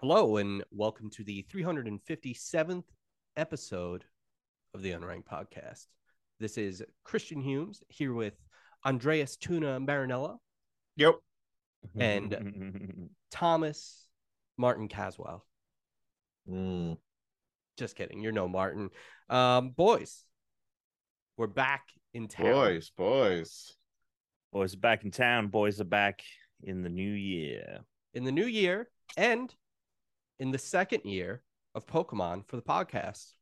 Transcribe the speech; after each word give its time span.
Hello, 0.00 0.36
and 0.36 0.64
welcome 0.70 1.10
to 1.10 1.24
the 1.24 1.46
357th 1.52 2.84
episode 3.36 4.04
of 4.74 4.82
the 4.82 4.90
Unranked 4.92 5.24
Podcast. 5.24 5.86
This 6.40 6.58
is 6.58 6.82
Christian 7.04 7.40
Humes 7.40 7.82
here 7.88 8.12
with 8.12 8.34
Andreas 8.84 9.36
Tuna 9.36 9.80
Marinella 9.80 10.38
Yep. 10.96 11.14
And- 11.96 13.08
Thomas 13.30 14.06
Martin 14.58 14.88
Caswell. 14.88 15.44
Mm. 16.50 16.96
Just 17.78 17.96
kidding. 17.96 18.20
You're 18.20 18.32
no 18.32 18.46
Martin. 18.48 18.90
Um, 19.30 19.70
boys, 19.70 20.24
we're 21.36 21.46
back 21.46 21.84
in 22.12 22.28
town. 22.28 22.46
Boys, 22.52 22.90
boys. 22.96 23.72
Boys 24.52 24.74
are 24.74 24.78
back 24.78 25.04
in 25.04 25.10
town. 25.10 25.48
Boys 25.48 25.80
are 25.80 25.84
back 25.84 26.22
in 26.62 26.82
the 26.82 26.88
new 26.88 27.10
year. 27.12 27.80
In 28.14 28.24
the 28.24 28.32
new 28.32 28.46
year 28.46 28.88
and 29.16 29.54
in 30.38 30.50
the 30.50 30.58
second 30.58 31.04
year 31.04 31.42
of 31.74 31.86
Pokemon 31.86 32.46
for 32.46 32.56
the 32.56 32.62
podcast. 32.62 33.32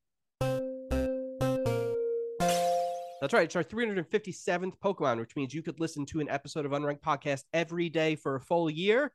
That's 3.21 3.35
right. 3.35 3.45
It's 3.45 3.57
our 3.57 3.65
357th 3.65 4.79
Pokemon, 4.83 5.19
which 5.19 5.37
means 5.37 5.53
you 5.53 5.63
could 5.63 5.79
listen 5.79 6.07
to 6.07 6.21
an 6.21 6.29
episode 6.31 6.65
of 6.65 6.73
Unranked 6.73 7.03
Podcast 7.03 7.43
every 7.53 7.91
day 7.91 8.17
for 8.17 8.37
a 8.37 8.41
full 8.41 8.71
year 8.71 9.13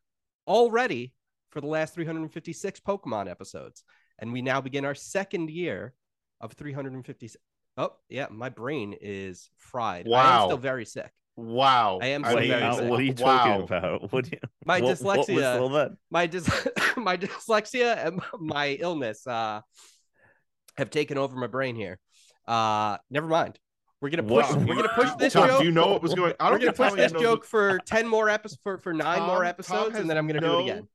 already 0.48 1.14
for 1.50 1.60
the 1.60 1.66
last 1.68 1.96
356 1.96 2.80
Pokemon 2.82 3.30
episodes. 3.32 3.84
And 4.20 4.32
we 4.32 4.42
now 4.44 4.62
begin 4.62 4.86
our 4.86 4.94
second 4.94 5.50
year 5.50 5.94
of 6.40 6.54
350. 6.54 7.30
Oh, 7.78 7.94
yeah. 8.10 8.28
My 8.30 8.50
brain 8.50 8.96
is 9.02 9.50
fried. 9.58 10.06
I 10.06 10.10
am 10.10 10.12
Wow. 10.12 10.46
still 10.48 10.58
very 10.58 10.86
sick. 10.86 11.12
Wow. 11.38 12.00
I 12.02 12.08
am 12.08 12.24
I 12.24 12.30
so 12.30 12.36
Wait, 12.38 12.52
uh, 12.52 12.84
what 12.86 13.00
are 13.00 13.04
you 13.04 13.14
Wow. 13.20 13.38
talking 13.38 13.64
about? 13.64 14.12
What, 14.14 14.32
you, 14.32 14.38
My 14.66 14.80
what- 14.80 15.00
what 15.02 15.18
was 15.18 15.28
dyslexia. 15.28 15.60
all 15.62 15.70
that? 15.70 15.92
my 16.10 16.28
dys- 16.28 16.98
my 16.98 17.18
dyslexia 17.18 18.06
and 18.06 18.22
my 18.40 18.68
illness 18.80 19.28
uh 19.28 19.62
have 20.78 20.90
taken 20.90 21.18
over 21.18 21.36
my 21.36 21.48
brain 21.48 21.76
here. 21.76 22.00
Uh 22.48 22.98
never 23.10 23.28
mind. 23.28 23.60
We're 24.02 24.10
gonna 24.12 24.24
push 24.24 24.50
What? 24.50 24.60
we're 24.66 24.76
gonna 24.76 24.90
push 24.96 25.10
this 25.18 25.34
Tom, 25.34 25.48
joke. 25.50 25.60
do 25.60 25.66
you 25.66 25.72
know 25.72 25.88
what 25.88 26.02
was 26.02 26.14
going 26.14 26.34
I 26.40 26.46
we're 26.52 26.58
don't 26.60 26.68
gonna 26.68 26.90
Tom 26.90 26.90
push 26.92 26.98
this 27.00 27.12
joke 27.22 27.40
what- 27.42 27.46
for 27.48 27.80
10 27.86 28.08
more 28.08 28.30
episodes 28.30 28.60
for, 28.64 28.78
for 28.78 28.94
nine 28.94 29.20
Tom- 29.20 29.28
more 29.28 29.44
episodes, 29.44 29.98
and 29.98 30.10
then 30.10 30.18
I'm 30.18 30.28
gonna 30.28 30.40
do 30.42 30.60
it 30.60 30.64
again. 30.64 30.88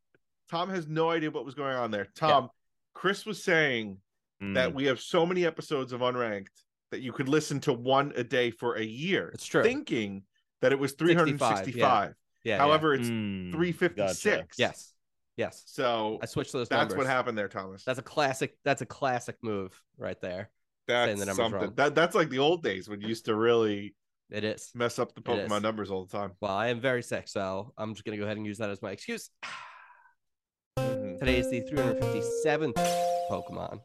Tom 0.51 0.71
has 0.71 0.89
no 0.89 1.11
idea 1.11 1.31
what 1.31 1.45
was 1.45 1.55
going 1.55 1.77
on 1.77 1.91
there. 1.91 2.07
Tom, 2.17 2.49
Chris 2.95 3.25
was 3.27 3.43
saying 3.45 3.99
that 4.41 4.71
Mm. 4.71 4.75
we 4.75 4.87
have 4.87 5.01
so 5.01 5.27
many 5.27 5.45
episodes 5.45 5.93
of 5.93 6.01
Unranked 6.01 6.49
that 6.93 7.01
you 7.03 7.13
could 7.13 7.29
listen 7.29 7.61
to 7.61 7.73
one 7.75 8.13
a 8.17 8.25
day 8.25 8.51
for 8.51 8.75
a 8.77 8.83
year. 8.83 9.31
It's 9.35 9.45
true. 9.47 9.63
Thinking 9.63 10.25
that 10.63 10.73
it 10.73 10.79
was 10.79 10.91
65, 10.93 11.17
365. 11.27 12.15
Yeah. 12.45 12.55
yeah. 12.55 12.59
However, 12.59 12.95
it's 12.95 13.09
Mm, 13.09 13.53
356. 13.53 14.59
yes. 14.59 14.95
Yes. 15.37 15.63
So 15.67 16.19
I 16.23 16.27
switched 16.27 16.53
those 16.53 16.71
numbers. 16.71 16.89
that's 16.89 16.93
numbers. 16.95 16.99
what 16.99 17.07
happened 17.07 17.39
there, 17.39 17.49
Thomas. 17.49 17.83
That's 17.85 17.99
a 17.99 18.03
classic 18.03 18.57
that's 18.65 18.83
a 18.83 18.87
classic 18.87 19.37
move 19.43 19.81
right 19.97 20.21
there. 20.21 20.51
That's 20.87 21.19
the 21.19 21.35
something. 21.35 21.53
wrong. 21.61 21.73
That 21.77 21.95
that's 21.95 22.15
like 22.15 22.29
the 22.31 22.39
old 22.41 22.63
days 22.63 22.89
when 22.89 23.01
you 23.01 23.09
used 23.09 23.25
to 23.27 23.35
really 23.35 23.95
It 24.31 24.45
is. 24.45 24.71
mess 24.75 24.99
up 24.99 25.15
the 25.15 25.23
Pokemon 25.23 25.63
numbers 25.63 25.91
all 25.91 26.05
the 26.05 26.13
time. 26.17 26.33
Well, 26.41 26.53
I 26.53 26.69
am 26.69 26.81
very 26.81 27.03
sick, 27.03 27.27
so 27.29 27.73
I'm 27.79 27.95
just 27.95 28.05
gonna 28.05 28.19
go 28.19 28.25
ahead 28.25 28.37
and 28.37 28.45
use 28.45 28.59
that 28.59 28.69
as 28.71 28.83
my 28.83 28.91
excuse. 28.91 29.31
Mhm. 30.79 31.19
Today 31.19 31.39
is 31.39 31.51
the 31.51 31.61
357th 31.63 32.75
Pokemon. 33.31 33.81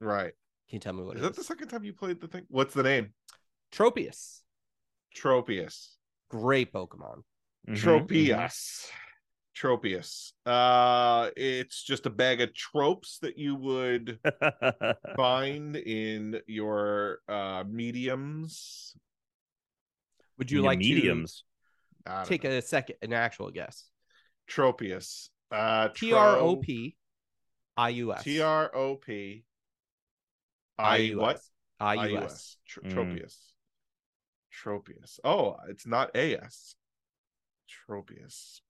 Right. 0.00 0.32
Can 0.68 0.76
you 0.76 0.80
tell 0.80 0.92
me 0.92 1.02
what 1.02 1.16
Is 1.16 1.22
it 1.22 1.24
that 1.26 1.36
the 1.36 1.44
second 1.44 1.68
time 1.68 1.84
you 1.84 1.92
played 1.92 2.20
the 2.20 2.28
thing? 2.28 2.44
What's 2.48 2.74
the 2.74 2.82
name? 2.82 3.12
Tropius. 3.72 4.40
Tropius. 5.16 5.96
Great 6.34 6.72
Pokemon. 6.72 7.22
Mhm, 7.68 7.76
Tropius. 7.76 8.90
Tropius. 9.56 10.32
Uh 10.44 11.30
it's 11.36 11.84
just 11.84 12.06
a 12.06 12.10
bag 12.10 12.40
of 12.40 12.52
tropes 12.54 13.18
that 13.22 13.38
you 13.38 13.54
would 13.54 14.18
find 15.16 15.76
in 15.76 16.40
your 16.48 17.20
uh 17.28 17.62
mediums. 17.68 18.96
Would 20.38 20.50
you 20.50 20.58
Your 20.58 20.66
like 20.66 20.80
mediums? 20.80 21.44
To 22.06 22.24
take 22.26 22.42
know. 22.42 22.50
a 22.50 22.60
second, 22.62 22.96
an 23.00 23.12
actual 23.12 23.52
guess? 23.52 23.88
Tropius. 24.50 25.28
Uh 25.52 25.88
T 25.94 26.12
R 26.12 26.36
O 26.36 26.56
P 26.56 26.96
I 27.76 27.90
U 27.90 28.12
S. 28.12 28.24
T 28.24 28.40
R 28.40 28.74
O 28.74 28.96
P 28.96 29.44
I 30.76 31.12
what? 31.14 31.40
I 31.78 32.08
U 32.08 32.18
S. 32.18 32.56
Mm. 32.84 32.92
Tropius. 32.92 33.36
Tropius. 34.62 35.18
Oh, 35.24 35.56
it's 35.68 35.86
not 35.86 36.14
AS. 36.16 36.76
Tropius. 37.88 38.60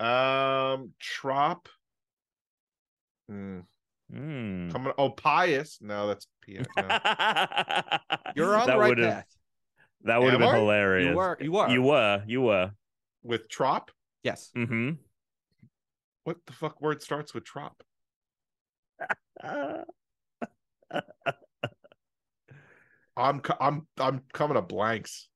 Um, 0.00 0.92
Trop. 1.00 1.68
Hmm. 3.28 3.60
Mm. 4.12 4.72
Coming. 4.72 4.92
Oh, 4.98 5.10
Pius. 5.10 5.78
No, 5.80 6.06
that's 6.06 6.26
P. 6.42 6.58
No. 6.76 6.88
You're 8.36 8.56
on 8.56 8.66
that 8.66 8.74
the 8.74 8.78
right 8.78 8.96
path. 8.96 9.24
That 10.04 10.20
would 10.20 10.32
have 10.32 10.40
been 10.40 10.54
hilarious. 10.54 11.10
You 11.10 11.16
were. 11.16 11.36
You 11.40 11.52
were. 11.52 11.68
You 11.68 11.82
were. 11.82 12.22
You 12.26 12.40
were. 12.42 12.70
With 13.22 13.48
Trop. 13.48 13.90
Yes. 14.22 14.50
Mm-hmm. 14.56 14.90
What 16.24 16.36
the 16.46 16.52
fuck 16.52 16.80
word 16.80 17.02
starts 17.02 17.34
with 17.34 17.44
Trop? 17.44 17.82
I'm. 23.16 23.40
I'm. 23.60 23.86
I'm 23.98 24.22
coming 24.32 24.54
to 24.56 24.62
blanks. 24.62 25.28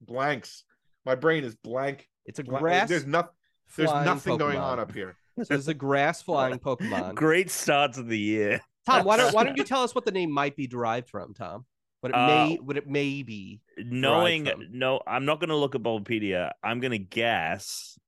Blanks. 0.00 0.64
My 1.06 1.14
brain 1.14 1.44
is 1.44 1.54
blank. 1.56 2.08
It's 2.26 2.38
a 2.38 2.42
grass. 2.42 2.88
There's 2.88 3.06
nothing. 3.06 3.30
There's 3.76 3.90
flying 3.90 4.04
nothing 4.06 4.36
going 4.38 4.58
on 4.58 4.78
Pokemon. 4.78 4.80
up 4.80 4.94
here. 4.94 5.16
So 5.36 5.42
there's 5.48 5.66
a 5.66 5.74
grass 5.74 6.22
flying 6.22 6.60
Pokemon. 6.60 7.14
Great 7.16 7.50
starts 7.50 7.98
of 7.98 8.06
the 8.06 8.16
year. 8.18 8.60
Tom, 8.86 9.04
why 9.04 9.16
don't 9.16 9.34
why 9.34 9.42
don't 9.42 9.56
you 9.56 9.64
tell 9.64 9.82
us 9.82 9.92
what 9.92 10.04
the 10.04 10.12
name 10.12 10.30
might 10.30 10.54
be 10.54 10.68
derived 10.68 11.08
from, 11.08 11.34
Tom? 11.34 11.64
What 12.02 12.10
it 12.10 12.14
Uh, 12.14 12.26
may 12.28 12.56
what 12.62 12.76
it 12.76 12.86
may 12.88 13.24
be. 13.24 13.60
Knowing 13.76 14.46
from? 14.46 14.66
no, 14.70 15.00
I'm 15.08 15.24
not 15.24 15.40
going 15.40 15.48
to 15.48 15.56
look 15.56 15.74
at 15.74 15.82
Bulbapedia. 15.82 16.52
I'm 16.62 16.78
going 16.78 16.92
to 16.92 16.98
guess 16.98 17.98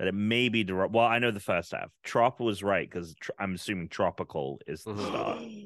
that 0.00 0.08
it 0.08 0.14
may 0.14 0.48
be 0.48 0.64
derived. 0.64 0.92
Well, 0.92 1.04
I 1.04 1.20
know 1.20 1.30
the 1.30 1.38
first 1.38 1.70
half. 1.70 1.90
Trop 2.02 2.40
was 2.40 2.64
right 2.64 2.90
because 2.90 3.14
tr- 3.14 3.30
I'm 3.38 3.54
assuming 3.54 3.88
tropical 3.88 4.60
is 4.66 4.82
the 4.82 4.94
Mhm. 4.94 5.06
start. 5.06 5.38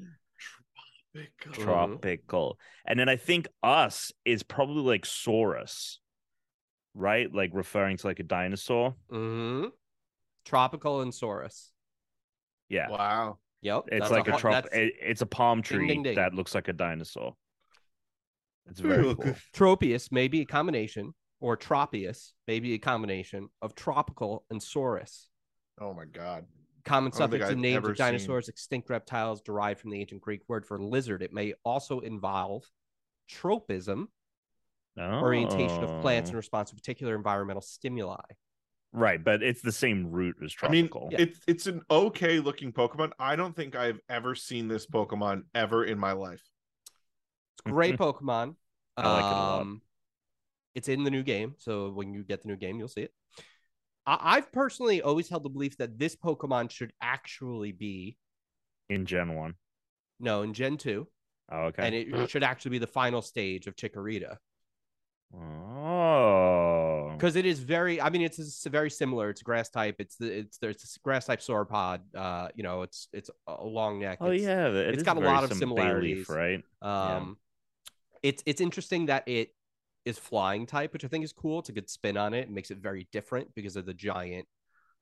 Tropical. 1.15 1.65
Tropical, 1.65 2.59
and 2.87 2.99
then 2.99 3.09
I 3.09 3.17
think 3.17 3.49
us 3.63 4.13
is 4.25 4.43
probably 4.43 4.83
like 4.83 5.05
Saurus, 5.05 5.97
right? 6.95 7.33
Like 7.35 7.51
referring 7.53 7.97
to 7.99 8.07
like 8.07 8.21
a 8.21 8.25
dinosaur. 8.25 8.95
Mm-hmm. 9.13 9.69
Tropical 10.45 11.01
and 11.01 11.13
Saurus. 11.13 11.69
Yeah, 12.69 12.89
Wow. 12.91 13.39
Yep. 13.63 13.85
it's 13.89 14.11
like 14.11 14.29
a, 14.29 14.33
hot- 14.33 14.41
trop. 14.41 14.67
it- 14.73 14.95
it's 15.01 15.21
a 15.23 15.27
palm 15.27 15.63
tree 15.63 15.89
ding, 15.89 16.03
ding. 16.05 16.15
that 16.15 16.33
looks 16.33 16.55
like 16.55 16.69
a 16.69 16.73
dinosaur. 16.73 17.35
It's 18.69 18.79
Very 18.81 19.03
very 19.03 19.15
cool. 19.17 19.35
Tropius 19.53 20.13
may 20.13 20.29
be 20.29 20.43
a 20.43 20.47
combination, 20.47 21.13
or 21.41 21.57
Tropius 21.57 22.31
may 22.47 22.61
be 22.61 22.75
a 22.75 22.79
combination 22.79 23.49
of 23.61 23.75
tropical 23.75 24.45
and 24.51 24.61
Saurus. 24.61 25.27
Oh 25.81 25.93
my 25.93 26.05
god. 26.05 26.45
Common 26.85 27.13
I 27.15 27.19
don't 27.19 27.31
suffix 27.31 27.51
in 27.51 27.61
names 27.61 27.87
of 27.87 27.97
dinosaurs, 27.97 28.49
extinct 28.49 28.89
reptiles 28.89 29.43
derived 29.43 29.81
from 29.81 29.91
the 29.91 30.01
ancient 30.01 30.21
Greek 30.23 30.43
word 30.49 30.65
for 30.67 30.79
lizard. 30.83 31.23
It 31.23 31.33
may 31.33 31.55
also 31.65 32.01
involve 32.01 32.65
tropism, 33.29 34.09
orientation 34.99 35.83
of 35.85 36.01
plants 36.01 36.31
in 36.31 36.37
Oh. 36.37 36.39
response 36.39 36.71
to 36.71 36.77
particular 36.77 37.15
environmental 37.15 37.63
stimuli. 37.63 38.21
Right, 38.93 39.23
but 39.23 39.43
it's 39.43 39.61
the 39.63 39.71
same 39.73 40.11
root 40.11 40.37
as 40.43 40.55
I 40.63 40.69
mean, 40.69 40.89
tropical. 40.89 41.11
Yeah. 41.13 41.21
it's 41.21 41.41
it's 41.47 41.67
an 41.67 41.83
okay 41.91 42.41
looking 42.41 42.73
Pokemon. 42.73 43.13
I 43.19 43.37
don't 43.37 43.55
think 43.55 43.77
I've 43.77 44.01
ever 44.09 44.35
seen 44.35 44.67
this 44.67 44.87
Pokemon 44.87 45.43
ever 45.55 45.85
in 45.85 45.99
my 45.99 46.13
life. 46.13 46.43
It's 47.55 47.67
a 47.67 47.71
great 47.71 47.97
Pokemon. 47.99 48.57
I 48.97 49.13
like 49.13 49.25
it 49.25 49.27
a 49.27 49.31
lot. 49.31 49.61
Um, 49.61 49.83
It's 50.75 50.89
in 50.89 51.05
the 51.05 51.11
new 51.11 51.23
game, 51.23 51.55
so 51.59 51.91
when 51.91 52.13
you 52.15 52.25
get 52.25 52.43
the 52.43 52.49
new 52.49 52.57
game, 52.57 52.79
you'll 52.79 52.89
see 52.89 53.03
it. 53.03 53.15
I- 54.07 54.37
I've 54.37 54.51
personally 54.53 55.03
always 55.03 55.29
held 55.29 55.43
the 55.43 55.51
belief 55.51 55.77
that 55.79 55.99
this 55.99 56.17
Pokemon 56.17 56.71
should 56.71 56.93
actually 57.01 57.73
be 57.73 58.17
in 58.89 59.07
Gen 59.07 59.35
1. 59.35 59.55
no 60.19 60.43
in 60.43 60.53
Gen 60.55 60.77
2. 60.77 61.07
Oh, 61.53 61.57
okay. 61.67 61.85
and 61.87 61.95
it 61.95 62.31
should 62.31 62.43
actually 62.45 62.73
be 62.73 62.79
the 62.79 62.87
final 62.87 63.23
stage 63.23 63.67
of 63.67 63.75
Chikorita 63.75 64.37
oh. 65.35 67.11
because 67.17 67.37
it 67.37 67.45
is 67.47 67.61
very. 67.61 68.01
I 68.01 68.11
mean, 68.11 68.23
it's, 68.23 68.39
it's 68.39 68.65
very 68.67 68.91
similar. 68.91 69.31
It's 69.31 69.43
grass 69.43 69.69
type. 69.69 69.97
It's 69.99 70.17
the 70.17 70.27
it's 70.41 70.59
there's 70.59 70.79
this 70.79 70.99
grass 71.03 71.27
type 71.27 71.41
sauropod. 71.41 72.01
Uh, 72.15 72.49
you 72.55 72.63
know, 72.63 72.83
it's 72.83 73.09
it's 73.13 73.31
a 73.47 73.65
long 73.65 73.99
neck. 74.01 74.19
Oh 74.21 74.31
It's- 74.31 74.43
yeah, 74.43 74.69
it 74.69 74.75
it's 74.89 74.99
is 74.99 75.03
got 75.03 75.17
a 75.17 75.21
lot 75.21 75.45
of 75.45 75.53
sim- 75.53 75.71
Bayleef, 75.71 76.27
similarities. 76.27 76.29
right? 76.29 76.63
Um, 76.83 77.37
it's 78.23 78.43
it's 78.47 78.61
interesting 78.61 79.07
that 79.07 79.27
it 79.29 79.55
is 80.05 80.19
flying 80.19 80.67
type, 80.67 80.93
which 80.93 81.05
I 81.05 81.09
think 81.09 81.25
is 81.25 81.33
cool. 81.33 81.59
It's 81.61 81.69
a 81.69 81.73
good 81.73 81.91
spin 81.91 82.17
on 82.17 82.35
it. 82.35 82.43
It 82.43 82.51
makes 82.51 82.71
it 82.71 82.79
very 82.79 83.09
different 83.13 83.55
because 83.55 83.77
of 83.77 83.87
the 83.87 83.95
giant 83.95 84.47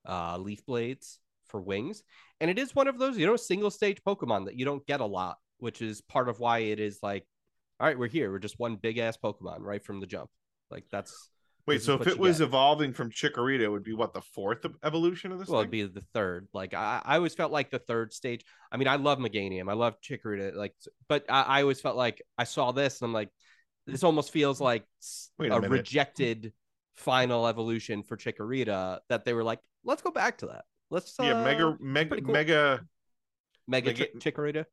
uh, 0.07 0.37
leaf 0.37 0.65
blades 0.65 1.19
for 1.47 1.61
wings, 1.61 2.03
and 2.39 2.49
it 2.51 2.59
is 2.59 2.75
one 2.75 2.87
of 2.87 2.99
those 2.99 3.17
you 3.17 3.25
know 3.25 3.35
single 3.35 3.71
stage 3.71 4.01
Pokemon 4.05 4.45
that 4.45 4.55
you 4.55 4.65
don't 4.65 4.85
get 4.85 5.01
a 5.01 5.05
lot, 5.05 5.37
which 5.57 5.81
is 5.81 6.01
part 6.01 6.29
of 6.29 6.39
why 6.39 6.59
it 6.59 6.79
is 6.79 6.99
like, 7.01 7.25
all 7.79 7.87
right, 7.87 7.97
we're 7.97 8.07
here. 8.07 8.31
We're 8.31 8.39
just 8.39 8.59
one 8.59 8.75
big 8.75 8.97
ass 8.97 9.17
Pokemon 9.17 9.59
right 9.61 9.83
from 9.83 9.99
the 9.99 10.07
jump. 10.07 10.29
Like 10.69 10.85
that's 10.91 11.29
Wait, 11.65 11.81
so 11.83 11.93
if 11.95 12.07
it 12.07 12.17
was 12.17 12.39
get. 12.39 12.45
evolving 12.45 12.93
from 12.93 13.11
Chikorita, 13.11 13.61
it 13.61 13.69
would 13.69 13.83
be 13.83 13.93
what 13.93 14.13
the 14.13 14.21
fourth 14.21 14.65
evolution 14.83 15.31
of 15.31 15.37
this 15.39 15.47
Well, 15.47 15.61
thing? 15.61 15.69
it'd 15.71 15.71
be 15.71 15.83
the 15.99 16.05
third. 16.13 16.47
Like 16.53 16.73
I, 16.73 17.01
I 17.05 17.15
always 17.17 17.35
felt 17.35 17.51
like 17.51 17.69
the 17.69 17.79
third 17.79 18.11
stage. 18.13 18.43
I 18.71 18.77
mean, 18.77 18.87
I 18.87 18.95
love 18.95 19.19
Meganium. 19.19 19.69
I 19.69 19.73
love 19.73 19.95
Chikorita. 20.01 20.55
Like, 20.55 20.73
but 21.07 21.25
I, 21.29 21.41
I 21.43 21.61
always 21.61 21.79
felt 21.79 21.95
like 21.95 22.21
I 22.37 22.43
saw 22.45 22.71
this 22.71 23.01
and 23.01 23.07
I'm 23.07 23.13
like, 23.13 23.29
this 23.91 24.03
almost 24.03 24.31
feels 24.31 24.61
like 24.61 24.85
Wait 25.37 25.51
a 25.51 25.55
a, 25.55 25.61
rejected 25.61 26.53
final 26.95 27.47
evolution 27.47 28.03
for 28.03 28.17
Chikorita. 28.17 28.99
That 29.09 29.25
they 29.25 29.33
were 29.33 29.43
like, 29.43 29.59
let's 29.83 30.01
go 30.01 30.11
back 30.11 30.37
to 30.39 30.47
that. 30.47 30.65
Let's 30.89 31.19
uh, 31.19 31.23
yeah, 31.23 31.43
mega 31.43 31.77
mega 31.79 32.21
cool. 32.21 32.33
mega 32.33 32.81
mega 33.67 33.87
Mega- 33.91 34.05
Chi- 34.05 34.31
Chikorita. 34.31 34.65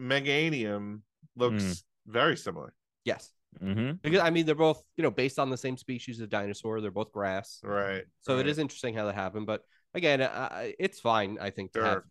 Meganium 0.00 1.00
looks 1.36 1.84
very 2.06 2.36
similar. 2.36 2.74
Yes, 3.04 3.30
hmm 3.60 3.92
because 4.02 4.20
I 4.20 4.30
mean 4.30 4.46
they're 4.46 4.54
both 4.54 4.82
you 4.96 5.02
know 5.02 5.10
based 5.10 5.38
on 5.38 5.50
the 5.50 5.56
same 5.56 5.76
species 5.76 6.20
of 6.20 6.28
dinosaur. 6.28 6.80
They're 6.80 6.90
both 6.90 7.12
grass. 7.12 7.60
Right. 7.62 8.04
So 8.22 8.34
it 8.34 8.38
right. 8.38 8.46
is 8.46 8.58
interesting 8.58 8.94
how 8.94 9.06
that 9.06 9.14
happened, 9.14 9.46
but 9.46 9.62
again, 9.94 10.20
uh, 10.20 10.66
it's 10.78 11.00
fine. 11.00 11.38
I 11.40 11.50
think 11.50 11.72
to 11.72 11.80
Sure. 11.80 11.88
have 11.88 12.02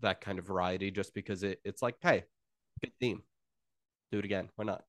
that 0.00 0.20
kind 0.20 0.38
of 0.38 0.46
variety, 0.46 0.90
just 0.90 1.14
because 1.14 1.42
it, 1.42 1.60
it's 1.64 1.82
like, 1.82 1.96
hey, 2.00 2.24
good 2.82 2.92
theme, 3.00 3.22
do 4.12 4.18
it 4.18 4.24
again. 4.24 4.48
Why 4.56 4.64
not? 4.64 4.82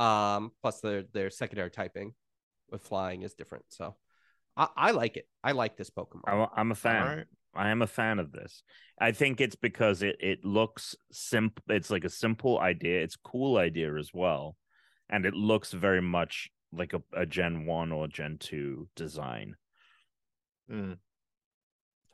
Um, 0.00 0.52
plus 0.62 0.80
their 0.80 1.02
their 1.12 1.28
secondary 1.28 1.70
typing 1.70 2.14
with 2.70 2.82
flying 2.82 3.22
is 3.22 3.34
different, 3.34 3.66
so 3.68 3.96
I, 4.56 4.68
I 4.76 4.90
like 4.92 5.18
it. 5.18 5.28
I 5.44 5.52
like 5.52 5.76
this 5.76 5.90
Pokemon. 5.90 6.22
I'm, 6.26 6.46
I'm 6.56 6.72
a 6.72 6.74
fan. 6.74 7.02
All 7.02 7.16
right. 7.16 7.26
I 7.54 7.68
am 7.68 7.82
a 7.82 7.86
fan 7.86 8.18
of 8.18 8.32
this. 8.32 8.62
I 8.98 9.12
think 9.12 9.40
it's 9.40 9.56
because 9.56 10.02
it 10.02 10.16
it 10.20 10.44
looks 10.44 10.96
simple. 11.12 11.62
It's 11.68 11.90
like 11.90 12.04
a 12.04 12.10
simple 12.10 12.58
idea. 12.60 13.02
It's 13.02 13.16
cool 13.16 13.58
idea 13.58 13.94
as 13.96 14.10
well, 14.14 14.56
and 15.10 15.26
it 15.26 15.34
looks 15.34 15.72
very 15.72 16.00
much 16.00 16.48
like 16.72 16.94
a, 16.94 17.02
a 17.12 17.26
Gen 17.26 17.66
One 17.66 17.92
or 17.92 18.08
Gen 18.08 18.38
Two 18.38 18.88
design. 18.96 19.56
Mm. 20.70 20.96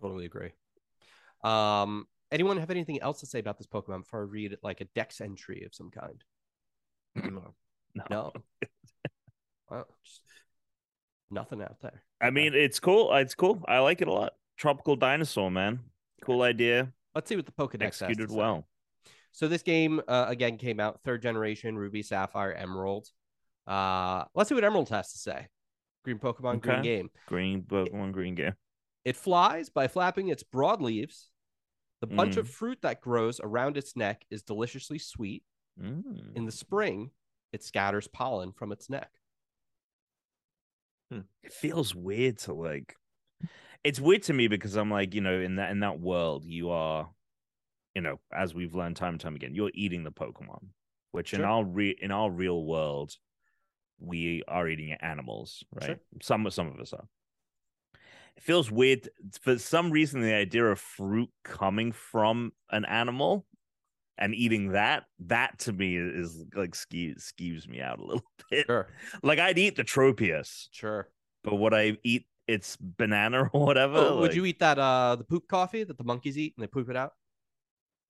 Totally 0.00 0.24
agree. 0.24 0.52
Um, 1.44 2.08
anyone 2.32 2.56
have 2.56 2.70
anything 2.70 3.00
else 3.00 3.20
to 3.20 3.26
say 3.26 3.38
about 3.38 3.58
this 3.58 3.66
Pokemon 3.66 4.00
before 4.00 4.22
I 4.22 4.24
read 4.24 4.56
like 4.62 4.80
a 4.80 4.86
Dex 4.86 5.20
entry 5.20 5.62
of 5.64 5.74
some 5.74 5.90
kind? 5.90 6.24
No. 7.14 7.54
No. 8.10 8.32
well, 9.70 9.86
just 10.04 10.20
nothing 11.30 11.62
out 11.62 11.80
there. 11.80 12.02
I 12.20 12.30
mean, 12.30 12.54
it's 12.54 12.80
cool. 12.80 13.14
It's 13.14 13.34
cool. 13.34 13.62
I 13.68 13.78
like 13.80 14.00
it 14.02 14.08
a 14.08 14.12
lot. 14.12 14.32
Tropical 14.56 14.96
dinosaur, 14.96 15.50
man. 15.50 15.80
Cool 16.24 16.42
idea. 16.42 16.92
Let's 17.14 17.28
see 17.28 17.36
what 17.36 17.46
the 17.46 17.52
Pokedex 17.52 17.82
has 17.82 17.98
to 17.98 18.04
Executed 18.06 18.30
say. 18.30 18.36
well. 18.36 18.66
So 19.32 19.48
this 19.48 19.62
game 19.62 20.00
uh, 20.08 20.26
again 20.28 20.56
came 20.56 20.80
out 20.80 21.00
third 21.04 21.22
generation 21.22 21.76
Ruby, 21.76 22.02
Sapphire, 22.02 22.52
Emerald. 22.52 23.08
Uh, 23.66 24.24
let's 24.34 24.48
see 24.48 24.54
what 24.54 24.64
Emerald 24.64 24.88
has 24.90 25.12
to 25.12 25.18
say. 25.18 25.46
Green 26.04 26.18
Pokemon, 26.18 26.60
green 26.60 26.82
game. 26.82 27.10
Green 27.26 27.62
Pokemon, 27.62 28.12
green 28.12 28.34
game. 28.34 28.54
It 29.04 29.16
flies 29.16 29.68
by 29.68 29.88
flapping 29.88 30.28
its 30.28 30.42
broad 30.42 30.80
leaves. 30.80 31.30
The 32.00 32.06
bunch 32.06 32.34
Mm. 32.36 32.38
of 32.38 32.50
fruit 32.50 32.78
that 32.82 33.00
grows 33.00 33.40
around 33.40 33.76
its 33.76 33.96
neck 33.96 34.24
is 34.30 34.42
deliciously 34.42 34.98
sweet. 34.98 35.42
Mm. 35.80 36.36
In 36.36 36.44
the 36.46 36.52
spring, 36.52 37.10
it 37.52 37.62
scatters 37.62 38.08
pollen 38.08 38.52
from 38.52 38.72
its 38.72 38.88
neck. 38.90 39.10
Hmm. 41.10 41.20
it 41.44 41.52
feels 41.52 41.94
weird 41.94 42.38
to 42.38 42.52
like 42.52 42.96
it's 43.84 44.00
weird 44.00 44.24
to 44.24 44.32
me 44.32 44.48
because 44.48 44.74
i'm 44.74 44.90
like 44.90 45.14
you 45.14 45.20
know 45.20 45.38
in 45.38 45.54
that 45.56 45.70
in 45.70 45.78
that 45.80 46.00
world 46.00 46.44
you 46.44 46.70
are 46.70 47.08
you 47.94 48.02
know 48.02 48.18
as 48.36 48.54
we've 48.56 48.74
learned 48.74 48.96
time 48.96 49.12
and 49.12 49.20
time 49.20 49.36
again 49.36 49.54
you're 49.54 49.70
eating 49.72 50.02
the 50.02 50.10
pokemon 50.10 50.64
which 51.12 51.32
in 51.32 51.44
our 51.44 51.64
re- 51.64 51.96
in 52.02 52.10
our 52.10 52.28
real 52.28 52.64
world 52.64 53.14
we 54.00 54.42
are 54.48 54.68
eating 54.68 54.92
animals 55.00 55.62
right 55.72 55.86
Sure. 55.86 56.00
some 56.20 56.50
some 56.50 56.66
of 56.66 56.80
us 56.80 56.92
are 56.92 57.06
it 58.36 58.42
feels 58.42 58.68
weird 58.68 59.08
for 59.40 59.56
some 59.60 59.92
reason 59.92 60.20
the 60.22 60.34
idea 60.34 60.66
of 60.66 60.80
fruit 60.80 61.30
coming 61.44 61.92
from 61.92 62.50
an 62.70 62.84
animal 62.84 63.46
and 64.18 64.34
eating 64.34 64.72
that 64.72 65.04
that 65.18 65.58
to 65.58 65.72
me 65.72 65.96
is 65.96 66.44
like 66.54 66.72
skews 66.72 67.32
skews 67.32 67.68
me 67.68 67.80
out 67.80 67.98
a 67.98 68.04
little 68.04 68.22
bit 68.50 68.66
Sure, 68.66 68.88
like 69.22 69.38
i'd 69.38 69.58
eat 69.58 69.76
the 69.76 69.84
tropius 69.84 70.68
sure. 70.70 71.08
but 71.44 71.56
would 71.56 71.74
I 71.74 71.98
eat 72.04 72.26
its 72.48 72.76
banana 72.80 73.42
or 73.52 73.60
whatever? 73.66 73.96
Oh, 73.98 74.20
would 74.20 74.34
you 74.34 74.44
eat 74.46 74.60
that 74.60 74.78
uh 74.78 75.16
the 75.16 75.24
poop 75.24 75.48
coffee 75.48 75.82
that 75.84 75.98
the 75.98 76.04
monkeys 76.04 76.38
eat 76.38 76.54
and 76.56 76.62
they 76.62 76.68
poop 76.68 76.88
it 76.88 76.96
out? 76.96 77.12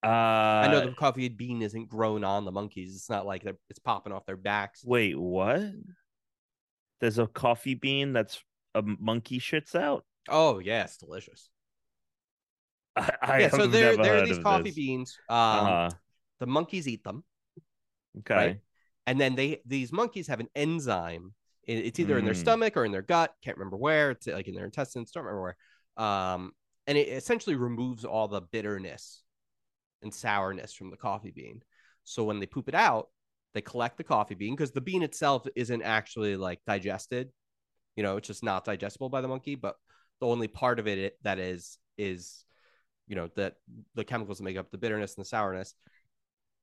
Uh, 0.04 0.08
I 0.08 0.68
know 0.70 0.80
the 0.86 0.92
coffee 0.92 1.28
bean 1.28 1.62
isn't 1.62 1.88
grown 1.88 2.22
on 2.22 2.44
the 2.44 2.52
monkeys. 2.52 2.94
It's 2.94 3.10
not 3.10 3.26
like 3.26 3.42
they're, 3.42 3.56
it's 3.70 3.78
popping 3.78 4.12
off 4.12 4.26
their 4.26 4.36
backs. 4.36 4.84
Wait, 4.84 5.18
what? 5.18 5.62
There's 7.00 7.18
a 7.18 7.26
coffee 7.26 7.74
bean 7.74 8.12
that's 8.12 8.42
a 8.74 8.82
monkey 8.82 9.40
shits 9.40 9.74
out. 9.74 10.04
Oh 10.28 10.58
yeah, 10.58 10.84
it's 10.84 10.98
delicious. 10.98 11.48
I, 12.96 13.12
I 13.22 13.38
yeah, 13.40 13.48
so 13.48 13.66
there 13.66 13.96
there 13.96 14.16
are 14.16 14.20
these 14.22 14.38
coffee 14.38 14.70
this. 14.70 14.76
beans. 14.76 15.18
Um, 15.28 15.36
Uh-huh. 15.36 15.90
the 16.40 16.46
monkeys 16.46 16.88
eat 16.88 17.04
them, 17.04 17.24
Okay. 18.18 18.34
right? 18.34 18.60
and 19.06 19.20
then 19.20 19.36
they 19.36 19.60
these 19.66 19.92
monkeys 19.92 20.26
have 20.28 20.40
an 20.40 20.48
enzyme. 20.54 21.32
It's 21.64 21.98
either 21.98 22.16
in 22.18 22.24
their 22.24 22.34
Mm. 22.34 22.38
stomach 22.38 22.76
or 22.76 22.84
in 22.84 22.92
their 22.92 23.02
gut. 23.02 23.34
Can't 23.42 23.56
remember 23.56 23.76
where. 23.76 24.12
It's 24.12 24.26
like 24.28 24.46
in 24.48 24.54
their 24.54 24.64
intestines. 24.64 25.10
Don't 25.10 25.24
remember 25.24 25.42
where. 25.42 25.56
Um, 26.06 26.52
and 26.86 26.96
it 26.96 27.08
essentially 27.08 27.56
removes 27.56 28.04
all 28.04 28.28
the 28.28 28.40
bitterness 28.40 29.22
and 30.02 30.14
sourness 30.14 30.72
from 30.74 30.90
the 30.90 30.96
coffee 30.96 31.32
bean. 31.32 31.62
So 32.04 32.24
when 32.24 32.40
they 32.40 32.46
poop 32.46 32.68
it 32.68 32.74
out, 32.76 33.08
they 33.54 33.60
collect 33.62 33.96
the 33.98 34.04
coffee 34.04 34.36
bean 34.36 34.54
because 34.54 34.72
the 34.72 34.80
bean 34.80 35.02
itself 35.02 35.46
isn't 35.56 35.82
actually 35.82 36.36
like 36.36 36.60
digested. 36.66 37.30
You 37.96 38.04
know, 38.04 38.16
it's 38.16 38.28
just 38.28 38.44
not 38.44 38.64
digestible 38.64 39.08
by 39.08 39.20
the 39.20 39.28
monkey. 39.28 39.56
But 39.56 39.76
the 40.20 40.26
only 40.28 40.48
part 40.48 40.78
of 40.78 40.86
it 40.86 41.18
that 41.22 41.38
is 41.40 41.78
is, 41.98 42.44
you 43.06 43.16
know, 43.16 43.28
that 43.36 43.54
the 43.94 44.04
chemicals 44.04 44.38
that 44.38 44.44
make 44.44 44.56
up 44.56 44.70
the 44.70 44.78
bitterness 44.78 45.14
and 45.16 45.24
the 45.24 45.28
sourness. 45.28 45.74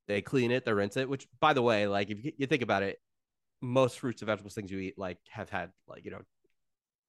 They 0.08 0.22
clean 0.22 0.52
it, 0.52 0.66
they 0.66 0.74
rinse 0.74 0.98
it. 0.98 1.08
Which, 1.08 1.28
by 1.40 1.54
the 1.54 1.62
way, 1.62 1.88
like 1.88 2.10
if 2.10 2.24
you, 2.26 2.34
you 2.38 2.46
think 2.48 2.62
about 2.62 2.84
it, 2.84 3.00
most 3.62 4.00
fruits 4.00 4.22
and 4.22 4.28
vegetables 4.28 4.54
things 4.54 4.70
you 4.70 4.80
eat 4.80 4.96
like 4.98 5.18
have 5.30 5.50
had 5.50 5.72
like 5.88 6.04
you 6.04 6.12
know 6.12 6.20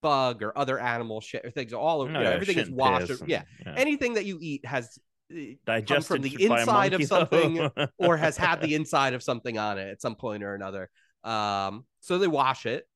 bug 0.03 0.41
or 0.43 0.57
other 0.57 0.79
animal 0.79 1.21
shit 1.21 1.45
or 1.45 1.51
things 1.51 1.73
all 1.73 2.01
over 2.03 2.13
No, 2.13 2.19
you 2.21 2.25
know, 2.25 2.31
yeah, 2.31 2.35
everything 2.35 2.59
is 2.59 2.71
washed 2.71 3.11
or, 3.11 3.17
and- 3.21 3.29
yeah 3.29 3.43
anything 3.77 4.15
that 4.15 4.25
you 4.25 4.39
eat 4.41 4.65
has 4.65 4.99
uh, 5.33 5.37
Digested 5.67 6.07
from 6.07 6.23
the 6.23 6.45
inside 6.45 6.93
of 6.93 7.03
something 7.05 7.69
or 7.99 8.17
has 8.17 8.37
had 8.37 8.61
the 8.61 8.75
inside 8.77 9.15
of 9.15 9.23
something 9.23 9.59
on 9.59 9.79
it 9.79 9.89
at 9.89 10.01
some 10.01 10.15
point 10.15 10.45
or 10.45 10.55
another 10.55 10.91
um 11.25 11.85
so 12.01 12.19
they 12.19 12.29
wash 12.29 12.67
it 12.67 12.87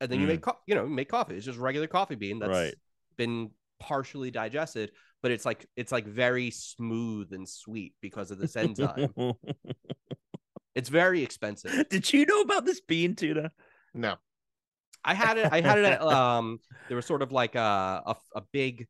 and 0.00 0.08
then 0.10 0.20
you 0.20 0.26
Mm. 0.26 0.30
make 0.30 0.42
co- 0.42 0.58
you 0.66 0.74
know 0.76 0.86
make 0.86 1.08
coffee 1.08 1.34
it's 1.34 1.46
just 1.46 1.58
regular 1.58 1.88
coffee 1.88 2.14
bean 2.14 2.38
that's 2.38 2.50
Right. 2.50 2.74
been 3.16 3.50
partially 3.80 4.30
digested 4.30 4.92
but 5.22 5.30
it's 5.30 5.44
like 5.44 5.66
it's 5.76 5.92
like 5.92 6.06
very 6.06 6.50
smooth 6.50 7.32
and 7.32 7.48
sweet 7.48 7.94
because 8.00 8.30
of 8.30 8.38
this 8.38 8.56
enzyme 8.56 9.12
it's 10.74 10.88
very 10.88 11.22
expensive 11.22 11.88
Did 11.88 12.12
you 12.12 12.26
know 12.26 12.40
about 12.42 12.64
this 12.64 12.80
bean 12.80 13.14
tuna? 13.14 13.50
No. 13.94 14.16
I 15.04 15.14
had 15.14 15.38
it. 15.38 15.48
I 15.50 15.60
had 15.62 15.78
it 15.78 15.84
at 15.84 16.02
um. 16.02 16.60
There 16.88 16.96
was 16.96 17.06
sort 17.06 17.22
of 17.22 17.32
like 17.32 17.54
a 17.54 18.02
a, 18.06 18.16
a 18.36 18.42
big 18.52 18.86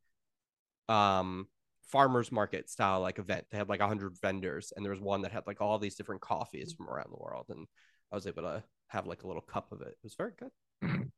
um 0.89 1.47
farmers 1.87 2.31
market 2.31 2.69
style 2.69 2.99
like 3.01 3.17
event. 3.17 3.45
They 3.49 3.57
had 3.57 3.69
like 3.69 3.79
a 3.79 3.87
hundred 3.87 4.17
vendors, 4.21 4.73
and 4.75 4.83
there 4.85 4.91
was 4.91 4.99
one 5.01 5.21
that 5.21 5.31
had 5.31 5.47
like 5.47 5.61
all 5.61 5.79
these 5.79 5.95
different 5.95 6.21
coffees 6.21 6.73
from 6.73 6.89
around 6.89 7.11
the 7.11 7.17
world, 7.17 7.45
and 7.49 7.65
I 8.11 8.15
was 8.15 8.27
able 8.27 8.43
to 8.43 8.63
have 8.87 9.07
like 9.07 9.23
a 9.23 9.27
little 9.27 9.41
cup 9.41 9.71
of 9.71 9.81
it. 9.81 9.87
It 9.87 9.97
was 10.03 10.15
very 10.15 10.33
good. 10.37 10.51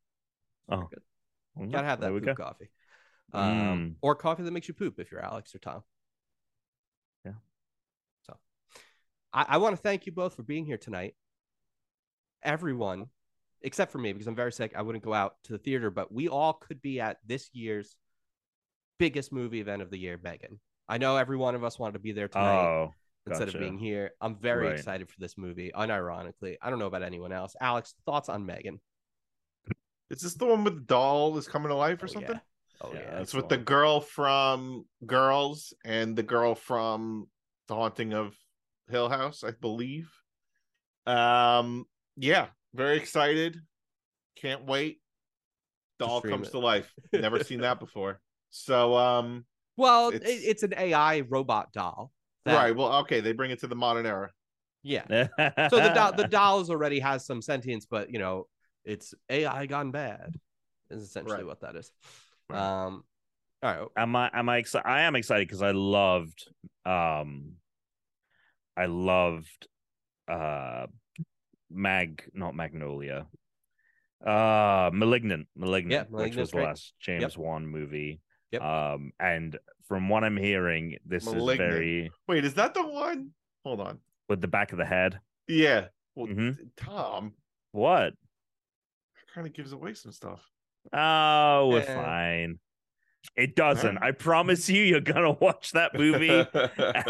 Oh, 0.68 0.88
good. 0.88 1.02
well, 1.56 1.68
Gotta 1.68 1.86
have 1.86 2.00
that 2.00 2.06
there 2.06 2.14
we 2.14 2.20
poop 2.20 2.36
go. 2.36 2.44
coffee, 2.44 2.70
um, 3.34 3.50
Mm. 3.50 3.94
or 4.00 4.14
coffee 4.14 4.42
that 4.42 4.50
makes 4.52 4.68
you 4.68 4.74
poop 4.74 4.98
if 4.98 5.10
you're 5.10 5.20
Alex 5.24 5.54
or 5.54 5.58
Tom. 5.58 5.82
Yeah. 7.24 7.32
So, 8.22 8.36
I, 9.32 9.44
I 9.50 9.56
want 9.58 9.74
to 9.76 9.82
thank 9.82 10.06
you 10.06 10.12
both 10.12 10.34
for 10.34 10.42
being 10.42 10.64
here 10.66 10.78
tonight. 10.78 11.14
Everyone, 12.42 13.06
except 13.62 13.90
for 13.92 13.98
me, 13.98 14.12
because 14.12 14.26
I'm 14.26 14.36
very 14.36 14.52
sick. 14.52 14.72
I 14.76 14.82
wouldn't 14.82 15.04
go 15.04 15.14
out 15.14 15.36
to 15.44 15.52
the 15.52 15.58
theater, 15.58 15.90
but 15.90 16.12
we 16.12 16.28
all 16.28 16.52
could 16.52 16.80
be 16.82 17.00
at 17.00 17.18
this 17.26 17.48
year's 17.52 17.96
biggest 18.98 19.32
movie 19.32 19.60
event 19.60 19.82
of 19.82 19.90
the 19.90 19.98
year, 19.98 20.18
Megan. 20.22 20.60
I 20.88 20.98
know 20.98 21.16
every 21.16 21.36
one 21.38 21.54
of 21.54 21.64
us 21.64 21.78
wanted 21.78 21.94
to 21.94 21.98
be 22.00 22.12
there 22.12 22.28
tonight 22.28 22.66
Oh, 22.66 22.94
instead 23.26 23.48
of 23.48 23.58
being 23.58 23.78
here. 23.78 24.10
I'm 24.20 24.36
very 24.36 24.66
Right. 24.66 24.76
excited 24.78 25.08
for 25.08 25.18
this 25.18 25.38
movie, 25.38 25.72
unironically. 25.74 26.56
I 26.60 26.68
don't 26.68 26.78
know 26.78 26.86
about 26.86 27.02
anyone 27.02 27.32
else. 27.32 27.56
Alex, 27.60 27.94
thoughts 28.04 28.28
on 28.28 28.44
Megan? 28.44 28.80
Is 30.10 30.20
this 30.20 30.34
the 30.34 30.44
one 30.44 30.62
with 30.62 30.74
the 30.74 30.80
doll 30.82 31.36
is 31.38 31.48
coming 31.48 31.68
to 31.70 31.74
life 31.74 32.02
or 32.02 32.04
Oh, 32.04 32.08
something? 32.08 32.36
Yeah. 32.36 32.40
Oh 32.84 32.94
Yeah, 32.94 33.20
It's 33.20 33.34
with 33.34 33.48
the 33.48 33.56
girl 33.56 34.00
from 34.00 34.84
Girls 35.06 35.72
and 35.84 36.16
the 36.16 36.22
girl 36.22 36.54
from 36.54 37.28
The 37.68 37.74
Haunting 37.74 38.12
of 38.12 38.36
Hill 38.90 39.08
House, 39.08 39.42
I 39.44 39.52
believe. 39.52 40.10
Um, 41.06 41.86
yeah, 42.16 42.46
very 42.74 42.96
excited. 42.96 43.60
Can't 44.36 44.64
wait. 44.66 45.00
Doll 45.98 46.20
comes 46.20 46.48
it. 46.48 46.52
to 46.52 46.58
life. 46.58 46.92
Never 47.12 47.42
seen 47.44 47.60
that 47.60 47.78
before. 47.86 48.20
So, 48.50 48.96
um, 48.96 49.44
Well, 49.76 50.08
It's- 50.10 50.42
it's, 50.44 50.62
an 50.62 50.74
AI 50.76 51.20
robot 51.20 51.72
doll. 51.72 52.12
that- 52.44 52.56
right. 52.56 52.76
Well, 52.76 52.92
okay, 53.00 53.20
they 53.20 53.32
bring 53.32 53.50
it 53.50 53.60
to 53.60 53.66
the 53.66 53.76
modern 53.76 54.06
era. 54.06 54.30
Yeah. 54.82 55.04
So 55.70 55.76
the 55.80 55.92
doll, 55.94 56.12
the 56.12 56.28
dolls 56.28 56.68
already 56.70 57.00
has 57.00 57.24
some 57.24 57.40
sentience, 57.40 57.86
but 57.86 58.10
you 58.10 58.18
know, 58.18 58.48
it's 58.84 59.14
AI 59.30 59.66
gone 59.66 59.90
bad. 59.92 60.34
Is 60.90 61.02
essentially 61.02 61.36
Right. 61.36 61.46
what 61.46 61.60
that 61.60 61.74
is. 61.76 61.90
Right. 62.50 62.58
Um, 62.60 63.04
all 63.62 63.74
right. 63.74 63.88
am 63.96 64.14
I 64.16 64.30
am 64.34 64.48
I 64.48 64.58
excited? 64.58 64.86
I 64.88 65.02
am 65.02 65.16
excited 65.16 65.48
because 65.48 65.62
I 65.62 65.70
loved 65.70 66.48
um 66.84 67.54
I 68.76 68.86
loved 68.86 69.66
uh 70.28 70.86
Mag 71.70 72.22
not 72.34 72.54
Magnolia. 72.54 73.26
Uh 74.24 74.90
Malignant. 74.92 75.48
Malignant, 75.56 76.10
which 76.10 76.36
was 76.36 76.50
the 76.50 76.56
great. 76.58 76.64
last 76.66 76.92
James 77.00 77.36
Wan 77.38 77.66
movie. 77.66 78.20
Yep. 78.52 78.62
Um 78.62 79.12
and 79.18 79.58
from 79.88 80.08
what 80.08 80.24
I'm 80.24 80.36
hearing, 80.36 80.96
this 81.06 81.24
Malignant. 81.26 81.50
is 81.52 81.74
very 81.74 82.10
Wait, 82.28 82.44
is 82.44 82.54
that 82.54 82.74
the 82.74 82.86
one? 82.86 83.30
Hold 83.64 83.80
on. 83.80 83.98
with 84.28 84.40
the 84.40 84.48
back 84.48 84.72
of 84.72 84.78
the 84.78 84.84
head. 84.84 85.20
Yeah. 85.48 85.86
Well, 86.14 86.26
Mhm. 86.26 86.56
Tom 86.76 87.32
What? 87.72 88.14
kind 89.34 89.46
of 89.46 89.52
gives 89.52 89.72
away 89.72 89.94
some 89.94 90.12
stuff. 90.12 90.40
Oh, 90.92 91.68
we're 91.72 91.80
Eh. 91.80 91.94
fine. 91.94 92.58
It 93.36 93.56
doesn't. 93.56 93.98
I 93.98 94.12
promise 94.12 94.68
you, 94.68 94.82
you're 94.82 95.00
gonna 95.00 95.32
watch 95.40 95.72
that 95.72 95.94
movie. 95.98 96.28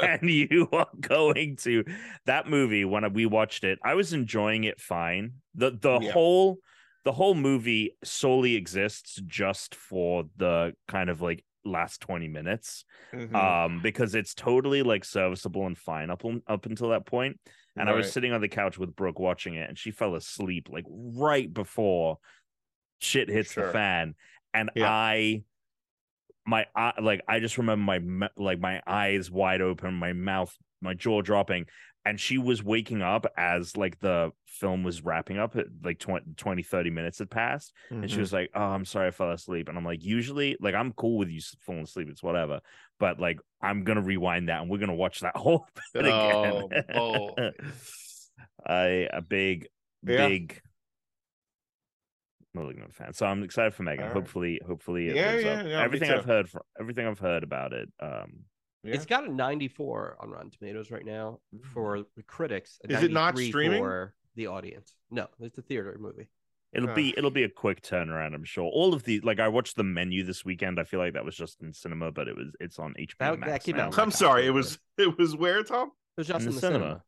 and 0.02 0.30
you 0.30 0.68
are 0.72 0.86
going 1.00 1.56
to 1.56 1.84
that 2.26 2.48
movie 2.48 2.84
when 2.84 3.12
we 3.12 3.26
watched 3.26 3.64
it 3.64 3.78
i 3.84 3.94
was 3.94 4.12
enjoying 4.12 4.64
it 4.64 4.80
fine 4.80 5.32
the 5.54 5.70
the 5.72 5.98
Yeah. 6.00 6.12
whole 6.12 6.58
the 7.04 7.12
whole 7.12 7.34
movie 7.34 7.96
solely 8.02 8.54
exists 8.54 9.20
just 9.26 9.74
for 9.74 10.24
the 10.36 10.72
kind 10.88 11.10
of 11.10 11.20
like 11.20 11.44
last 11.64 12.00
20 12.00 12.28
minutes 12.28 12.84
Mhm. 13.12 13.34
um 13.34 13.80
because 13.82 14.14
it's 14.14 14.34
totally 14.34 14.82
like 14.82 15.04
serviceable 15.04 15.66
and 15.66 15.76
fine 15.76 16.10
up 16.10 16.22
up 16.46 16.66
until 16.66 16.90
that 16.90 17.04
point. 17.06 17.38
point 17.44 17.54
and 17.76 17.88
i 17.88 17.92
was 17.92 18.10
sitting 18.12 18.32
on 18.32 18.40
the 18.40 18.48
couch 18.48 18.78
with 18.78 18.94
brooke 18.96 19.18
watching 19.18 19.54
it 19.54 19.68
and 19.68 19.78
she 19.78 19.90
fell 19.90 20.14
asleep 20.14 20.68
like 20.70 20.84
right 20.88 21.52
before 21.52 22.18
shit 23.04 23.28
hits 23.28 23.54
the 23.54 23.70
fan 23.72 24.14
and 24.52 24.70
Yeah. 24.74 24.88
i 24.90 25.42
my 26.46 26.66
eye 26.76 26.92
like 27.00 27.22
i 27.28 27.38
just 27.40 27.58
remember 27.58 27.98
my 28.00 28.28
like 28.36 28.60
my 28.60 28.82
eyes 28.86 29.30
wide 29.30 29.60
open 29.60 29.94
my 29.94 30.12
mouth 30.12 30.54
my 30.82 30.92
jaw 30.94 31.22
dropping 31.22 31.66
and 32.06 32.20
she 32.20 32.36
was 32.36 32.62
waking 32.62 33.00
up 33.00 33.24
as 33.38 33.76
like 33.78 33.98
the 34.00 34.30
film 34.46 34.84
was 34.84 35.02
wrapping 35.02 35.38
up 35.38 35.56
at 35.56 35.66
like 35.82 35.98
20, 35.98 36.34
20 36.36 36.62
30 36.62 36.90
minutes 36.90 37.18
had 37.18 37.30
passed 37.30 37.72
and 37.90 38.10
she 38.10 38.16
Mhm. 38.16 38.20
was 38.20 38.32
like 38.32 38.50
oh 38.54 38.60
i'm 38.62 38.84
sorry 38.84 39.08
i 39.08 39.10
fell 39.10 39.30
asleep 39.30 39.68
and 39.68 39.78
i'm 39.78 39.84
like 39.86 40.04
usually 40.04 40.56
like 40.60 40.74
i'm 40.74 40.92
cool 40.92 41.16
with 41.18 41.28
you 41.30 41.40
falling 41.60 41.82
asleep 41.84 42.08
it's 42.10 42.22
whatever 42.22 42.60
but 43.00 43.18
like 43.18 43.38
i'm 43.62 43.82
gonna 43.82 44.02
rewind 44.02 44.48
that 44.50 44.60
and 44.60 44.70
we're 44.70 44.78
gonna 44.78 44.94
watch 44.94 45.20
that 45.20 45.36
whole 45.44 45.66
bit 45.94 46.04
Oh, 46.06 46.70
again 46.70 46.72
boy. 46.92 47.50
i 48.66 49.08
a 49.12 49.22
big 49.22 49.66
Yeah. 50.06 50.28
big 50.28 50.60
malignant 52.54 52.94
fan 52.94 53.12
so 53.12 53.26
i'm 53.26 53.42
excited 53.42 53.74
for 53.74 53.82
megan 53.82 54.04
All 54.04 54.08
right. 54.10 54.14
hopefully 54.16 54.60
hopefully 54.66 55.08
it 55.08 55.16
Yeah, 55.16 55.36
yeah, 55.38 55.48
up. 55.60 55.66
yeah, 55.66 55.82
everything 55.82 56.10
i've 56.10 56.24
heard 56.24 56.48
from 56.48 56.62
everything 56.80 57.06
i've 57.06 57.18
heard 57.18 57.42
about 57.42 57.72
it 57.72 57.88
um 58.00 58.44
Yeah. 58.84 58.94
It's 58.94 59.06
got 59.06 59.26
a 59.26 59.32
94 59.32 60.18
on 60.20 60.28
Rotten 60.30 60.50
Tomatoes 60.50 60.90
right 60.90 61.06
now 61.06 61.40
for 61.72 62.04
the 62.16 62.22
critics. 62.22 62.78
a 62.88 62.92
Is 62.92 63.02
it 63.02 63.12
not 63.12 63.34
93 63.34 63.48
streaming? 63.50 63.82
for 63.82 64.14
the 64.36 64.46
audience? 64.48 64.94
No, 65.10 65.26
it's 65.40 65.56
a 65.56 65.62
theater 65.62 65.96
movie. 65.98 66.28
It'll 66.74 66.90
Ah. 66.90 66.94
be 66.94 67.14
it'll 67.16 67.30
be 67.30 67.44
a 67.44 67.48
quick 67.48 67.80
turnaround, 67.80 68.34
I'm 68.34 68.44
sure. 68.44 68.64
All 68.64 68.92
of 68.92 69.04
the 69.04 69.20
like 69.20 69.40
I 69.40 69.48
watched 69.48 69.76
the 69.76 69.84
menu 69.84 70.22
this 70.22 70.44
weekend. 70.44 70.78
I 70.78 70.84
feel 70.84 71.00
like 71.00 71.14
that 71.14 71.24
was 71.24 71.34
just 71.34 71.62
in 71.62 71.72
cinema, 71.72 72.12
but 72.12 72.28
it 72.28 72.36
was 72.36 72.48
it's 72.60 72.78
on 72.78 72.92
HBO 72.98 73.16
That- 73.20 73.40
that 73.40 73.46
Max 73.48 73.64
came 73.64 73.76
now, 73.78 73.86
out 73.86 73.98
I'm 73.98 74.08
like 74.10 74.16
sorry. 74.18 74.46
It 74.46 74.50
was 74.50 74.78
it 74.98 75.16
was 75.18 75.34
where 75.34 75.62
Tom? 75.62 75.88
It 75.88 76.20
was 76.20 76.26
just 76.26 76.42
In 76.42 76.48
in, 76.48 76.54
the 76.54 76.60
the, 76.60 76.66
cinema, 76.66 77.02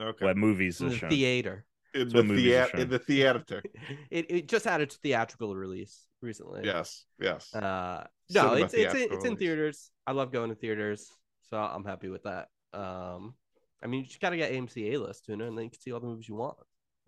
Okay. 0.00 0.24
where 0.24 0.34
movies 0.34 0.80
in 0.80 0.86
are 0.86 0.90
the 0.90 0.96
shown. 0.96 1.10
theater. 1.10 1.64
In 1.94 2.08
That's 2.08 2.12
the 2.12 2.18
what 2.28 2.36
thea- 2.36 2.68
in 2.80 2.88
the 2.90 2.98
theater. 2.98 3.62
It, 4.10 4.26
it 4.30 4.48
just 4.48 4.64
had 4.64 4.80
its 4.80 4.96
theatrical 4.96 5.54
release 5.54 6.06
recently. 6.22 6.62
Yes. 6.64 7.04
Yes. 7.20 7.54
Uh, 7.54 8.04
no, 8.30 8.42
Cinema 8.54 8.64
it's 8.64 8.74
it's 8.74 8.94
in, 8.94 9.12
it's 9.12 9.24
in 9.24 9.36
theaters. 9.36 9.90
I 10.06 10.12
love 10.12 10.32
going 10.32 10.50
to 10.50 10.56
theaters, 10.56 11.10
so 11.48 11.56
I'm 11.58 11.84
happy 11.84 12.08
with 12.08 12.22
that. 12.24 12.48
Um, 12.72 13.34
I 13.82 13.86
mean, 13.86 14.00
you 14.02 14.06
just 14.06 14.20
gotta 14.20 14.36
get 14.36 14.52
AMC 14.52 14.92
A 14.94 14.98
list, 14.98 15.24
tuna, 15.26 15.46
and 15.46 15.56
then 15.56 15.64
you 15.64 15.70
can 15.70 15.80
see 15.80 15.92
all 15.92 16.00
the 16.00 16.06
movies 16.06 16.28
you 16.28 16.34
want. 16.36 16.56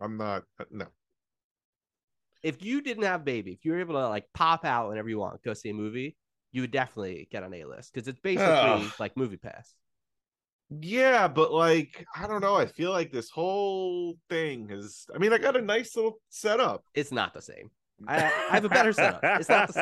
I'm 0.00 0.16
not. 0.16 0.44
uh, 0.58 0.64
No. 0.70 0.86
If 2.42 2.64
you 2.64 2.80
didn't 2.80 3.04
have 3.04 3.24
baby, 3.24 3.52
if 3.52 3.64
you 3.64 3.72
were 3.72 3.80
able 3.80 3.94
to 3.94 4.08
like 4.08 4.26
pop 4.34 4.64
out 4.64 4.88
whenever 4.88 5.08
you 5.08 5.18
want, 5.18 5.42
go 5.44 5.54
see 5.54 5.70
a 5.70 5.74
movie, 5.74 6.16
you 6.50 6.60
would 6.62 6.72
definitely 6.72 7.28
get 7.30 7.44
on 7.44 7.54
A 7.54 7.64
list 7.64 7.92
because 7.92 8.08
it's 8.08 8.20
basically 8.20 8.46
Ugh. 8.52 8.92
like 8.98 9.16
Movie 9.16 9.36
Pass. 9.36 9.74
Yeah, 10.80 11.28
but 11.28 11.52
like 11.52 12.04
I 12.16 12.26
don't 12.26 12.40
know. 12.40 12.56
I 12.56 12.66
feel 12.66 12.90
like 12.92 13.12
this 13.12 13.30
whole 13.30 14.16
thing 14.28 14.68
is. 14.70 15.06
I 15.14 15.18
mean, 15.18 15.32
I 15.32 15.38
got 15.38 15.56
a 15.56 15.62
nice 15.62 15.94
little 15.96 16.18
setup. 16.28 16.84
It's 16.94 17.12
not 17.12 17.34
the 17.34 17.42
same. 17.42 17.70
I, 18.06 18.24
I 18.24 18.54
have 18.54 18.64
a 18.64 18.68
better 18.68 18.92
setup. 18.92 19.20
It's 19.22 19.48
not 19.48 19.72
the 19.72 19.74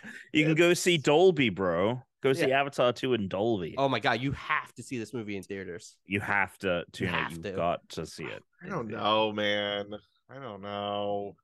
same. 0.00 0.10
you 0.32 0.46
can 0.46 0.54
go 0.54 0.72
see 0.74 0.96
Dolby, 0.96 1.50
bro. 1.50 2.02
Go 2.22 2.32
see 2.34 2.52
Avatar 2.52 2.92
2 2.92 3.14
in 3.14 3.28
Dolby. 3.28 3.74
Oh 3.78 3.88
my 3.88 3.98
god, 3.98 4.20
you 4.20 4.32
have 4.32 4.74
to 4.74 4.82
see 4.82 4.98
this 4.98 5.14
movie 5.14 5.36
in 5.36 5.42
theaters. 5.42 5.96
You 6.04 6.20
have 6.20 6.56
to 6.58 6.84
tune 6.92 7.08
it. 7.08 7.14
have 7.14 7.32
You've 7.32 7.42
to. 7.42 7.52
got 7.52 7.88
to 7.90 8.04
see 8.06 8.24
it. 8.24 8.42
I 8.64 8.68
don't 8.68 8.88
know, 8.88 9.32
man. 9.32 9.86
I 10.30 10.38
don't 10.38 10.60
know. 10.60 11.36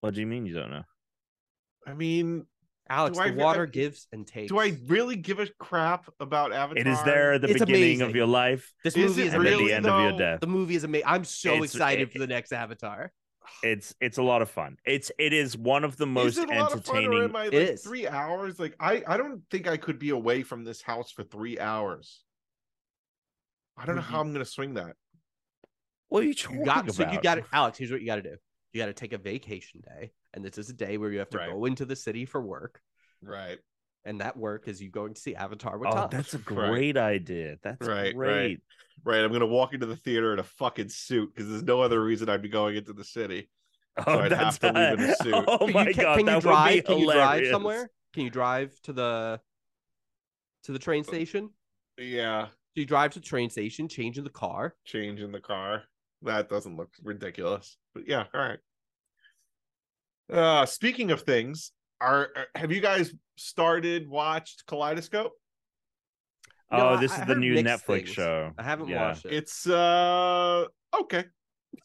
What 0.00 0.14
do 0.14 0.20
you 0.20 0.26
mean 0.26 0.46
you 0.46 0.54
don't 0.54 0.70
know? 0.70 0.82
I 1.86 1.92
mean, 1.92 2.46
Alex, 2.92 3.16
Do 3.16 3.24
the 3.24 3.30
re- 3.30 3.36
water 3.42 3.62
I- 3.62 3.66
gives 3.70 4.06
and 4.12 4.26
takes. 4.26 4.50
do 4.50 4.58
I 4.58 4.76
really 4.86 5.16
give 5.16 5.38
a 5.40 5.46
crap 5.58 6.12
about 6.20 6.52
Avatar? 6.52 6.78
It 6.78 6.86
is 6.86 7.02
there 7.04 7.32
at 7.32 7.40
the 7.40 7.48
It's 7.48 7.58
beginning 7.60 8.02
of 8.02 8.14
your 8.14 8.26
life 8.26 8.70
This 8.84 8.94
Is 8.96 9.08
movie 9.10 9.22
it 9.22 9.26
is 9.28 9.32
and 9.34 9.40
amazing. 9.42 9.54
at 9.54 9.58
the 9.58 9.62
really, 9.64 9.72
end 9.72 9.86
of 9.86 10.00
your 10.02 10.12
though? 10.12 10.18
death. 10.18 10.40
The 10.40 10.46
movie 10.46 10.74
is 10.76 10.84
amazing. 10.84 11.06
I'm 11.08 11.24
so 11.24 11.54
It's- 11.54 11.74
excited 11.74 12.08
it- 12.08 12.12
for 12.12 12.18
the 12.18 12.26
next 12.26 12.52
Avatar. 12.52 13.10
It's 13.64 13.94
it's 14.00 14.18
a 14.18 14.22
lot 14.22 14.40
of 14.42 14.50
fun. 14.50 14.76
It's 14.84 15.10
it 15.18 15.32
is 15.32 15.56
one 15.56 15.84
of 15.84 15.96
the 15.96 16.04
Is 16.06 16.10
most 16.12 16.38
it 16.38 16.50
a 16.50 16.54
lot 16.60 16.72
of 16.72 16.84
fun, 16.84 16.96
or 16.96 16.98
entertaining. 17.00 17.24
am 17.30 17.36
I 17.36 17.44
like 17.44 17.52
It 17.54 17.62
is. 17.70 17.82
three 17.82 18.06
hours? 18.06 18.60
Like 18.60 18.76
I, 18.78 19.02
I 19.06 19.16
don't 19.16 19.42
think 19.50 19.66
I 19.66 19.76
could 19.78 19.98
be 19.98 20.10
away 20.10 20.42
from 20.42 20.62
this 20.64 20.80
house 20.82 21.10
for 21.10 21.24
three 21.24 21.58
hours. 21.58 22.22
I 23.76 23.86
don't 23.86 23.96
know 23.96 24.02
how 24.02 24.18
mm-hmm. 24.18 24.28
I'm 24.28 24.32
gonna 24.34 24.44
swing 24.44 24.74
that. 24.74 24.94
What 26.08 26.20
are 26.20 26.22
you 26.24 26.28
You 26.30 26.34
talking 26.34 26.64
got 26.64 26.80
about? 26.84 26.94
so 26.94 27.10
you 27.10 27.20
got 27.22 27.36
to 27.36 27.44
Alex. 27.52 27.78
Here's 27.78 27.90
what 27.90 28.00
you 28.00 28.06
got 28.06 28.16
to 28.16 28.22
do. 28.22 28.36
You 28.74 28.80
got 28.82 28.86
to 28.86 28.92
take 28.92 29.12
a 29.14 29.18
vacation 29.18 29.80
day, 29.80 30.12
and 30.34 30.44
this 30.44 30.58
is 30.58 30.70
a 30.70 30.72
day 30.74 30.96
where 30.98 31.10
you 31.10 31.18
have 31.18 31.30
to 31.30 31.38
Right. 31.38 31.50
go 31.50 31.64
into 31.64 31.84
the 31.84 31.96
city 31.96 32.24
for 32.24 32.40
work, 32.40 32.80
Right. 33.22 33.58
and 34.04 34.20
that 34.20 34.36
work 34.36 34.68
is 34.68 34.80
you 34.82 34.90
going 34.90 35.14
to 35.14 35.20
see 35.20 35.34
Avatar 35.34 35.78
with 35.78 35.88
Oh, 35.90 35.92
Tom. 35.94 36.08
that's 36.10 36.34
a 36.34 36.38
Right. 36.50 36.70
great 36.70 36.96
idea. 36.96 37.56
That's 37.62 37.86
Right, 37.86 38.14
right. 38.14 38.16
great. 38.16 38.60
Right. 39.04 39.24
I'm 39.24 39.32
gonna 39.32 39.46
walk 39.46 39.72
into 39.74 39.86
the 39.86 39.96
theater 39.96 40.32
in 40.32 40.38
a 40.38 40.42
fucking 40.44 40.88
suit 40.90 41.34
because 41.34 41.48
there's 41.50 41.62
no 41.62 41.80
other 41.80 42.02
reason 42.02 42.28
I'd 42.28 42.42
be 42.42 42.48
going 42.48 42.76
into 42.76 42.92
the 42.92 43.04
city. 43.04 43.48
Oh, 44.06 44.20
I'd 44.20 44.32
that's 44.32 44.58
have 44.58 44.58
to 44.60 44.72
leave 44.72 45.00
in 45.00 45.10
a 45.10 45.14
suit. 45.22 45.34
Oh 45.46 45.58
But 45.58 45.68
you 45.68 45.74
my 45.74 45.92
can- 45.92 46.02
god, 46.02 46.16
can 46.16 46.26
that 46.26 46.30
you 46.32 46.36
would 46.36 46.42
drive? 46.42 46.72
be 46.74 46.80
Can 46.82 46.98
you 46.98 47.12
drive 47.12 47.46
somewhere? 47.48 47.90
Can 48.14 48.24
you 48.24 48.30
drive 48.30 48.80
to 48.84 48.92
the 48.94 49.40
to 50.64 50.72
the 50.72 50.78
train 50.78 51.04
station? 51.04 51.50
Yeah. 51.98 52.46
So 52.46 52.52
you 52.76 52.86
drive 52.86 53.10
to 53.12 53.20
the 53.20 53.26
train 53.26 53.50
station, 53.50 53.88
change 53.88 54.16
in 54.16 54.24
the 54.24 54.30
car. 54.30 54.74
Change 54.86 55.20
in 55.20 55.30
the 55.32 55.40
car. 55.40 55.82
That 56.22 56.48
doesn't 56.48 56.76
look 56.76 56.90
ridiculous. 57.02 57.76
But 57.94 58.08
yeah, 58.08 58.24
all 58.32 58.40
right. 58.40 58.58
Uh 60.32 60.64
speaking 60.66 61.10
of 61.10 61.22
things, 61.22 61.72
are 62.00 62.28
are- 62.36 62.46
have 62.54 62.72
you 62.72 62.80
guys 62.80 63.12
started 63.36 64.08
watched 64.08 64.64
Kaleidoscope? 64.66 65.32
No, 66.70 66.78
Oh, 66.78 66.88
I- 66.94 67.00
this 67.00 67.12
I 67.12 67.20
is 67.22 67.26
the 67.28 67.34
new 67.34 67.54
Netflix 67.56 68.04
things. 68.04 68.08
show. 68.10 68.52
I 68.58 68.62
haven't 68.62 68.88
Yeah. 68.88 69.08
watched 69.08 69.26
it. 69.26 69.32
It's 69.34 69.66
uh 69.66 70.64
okay. 70.94 71.24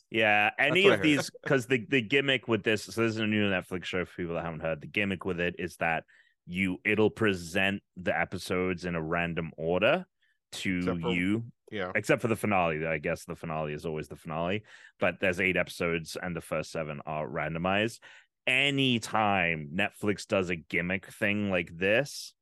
Yeah, 0.09 0.51
any 0.57 0.87
of 0.87 1.01
these 1.01 1.29
because 1.43 1.67
the 1.67 1.85
the 1.89 2.01
gimmick 2.01 2.47
with 2.47 2.63
this. 2.63 2.83
So 2.85 3.01
this 3.03 3.15
is 3.15 3.19
a 3.19 3.27
new 3.27 3.49
Netflix 3.49 3.83
show 3.85 4.05
for 4.05 4.15
people 4.15 4.35
that 4.35 4.45
haven't 4.45 4.61
heard. 4.61 4.81
The 4.81 4.87
gimmick 4.87 5.25
with 5.25 5.39
it 5.41 5.55
is 5.59 5.75
that 5.77 6.05
you 6.45 6.79
it'll 6.85 7.09
present 7.09 7.83
the 7.97 8.17
episodes 8.17 8.85
in 8.85 8.95
a 8.95 9.01
random 9.01 9.51
order 9.57 10.05
to 10.53 10.81
for- 10.81 11.11
you, 11.11 11.43
Yeah. 11.69 11.91
except 11.93 12.21
for 12.21 12.29
the 12.29 12.37
finale. 12.37 12.85
I 12.87 12.99
guess 12.99 13.25
the 13.25 13.35
finale 13.35 13.73
is 13.73 13.85
always 13.85 14.07
the 14.07 14.15
finale, 14.15 14.63
but 14.99 15.19
there's 15.19 15.41
eight 15.41 15.57
episodes 15.57 16.15
and 16.15 16.33
the 16.33 16.39
first 16.41 16.71
seven 16.71 17.01
are 17.05 17.27
randomized. 17.27 17.99
Anytime 18.47 19.71
Netflix 19.75 20.25
does 20.25 20.49
a 20.49 20.55
gimmick 20.55 21.05
thing 21.07 21.51
like 21.51 21.77
this, 21.77 22.33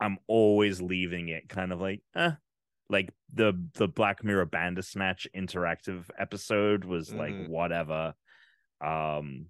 I'm 0.00 0.18
always 0.26 0.80
leaving 0.80 1.28
it 1.28 1.48
kind 1.48 1.72
of 1.72 1.80
like, 1.80 2.00
eh. 2.16 2.32
Like 2.90 3.10
the 3.32 3.54
the 3.74 3.88
Black 3.88 4.22
Mirror 4.24 4.46
Bandersnatch 4.46 5.26
interactive 5.34 6.04
episode 6.18 6.84
was 6.84 7.12
like 7.14 7.32
Mhm. 7.32 7.48
whatever. 7.48 8.14
Um 8.84 9.46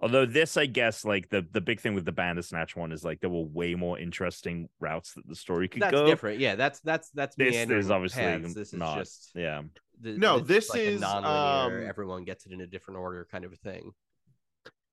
although 0.00 0.24
this 0.24 0.56
I 0.56 0.64
guess 0.66 1.04
like 1.04 1.28
the 1.28 1.46
the 1.52 1.60
big 1.60 1.80
thing 1.80 1.94
with 1.94 2.04
the 2.06 2.12
Bandersnatch 2.12 2.74
one 2.76 2.92
is 2.92 3.04
like 3.04 3.20
there 3.20 3.28
were 3.28 3.42
way 3.44 3.74
more 3.74 3.98
interesting 3.98 4.68
routes 4.80 5.12
that 5.14 5.26
the 5.28 5.34
story 5.34 5.68
could 5.68 5.82
that's 5.82 5.92
go. 5.92 6.06
different. 6.06 6.38
Yeah, 6.40 6.54
that's 6.54 6.80
that's 6.80 7.10
that's 7.10 7.36
This 7.36 7.54
meandering 7.54 7.80
is 7.80 7.90
obviously 7.90 8.22
paths. 8.22 8.54
This 8.54 8.68
is 8.72 8.78
not. 8.78 8.98
just 8.98 9.32
Yeah. 9.34 9.62
the, 10.00 10.16
No, 10.16 10.38
this 10.40 10.70
like 10.70 10.80
is, 10.80 11.00
non-linear. 11.00 11.80
um, 11.82 11.86
Everyone 11.88 12.24
gets 12.24 12.46
it 12.46 12.52
in 12.52 12.60
a 12.62 12.66
different 12.66 13.00
order, 13.00 13.26
kind 13.30 13.44
of 13.44 13.52
a 13.52 13.56
thing. 13.56 13.92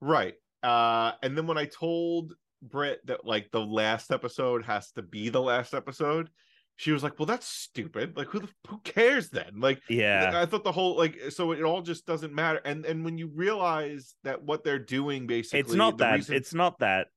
Right. 0.02 0.36
Uh 0.64 1.14
and 1.24 1.38
then 1.38 1.48
when 1.48 1.58
I 1.58 1.66
told 1.66 2.34
Britt 2.62 3.06
that 3.08 3.26
like 3.26 3.52
the 3.52 3.62
last 3.66 4.12
episode 4.12 4.66
has 4.66 4.92
to 4.92 5.02
be 5.02 5.30
the 5.30 5.42
last 5.42 5.74
episode, 5.74 6.30
she 6.78 6.92
was 6.92 7.04
like, 7.04 7.18
"Well, 7.20 7.26
that's 7.28 7.48
stupid. 7.48 8.18
Like, 8.18 8.28
who 8.28 8.40
the 8.40 8.50
who 8.68 8.80
cares 8.80 9.30
then?" 9.30 9.60
Like, 9.60 9.82
Yeah. 9.88 10.32
I 10.36 10.46
thought 10.46 10.64
the 10.64 10.72
whole 10.72 10.98
like 10.98 11.20
so 11.30 11.52
it 11.52 11.62
all 11.64 11.82
just 11.82 12.06
doesn't 12.06 12.34
matter. 12.34 12.60
And 12.66 12.86
and 12.86 13.06
when 13.06 13.18
you 13.18 13.28
realize 13.28 14.16
that 14.24 14.42
what 14.44 14.64
they're 14.64 14.80
doing 14.80 15.28
basically, 15.28 15.60
It's 15.60 15.74
not 15.74 15.98
that 16.00 16.16
reason- 16.16 16.36
it's 16.36 16.54
not 16.54 16.80
that 16.80 17.08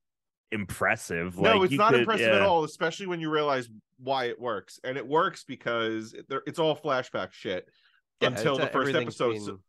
impressive. 0.52 1.36
no, 1.36 1.54
Like, 1.56 1.62
it's 1.64 1.72
you 1.72 1.78
not 1.78 1.90
could- 1.90 2.00
impressive 2.00 2.32
at 2.32 2.42
all, 2.42 2.64
especially 2.64 3.06
when 3.06 3.20
you 3.20 3.30
realize 3.30 3.68
why 3.98 4.26
it 4.26 4.40
works. 4.40 4.78
And 4.84 4.96
it 4.96 5.06
works 5.06 5.44
because 5.44 6.14
it- 6.14 6.26
it's 6.46 6.58
all 6.58 6.76
flashback 6.76 7.32
shit 7.32 7.68
Yeah, 8.20 8.28
until 8.28 8.56
the 8.58 8.66
first 8.68 8.94
episode. 8.94 9.38
So, 9.40 9.60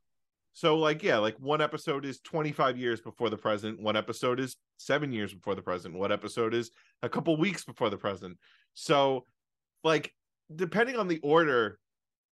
so, 0.60 0.78
like, 0.78 1.04
yeah, 1.04 1.20
like 1.20 1.38
one 1.40 1.62
episode 1.62 2.04
is 2.04 2.20
25 2.20 2.78
years 2.78 3.00
before 3.00 3.30
the 3.30 3.38
present, 3.38 3.82
one 3.82 3.96
episode 3.96 4.42
is 4.42 4.58
seven 4.76 5.14
years 5.14 5.34
before 5.34 5.56
the 5.56 5.62
present, 5.62 5.96
one 5.96 6.12
episode 6.12 6.54
is 6.54 6.70
a 7.02 7.08
couple 7.08 7.38
weeks 7.38 7.64
before 7.64 7.90
the 7.90 7.96
present. 7.96 8.38
So, 8.74 9.24
like, 9.86 10.14
depending 10.54 10.98
on 10.98 11.08
the 11.08 11.20
order, 11.24 11.80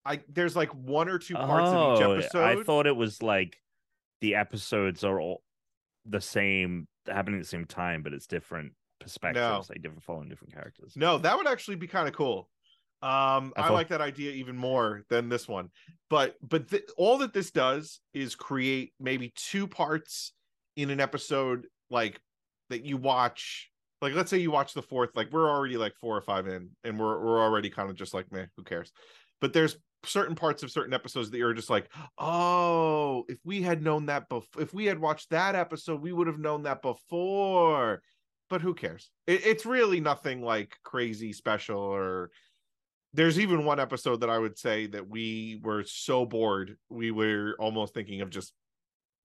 I 0.03 0.19
there's 0.27 0.57
like 0.57 0.71
one 0.75 1.07
or 1.07 1.19
two 1.19 1.35
parts 1.35 1.69
of 1.69 1.97
each 1.97 2.03
Oh, 2.03 2.11
episode. 2.11 2.43
I 2.43 2.61
thought 2.65 2.85
it 2.85 2.97
was 2.97 3.23
like 3.23 3.55
the 4.19 4.35
episodes 4.35 5.05
are 5.05 5.21
all 5.21 5.41
the 6.05 6.19
same, 6.19 6.85
happening 7.07 7.39
at 7.39 7.43
the 7.43 7.49
same 7.49 7.65
time, 7.65 8.03
but 8.03 8.11
it's 8.11 8.27
different 8.27 8.73
perspectives, 8.99 9.69
like 9.69 9.81
different 9.81 10.03
following 10.03 10.27
different 10.27 10.53
characters. 10.53 10.97
No, 10.97 11.17
that 11.17 11.37
would 11.37 11.47
actually 11.47 11.77
be 11.77 11.87
kind 11.87 12.09
of 12.09 12.13
cool. 12.13 12.49
Um, 13.01 13.53
I 13.55 13.67
I, 13.67 13.69
like 13.69 13.89
that 13.89 14.01
idea 14.01 14.31
even 14.31 14.57
more 14.57 15.03
than 15.09 15.29
this 15.29 15.47
one. 15.47 15.69
But 16.09 16.35
but 16.41 16.69
th- 16.69 16.89
all 16.97 17.19
that 17.19 17.33
this 17.33 17.51
does 17.51 17.99
is 18.13 18.35
create 18.35 18.93
maybe 18.99 19.33
two 19.35 19.67
parts 19.67 20.33
in 20.75 20.89
an 20.89 20.99
episode, 20.99 21.67
like 21.89 22.19
that 22.69 22.85
you 22.85 22.97
watch. 22.97 23.69
Like 24.01 24.13
let's 24.13 24.29
say 24.29 24.37
you 24.37 24.51
watch 24.51 24.73
the 24.73 24.81
fourth, 24.81 25.11
like 25.15 25.31
we're 25.31 25.49
already 25.49 25.77
like 25.77 25.93
four 25.99 26.17
or 26.17 26.21
five 26.21 26.47
in, 26.47 26.69
and 26.83 26.99
we're 26.99 27.19
we're 27.23 27.41
already 27.41 27.69
kind 27.69 27.89
of 27.89 27.95
just 27.95 28.13
like, 28.13 28.31
man, 28.31 28.49
who 28.57 28.63
cares? 28.63 28.91
But 29.41 29.53
there's 29.53 29.77
certain 30.03 30.35
parts 30.35 30.63
of 30.63 30.71
certain 30.71 30.93
episodes 30.93 31.29
that 31.31 31.37
you're 31.37 31.53
just 31.53 31.69
like, 31.69 31.91
oh, 32.17 33.25
if 33.27 33.37
we 33.43 33.61
had 33.61 33.83
known 33.83 34.07
that 34.07 34.29
before, 34.29 34.61
if 34.61 34.73
we 34.73 34.85
had 34.85 34.99
watched 34.99 35.29
that 35.31 35.55
episode, 35.55 36.01
we 36.01 36.13
would 36.13 36.27
have 36.27 36.39
known 36.39 36.63
that 36.63 36.81
before 36.81 38.01
but 38.49 38.61
who 38.61 38.73
cares? 38.73 39.09
It, 39.25 39.45
it's 39.45 39.65
really 39.65 39.99
nothing 39.99 40.41
like 40.41 40.77
crazy 40.83 41.33
special 41.33 41.79
or 41.79 42.31
there's 43.13 43.39
even 43.39 43.65
one 43.65 43.79
episode 43.79 44.21
that 44.21 44.29
I 44.29 44.37
would 44.37 44.57
say 44.57 44.87
that 44.87 45.09
we 45.09 45.59
were 45.63 45.83
so 45.85 46.25
bored 46.25 46.77
we 46.89 47.11
were 47.11 47.55
almost 47.59 47.93
thinking 47.93 48.21
of 48.21 48.29
just 48.29 48.53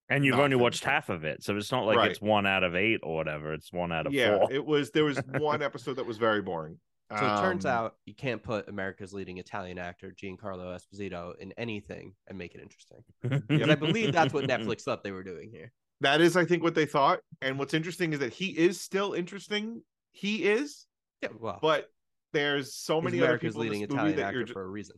And 0.08 0.24
you've 0.24 0.38
only 0.38 0.56
watched 0.56 0.84
half 0.84 1.08
of 1.08 1.24
it, 1.24 1.42
so 1.42 1.56
it's 1.56 1.72
not 1.72 1.86
like 1.86 1.96
Right. 1.96 2.10
it's 2.10 2.20
one 2.20 2.46
out 2.46 2.64
of 2.64 2.74
eight 2.76 3.00
or 3.02 3.14
whatever. 3.14 3.52
It's 3.54 3.72
one 3.72 3.92
out 3.92 4.06
of 4.06 4.12
yeah 4.12 4.38
four. 4.38 4.52
it 4.52 4.64
was 4.64 4.90
there 4.92 5.04
was 5.04 5.18
one 5.38 5.62
episode 5.70 5.94
that 5.94 6.06
was 6.06 6.18
very 6.18 6.42
boring. 6.42 6.78
So 7.10 7.16
it 7.18 7.40
turns 7.42 7.66
Um, 7.66 7.72
out 7.72 7.94
you 8.06 8.14
can't 8.14 8.42
put 8.42 8.68
America's 8.70 9.12
leading 9.12 9.36
Italian 9.36 9.78
actor 9.78 10.14
Giancarlo 10.18 10.74
Esposito 10.74 11.36
in 11.38 11.52
anything 11.58 12.14
and 12.26 12.38
make 12.38 12.54
it 12.54 12.60
interesting. 12.62 13.04
Because 13.48 13.68
I 13.68 13.74
believe 13.74 14.12
that's 14.12 14.32
what 14.32 14.44
Netflix 14.48 14.82
thought 14.82 15.04
they 15.04 15.12
were 15.12 15.22
doing 15.24 15.50
here. 15.52 15.72
that 16.00 16.22
is 16.22 16.36
I 16.38 16.44
think 16.46 16.62
what 16.62 16.74
they 16.74 16.86
thought 16.86 17.20
and 17.42 17.58
what's 17.58 17.74
interesting 17.74 18.14
is 18.14 18.20
that 18.20 18.32
he 18.32 18.46
is 18.56 18.80
still 18.80 19.12
interesting. 19.12 19.82
He 20.12 20.44
is, 20.44 20.86
Yeah, 21.22 21.28
well, 21.38 21.58
but 21.60 21.88
there's 22.32 22.74
so 22.74 22.96
he's 23.00 23.04
many 23.04 23.18
other 23.18 23.26
America's 23.26 23.48
people 23.54 23.62
in 23.62 23.68
leading 23.68 23.80
this 23.82 23.90
movie 23.90 23.98
Italian 24.00 24.16
that 24.16 24.24
actor 24.26 24.36
you're 24.38 24.44
just, 24.46 24.52
for 24.54 24.62
a 24.62 24.66
reason. 24.68 24.96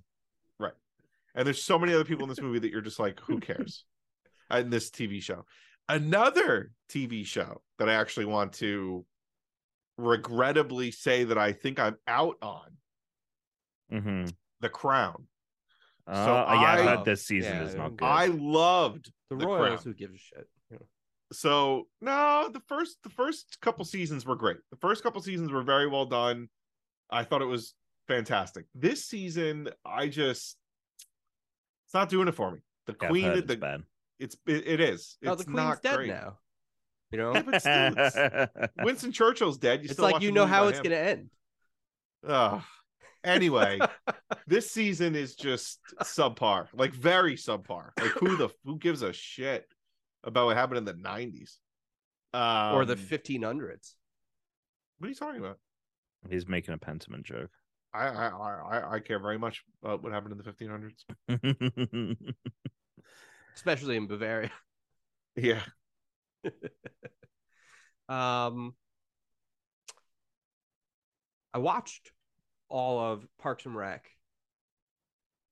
Right. 0.59 0.73
And 1.35 1.47
there's 1.47 1.63
so 1.63 1.79
many 1.79 1.93
other 1.95 2.05
people 2.05 2.23
in 2.25 2.29
this 2.29 2.41
movie 2.41 2.59
that 2.61 2.71
you're 2.71 2.81
just 2.81 2.99
like 3.01 3.19
who 3.21 3.41
cares 3.41 3.85
in 4.51 4.71
this 4.71 4.91
tv 4.91 5.23
show 5.23 5.45
another 5.89 6.71
tv 6.91 7.25
show 7.27 7.61
that 7.79 7.89
i 7.89 7.95
actually 7.95 8.27
want 8.27 8.53
to 8.53 9.05
regrettably 9.99 10.91
say 10.91 11.25
that 11.25 11.39
i 11.39 11.53
think 11.53 11.79
i'm 11.79 11.97
out 12.07 12.37
on 12.43 12.69
hmm 13.91 14.25
the 14.61 14.69
crown 14.69 15.27
Uh, 16.07 16.13
yeah, 16.15 16.73
I've 16.73 16.81
I- 16.87 16.97
heard 16.97 17.05
this 17.05 17.27
season 17.27 17.55
Yeah, 17.57 17.65
is 17.65 17.75
not 17.75 17.89
good. 17.91 17.99
good. 18.01 18.05
i 18.07 18.27
loved 18.27 19.13
The, 19.31 19.37
The 19.37 19.47
Royals, 19.47 19.83
Crown. 19.83 19.85
who 19.85 19.95
gives 19.95 20.15
a 20.15 20.19
shit? 20.19 20.49
you 20.71 20.79
so 21.33 21.87
no 22.01 22.49
the 22.53 22.61
first 22.61 22.99
the 23.03 23.11
first 23.11 23.59
couple 23.61 23.85
seasons 23.85 24.25
were 24.27 24.37
great 24.37 24.59
the 24.71 24.77
first 24.77 25.03
couple 25.03 25.21
seasons 25.23 25.51
were 25.51 25.63
very 25.63 25.89
well 25.89 26.07
done 26.07 26.49
i 27.11 27.23
thought 27.25 27.43
it 27.43 27.47
was 27.47 27.75
fantastic 28.09 28.67
this 28.75 29.05
season 29.05 29.69
i 29.85 30.09
just 30.09 30.57
it's 31.87 31.95
not 31.95 32.09
doing 32.09 32.29
it 32.29 32.35
for 32.35 32.51
me 32.51 32.61
the 32.87 32.95
Yeah, 33.01 33.09
queen 33.09 33.25
heard 33.25 33.47
the, 33.47 33.53
it's 33.55 33.61
bad. 33.61 33.83
it's 34.19 34.37
it, 34.47 34.67
it 34.67 34.81
is 34.81 35.17
No, 35.23 35.33
it's 35.33 35.45
the 35.45 35.51
queen's 35.51 35.57
not 35.57 35.83
dead 35.83 35.97
great. 35.97 36.09
now. 36.09 36.39
You 37.11 37.19
know, 37.19 37.33
Yeah, 37.35 37.59
still, 37.59 37.99
it's- 37.99 38.69
Winston 38.83 39.13
Churchill's 39.13 39.57
dead. 39.57 39.81
You 39.81 39.85
it's 39.85 39.93
still 39.95 40.05
like 40.11 40.21
you 40.23 40.33
know 40.33 40.47
how 40.47 40.67
it's 40.67 40.79
him. 40.79 40.85
gonna 40.85 40.97
end. 40.97 41.31
Ugh. 42.27 42.63
Anyway, 43.23 43.79
this 44.49 44.71
season 44.71 45.15
is 45.15 45.35
just 45.37 45.79
subpar, 46.03 46.67
like 46.75 46.93
very 46.93 47.37
subpar. 47.37 47.91
Like 48.01 48.11
who 48.13 48.37
the 48.37 48.49
who 48.65 48.79
gives 48.79 49.03
a 49.03 49.13
shit 49.13 49.67
about 50.25 50.47
what 50.47 50.57
happened 50.57 50.79
in 50.79 50.85
the 50.85 50.95
nineties 50.95 51.59
um, 52.33 52.75
or 52.75 52.85
the 52.85 52.97
1500s. 52.97 53.95
What 54.99 55.07
are 55.07 55.09
you 55.09 55.15
talking 55.15 55.41
about? 55.41 55.59
He's 56.31 56.49
making 56.49 56.75
a 56.75 56.79
Pentiment 56.79 57.25
joke. 57.25 57.51
I 57.93 58.07
I 58.09 58.29
I 58.29 58.79
I- 58.79 58.93
I 58.95 59.01
care 59.01 59.19
very 59.21 59.39
much 59.39 59.63
about 59.83 60.03
what 60.03 60.13
happened 60.13 60.33
in 60.33 60.39
the 60.39 60.45
fifteen 60.45 60.69
hundreds. 60.71 61.05
especially 63.55 63.97
in 63.97 64.07
Bavaria. 64.07 64.51
Yeah, 65.37 65.63
Um, 68.09 68.75
I 71.53 71.59
watched 71.59 72.13
all 72.69 73.01
of 73.01 73.27
Parks 73.39 73.65
and 73.67 73.75
Rec 73.77 74.05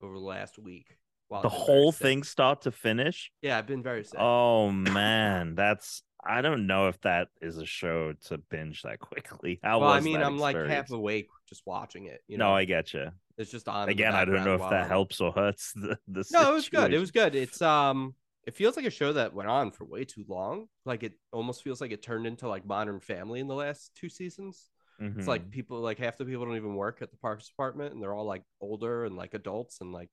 over 0.03 0.15
the 0.15 0.21
last 0.21 0.59
week. 0.59 0.87
While 1.29 1.43
the 1.43 1.49
I've 1.49 1.53
been 1.53 1.67
very 1.67 1.79
whole 1.81 1.93
thing, 1.93 2.23
start 2.25 2.63
to 2.63 2.71
finish. 2.73 3.31
Yeah, 3.41 3.57
I've 3.59 3.67
been 3.67 3.83
very 3.83 4.05
sick. 4.05 4.21
Oh 4.21 4.71
man, 4.71 5.55
that's 5.55 6.03
I 6.25 6.41
don't 6.41 6.67
know 6.67 6.89
if 6.89 7.01
that 7.03 7.29
is 7.41 7.59
a 7.59 7.67
show 7.67 8.13
to 8.27 8.39
binge 8.39 8.83
that 8.83 8.99
quickly. 9.01 9.61
How 9.63 9.81
well, 9.81 9.91
was 9.91 9.97
I 9.97 10.01
mean, 10.05 10.23
I'm 10.23 10.39
like 10.39 10.57
half 10.57 10.91
awake 10.91 11.29
just 11.49 11.63
watching 11.67 12.07
it. 12.07 12.21
You 12.29 12.39
know, 12.39 12.49
No, 12.51 12.55
I 12.55 12.65
get 12.65 12.95
you. 12.95 13.11
it's 13.39 13.51
just 13.51 13.69
on. 13.69 13.89
Again, 13.89 14.15
I 14.15 14.25
don't 14.25 14.45
know 14.45 14.55
if 14.55 14.61
that 14.61 14.73
I'm- 14.73 14.89
helps 14.89 15.21
or 15.21 15.33
hurts 15.33 15.73
the 15.75 15.99
the. 16.09 16.25
No, 16.33 16.51
it 16.51 16.55
was 16.55 16.69
good. 16.69 16.93
It 16.95 16.99
was 16.99 17.11
good. 17.11 17.35
It's 17.35 17.61
um, 17.61 18.15
it 18.47 18.55
feels 18.55 18.77
like 18.77 18.87
a 18.87 18.91
show 18.91 19.13
that 19.15 19.35
went 19.35 19.49
on 19.49 19.71
for 19.71 19.85
way 19.85 20.05
too 20.05 20.25
long. 20.29 20.67
Like 20.85 21.03
it 21.03 21.13
almost 21.33 21.63
feels 21.63 21.81
like 21.81 21.91
it 21.93 22.03
turned 22.03 22.27
into 22.27 22.49
like 22.49 22.65
Modern 22.67 23.01
Family 23.01 23.41
in 23.41 23.49
the 23.49 23.55
last 23.55 23.91
two 23.97 24.09
seasons. 24.09 24.69
It's 25.01 25.25
Mhm. 25.25 25.27
like 25.27 25.51
people 25.51 25.81
like 25.81 25.99
half 25.99 26.17
the 26.17 26.25
people 26.25 26.45
don't 26.45 26.55
even 26.57 26.77
work 26.77 27.03
at 27.03 27.11
the 27.11 27.17
parks 27.17 27.49
department 27.49 27.93
and 27.93 28.01
they're 28.01 28.15
all 28.15 28.25
like 28.27 28.43
older 28.61 29.05
and 29.05 29.17
like 29.17 29.35
adults 29.35 29.81
and 29.81 29.93
like 29.93 30.11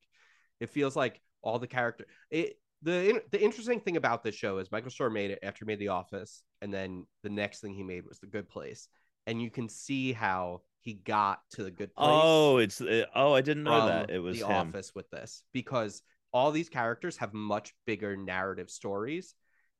it 0.58 0.70
feels 0.70 0.96
like 0.96 1.20
all 1.42 1.60
the 1.60 1.68
character 1.68 2.06
it 2.30 2.56
the 2.82 3.22
the 3.30 3.42
interesting 3.42 3.80
thing 3.80 3.96
about 3.96 4.22
this 4.22 4.34
show 4.34 4.58
is 4.58 4.72
Michael 4.72 4.90
Schur 4.90 5.12
made 5.12 5.30
it 5.30 5.40
after 5.42 5.64
he 5.64 5.66
made 5.66 5.78
The 5.78 5.88
Office 5.88 6.42
and 6.62 6.72
then 6.72 7.06
the 7.22 7.30
next 7.30 7.60
thing 7.60 7.74
he 7.74 7.82
made 7.82 8.06
was 8.06 8.18
The 8.18 8.26
Good 8.26 8.48
Place. 8.48 8.88
And 9.26 9.40
you 9.40 9.50
can 9.50 9.68
see 9.68 10.12
how 10.12 10.62
he 10.80 10.94
got 10.94 11.40
to 11.52 11.62
the 11.62 11.70
good 11.70 11.94
place 11.94 12.08
Oh, 12.08 12.56
it's 12.56 12.80
uh, 12.80 13.04
oh, 13.14 13.34
I 13.34 13.42
didn't 13.42 13.64
know 13.64 13.86
that. 13.86 14.10
It 14.10 14.18
was 14.18 14.40
The 14.40 14.46
him. 14.46 14.68
Office 14.68 14.92
with 14.94 15.10
this 15.10 15.42
because 15.52 16.02
all 16.32 16.50
these 16.52 16.68
characters 16.68 17.16
have 17.18 17.34
much 17.34 17.74
bigger 17.86 18.16
narrative 18.16 18.70
stories 18.70 19.34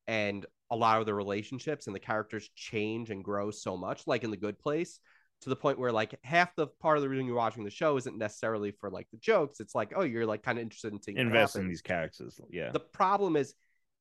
and 0.07 0.45
a 0.71 0.77
lot 0.77 1.01
of 1.01 1.07
the 1.07 1.15
relationships 1.15 1.87
and 1.87 1.97
the 1.97 2.01
characters 2.01 2.51
change 2.55 3.11
and 3.11 3.25
grow 3.25 3.51
so 3.51 3.77
much. 3.77 4.07
Like 4.07 4.25
in 4.25 4.31
the 4.31 4.37
good 4.37 4.59
place 4.59 5.01
to 5.43 5.49
the 5.49 5.57
point 5.57 5.79
where 5.79 5.93
like 5.93 6.19
half 6.23 6.55
the 6.55 6.67
part 6.67 6.99
of 6.99 7.03
the 7.03 7.09
reason 7.09 7.27
you're 7.27 7.35
watching 7.35 7.65
the 7.65 7.71
show 7.71 7.97
isn't 7.97 8.19
necessarily 8.19 8.73
for 8.73 8.91
like 8.91 9.09
the 9.11 9.19
jokes. 9.19 9.61
It's 9.61 9.75
like 9.75 9.93
oh 9.97 10.03
you're 10.03 10.27
like 10.27 10.43
kind 10.43 10.59
of 10.59 10.63
interested 10.63 10.93
in 10.93 11.03
seeing 11.03 11.17
Invest 11.17 11.57
in 11.57 11.69
these 11.69 11.83
characters. 11.83 12.41
Yeah. 12.51 12.71
the 12.71 12.81
problem 12.81 13.37
is 13.37 13.55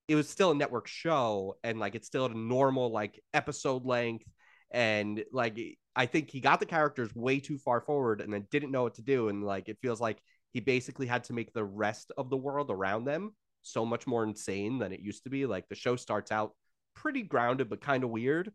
it 0.07 0.15
was 0.15 0.27
still 0.27 0.51
a 0.51 0.55
network 0.55 0.87
show 0.87 1.57
and 1.63 1.79
like 1.79 1.95
it's 1.95 2.07
still 2.07 2.25
at 2.25 2.31
a 2.31 2.37
normal 2.37 2.91
like 2.91 3.21
episode 3.33 3.85
length. 3.85 4.25
And 4.71 5.23
like 5.31 5.57
i 5.95 6.05
think 6.05 6.29
he 6.29 6.39
got 6.39 6.59
the 6.59 6.65
characters 6.65 7.13
way 7.15 7.39
too 7.39 7.57
far 7.57 7.81
forward 7.81 8.21
and 8.21 8.31
then 8.31 8.47
didn't 8.51 8.71
know 8.71 8.83
what 8.83 8.95
to 8.95 9.01
do. 9.01 9.29
And 9.29 9.43
like 9.43 9.69
it 9.69 9.77
feels 9.81 10.01
like 10.01 10.21
he 10.51 10.59
basically 10.59 11.07
had 11.07 11.23
to 11.25 11.33
make 11.33 11.53
the 11.53 11.63
rest 11.63 12.11
of 12.17 12.29
the 12.29 12.37
world 12.37 12.69
around 12.69 13.05
them 13.05 13.33
so 13.61 13.85
much 13.85 14.07
more 14.07 14.23
insane 14.23 14.79
than 14.79 14.91
it 14.91 14.99
used 14.99 15.23
to 15.23 15.29
be. 15.29 15.45
Like 15.45 15.69
the 15.69 15.75
show 15.75 15.95
starts 15.95 16.31
out 16.31 16.51
pretty 16.95 17.21
grounded 17.21 17.69
but 17.69 17.79
kind 17.79 18.03
of 18.03 18.09
weird 18.09 18.51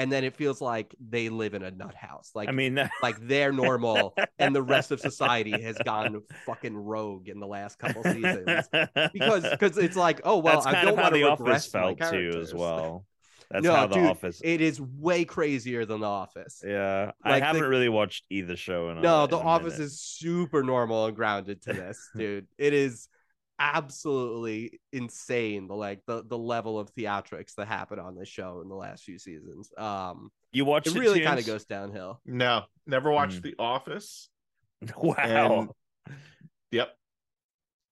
and 0.00 0.10
then 0.10 0.24
it 0.24 0.34
feels 0.34 0.60
like 0.62 0.94
they 0.98 1.28
live 1.28 1.52
in 1.52 1.62
a 1.62 1.70
nut 1.70 1.94
house 1.94 2.30
like 2.34 2.48
I 2.48 2.52
mean, 2.52 2.80
like 3.02 3.26
they're 3.28 3.52
normal 3.52 4.14
and 4.38 4.56
the 4.56 4.62
rest 4.62 4.90
of 4.90 5.00
society 5.00 5.60
has 5.62 5.76
gone 5.84 6.22
fucking 6.46 6.74
rogue 6.76 7.28
in 7.28 7.38
the 7.38 7.46
last 7.46 7.78
couple 7.78 8.02
seasons 8.02 8.68
because 9.12 9.48
because 9.50 9.78
it's 9.78 9.96
like 9.96 10.22
oh 10.24 10.38
well 10.38 10.54
that's 10.62 10.66
I 10.66 10.82
don't 10.84 10.96
want 10.96 11.14
to 11.14 11.20
the 11.20 11.24
office 11.24 11.40
regress 11.40 11.66
felt 11.66 11.98
too 12.10 12.32
as 12.40 12.54
well. 12.54 13.04
That's 13.50 13.64
no, 13.64 13.74
how 13.74 13.88
the 13.88 13.94
dude, 13.96 14.06
office. 14.06 14.40
it 14.44 14.60
is 14.60 14.80
way 14.80 15.24
crazier 15.24 15.84
than 15.84 16.00
the 16.00 16.06
office. 16.06 16.62
yeah, 16.64 17.10
I 17.24 17.30
like 17.32 17.40
the- 17.42 17.46
haven't 17.46 17.64
really 17.64 17.88
watched 17.88 18.24
either 18.30 18.54
show. 18.54 18.90
In 18.90 18.98
a, 18.98 19.00
No, 19.00 19.24
in 19.24 19.30
the 19.30 19.38
office 19.38 19.72
minute. 19.74 19.86
is 19.86 20.00
super 20.00 20.62
normal 20.62 21.06
and 21.06 21.16
grounded 21.16 21.60
to 21.62 21.72
this, 21.72 21.98
dude. 22.16 22.46
It 22.58 22.74
is 22.74 23.08
absolutely 23.60 24.80
insane 24.92 25.68
the 25.68 25.74
like 25.74 26.00
the 26.06 26.24
the 26.24 26.38
level 26.38 26.78
of 26.78 26.92
theatrics 26.94 27.54
that 27.56 27.68
happened 27.68 28.00
on 28.00 28.16
this 28.16 28.28
show 28.28 28.60
in 28.62 28.68
the 28.68 28.74
last 28.74 29.04
few 29.04 29.18
seasons. 29.18 29.70
Um 29.78 30.30
You 30.52 30.64
watch 30.64 30.86
it 30.86 30.96
it 30.96 30.98
really 30.98 31.20
kind 31.20 31.38
of 31.38 31.46
goes 31.46 31.64
downhill. 31.66 32.20
no, 32.24 32.64
never 32.86 33.10
watched 33.12 33.38
Mm. 33.38 33.42
The 33.42 33.54
Office. 33.58 34.28
Wow. 34.96 35.68
Yep. 36.72 36.96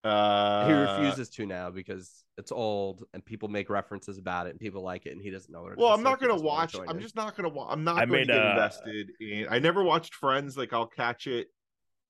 Uh, 0.05 0.67
he 0.69 0.73
refuses 0.73 1.29
to 1.29 1.45
now 1.45 1.71
because 1.71 2.25
it's 2.39 2.53
old 2.53 3.05
and 3.13 3.23
people 3.25 3.49
make 3.49 3.69
references 3.69 4.17
about 4.17 4.47
it 4.47 4.51
and 4.51 4.61
people 4.61 4.81
like 4.83 5.05
it 5.07 5.13
and 5.13 5.21
he 5.21 5.29
doesn't 5.31 5.53
know 5.53 5.63
what 5.63 5.73
it 5.73 5.79
Well, 5.79 5.93
is, 5.93 5.99
I'm 5.99 6.05
not 6.05 6.21
gonna 6.21 6.37
watch. 6.41 6.77
I'm 6.89 7.01
just 7.01 7.17
not 7.17 7.37
gonna. 7.37 7.49
Wa- 7.49 7.69
I'm 7.69 7.83
not 7.85 7.97
I 7.99 8.07
going 8.07 8.21
made 8.21 8.29
to 8.29 8.33
get 8.35 8.43
a- 8.47 8.51
invested 8.51 9.11
in. 9.21 9.47
I 9.51 9.59
never 9.59 9.83
watched 9.83 10.15
Friends. 10.15 10.57
Like 10.57 10.73
I'll 10.73 10.87
catch 10.87 11.27
it 11.27 11.49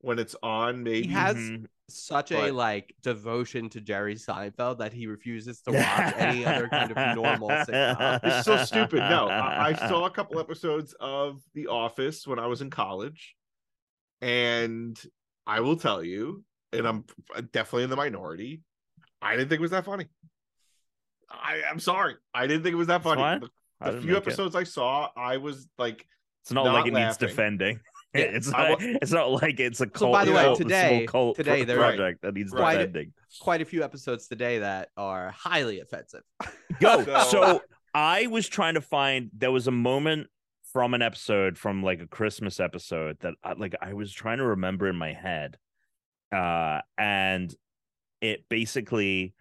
when 0.01 0.19
it's 0.19 0.37
on. 0.43 0.83
Maybe 0.83 1.07
He 1.09 1.13
has 1.13 1.37
Mhm. 1.37 1.67
such 1.89 2.33
a 2.33 2.51
like 2.53 2.95
devotion 3.03 3.69
to 3.71 3.81
Jerry 3.81 4.15
Seinfeld 4.15 4.79
that 4.79 4.93
he 4.93 5.07
refuses 5.07 5.61
to 5.63 5.73
watch 5.73 5.79
any 6.17 6.45
other 6.45 6.69
kind 6.69 6.91
of 6.91 7.17
normal 7.17 7.49
sitcom. 7.51 8.21
It's 8.23 8.45
so 8.47 8.57
stupid. 8.65 8.99
No, 9.01 9.29
I, 9.29 9.69
I 9.69 9.73
saw 9.89 10.05
a 10.07 10.11
couple 10.11 10.39
episodes 10.39 10.95
of 11.01 11.41
The 11.55 11.67
Office 11.69 12.27
when 12.27 12.39
I 12.39 12.47
was 12.47 12.61
in 12.63 12.71
college, 12.71 13.35
and 14.21 15.01
I 15.47 15.61
will 15.61 15.77
tell 15.77 16.03
you, 16.05 16.45
and 16.73 16.87
I'm 16.87 17.05
definitely 17.53 17.85
in 17.85 17.91
the 17.91 17.97
minority. 17.97 18.63
I 19.23 19.33
didn't 19.37 19.49
think 19.49 19.59
it 19.59 19.63
was 19.63 19.71
that 19.73 19.85
funny. 19.85 20.07
I, 21.31 21.63
I'm 21.69 21.81
sorry, 21.81 22.15
I 22.33 22.47
didn't 22.47 22.63
think 22.63 22.73
it 22.75 22.77
was 22.77 22.87
that 22.89 23.03
funny. 23.03 23.41
The, 23.81 23.93
the 23.93 24.01
few 24.01 24.13
make 24.13 24.23
it. 24.23 24.27
episodes 24.29 24.55
I 24.57 24.65
saw, 24.65 25.11
I 25.17 25.37
was 25.37 25.69
like, 25.79 26.07
It's 26.43 26.53
not, 26.53 26.65
not 26.65 26.75
like 26.75 26.87
it 26.87 26.95
needs 26.95 27.17
defending. 27.17 27.81
Yeah, 28.15 28.21
it's 28.23 28.49
not. 28.49 28.71
wa- 28.71 28.77
It's 28.81 29.13
not 29.13 29.31
like 29.31 29.61
it's 29.61 29.81
a 29.81 29.87
cult. 29.87 30.13
by 30.13 30.25
the 30.25 30.33
way, 30.33 30.43
cult- 30.45 30.59
today- 30.59 31.07
cult 31.09 31.37
today 31.37 31.57
pro- 31.59 31.65
there- 31.67 31.77
project 31.77 32.23
that 32.23 32.35
needs 32.35 32.51
Quite 32.53 32.75
a- 32.75 32.87
defending. 32.87 33.13
Quite 33.41 33.61
a 33.61 33.65
few 33.67 33.83
episodes 33.85 34.27
today 34.29 34.59
that 34.61 34.89
are 34.97 35.31
highly 35.31 35.81
offensive. 35.81 36.23
Yo, 36.81 37.05
So- 37.05 37.25
so 37.31 37.63
I 37.95 38.27
was 38.29 38.49
trying 38.49 38.75
to 38.75 38.81
find. 38.81 39.31
There 39.37 39.53
was 39.53 39.67
a 39.67 39.71
moment 39.73 40.29
from 40.73 40.95
an 40.95 41.03
episode 41.03 41.57
from 41.59 41.83
like 41.83 42.01
a 42.01 42.07
Christmas 42.07 42.61
episode 42.61 43.19
that 43.21 43.35
I, 43.45 43.53
like 43.55 43.75
I 43.81 43.93
was 43.95 44.13
trying 44.13 44.39
to 44.39 44.45
remember 44.45 44.89
in 44.89 44.97
my 44.97 45.13
head, 45.13 45.57
uh, 46.33 46.81
and 46.97 47.55
it 48.21 48.45
basically, 48.49 49.35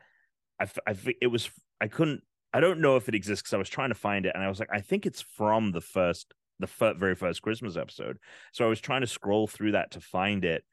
I, 0.60 0.64
f- 0.64 0.78
I 0.88 0.92
f- 0.92 1.08
it 1.22 1.28
was 1.28 1.50
I 1.82 1.88
couldn't. 1.88 2.24
I 2.54 2.60
don't 2.60 2.80
know 2.80 2.96
if 2.96 3.08
it 3.10 3.16
exists 3.16 3.44
because 3.44 3.54
I 3.54 3.58
was 3.58 3.70
trying 3.70 3.90
to 3.90 3.96
find 3.96 4.26
it, 4.26 4.32
and 4.36 4.44
I 4.44 4.48
was 4.50 4.60
like, 4.60 4.70
I 4.72 4.82
think 4.82 5.06
it's 5.06 5.22
from 5.22 5.72
the 5.72 5.82
first, 5.82 6.34
the 6.60 6.68
fir- 6.68 6.94
very 6.96 7.16
first 7.16 7.42
Christmas 7.42 7.78
episode. 7.78 8.18
So 8.54 8.66
I 8.66 8.70
was 8.70 8.80
trying 8.82 9.02
to 9.02 9.08
scroll 9.08 9.48
through 9.48 9.74
that 9.74 9.92
to 9.92 10.02
find 10.02 10.44
it, 10.46 10.64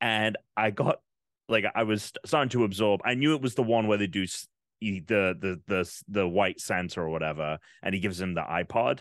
and 0.00 0.36
I 0.56 0.70
got 0.70 1.00
like 1.48 1.64
I 1.74 1.82
was 1.84 2.12
starting 2.24 2.50
to 2.50 2.64
absorb. 2.64 3.00
I 3.04 3.14
knew 3.14 3.34
it 3.34 3.42
was 3.42 3.54
the 3.54 3.62
one 3.62 3.86
where 3.86 3.98
they 3.98 4.06
do 4.06 4.26
the 4.80 5.00
the 5.38 5.60
the 5.66 6.02
the 6.08 6.28
white 6.28 6.60
Santa 6.60 7.00
or 7.00 7.08
whatever, 7.08 7.58
and 7.82 7.94
he 7.94 8.00
gives 8.00 8.20
him 8.20 8.34
the 8.34 8.42
iPod. 8.42 9.00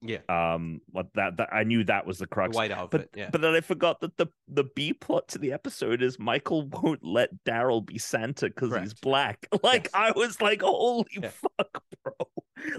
yeah. 0.00 0.18
Um, 0.28 0.80
what 0.90 1.06
that, 1.14 1.36
that 1.36 1.50
I 1.52 1.62
knew 1.62 1.84
that 1.84 2.04
was 2.06 2.18
the 2.18 2.24
The 2.24 2.28
crux. 2.28 2.56
white 2.56 2.72
outfit. 2.72 3.08
But 3.12 3.18
yeah. 3.18 3.30
but 3.30 3.40
then 3.40 3.54
I 3.54 3.60
forgot 3.60 4.00
that 4.00 4.16
the 4.16 4.26
the 4.48 4.64
B 4.74 4.92
plot 4.94 5.28
to 5.28 5.38
the 5.38 5.52
episode 5.52 6.02
is 6.02 6.18
Michael 6.18 6.62
won't 6.82 7.04
let 7.04 7.30
Darryl 7.44 7.84
be 7.86 7.98
Santa 7.98 8.46
because 8.46 8.74
he's 8.76 8.94
black. 8.94 9.46
Like 9.62 9.84
Yes. 9.84 9.94
I 9.94 10.10
was 10.16 10.40
like, 10.40 10.62
holy 10.62 11.06
Yeah. 11.12 11.30
fuck, 11.58 11.82
bro! 12.02 12.12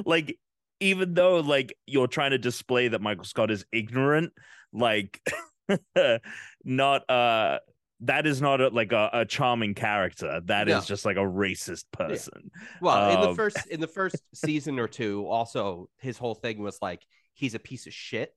Like 0.05 0.37
even 0.83 1.13
though 1.13 1.39
like 1.39 1.75
you're 1.87 2.07
trying 2.07 2.31
to 2.31 2.37
display 2.37 2.89
that 2.89 3.01
Michael 3.01 3.23
Scott 3.23 3.49
is 3.51 3.65
ignorant, 3.71 4.33
like 4.73 5.19
not 6.65 7.09
uh 7.09 7.59
that 8.01 8.27
is 8.27 8.41
not 8.41 8.59
a, 8.59 8.67
like 8.67 8.91
a, 8.91 9.09
a 9.13 9.25
charming 9.25 9.73
character. 9.73 10.41
That 10.45 10.67
is 10.67 10.75
No. 10.79 10.81
just 10.81 11.05
like 11.05 11.15
a 11.15 11.21
racist 11.21 11.85
person. 11.93 12.51
Well, 12.81 13.09
in 13.09 13.21
the 13.21 13.29
Um, 13.29 13.35
first 13.35 13.65
in 13.71 13.79
the 13.79 13.87
first 13.87 14.23
season 14.33 14.77
or 14.77 14.89
two, 14.89 15.25
also 15.25 15.89
his 15.99 16.17
whole 16.17 16.35
thing 16.35 16.59
was 16.59 16.77
like 16.81 17.01
he's 17.33 17.55
a 17.55 17.59
piece 17.59 17.87
of 17.87 17.93
shit. 17.93 18.35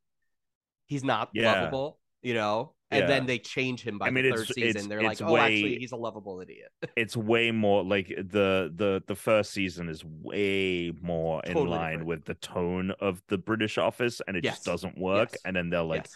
He's 0.86 1.02
not 1.02 1.30
Yeah. 1.34 1.54
lovable, 1.54 1.98
you 2.22 2.34
know. 2.34 2.75
And 2.92 3.00
Yeah. 3.00 3.06
then 3.08 3.26
they 3.26 3.38
change 3.40 3.82
him 3.82 3.98
by 3.98 4.06
I 4.06 4.10
mean, 4.10 4.30
the 4.30 4.36
third 4.36 4.46
season. 4.46 4.68
it's- 4.68 4.86
They're 4.86 5.00
it's 5.00 5.20
like, 5.20 5.28
oh, 5.28 5.36
actually, 5.36 5.78
he's 5.78 5.90
a 5.90 5.96
lovable 5.96 6.40
idiot. 6.40 6.70
it's 6.96 7.16
way 7.16 7.50
more 7.50 7.82
like 7.82 8.08
the 8.08 8.72
the 8.74 9.02
the 9.08 9.16
first 9.16 9.52
season 9.52 9.88
is 9.88 10.04
way 10.04 10.92
more 11.02 11.42
in 11.44 11.54
line 11.56 11.90
different. 12.00 12.06
with 12.06 12.24
the 12.26 12.34
tone 12.34 12.92
of 13.00 13.22
the 13.26 13.38
British 13.38 13.76
Office, 13.76 14.20
and 14.28 14.36
it 14.36 14.44
Yes. 14.44 14.56
just 14.56 14.66
doesn't 14.66 14.96
work. 14.98 15.30
Yes. 15.32 15.40
And 15.44 15.56
then 15.56 15.68
they're 15.70 15.82
like, 15.82 16.04
yes. 16.04 16.14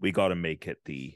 we 0.00 0.10
got 0.10 0.28
to 0.28 0.34
make 0.36 0.66
it 0.66 0.78
the, 0.86 1.14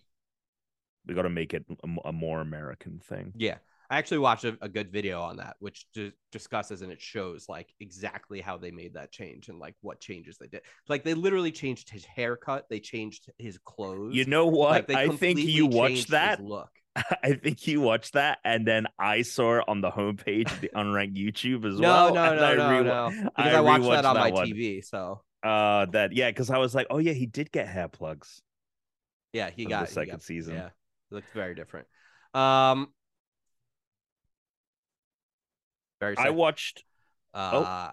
we 1.06 1.14
got 1.14 1.22
to 1.22 1.30
make 1.30 1.54
it 1.54 1.64
a 2.04 2.12
more 2.12 2.40
American 2.42 2.98
thing. 2.98 3.32
Yeah. 3.36 3.56
I 3.90 3.98
actually 3.98 4.18
watched 4.18 4.44
a, 4.44 4.56
a 4.60 4.68
good 4.68 4.92
video 4.92 5.20
on 5.20 5.38
that, 5.38 5.56
which 5.58 5.84
d- 5.92 6.12
discusses 6.30 6.82
and 6.82 6.92
it 6.92 7.00
shows 7.02 7.46
like 7.48 7.74
exactly 7.80 8.40
how 8.40 8.56
they 8.56 8.70
made 8.70 8.94
that 8.94 9.10
change 9.10 9.48
and 9.48 9.58
like 9.58 9.74
what 9.80 9.98
changes 10.00 10.38
they 10.38 10.46
did. 10.46 10.60
Like 10.88 11.02
they 11.02 11.14
literally 11.14 11.50
changed 11.50 11.90
his 11.90 12.04
haircut, 12.04 12.66
they 12.70 12.78
changed 12.78 13.30
his 13.36 13.58
clothes. 13.58 14.14
You 14.14 14.26
know 14.26 14.46
what? 14.46 14.88
like, 14.88 14.96
I 14.96 15.08
think 15.08 15.40
you 15.40 15.66
watched 15.66 16.10
that. 16.10 16.40
look. 16.42 16.70
I 17.24 17.34
think 17.34 17.66
you 17.68 17.80
watched 17.80 18.14
that, 18.14 18.38
and 18.44 18.66
then 18.66 18.86
I 18.98 19.22
saw 19.22 19.58
it 19.58 19.64
on 19.68 19.80
the 19.80 19.90
homepage 19.90 20.50
of 20.50 20.60
the 20.60 20.70
Unranked 20.74 21.16
YouTube 21.16 21.64
as 21.64 21.78
No, 21.78 22.12
well. 22.12 22.14
no, 22.14 22.34
no, 22.36 22.44
I 22.44 22.54
no, 22.54 22.62
rewa- 22.68 22.84
no. 22.84 23.10
Because 23.36 23.54
I, 23.54 23.60
watched 23.60 23.84
that 23.90 24.04
on 24.04 24.16
my 24.16 24.30
one. 24.30 24.46
TV. 24.48 24.84
So 24.84 25.22
Uh, 25.42 25.86
that 25.86 26.12
yeah, 26.12 26.30
because 26.30 26.50
I 26.50 26.58
was 26.58 26.74
like, 26.74 26.88
oh 26.90 26.98
yeah, 26.98 27.12
he 27.12 27.26
did 27.26 27.50
get 27.52 27.68
hair 27.68 27.88
plugs. 27.88 28.42
yeah, 29.32 29.50
he 29.50 29.64
got 29.66 29.82
the 29.82 29.86
he 29.86 29.92
second 29.94 30.14
got- 30.14 30.22
season. 30.22 30.54
Yeah, 30.54 30.66
it 30.66 30.72
looked 31.12 31.32
very 31.32 31.54
different. 31.54 31.86
Um, 32.34 32.88
very. 36.00 36.16
I 36.16 36.30
watched. 36.30 36.84
Uh, 37.32 37.92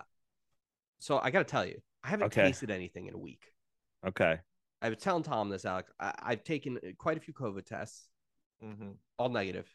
so 1.00 1.20
I 1.20 1.30
got 1.30 1.39
to 1.39 1.46
tell 1.46 1.65
you, 1.65 1.80
I 2.04 2.10
haven't 2.10 2.28
Okay. 2.28 2.43
tasted 2.43 2.72
anything 2.72 3.08
in 3.08 3.13
a 3.13 3.17
week. 3.17 3.43
Okay. 4.06 4.39
I 4.82 4.89
was 4.89 4.98
telling 5.00 5.24
Tom 5.24 5.50
this, 5.50 5.65
Alex. 5.65 5.91
I, 6.00 6.13
I've 6.22 6.43
taken 6.43 6.80
quite 6.98 7.17
a 7.17 7.20
few 7.20 7.34
COVID 7.34 7.65
tests, 7.65 8.08
mhm. 8.63 8.93
all 9.17 9.30
negative. 9.30 9.67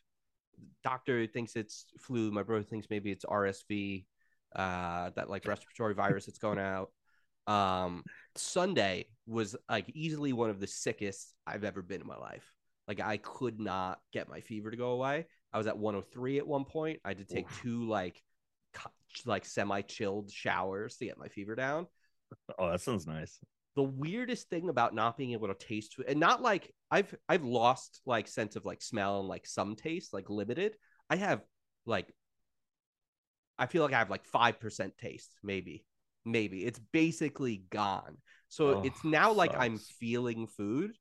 Doctor 0.85 1.27
thinks 1.27 1.57
it's 1.57 1.87
flu. 1.99 2.31
My 2.31 2.43
brother 2.43 2.63
thinks 2.65 2.89
maybe 2.91 3.11
it's 3.11 3.25
RSV, 3.25 4.05
uh, 4.55 5.11
that 5.17 5.31
like 5.31 5.47
respiratory 5.47 5.95
virus 5.95 6.27
that's 6.27 6.39
going 6.39 6.59
out. 6.59 6.91
Um, 7.47 8.05
Sunday 8.37 9.07
was 9.27 9.57
like 9.69 9.91
easily 9.95 10.33
one 10.33 10.51
of 10.51 10.61
the 10.61 10.67
sickest 10.67 11.35
I've 11.47 11.65
ever 11.65 11.83
been 11.83 12.01
in 12.01 12.07
my 12.07 12.17
life. 12.17 12.45
Like 12.87 13.01
I 13.01 13.17
could 13.17 13.59
not 13.59 13.99
get 14.13 14.29
my 14.29 14.41
fever 14.41 14.71
to 14.71 14.77
go 14.77 14.91
away. 14.91 15.27
I 15.53 15.59
was 15.59 15.67
at 15.67 15.79
103 15.79 16.39
at 16.39 16.47
one 16.47 16.65
point. 16.65 17.01
I 17.05 17.09
had 17.09 17.19
to 17.19 17.25
take 17.25 17.47
two 17.63 17.87
like 17.87 18.23
like 19.27 19.45
semi 19.45 19.83
chilled 19.83 20.31
showers 20.31 20.97
to 20.97 21.05
get 21.05 21.19
my 21.19 21.29
fever 21.29 21.55
down 21.55 21.87
Oh, 22.59 22.71
that 22.71 22.81
sounds 22.81 23.07
nice. 23.07 23.39
the 23.75 23.83
weirdest 23.83 24.49
thing 24.51 24.69
about 24.69 24.95
not 24.95 25.17
being 25.17 25.33
able 25.33 25.49
to 25.49 25.55
taste 25.55 25.95
food 25.95 26.07
and 26.09 26.21
not 26.21 26.43
like 26.43 26.75
I've 26.91 27.15
I've 27.29 27.45
lost 27.45 28.01
like 28.05 28.29
sense 28.29 28.57
of 28.57 28.65
like 28.65 28.83
smell 28.83 29.21
and 29.21 29.29
like 29.29 29.47
some 29.47 29.77
taste, 29.77 30.13
like 30.13 30.29
limited. 30.29 30.77
I 31.09 31.17
have 31.17 31.43
like 31.87 32.13
I 33.59 33.67
feel 33.67 33.83
like 33.83 33.95
I 33.95 33.99
have 33.99 34.11
like 34.11 34.25
five 34.27 34.61
percent 34.61 34.97
taste, 34.99 35.31
maybe. 35.43 35.85
Maybe. 36.25 36.65
It's 36.65 36.79
basically 36.93 37.65
gone. 37.71 38.19
So 38.49 38.71
Oh, 38.71 38.83
it's 38.85 39.05
now 39.05 39.33
like 39.33 39.55
I'm 39.59 39.79
feeling 39.79 40.47
food 40.47 40.93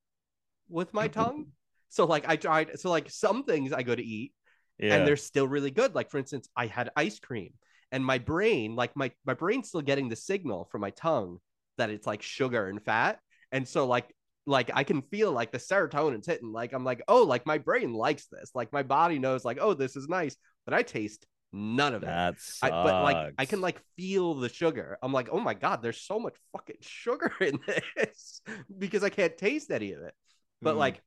with 0.69 0.93
my 0.93 1.07
tongue. 1.09 1.47
So 1.89 2.05
like 2.05 2.27
I 2.27 2.37
tried 2.37 2.79
so 2.79 2.89
like 2.89 3.09
some 3.09 3.43
things 3.43 3.73
I 3.73 3.83
go 3.83 3.95
to 3.95 4.03
eat 4.03 4.33
Yeah. 4.79 4.95
and 4.95 5.07
they're 5.07 5.17
still 5.17 5.47
really 5.47 5.71
good. 5.71 5.93
Like 5.95 6.09
for 6.09 6.17
instance, 6.17 6.47
I 6.55 6.65
had 6.67 6.89
ice 6.95 7.19
cream, 7.19 7.53
and 7.91 8.03
my 8.05 8.17
brain, 8.17 8.75
like 8.75 8.95
my 8.95 9.11
my 9.25 9.33
brain's 9.33 9.69
still 9.69 9.81
getting 9.81 10.09
the 10.09 10.15
signal 10.15 10.67
from 10.71 10.81
my 10.81 10.91
tongue 10.91 11.37
that 11.77 11.89
it's 11.89 12.07
like 12.07 12.21
sugar 12.21 12.67
and 12.67 12.81
fat, 12.83 13.19
and 13.51 13.67
so 13.67 13.85
like 13.87 14.13
like 14.47 14.71
I 14.73 14.83
can 14.83 15.01
feel 15.03 15.31
like 15.31 15.51
the 15.51 15.59
serotonin's 15.59 16.25
hitting. 16.25 16.51
Like 16.51 16.73
I'm 16.73 16.83
like, 16.83 17.01
oh, 17.07 17.23
like 17.23 17.45
my 17.45 17.59
brain 17.59 17.93
likes 17.93 18.25
this. 18.31 18.51
Like 18.55 18.73
my 18.73 18.81
body 18.83 19.19
knows, 19.19 19.45
like, 19.45 19.59
oh, 19.61 19.73
this 19.75 19.95
is 19.95 20.07
nice, 20.07 20.35
but 20.65 20.73
I 20.73 20.81
taste 20.81 21.27
none 21.53 21.93
of 21.93 22.01
it. 22.01 22.07
that 22.07 22.35
I, 22.63 22.69
but 22.69 23.03
like 23.03 23.33
I 23.37 23.45
can 23.45 23.61
like 23.61 23.79
feel 23.97 24.33
the 24.35 24.49
sugar. 24.49 24.97
I'm 25.03 25.13
like, 25.13 25.29
oh 25.31 25.39
my 25.39 25.53
god, 25.53 25.81
there's 25.83 26.01
so 26.01 26.17
much 26.19 26.35
fucking 26.53 26.77
sugar 26.81 27.31
in 27.41 27.59
this 27.97 28.41
because 28.79 29.03
I 29.03 29.09
can't 29.09 29.37
taste 29.37 29.69
any 29.69 29.91
of 29.93 30.01
it. 30.01 30.13
But 30.61 30.75
Mm. 30.75 30.79
like 30.79 31.01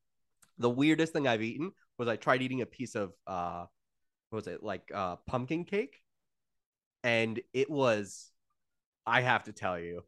the 0.59 0.71
weirdest 0.71 1.13
thing 1.13 1.27
I've 1.27 1.43
eaten 1.43 1.73
was 1.99 2.09
I 2.09 2.17
tried 2.17 2.43
eating 2.43 2.63
a 2.63 2.67
piece 2.67 2.95
of 2.95 3.13
uh 3.27 3.67
what 4.31 4.37
was 4.37 4.47
it 4.47 4.63
like 4.63 4.91
uh 4.95 5.17
pumpkin 5.27 5.65
cake? 5.65 6.03
And 7.03 7.41
it 7.53 7.71
was 7.71 8.31
I 9.07 9.21
have 9.21 9.45
to 9.45 9.53
tell 9.53 9.79
you 9.79 10.03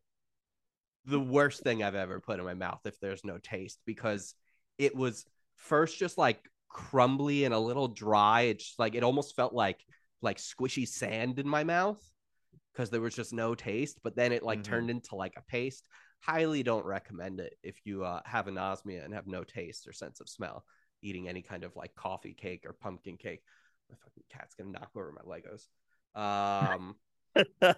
the 1.04 1.20
worst 1.20 1.62
thing 1.62 1.82
I've 1.82 1.94
ever 1.94 2.20
put 2.20 2.38
in 2.38 2.44
my 2.44 2.54
mouth 2.54 2.80
if 2.84 2.98
there's 3.00 3.24
no 3.24 3.38
taste 3.38 3.78
because 3.86 4.34
it 4.78 4.94
was 4.94 5.24
first 5.54 5.98
just 5.98 6.18
like 6.18 6.40
crumbly 6.68 7.44
and 7.44 7.54
a 7.54 7.58
little 7.58 7.88
dry. 7.88 8.42
It's 8.42 8.64
just 8.64 8.78
like 8.78 8.94
it 8.94 9.04
almost 9.04 9.36
felt 9.36 9.52
like 9.52 9.84
like 10.22 10.38
squishy 10.38 10.86
sand 10.88 11.38
in 11.38 11.48
my 11.48 11.62
mouth 11.62 12.02
because 12.72 12.90
there 12.90 13.00
was 13.00 13.14
just 13.14 13.32
no 13.32 13.54
taste 13.54 14.00
but 14.02 14.16
then 14.16 14.32
it 14.32 14.42
like 14.42 14.60
Mhm. 14.60 14.64
turned 14.64 14.90
into 14.90 15.14
like 15.14 15.34
a 15.36 15.42
paste. 15.42 15.86
Highly 16.20 16.62
don't 16.62 16.84
recommend 16.84 17.38
it 17.40 17.54
if 17.62 17.78
you 17.84 18.02
uh, 18.04 18.20
have 18.24 18.46
anosmia 18.46 19.04
and 19.04 19.14
have 19.14 19.26
no 19.26 19.44
taste 19.44 19.86
or 19.86 19.92
sense 19.92 20.20
of 20.20 20.28
smell 20.28 20.64
eating 21.06 21.28
any 21.28 21.42
kind 21.42 21.64
of 21.64 21.74
like 21.76 21.94
coffee 21.94 22.34
cake 22.34 22.64
or 22.66 22.72
pumpkin 22.72 23.16
cake 23.16 23.42
my 23.90 23.96
fucking 24.04 24.24
cat's 24.30 24.54
gonna 24.54 24.70
knock 24.70 24.90
over 24.96 25.12
my 25.12 25.22
legos 25.22 25.68
um 26.20 26.94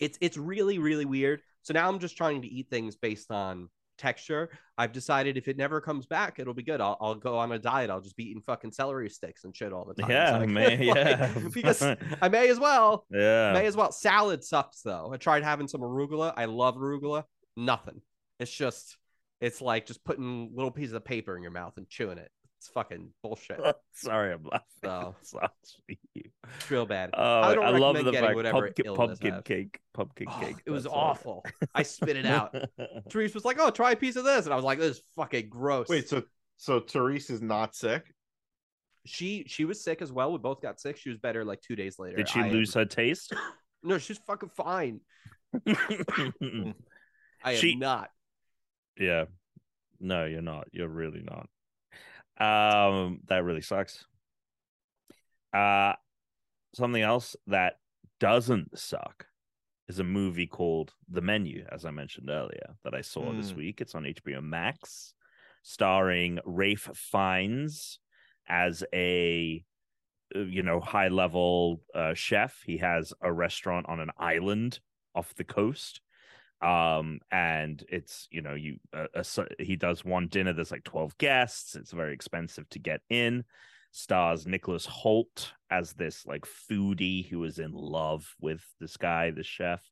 it's 0.00 0.18
it's 0.20 0.36
really 0.36 0.78
really 0.78 1.04
weird 1.04 1.42
so 1.62 1.72
now 1.74 1.88
i'm 1.88 1.98
just 1.98 2.16
trying 2.16 2.42
to 2.42 2.48
eat 2.48 2.68
things 2.70 2.96
based 2.96 3.30
on 3.30 3.68
texture. 4.00 4.48
I've 4.78 4.92
decided 4.92 5.36
if 5.36 5.46
it 5.46 5.56
never 5.56 5.80
comes 5.80 6.06
back, 6.06 6.38
it'll 6.38 6.54
be 6.54 6.62
good. 6.62 6.80
I'll, 6.80 6.96
I'll 7.00 7.14
go 7.14 7.36
on 7.36 7.52
a 7.52 7.58
diet. 7.58 7.90
I'll 7.90 8.00
just 8.00 8.16
be 8.16 8.24
eating 8.30 8.42
fucking 8.42 8.72
celery 8.72 9.10
sticks 9.10 9.44
and 9.44 9.54
shit 9.54 9.72
all 9.72 9.84
the 9.84 9.94
time. 9.94 10.10
Yeah, 10.10 10.38
like- 10.38 10.48
man, 10.48 10.70
like, 10.86 10.96
yeah. 10.96 11.34
because 11.52 11.82
I 12.22 12.28
may 12.28 12.48
as 12.48 12.58
well. 12.58 13.04
yeah. 13.10 13.52
May 13.52 13.66
as 13.66 13.76
well. 13.76 13.92
Salad 13.92 14.42
sucks 14.42 14.80
though. 14.80 15.10
I 15.12 15.18
tried 15.18 15.44
having 15.44 15.68
some 15.68 15.82
arugula. 15.82 16.32
I 16.36 16.46
love 16.46 16.76
arugula. 16.76 17.24
Nothing. 17.56 18.00
It's 18.40 18.50
just, 18.50 18.96
it's 19.40 19.60
like 19.60 19.86
just 19.86 20.04
putting 20.04 20.50
little 20.54 20.70
pieces 20.70 20.92
of 20.94 21.04
paper 21.04 21.36
in 21.36 21.42
your 21.42 21.52
mouth 21.52 21.74
and 21.76 21.88
chewing 21.88 22.18
it. 22.18 22.30
It's 22.58 22.68
fucking 22.68 23.08
bullshit. 23.22 23.58
Sorry, 23.94 24.34
I'm 24.34 24.44
laughing. 24.44 24.66
So 24.84 25.14
It 25.20 25.26
sucks 25.26 25.72
for 25.86 25.94
you. 26.14 26.24
it's 26.56 26.70
real 26.70 26.84
bad. 26.84 27.10
Oh, 27.14 27.40
I 27.40 27.54
don't 27.54 27.64
love 27.80 27.94
recommend 27.94 28.06
the 28.06 28.10
getting 28.12 28.26
fact 28.28 28.36
whatever 28.36 28.60
pumpkin, 28.66 28.86
illness 28.86 29.18
pumpkin 29.18 29.42
cake, 29.44 29.80
pumpkin 29.94 30.26
Oh, 30.30 30.40
cake. 30.40 30.56
it 30.66 30.70
was 30.70 30.82
that's 30.84 30.94
all. 30.94 31.00
awful. 31.00 31.44
I 31.74 31.82
spit 31.84 32.16
it 32.18 32.26
out. 32.26 32.54
Therese 33.10 33.32
was 33.34 33.46
like, 33.46 33.56
"Oh, 33.58 33.70
try 33.70 33.92
a 33.92 33.96
piece 33.96 34.16
of 34.16 34.24
this," 34.24 34.44
and 34.44 34.52
I 34.52 34.56
was 34.56 34.64
like, 34.66 34.78
"This 34.78 34.98
is 34.98 35.02
fucking 35.16 35.48
gross." 35.48 35.88
Wait, 35.88 36.06
so 36.08 36.22
so 36.58 36.80
Therese 36.80 37.30
is 37.30 37.40
not 37.40 37.74
sick? 37.74 38.12
she 39.06 39.44
she 39.46 39.64
was 39.64 39.82
sick 39.82 40.02
as 40.02 40.12
well. 40.12 40.30
We 40.30 40.36
both 40.36 40.60
got 40.60 40.78
sick. 40.78 40.98
She 40.98 41.08
was 41.08 41.16
better 41.16 41.42
like 41.46 41.62
two 41.62 41.74
days 41.76 41.98
later. 41.98 42.18
Did 42.18 42.28
she 42.28 42.40
I 42.40 42.46
am- 42.48 42.52
lose 42.52 42.74
her 42.74 42.84
taste? 42.84 43.32
No, 43.82 43.96
she's 43.96 44.18
fucking 44.18 44.50
fine. 44.50 45.00
I 45.66 46.72
am 47.44 47.56
She- 47.56 47.76
not. 47.76 48.10
Yeah. 48.96 49.24
No, 49.98 50.24
you're 50.24 50.42
not. 50.42 50.68
You're 50.72 50.88
really 50.88 51.22
not. 51.22 51.48
Um, 52.38 53.20
that 53.28 53.44
really 53.44 53.60
sucks. 53.62 54.04
Uh 55.52 55.94
something 56.74 57.02
else 57.02 57.34
that 57.48 57.74
doesn't 58.20 58.78
suck 58.78 59.26
is 59.88 59.98
a 59.98 60.04
movie 60.04 60.46
called 60.46 60.94
The 61.08 61.20
Menu, 61.20 61.66
as 61.72 61.84
I 61.84 61.90
mentioned 61.90 62.30
earlier, 62.30 62.76
that 62.84 62.94
I 62.94 63.00
saw 63.00 63.32
this 63.32 63.52
Mm. 63.52 63.56
week. 63.56 63.80
It's 63.80 63.96
on 63.96 64.04
HBO 64.06 64.40
Max, 64.40 65.14
starring 65.62 66.38
Ralph 66.44 66.88
Fiennes 66.94 67.98
as 68.48 68.84
a 68.94 69.64
uh, 70.34 70.40
you 70.40 70.62
know 70.62 70.78
high 70.80 71.08
level 71.08 71.82
uh, 71.94 72.14
chef. 72.14 72.62
He 72.64 72.78
has 72.78 73.12
a 73.20 73.32
restaurant 73.32 73.86
on 73.88 73.98
an 73.98 74.10
island 74.16 74.78
off 75.14 75.34
the 75.34 75.44
coast 75.44 76.00
um 76.62 77.20
and 77.32 77.84
it's 77.88 78.28
you 78.30 78.42
know 78.42 78.54
you 78.54 78.76
uh, 78.94 79.06
uh, 79.14 79.22
so 79.22 79.46
he 79.58 79.76
does 79.76 80.04
one 80.04 80.26
dinner 80.28 80.52
there's 80.52 80.70
like 80.70 80.84
12 80.84 81.16
guests 81.18 81.74
it's 81.74 81.92
very 81.92 82.12
expensive 82.12 82.68
to 82.68 82.78
get 82.78 83.00
in 83.08 83.42
stars 83.92 84.46
nicholas 84.46 84.86
hoult 84.86 85.52
as 85.70 85.94
this 85.94 86.26
like 86.26 86.44
foodie 86.44 87.26
who 87.28 87.42
is 87.44 87.58
in 87.58 87.72
love 87.72 88.34
with 88.40 88.62
this 88.78 88.96
guy 88.98 89.30
the 89.30 89.42
chef 89.42 89.82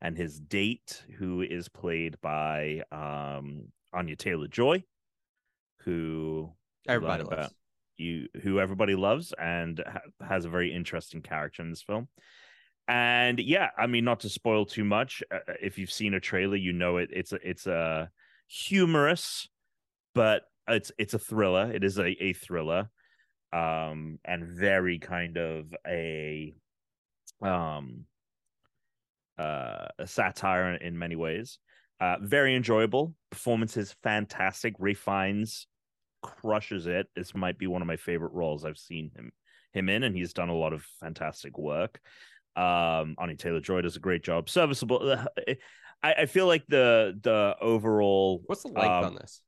and 0.00 0.16
his 0.16 0.40
date 0.40 1.02
who 1.18 1.42
is 1.42 1.68
played 1.68 2.16
by 2.22 2.80
um 2.90 3.64
anya 3.92 4.16
taylor 4.16 4.48
joy 4.48 4.82
who 5.84 6.50
Everybody 6.88 7.22
about- 7.22 7.38
loves. 7.38 7.54
you 7.96 8.28
who 8.42 8.60
everybody 8.60 8.94
loves 8.94 9.32
and 9.38 9.82
ha- 9.86 10.00
has 10.26 10.44
a 10.44 10.50
very 10.50 10.72
interesting 10.74 11.22
character 11.22 11.62
in 11.62 11.70
this 11.70 11.82
film 11.82 12.08
and 12.86 13.38
yeah 13.38 13.70
i 13.78 13.86
mean 13.86 14.04
not 14.04 14.20
to 14.20 14.28
spoil 14.28 14.66
too 14.66 14.84
much 14.84 15.22
uh, 15.30 15.38
if 15.62 15.78
you've 15.78 15.90
seen 15.92 16.14
a 16.14 16.20
trailer 16.20 16.56
you 16.56 16.72
know 16.72 16.98
it 16.98 17.08
it's 17.12 17.32
a 17.32 17.38
it's 17.48 17.66
a 17.66 18.10
humorous 18.46 19.48
but 20.14 20.44
it's 20.68 20.92
it's 20.98 21.14
a 21.14 21.18
thriller. 21.18 21.70
It 21.72 21.84
is 21.84 21.98
a, 21.98 22.10
a 22.22 22.32
thriller 22.32 22.88
um 23.52 24.18
and 24.24 24.44
very 24.44 24.98
kind 24.98 25.36
of 25.36 25.72
a 25.86 26.54
um 27.40 28.04
uh 29.38 29.86
a 29.98 30.06
satire 30.06 30.74
in 30.74 30.98
many 30.98 31.16
ways. 31.16 31.58
Uh 32.00 32.16
very 32.20 32.56
enjoyable. 32.56 33.14
Performances 33.30 33.94
fantastic. 34.02 34.74
Ray 34.78 34.94
Fiennes 34.94 35.66
crushes 36.22 36.86
it. 36.86 37.06
This 37.14 37.34
might 37.34 37.58
be 37.58 37.66
one 37.66 37.82
of 37.82 37.88
my 37.88 37.96
favorite 37.96 38.32
roles 38.32 38.64
i've 38.64 38.78
seen 38.78 39.10
him 39.14 39.30
him 39.72 39.88
in 39.88 40.04
and 40.04 40.16
he's 40.16 40.32
done 40.32 40.48
a 40.48 40.54
lot 40.54 40.72
of 40.72 40.86
fantastic 41.00 41.58
work 41.58 42.00
um 42.56 43.14
Anya 43.18 43.36
Taylor 43.36 43.60
Joy 43.60 43.80
does 43.82 43.96
a 43.96 44.00
great 44.00 44.22
job 44.22 44.48
serviceable 44.48 45.16
I, 46.02 46.12
I 46.12 46.26
feel 46.26 46.46
like 46.46 46.64
the 46.68 47.18
the 47.22 47.56
overall 47.60 48.42
What's 48.46 48.62
the 48.62 48.68
length 48.68 48.96
um, 48.98 49.04
on 49.04 49.14
this? 49.14 49.42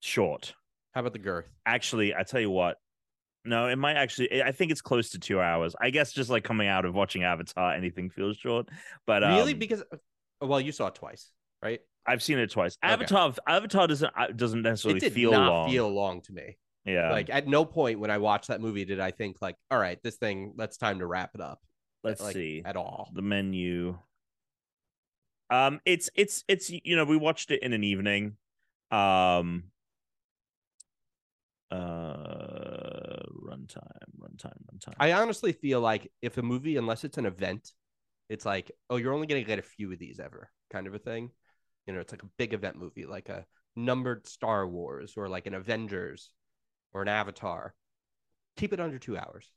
short 0.00 0.54
How 0.92 1.00
about 1.00 1.12
the 1.12 1.18
girth? 1.18 1.48
actually 1.66 2.14
i 2.14 2.22
tell 2.22 2.40
you 2.40 2.50
what 2.50 2.78
no 3.44 3.68
it 3.68 3.76
might 3.76 3.96
actually 3.96 4.42
i 4.42 4.50
think 4.52 4.70
it's 4.70 4.80
close 4.80 5.10
to 5.10 5.18
two 5.18 5.40
hours 5.40 5.74
i 5.80 5.90
guess 5.90 6.12
just 6.12 6.30
like 6.30 6.42
coming 6.44 6.68
out 6.68 6.84
of 6.84 6.94
watching 6.94 7.22
avatar 7.22 7.72
anything 7.74 8.10
feels 8.10 8.36
short 8.36 8.68
but 9.06 9.22
really? 9.22 9.52
um, 9.52 9.58
Because 9.58 9.82
oh, 10.40 10.46
well, 10.46 10.60
you 10.60 10.72
saw 10.72 10.88
it 10.88 10.94
twice, 10.94 11.30
right? 11.62 11.80
i've 12.06 12.22
seen 12.22 12.38
it 12.38 12.50
twice 12.50 12.76
Okay. 12.82 12.92
avatar 12.92 13.32
avatar 13.46 13.86
doesn't 13.86 14.12
uh, 14.16 14.26
doesn't 14.34 14.62
necessarily 14.62 14.98
it 14.98 15.04
did 15.04 15.12
feel 15.12 15.32
not 15.32 15.48
long 15.48 15.70
feel 15.70 15.88
long 15.90 16.20
to 16.22 16.32
me. 16.32 16.56
yeah 16.84 17.12
Like 17.12 17.30
at 17.30 17.46
no 17.46 17.64
point 17.64 18.00
when 18.00 18.10
I 18.10 18.18
watched 18.18 18.48
that 18.48 18.60
movie 18.60 18.84
did 18.84 19.00
I 19.00 19.10
think 19.10 19.36
like, 19.42 19.56
all 19.70 19.78
right, 19.78 19.98
this 20.02 20.16
thing, 20.16 20.54
let's 20.56 20.76
time 20.76 20.98
to 21.00 21.06
wrap 21.06 21.30
it 21.34 21.40
up. 21.40 21.60
Let's 22.02 22.20
like, 22.22 22.34
see 22.34 22.62
at 22.64 22.76
all. 22.76 23.10
the 23.14 23.22
menu 23.22 23.98
um 25.50 25.80
it's 25.84 26.08
it's 26.14 26.44
it's 26.48 26.70
you 26.70 26.96
know 26.96 27.04
we 27.04 27.16
watched 27.16 27.50
it 27.50 27.62
in 27.62 27.72
an 27.72 27.84
evening 27.84 28.36
um 28.90 29.64
uh 31.70 33.22
runtime 33.50 34.10
runtime 34.18 34.58
runtime 34.72 34.94
I 34.98 35.12
honestly 35.12 35.52
feel 35.52 35.80
like 35.80 36.10
if 36.20 36.36
a 36.38 36.42
movie, 36.42 36.76
unless 36.76 37.04
it's 37.04 37.18
an 37.18 37.26
event, 37.26 37.72
it's 38.28 38.44
like, 38.44 38.70
oh, 38.88 38.96
you're 38.96 39.12
only 39.12 39.26
gonna 39.26 39.44
get 39.44 39.58
a 39.58 39.62
few 39.62 39.92
of 39.92 39.98
these 39.98 40.18
ever, 40.18 40.50
kind 40.70 40.86
of 40.86 40.94
a 40.94 40.98
thing. 40.98 41.30
You 41.86 41.94
know, 41.94 42.00
it's 42.00 42.12
like 42.12 42.22
a 42.22 42.30
big 42.38 42.54
event 42.54 42.76
movie, 42.76 43.06
like 43.06 43.28
a 43.28 43.44
numbered 43.76 44.26
Star 44.26 44.66
Wars 44.66 45.14
or 45.16 45.28
like 45.28 45.46
an 45.46 45.54
Avengers 45.54 46.30
or 46.92 47.02
an 47.02 47.08
Avatar. 47.08 47.74
Keep 48.56 48.72
it 48.72 48.80
under 48.80 48.98
two 48.98 49.16
hours. 49.16 49.50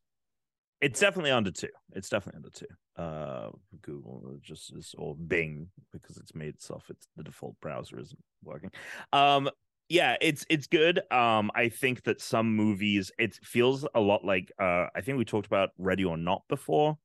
It's 0.84 1.00
definitely 1.00 1.32
under 1.32 1.50
two. 1.52 1.70
It's 1.94 2.10
definitely 2.10 2.38
under 2.38 2.50
two. 2.50 3.02
Uh 3.02 3.50
google 3.82 4.38
just 4.42 4.72
is 4.76 4.94
or 5.00 5.16
bing 5.16 5.68
because 5.92 6.18
it's 6.18 6.36
made 6.36 6.54
itself 6.54 6.86
it's 6.90 7.08
the 7.18 7.24
default 7.24 7.60
browser 7.60 8.00
isn't 8.00 8.24
working. 8.44 8.70
Um 9.12 9.50
yeah 9.90 10.16
it's 10.22 10.46
it's 10.50 10.68
good. 10.68 11.02
Um 11.12 11.50
i 11.56 11.70
think 11.70 12.04
that 12.04 12.22
some 12.22 12.56
movies 12.56 13.12
it 13.18 13.40
feels 13.42 13.88
a 13.96 14.00
lot 14.00 14.24
like 14.24 14.52
uh 14.60 14.88
i 14.96 15.02
think 15.02 15.18
we 15.18 15.26
talked 15.26 15.48
about 15.48 15.70
ready 15.78 16.06
or 16.06 16.18
not 16.18 16.44
before. 16.50 16.98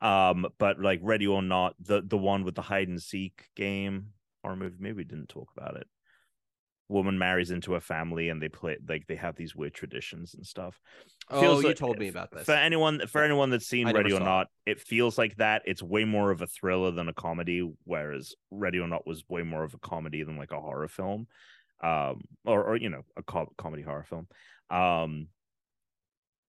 Um 0.00 0.46
but 0.58 0.78
like 0.78 1.00
ready 1.02 1.26
or 1.26 1.42
not 1.42 1.74
the 1.80 2.02
the 2.06 2.18
one 2.18 2.44
with 2.44 2.54
the 2.54 2.62
hide 2.62 2.88
and 2.88 3.02
seek 3.02 3.48
game 3.56 4.12
or 4.44 4.54
movie 4.54 4.76
maybe 4.78 4.98
we 4.98 5.04
didn't 5.04 5.28
talk 5.28 5.50
about 5.56 5.76
it 5.76 5.88
woman 6.88 7.18
marries 7.18 7.50
into 7.50 7.74
a 7.74 7.80
family 7.80 8.28
and 8.28 8.40
they 8.40 8.48
play 8.48 8.76
like 8.88 9.04
they 9.08 9.16
have 9.16 9.34
these 9.34 9.56
weird 9.56 9.74
traditions 9.74 10.34
and 10.34 10.46
stuff 10.46 10.78
Oh, 11.28 11.40
Feels 11.40 11.62
you 11.62 11.68
like- 11.70 11.76
told 11.76 11.98
me 11.98 12.06
about 12.08 12.30
this. 12.30 12.44
for 12.44 12.52
anyone 12.52 13.04
for 13.08 13.22
anyone 13.24 13.50
that's 13.50 13.66
seen 13.66 13.88
I 13.88 13.92
Ready 13.92 14.12
or 14.12 14.18
saw 14.18 14.22
it. 14.22 14.24
Not, 14.24 14.46
it 14.66 14.80
feels 14.80 15.18
like 15.18 15.34
that. 15.38 15.62
It's 15.64 15.82
way 15.82 16.04
more 16.04 16.30
of 16.30 16.42
a 16.42 16.46
thriller 16.46 16.92
than 16.92 17.08
a 17.08 17.12
comedy, 17.12 17.68
whereas 17.84 18.34
Ready 18.52 18.78
or 18.78 18.86
Not 18.86 19.06
was 19.06 19.24
way 19.28 19.42
more 19.42 19.64
of 19.64 19.74
a 19.74 19.78
comedy 19.78 20.22
than 20.22 20.36
like 20.36 20.52
a 20.52 20.60
horror 20.60 20.86
film, 20.86 21.26
um, 21.82 22.22
or 22.44 22.62
or 22.62 22.76
you 22.76 22.88
know 22.90 23.02
a 23.16 23.22
co- 23.24 23.52
comedy 23.58 23.82
horror 23.82 24.04
film. 24.04 24.28
Um, 24.70 25.26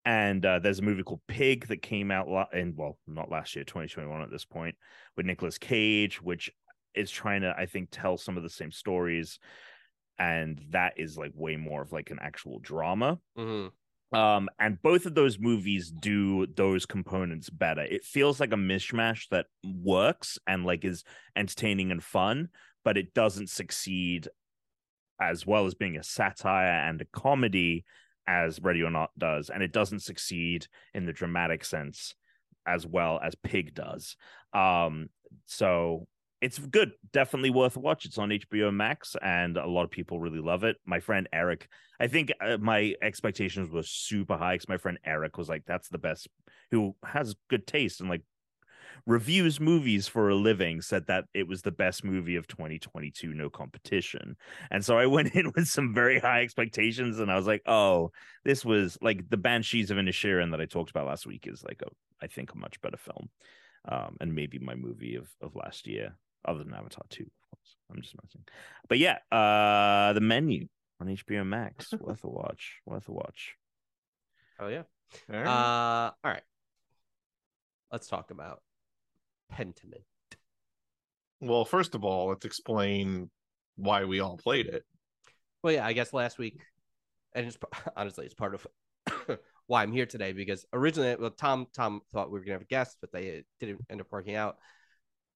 and 0.05 0.45
uh, 0.45 0.59
there's 0.59 0.79
a 0.79 0.83
movie 0.83 1.03
called 1.03 1.21
Pig 1.27 1.67
that 1.67 1.81
came 1.81 2.11
out 2.11 2.27
la- 2.29 2.45
in 2.53 2.75
well 2.75 2.97
not 3.07 3.31
last 3.31 3.55
year, 3.55 3.65
2021 3.65 4.21
at 4.21 4.31
this 4.31 4.45
point, 4.45 4.75
with 5.15 5.25
Nicolas 5.25 5.57
Cage, 5.57 6.21
which 6.21 6.49
is 6.95 7.11
trying 7.11 7.41
to 7.41 7.53
I 7.57 7.65
think 7.65 7.89
tell 7.91 8.17
some 8.17 8.37
of 8.37 8.43
the 8.43 8.49
same 8.49 8.71
stories, 8.71 9.39
and 10.19 10.63
that 10.69 10.93
is 10.97 11.17
like 11.17 11.31
way 11.35 11.55
more 11.57 11.81
of 11.81 11.91
like 11.91 12.09
an 12.11 12.19
actual 12.21 12.59
drama. 12.59 13.19
Mhm. 13.37 13.71
um 14.13 14.49
and 14.59 14.81
both 14.81 15.05
of 15.05 15.15
those 15.15 15.37
movies 15.37 15.91
do 15.91 16.47
those 16.47 16.85
components 16.85 17.49
better. 17.49 17.81
It 17.83 18.05
feels 18.05 18.39
like 18.39 18.53
a 18.53 18.55
mishmash 18.57 19.27
that 19.29 19.47
works 19.63 20.39
and 20.47 20.65
like 20.65 20.85
is 20.85 21.03
entertaining 21.35 21.91
and 21.91 22.03
fun 22.03 22.49
but 22.85 22.97
it 22.97 23.13
doesn't 23.13 23.49
succeed 23.49 24.29
as 25.19 25.45
well 25.45 25.65
as 25.65 25.73
being 25.73 25.97
a 25.97 26.03
satire 26.03 26.67
and 26.87 27.01
a 27.01 27.05
comedy 27.05 27.85
as 28.27 28.61
ready 28.61 28.81
or 28.83 28.91
not 28.91 29.11
does 29.17 29.49
and 29.49 29.63
it 29.63 29.73
doesn't 29.73 29.99
succeed 30.01 30.67
in 30.93 31.05
the 31.05 31.13
dramatic 31.13 31.65
sense 31.65 32.15
as 32.67 32.85
well 32.85 33.19
as 33.23 33.35
pig 33.35 33.73
does. 33.73 34.15
Um 34.53 35.09
so 35.45 36.07
it's 36.41 36.59
good 36.59 36.91
definitely 37.13 37.49
worth 37.49 37.75
a 37.75 37.79
watch 37.79 38.05
it's 38.05 38.17
on 38.17 38.29
hbo 38.29 38.73
max 38.73 39.15
and 39.21 39.57
a 39.57 39.65
lot 39.65 39.83
of 39.83 39.89
people 39.89 40.19
really 40.19 40.39
love 40.39 40.63
it 40.63 40.77
my 40.85 40.99
friend 40.99 41.27
eric 41.33 41.67
I 41.99 42.07
think 42.07 42.31
uh, 42.39 42.57
my 42.57 42.93
expectations 43.01 43.69
were 43.69 43.83
super 43.83 44.37
high 44.37 44.55
because 44.55 44.69
my 44.69 44.77
friend 44.77 44.99
Eric 45.03 45.37
was 45.37 45.49
like, 45.49 45.65
"That's 45.65 45.89
the 45.89 45.97
best." 45.97 46.27
Who 46.71 46.95
has 47.03 47.35
good 47.49 47.65
taste 47.65 48.01
and 48.01 48.09
like 48.09 48.23
reviews 49.05 49.59
movies 49.59 50.07
for 50.07 50.29
a 50.29 50.35
living, 50.35 50.81
said 50.81 51.07
that 51.07 51.25
it 51.33 51.47
was 51.47 51.61
the 51.61 51.71
best 51.71 52.03
movie 52.03 52.35
of 52.35 52.47
2022, 52.47 53.33
no 53.33 53.49
competition. 53.49 54.35
And 54.69 54.83
so 54.83 54.97
I 54.97 55.05
went 55.07 55.35
in 55.35 55.51
with 55.55 55.67
some 55.67 55.93
very 55.93 56.19
high 56.19 56.41
expectations, 56.41 57.19
and 57.19 57.31
I 57.31 57.35
was 57.35 57.47
like, 57.47 57.63
"Oh, 57.65 58.11
this 58.45 58.63
was 58.63 58.97
like 59.01 59.29
the 59.29 59.37
Banshees 59.37 59.91
of 59.91 59.97
Inisherin 59.97 60.51
that 60.51 60.61
I 60.61 60.65
talked 60.65 60.91
about 60.91 61.07
last 61.07 61.25
week 61.25 61.47
is 61.47 61.63
like 61.63 61.81
a, 61.81 61.89
I 62.21 62.27
think, 62.27 62.53
a 62.53 62.57
much 62.57 62.79
better 62.81 62.97
film, 62.97 63.29
um, 63.89 64.17
and 64.21 64.35
maybe 64.35 64.59
my 64.59 64.75
movie 64.75 65.15
of 65.15 65.29
of 65.41 65.55
last 65.55 65.87
year." 65.87 66.15
Other 66.47 66.63
than 66.63 66.73
Avatar 66.73 67.03
2, 67.09 67.23
of 67.23 67.49
course. 67.49 67.75
I'm 67.91 68.01
just 68.01 68.15
messing. 68.23 68.43
But 68.87 68.99
yeah, 68.99 69.17
uh 69.31 70.13
the 70.13 70.21
menu 70.21 70.67
on 70.99 71.07
HBO 71.07 71.45
Max. 71.45 71.93
worth 71.99 72.23
a 72.23 72.29
watch. 72.29 72.77
Worth 72.85 73.07
a 73.07 73.11
watch. 73.11 73.55
Oh 74.59 74.67
yeah. 74.67 74.83
All 75.31 75.39
right. 75.39 75.47
Uh, 75.47 76.11
all 76.23 76.31
right. 76.31 76.43
Let's 77.91 78.07
talk 78.07 78.31
about 78.31 78.61
Pentiment. 79.53 80.03
well, 81.39 81.63
first 81.63 81.95
of 81.95 82.03
all, 82.03 82.27
let's 82.29 82.45
explain 82.45 83.29
why 83.75 84.05
we 84.05 84.19
all 84.19 84.37
played 84.37 84.65
it. 84.65 84.83
Well, 85.63 85.73
yeah, 85.73 85.85
I 85.85 85.93
guess 85.93 86.13
last 86.13 86.37
week, 86.37 86.59
and 87.33 87.45
it's 87.47 87.57
honestly 87.95 88.25
it's 88.25 88.33
part 88.33 88.55
of 88.55 88.67
why 89.67 89.83
I'm 89.83 89.91
here 89.91 90.05
today 90.05 90.33
because 90.33 90.65
originally, 90.73 91.15
well, 91.15 91.31
Tom 91.31 91.67
Tom 91.75 92.01
thought 92.11 92.31
we 92.31 92.39
were 92.39 92.45
gonna 92.45 92.55
have 92.55 92.61
a 92.61 92.65
guest, 92.65 92.97
but 92.99 93.11
they 93.11 93.43
didn't 93.59 93.85
end 93.89 94.01
up 94.01 94.07
working 94.11 94.35
out. 94.35 94.57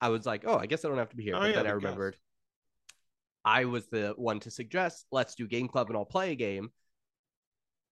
I 0.02 0.10
was 0.10 0.26
like, 0.26 0.44
oh, 0.46 0.58
I 0.58 0.66
guess 0.66 0.84
I 0.84 0.90
don't 0.90 0.98
have 0.98 1.10
to 1.10 1.16
be 1.16 1.24
here. 1.24 1.36
Oh, 1.36 1.40
but 1.40 1.50
yeah, 1.52 1.58
then 1.58 1.68
I 1.68 1.72
remembered 1.72 2.18
I 3.44 3.66
was 3.66 3.88
the 3.88 4.14
one 4.18 4.40
to 4.42 4.52
suggest 4.52 5.06
let's 5.12 5.36
do 5.36 5.48
game 5.48 5.68
club 5.68 5.90
and 5.90 5.98
I'll 5.98 6.06
play 6.06 6.32
a 6.32 6.36
game. 6.36 6.72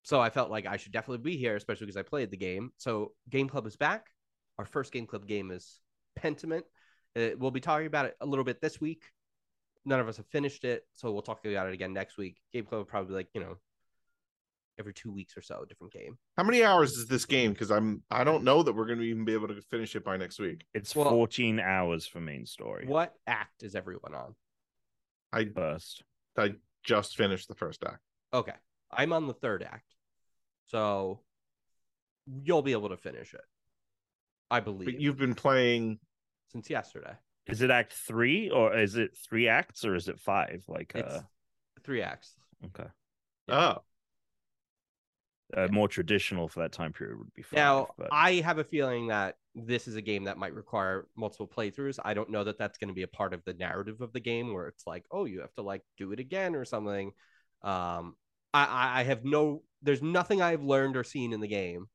So 0.04 0.19
I 0.19 0.30
felt 0.30 0.50
like 0.50 0.65
I 0.65 0.78
should 0.78 0.91
definitely 0.91 1.24
be 1.30 1.38
here, 1.38 1.56
especially 1.56 1.86
because 1.86 1.98
I 1.98 2.04
played 2.04 2.32
the 2.32 2.38
game. 2.38 2.72
So 2.78 3.13
game 3.30 3.50
club 3.50 3.67
is 3.67 3.76
back. 3.76 4.08
Our 4.58 4.65
first 4.65 4.91
game 4.91 5.06
club 5.06 5.28
game 5.28 5.52
is 5.52 5.80
Pentiment. 6.17 6.63
Uh, 7.15 7.30
we'll 7.38 7.52
be 7.52 7.60
talking 7.60 7.88
about 7.88 8.06
it 8.06 8.15
a 8.22 8.26
little 8.26 8.45
bit 8.45 8.62
this 8.62 8.80
week. 8.80 9.04
None 9.86 10.00
of 10.00 10.08
us 10.08 10.17
have 10.17 10.28
finished 10.28 10.65
it, 10.65 10.84
so 10.93 11.12
we'll 11.12 11.22
talk 11.22 11.45
about 11.45 11.67
it 11.67 11.74
again 11.74 11.93
next 11.93 12.17
week. 12.17 12.38
Game 12.54 12.65
club 12.65 12.80
will 12.80 12.86
probably 12.86 13.15
like 13.15 13.30
you 13.34 13.41
know 13.41 13.58
every 14.79 14.93
two 14.93 15.11
weeks 15.11 15.35
or 15.37 15.41
so, 15.41 15.61
a 15.61 15.67
different 15.67 15.93
game. 15.93 16.17
How 16.37 16.43
many 16.43 16.63
hours 16.63 16.93
is 16.93 17.05
this 17.07 17.25
game? 17.25 17.51
Because 17.51 17.69
I'm 17.69 18.01
I 18.09 18.23
don't 18.23 18.43
know 18.43 18.63
that 18.63 18.73
we're 18.73 18.85
going 18.85 18.99
to 18.99 19.05
even 19.05 19.25
be 19.25 19.33
able 19.33 19.49
to 19.49 19.61
finish 19.69 19.95
it 19.95 20.03
by 20.03 20.17
next 20.17 20.39
week. 20.39 20.65
It's 20.73 20.95
Well- 20.95 21.09
14 21.09 21.59
hours 21.59 22.07
for 22.07 22.19
main 22.21 22.45
story. 22.45 22.87
What 22.87 23.13
act 23.27 23.61
is 23.63 23.75
everyone 23.75 24.15
on? 24.15 24.35
I 25.31 25.45
First. 25.45 26.03
I 26.37 26.55
just 26.83 27.17
finished 27.17 27.47
the 27.49 27.55
first 27.55 27.83
act. 27.83 27.99
Okay, 28.33 28.53
I'm 28.91 29.11
on 29.13 29.27
the 29.27 29.33
third 29.33 29.61
act, 29.61 29.93
so 30.67 31.19
you'll 32.25 32.61
be 32.61 32.71
able 32.71 32.89
to 32.89 32.97
finish 32.97 33.33
it. 33.33 33.41
I 34.49 34.61
believe 34.61 34.85
But 34.87 34.99
you've 35.01 35.17
been 35.17 35.35
playing. 35.35 35.99
since 36.51 36.69
yesterday. 36.69 37.13
Is 37.47 37.61
it 37.61 37.69
act 37.71 37.93
three 37.93 38.49
or 38.49 38.75
is 38.77 38.95
it 38.95 39.15
three 39.17 39.47
acts 39.47 39.83
or 39.83 39.95
is 39.95 40.07
it 40.07 40.19
five? 40.19 40.63
Like 40.67 40.91
It's 40.95 41.13
uh 41.13 41.21
three 41.83 42.01
acts. 42.01 42.33
okay. 42.65 42.89
Yeah. 43.47 43.73
Oh, 43.75 43.83
Uh, 45.55 45.67
more 45.71 45.88
traditional 45.88 46.47
for 46.47 46.59
that 46.59 46.71
time 46.71 46.93
period 46.93 47.17
would 47.17 47.33
be 47.33 47.41
five. 47.41 47.57
Now, 47.57 47.88
but... 47.97 48.09
I 48.12 48.35
have 48.35 48.59
a 48.59 48.63
feeling 48.63 49.07
that 49.07 49.35
this 49.55 49.88
is 49.88 49.95
a 49.95 50.01
game 50.01 50.25
that 50.25 50.38
might 50.38 50.53
require 50.53 51.07
multiple 51.17 51.47
playthroughs. 51.47 51.97
I 52.05 52.13
don't 52.13 52.29
know 52.29 52.43
that 52.43 52.59
that's 52.59 52.77
going 52.77 52.89
to 52.89 52.93
be 52.93 53.01
a 53.01 53.07
part 53.07 53.33
of 53.33 53.43
the 53.45 53.55
narrative 53.55 54.01
of 54.01 54.13
the 54.13 54.19
game 54.19 54.53
where 54.53 54.67
it's 54.67 54.85
like, 54.85 55.05
oh, 55.12 55.25
you 55.25 55.41
have 55.41 55.53
to 55.55 55.63
like 55.63 55.81
do 55.97 56.12
it 56.12 56.19
again 56.19 56.55
or 56.55 56.65
something. 56.65 57.13
Um, 57.63 58.15
I, 58.53 58.65
I 58.65 58.99
I 58.99 59.03
have 59.03 59.25
no, 59.25 59.63
there's 59.81 60.03
nothing 60.03 60.41
I've 60.41 60.63
learned 60.63 60.95
or 60.95 61.03
seen 61.03 61.33
in 61.33 61.39
the 61.39 61.47
game 61.47 61.88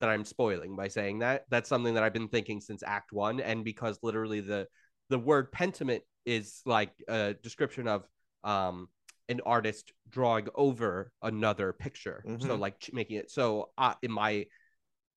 that 0.00 0.10
I'm 0.10 0.24
spoiling 0.24 0.76
by 0.76 0.88
saying 0.88 1.20
that. 1.20 1.44
That's 1.48 1.68
something 1.68 1.94
that 1.94 2.02
I've 2.02 2.12
been 2.12 2.28
thinking 2.28 2.60
since 2.60 2.82
Act 2.84 3.12
One, 3.12 3.40
and 3.40 3.64
because 3.64 3.98
literally 4.02 4.40
the 4.40 4.66
the 5.08 5.18
word 5.18 5.52
pentiment 5.52 6.02
is 6.24 6.62
like 6.66 6.92
a 7.06 7.34
description 7.34 7.86
of 7.86 8.04
um 8.42 8.88
an 9.28 9.40
artist 9.46 9.92
drawing 10.08 10.48
over 10.54 11.12
another 11.22 11.72
picture. 11.72 12.26
So 12.38 12.56
Mhm. 12.56 12.60
like 12.60 12.90
making 12.92 13.16
it 13.18 13.30
so 13.30 13.70
uh, 13.78 13.94
in 14.02 14.12
my 14.12 14.46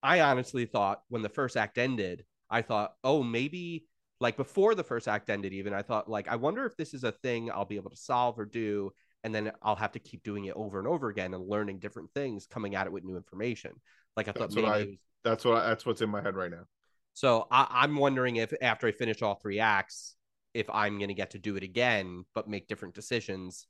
I 0.03 0.21
honestly 0.21 0.65
thought 0.65 1.01
when 1.09 1.21
the 1.21 1.29
first 1.29 1.57
act 1.57 1.77
ended, 1.77 2.25
I 2.49 2.61
thought, 2.61 2.93
oh, 3.03 3.23
maybe 3.23 3.85
like 4.19 4.37
before 4.37 4.75
the 4.75 4.83
first 4.83 5.07
act 5.07 5.29
ended, 5.29 5.53
even 5.53 5.73
I 5.73 5.81
thought 5.81 6.09
like 6.09 6.27
I 6.27 6.35
wonder 6.37 6.65
if 6.65 6.75
this 6.77 6.93
is 6.93 7.03
a 7.03 7.11
thing 7.11 7.51
I'll 7.51 7.65
be 7.65 7.75
able 7.77 7.91
to 7.91 7.97
solve 7.97 8.39
or 8.39 8.45
do, 8.45 8.91
and 9.23 9.33
then 9.33 9.51
I'll 9.61 9.75
have 9.75 9.91
to 9.93 9.99
keep 9.99 10.23
doing 10.23 10.45
it 10.45 10.55
over 10.55 10.79
and 10.79 10.87
over 10.87 11.09
again 11.09 11.33
and 11.33 11.47
learning 11.47 11.79
different 11.79 12.11
things, 12.13 12.47
coming 12.47 12.75
at 12.75 12.87
it 12.87 12.93
with 12.93 13.03
new 13.03 13.17
information. 13.17 13.73
Like 14.15 14.27
I 14.27 14.31
thought 14.31 14.51
That's 14.51 14.55
maybe 14.55 14.67
what 14.67 14.73
I, 14.73 14.77
was... 14.79 14.97
that's 15.23 15.45
what 15.45 15.61
that's 15.63 15.85
what's 15.85 16.01
in 16.01 16.09
my 16.09 16.21
head 16.21 16.35
right 16.35 16.51
now. 16.51 16.65
so 17.13 17.47
I, 17.51 17.67
I'm 17.69 17.95
wondering 17.95 18.37
if 18.37 18.53
after 18.61 18.87
I 18.87 18.91
finish 18.91 19.21
all 19.21 19.35
three 19.35 19.59
acts, 19.59 20.15
if 20.53 20.69
I'm 20.69 20.99
gonna 20.99 21.13
get 21.13 21.31
to 21.31 21.39
do 21.39 21.55
it 21.55 21.63
again, 21.63 22.25
but 22.33 22.47
make 22.47 22.67
different 22.67 22.95
decisions 22.95 23.67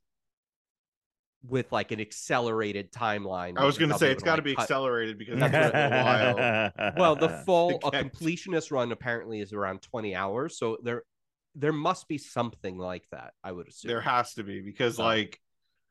with 1.47 1.71
like 1.71 1.91
an 1.91 1.99
accelerated 2.01 2.91
timeline. 2.91 3.57
I 3.57 3.65
was 3.65 3.77
going 3.77 3.91
to 3.91 3.97
say 3.97 4.11
it's 4.11 4.23
got 4.23 4.35
to 4.35 4.41
like, 4.41 4.45
be 4.45 4.55
cut- 4.55 4.63
accelerated 4.63 5.17
because 5.17 5.39
that's 5.39 5.73
a 5.73 6.71
while. 6.83 6.93
Well, 6.97 7.15
the 7.15 7.29
full 7.45 7.75
a 7.83 7.91
completionist 7.91 8.71
run 8.71 8.91
apparently 8.91 9.39
is 9.39 9.53
around 9.53 9.81
20 9.81 10.15
hours, 10.15 10.57
so 10.57 10.77
there 10.83 11.03
there 11.55 11.73
must 11.73 12.07
be 12.07 12.17
something 12.17 12.77
like 12.77 13.05
that. 13.11 13.33
I 13.43 13.51
would 13.51 13.67
assume. 13.67 13.89
There 13.89 14.01
has 14.01 14.33
to 14.35 14.43
be 14.43 14.61
because 14.61 14.97
So- 14.97 15.03
like, 15.03 15.39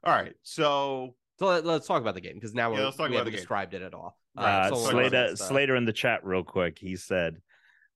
all 0.05 0.15
right, 0.15 0.35
so 0.43 1.15
so 1.39 1.47
let, 1.47 1.65
us 1.67 1.87
talk 1.87 2.01
about 2.03 2.15
the 2.15 2.21
game 2.21 2.35
because 2.35 2.55
now 2.55 2.71
Yeah, 2.73 2.79
we're, 2.79 2.85
let's 2.87 2.97
talk 2.97 3.09
we 3.09 3.15
about 3.15 3.19
haven't 3.19 3.27
the 3.27 3.37
game. 3.37 3.41
described 3.41 3.75
it 3.75 3.83
at 3.83 3.95
all. 3.95 4.19
Right, 4.37 4.67
uh, 4.67 4.69
so 4.71 4.75
so 4.77 4.91
Slater, 4.91 5.11
let's, 5.29 5.41
uh, 5.41 5.45
Slater 5.45 5.77
in 5.77 5.85
the 5.85 5.93
chat, 5.93 6.25
real 6.25 6.43
quick. 6.45 6.79
He 6.79 6.97
said, 6.97 7.41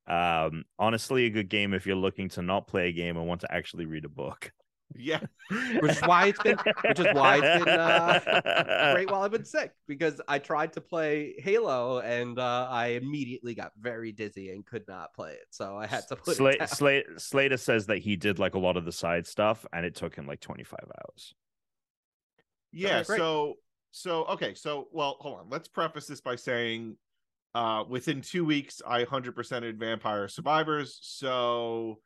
um, 0.09 0.65
"Honestly, 0.79 1.27
a 1.27 1.31
good 1.31 1.49
game 1.49 1.75
if 1.75 1.87
you're 1.87 1.97
looking 1.97 2.29
to 2.31 2.43
not 2.43 2.67
play 2.67 2.89
a 2.89 2.93
game 2.93 3.17
and 3.17 3.27
want 3.27 3.43
to 3.43 3.53
actually 3.53 3.85
read 3.85 4.05
a 4.05 4.09
book." 4.09 4.53
Yeah, 4.97 5.21
which 5.81 5.93
is 5.93 6.01
why 6.01 6.27
it's 6.27 6.43
been 6.43 6.57
which 6.85 7.01
is 7.01 7.07
why 7.13 7.37
it's 7.43 7.65
been 7.65 7.75
uh, 7.75 8.93
great 8.95 9.11
while 9.11 9.23
I've 9.23 9.31
been 9.31 9.45
sick 9.45 9.73
because 9.87 10.21
I 10.29 10.39
tried 10.39 10.73
to 10.75 10.81
play 10.81 11.35
Halo 11.39 12.01
and 12.01 12.39
uh, 12.39 12.69
I 12.71 12.89
immediately 12.89 13.55
got 13.55 13.73
very 13.81 14.13
dizzy 14.13 14.51
and 14.51 14.65
could 14.65 14.87
not 14.89 15.15
play 15.15 15.33
it. 15.33 15.47
So 15.51 15.77
I 15.77 15.87
had 15.87 16.07
to 16.09 16.17
put 16.17 16.39
Sla- 16.39 16.55
it 16.55 16.59
down. 16.61 16.69
Sla- 16.69 17.21
Slater 17.21 17.57
says 17.57 17.87
that 17.87 17.99
he 17.99 18.17
did 18.17 18.39
like 18.39 18.55
a 18.55 18.59
lot 18.59 18.77
of 18.77 18.85
the 18.85 18.93
side 18.93 19.27
stuff, 19.27 19.65
and 19.73 19.87
it 19.87 19.95
took 19.95 20.15
him 20.15 20.27
like 20.27 20.41
25 20.41 20.79
hours. 20.83 21.35
yeah. 22.73 22.99
Okay. 22.99 23.17
So 23.17 23.55
so 23.91 24.25
okay, 24.25 24.55
so 24.55 24.89
well, 24.93 25.17
hold 25.21 25.41
on. 25.41 25.47
Let's 25.51 25.69
preface 25.69 26.07
this 26.07 26.21
by 26.21 26.37
saying, 26.37 26.97
uh, 27.55 27.85
within 27.89 28.21
two 28.23 28.45
weeks, 28.45 28.81
I 28.87 29.05
hundred 29.05 29.37
percented 29.37 29.77
Vampire 29.77 30.29
Survivors. 30.29 30.99
So. 31.03 31.99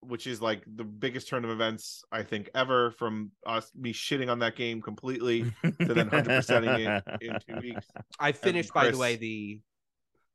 Which 0.00 0.26
is 0.26 0.40
like 0.40 0.62
the 0.66 0.84
biggest 0.84 1.28
turn 1.28 1.44
of 1.44 1.50
events 1.50 2.04
I 2.12 2.22
think 2.22 2.50
ever 2.54 2.92
from 2.92 3.32
us 3.46 3.70
me 3.74 3.92
shitting 3.92 4.30
on 4.30 4.38
that 4.38 4.54
game 4.54 4.80
completely 4.80 5.42
to 5.64 5.94
then 5.94 6.08
100%ing 6.08 6.80
it 6.80 7.04
in 7.20 7.38
two 7.46 7.60
weeks. 7.60 7.86
I 8.20 8.32
finished, 8.32 8.72
by 8.72 8.90
the 8.90 8.98
way, 8.98 9.16
the 9.16 9.60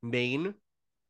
main 0.02 0.54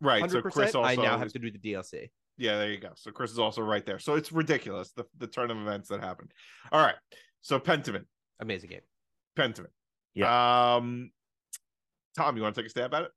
Right. 0.02 0.30
So 0.30 0.42
Chris 0.42 0.76
also 0.76 0.84
I 0.84 0.96
now 0.96 1.16
is- 1.16 1.20
have 1.22 1.34
to 1.34 1.40
do 1.40 1.50
the 1.50 1.58
DLC. 1.58 2.10
Yeah, 2.38 2.58
there 2.58 2.72
you 2.72 2.80
go. 2.80 2.90
So 2.96 3.12
Chris 3.12 3.32
is 3.32 3.40
also 3.40 3.62
right 3.62 3.86
there. 3.86 4.00
So 4.00 4.16
it's 4.16 4.32
ridiculous 4.32 4.92
the 4.92 5.06
the 5.18 5.28
turn 5.28 5.50
of 5.50 5.58
events 5.58 5.90
that 5.90 6.02
happened. 6.02 6.32
All 6.72 6.84
right. 6.84 6.96
So 7.42 7.60
Pentiment, 7.60 8.06
Amazing 8.40 8.70
game. 8.72 8.82
Pentiment. 9.38 9.72
Um, 10.78 11.12
Tom, 12.18 12.36
you 12.38 12.44
want 12.44 12.54
to 12.56 12.62
take 12.62 12.68
a 12.68 12.70
stab 12.70 12.94
at 12.94 13.04
it? 13.04 13.12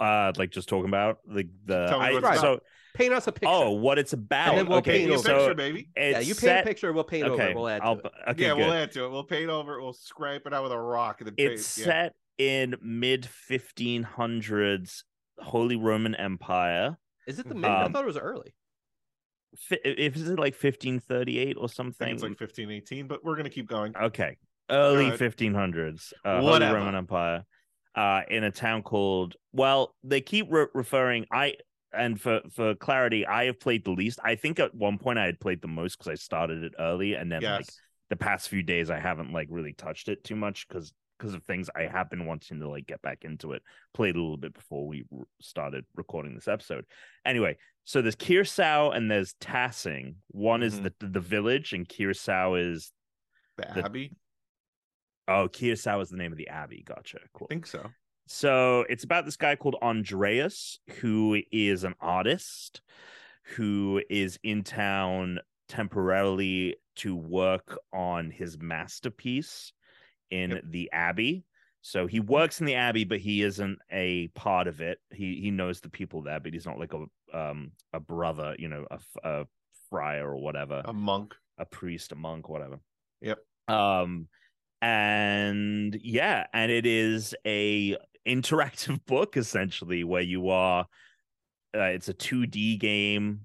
Uh, 0.00 0.32
like 0.36 0.50
just 0.50 0.68
talking 0.68 0.88
about 0.88 1.18
the 1.26 1.48
the. 1.64 1.86
Tell 1.88 2.00
I- 2.00 2.12
what 2.12 2.18
it's 2.24 2.26
about. 2.28 2.40
so 2.40 2.60
Paint 2.94 3.12
us 3.14 3.26
a 3.28 3.32
picture. 3.32 3.46
oh, 3.48 3.70
what 3.72 3.96
it's 3.98 4.12
about? 4.12 4.48
And 4.48 4.58
then 4.58 4.66
we'll 4.66 4.78
okay, 4.78 5.06
paint 5.06 5.10
Paint 5.10 5.10
me 5.10 5.14
a 5.14 5.18
over. 5.18 5.28
picture, 5.28 5.50
so 5.50 5.54
baby. 5.54 5.88
yeah, 5.96 6.18
you 6.18 6.34
paint 6.34 6.36
set, 6.38 6.64
a 6.64 6.66
picture, 6.66 6.92
we'll 6.92 7.04
paint 7.04 7.26
okay, 7.28 7.50
over. 7.50 7.54
We'll 7.54 7.68
add 7.68 7.82
I'll, 7.82 7.96
to 7.96 8.06
it. 8.06 8.12
okay, 8.30 8.42
yeah, 8.42 8.48
good. 8.48 8.56
we'll 8.58 8.72
add 8.72 8.90
to 8.92 9.04
it. 9.04 9.10
We'll 9.10 9.24
paint 9.24 9.50
over. 9.50 9.78
It. 9.78 9.82
We'll 9.82 9.92
scrape 9.92 10.46
it 10.46 10.52
out 10.54 10.64
with 10.64 10.72
a 10.72 10.78
rock. 10.80 11.20
And 11.20 11.28
then 11.28 11.34
paint, 11.36 11.52
it's 11.52 11.78
yeah. 11.78 11.84
set 11.84 12.14
in 12.38 12.74
mid 12.82 13.28
1500s 13.48 15.04
Holy 15.38 15.76
Roman 15.76 16.14
Empire. 16.16 16.96
Is 17.28 17.38
it 17.38 17.48
the 17.48 17.54
mid? 17.54 17.66
I 17.70 17.84
Um, 17.84 17.92
thought 17.92 18.02
it 18.02 18.06
was 18.06 18.16
early. 18.16 18.54
If 19.70 20.16
is 20.16 20.28
it 20.28 20.38
like 20.38 20.54
1538 20.54 21.56
or 21.56 21.64
I 21.64 21.66
something? 21.68 21.92
think 22.06 22.14
it's 22.14 22.22
like 22.22 22.30
1518 22.40 23.06
but 23.06 23.24
we're 23.24 23.36
gonna 23.36 23.48
keep 23.50 23.68
going. 23.68 23.94
Okay. 23.96 24.36
Early 24.70 25.10
Good. 25.10 25.18
1500s. 25.36 26.12
Uh, 26.24 26.40
Holy 26.40 26.66
Roman 26.66 26.94
Empire. 26.94 27.44
Uh, 27.98 28.22
in 28.30 28.44
a 28.44 28.50
town 28.52 28.80
called, 28.82 29.34
well, 29.52 29.92
they 30.04 30.20
keep 30.20 30.46
re- 30.50 30.66
referring, 30.72 31.26
I, 31.32 31.54
and 31.92 32.20
for, 32.20 32.40
for 32.52 32.76
clarity, 32.76 33.26
I 33.26 33.46
have 33.46 33.58
played 33.58 33.84
the 33.84 33.90
least. 33.90 34.20
I 34.22 34.36
think 34.36 34.60
at 34.60 34.72
one 34.72 34.98
point 34.98 35.18
I 35.18 35.26
had 35.26 35.40
played 35.40 35.60
the 35.62 35.66
most 35.66 35.98
because 35.98 36.08
I 36.12 36.14
started 36.14 36.62
it 36.62 36.74
early. 36.78 37.14
And 37.14 37.32
then 37.32 37.42
like 37.56 37.66
the 38.08 38.14
past 38.14 38.48
few 38.50 38.62
days, 38.62 38.88
I 38.88 39.00
haven't 39.00 39.32
like 39.32 39.48
really 39.50 39.72
touched 39.72 40.08
it 40.08 40.22
too 40.22 40.36
much 40.36 40.68
because 40.68 40.92
because 41.18 41.34
of 41.34 41.42
things 41.42 41.68
I 41.74 41.82
have 41.96 42.08
been 42.08 42.24
wanting 42.24 42.60
to 42.60 42.68
like 42.68 42.86
get 42.86 43.02
back 43.02 43.24
into 43.24 43.50
it. 43.52 43.62
Played 43.94 44.14
a 44.14 44.20
little 44.20 44.36
bit 44.36 44.54
before 44.54 44.86
we 44.86 45.04
r- 45.12 45.24
started 45.40 45.84
recording 45.96 46.36
this 46.36 46.46
episode. 46.46 46.84
Anyway, 47.26 47.56
so 47.82 48.00
there's 48.00 48.14
Kiersau 48.14 48.94
and 48.96 49.10
there's 49.10 49.34
Tassing. 49.40 50.14
One 50.28 50.62
is 50.62 50.78
Mhm. 50.78 50.92
the 51.00 51.06
the 51.08 51.20
village, 51.20 51.72
and 51.72 51.88
Kiersau 51.88 52.54
is 52.72 52.92
The 53.56 53.66
the- 53.74 53.84
Abbey. 53.86 54.12
Oh 55.28 55.48
Kiersau 55.48 56.00
is 56.02 56.08
the 56.08 56.16
name 56.16 56.32
of 56.32 56.38
the 56.38 56.48
abbey. 56.48 56.82
Gotcha. 56.86 57.18
Cool. 57.34 57.46
I 57.50 57.54
think 57.54 57.66
so. 57.66 57.90
So 58.26 58.84
it's 58.88 59.04
about 59.04 59.24
this 59.24 59.36
guy 59.36 59.56
called 59.56 59.76
Andreas, 59.82 60.80
who 61.00 61.40
is 61.52 61.84
an 61.84 61.94
artist 62.00 62.80
who 63.56 64.02
is 64.10 64.38
in 64.42 64.62
town 64.62 65.38
temporarily 65.68 66.76
to 66.96 67.16
work 67.16 67.78
on 67.92 68.30
his 68.30 68.58
masterpiece 68.58 69.72
in 70.30 70.50
Yep. 70.50 70.62
the 70.68 70.90
Abbey. 70.92 71.44
So 71.80 72.06
he 72.06 72.20
works 72.20 72.60
in 72.60 72.66
the 72.66 72.74
abbey, 72.74 73.04
but 73.04 73.18
he 73.20 73.42
isn't 73.42 73.78
a 73.90 74.28
part 74.28 74.66
of 74.66 74.80
it. 74.80 74.98
He 75.10 75.40
he 75.40 75.50
knows 75.50 75.80
the 75.80 75.88
people 75.88 76.22
there, 76.22 76.40
but 76.40 76.52
he's 76.52 76.66
not 76.66 76.78
like 76.78 76.92
a 76.92 77.06
um 77.38 77.70
a 77.92 78.00
brother, 78.00 78.56
you 78.58 78.68
know, 78.68 78.86
a 79.24 79.46
friar 79.88 80.28
or 80.28 80.36
whatever, 80.42 80.82
A 80.84 80.92
monk. 80.92 81.34
a 81.56 81.64
priest, 81.64 82.12
a 82.12 82.16
monk, 82.16 82.48
whatever. 82.48 82.80
Yep. 83.22 83.38
Um, 83.68 84.28
and 84.80 85.98
yeah, 86.02 86.46
and 86.52 86.70
it 86.70 86.86
is 86.86 87.34
a 87.46 87.96
interactive 88.26 89.04
book 89.06 89.36
essentially 89.36 90.04
where 90.04 90.22
you 90.22 90.48
are. 90.50 90.86
Uh, 91.76 91.82
it's 91.82 92.08
a 92.08 92.14
2D 92.14 92.80
game, 92.80 93.40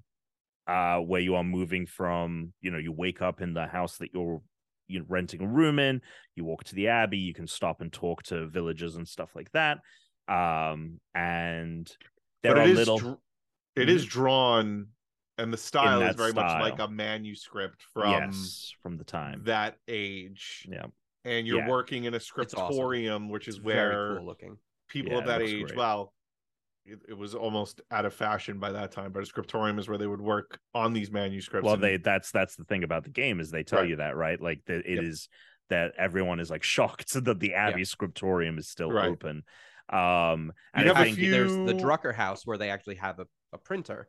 uh, 0.66 0.96
where 0.98 1.20
you 1.20 1.34
are 1.34 1.44
moving 1.44 1.86
from. 1.86 2.52
You 2.60 2.70
know, 2.70 2.78
you 2.78 2.92
wake 2.92 3.20
up 3.20 3.40
in 3.40 3.54
the 3.54 3.66
house 3.66 3.98
that 3.98 4.10
you're 4.14 4.40
you're 4.86 5.04
renting 5.08 5.42
a 5.42 5.46
room 5.46 5.78
in. 5.78 6.00
You 6.36 6.44
walk 6.44 6.64
to 6.64 6.74
the 6.74 6.88
abbey. 6.88 7.18
You 7.18 7.34
can 7.34 7.46
stop 7.46 7.80
and 7.80 7.92
talk 7.92 8.22
to 8.24 8.46
villagers 8.48 8.96
and 8.96 9.06
stuff 9.06 9.30
like 9.34 9.50
that. 9.52 9.78
Um, 10.28 11.00
and 11.14 11.90
there 12.42 12.54
but 12.54 12.62
are 12.62 12.66
little. 12.66 12.98
dr- 12.98 13.18
it 13.76 13.88
is 13.88 14.04
drawn 14.04 14.86
and 15.38 15.52
the 15.52 15.56
style 15.56 16.02
is 16.02 16.14
very 16.16 16.32
much 16.32 16.60
like 16.60 16.78
a 16.78 16.88
manuscript 16.88 17.82
from 17.92 18.10
yes, 18.10 18.72
from 18.82 18.96
the 18.96 19.04
time. 19.04 19.42
that 19.44 19.76
age. 19.88 20.66
Yeah. 20.70 20.86
And 21.24 21.46
you're 21.46 21.60
Yeah. 21.60 21.68
working 21.68 22.04
in 22.04 22.14
a 22.14 22.18
awesome. 22.18 22.26
scriptorium, 22.46 23.28
which 23.30 23.48
is 23.48 23.56
It's 23.56 23.64
where 23.64 23.90
very 23.90 24.16
cool 24.18 24.26
looking. 24.26 24.58
people 24.88 25.12
Yeah, 25.12 25.18
of 25.18 25.26
that 25.26 25.42
age, 25.42 25.66
great. 25.66 25.76
well, 25.76 26.12
it, 26.84 27.00
it 27.08 27.14
was 27.14 27.34
almost 27.34 27.80
out 27.90 28.04
of 28.04 28.12
fashion 28.12 28.58
by 28.58 28.72
that 28.72 28.92
time, 28.92 29.10
but 29.10 29.22
a 29.22 29.26
scriptorium 29.26 29.78
is 29.78 29.88
where 29.88 29.96
they 29.96 30.06
would 30.06 30.20
work 30.20 30.58
on 30.74 30.92
these 30.92 31.10
manuscripts. 31.10 31.64
well 31.64 31.74
and- 31.74 31.82
they 31.82 31.96
that's 31.96 32.30
that's 32.30 32.56
the 32.56 32.64
thing 32.64 32.84
about 32.84 33.04
the 33.04 33.10
game 33.10 33.40
is 33.40 33.50
they 33.50 33.62
tell 33.62 33.80
Right. 33.80 33.88
you 33.88 33.96
that 33.96 34.16
right 34.16 34.38
like 34.38 34.60
that 34.66 34.84
it 34.86 35.02
is 35.02 35.28
Yep. 35.30 35.38
that 35.70 35.94
everyone 35.98 36.40
is 36.40 36.50
like 36.50 36.62
shocked 36.62 37.14
that 37.24 37.40
the 37.40 37.54
abbey 37.54 37.84
scriptorium 37.86 38.58
is 38.58 38.68
still 38.68 38.90
Right. 38.92 39.08
open 39.08 39.44
um 39.88 40.52
and 40.74 40.84
You 40.84 40.92
i 40.92 40.94
have 40.94 40.96
a 40.98 41.04
think 41.04 41.16
few- 41.16 41.30
There's 41.30 41.52
the 41.54 41.72
Drucker 41.74 42.14
house 42.14 42.46
where 42.46 42.58
they 42.58 42.68
actually 42.68 42.96
have 42.96 43.18
a, 43.18 43.26
a 43.54 43.58
printer. 43.58 44.08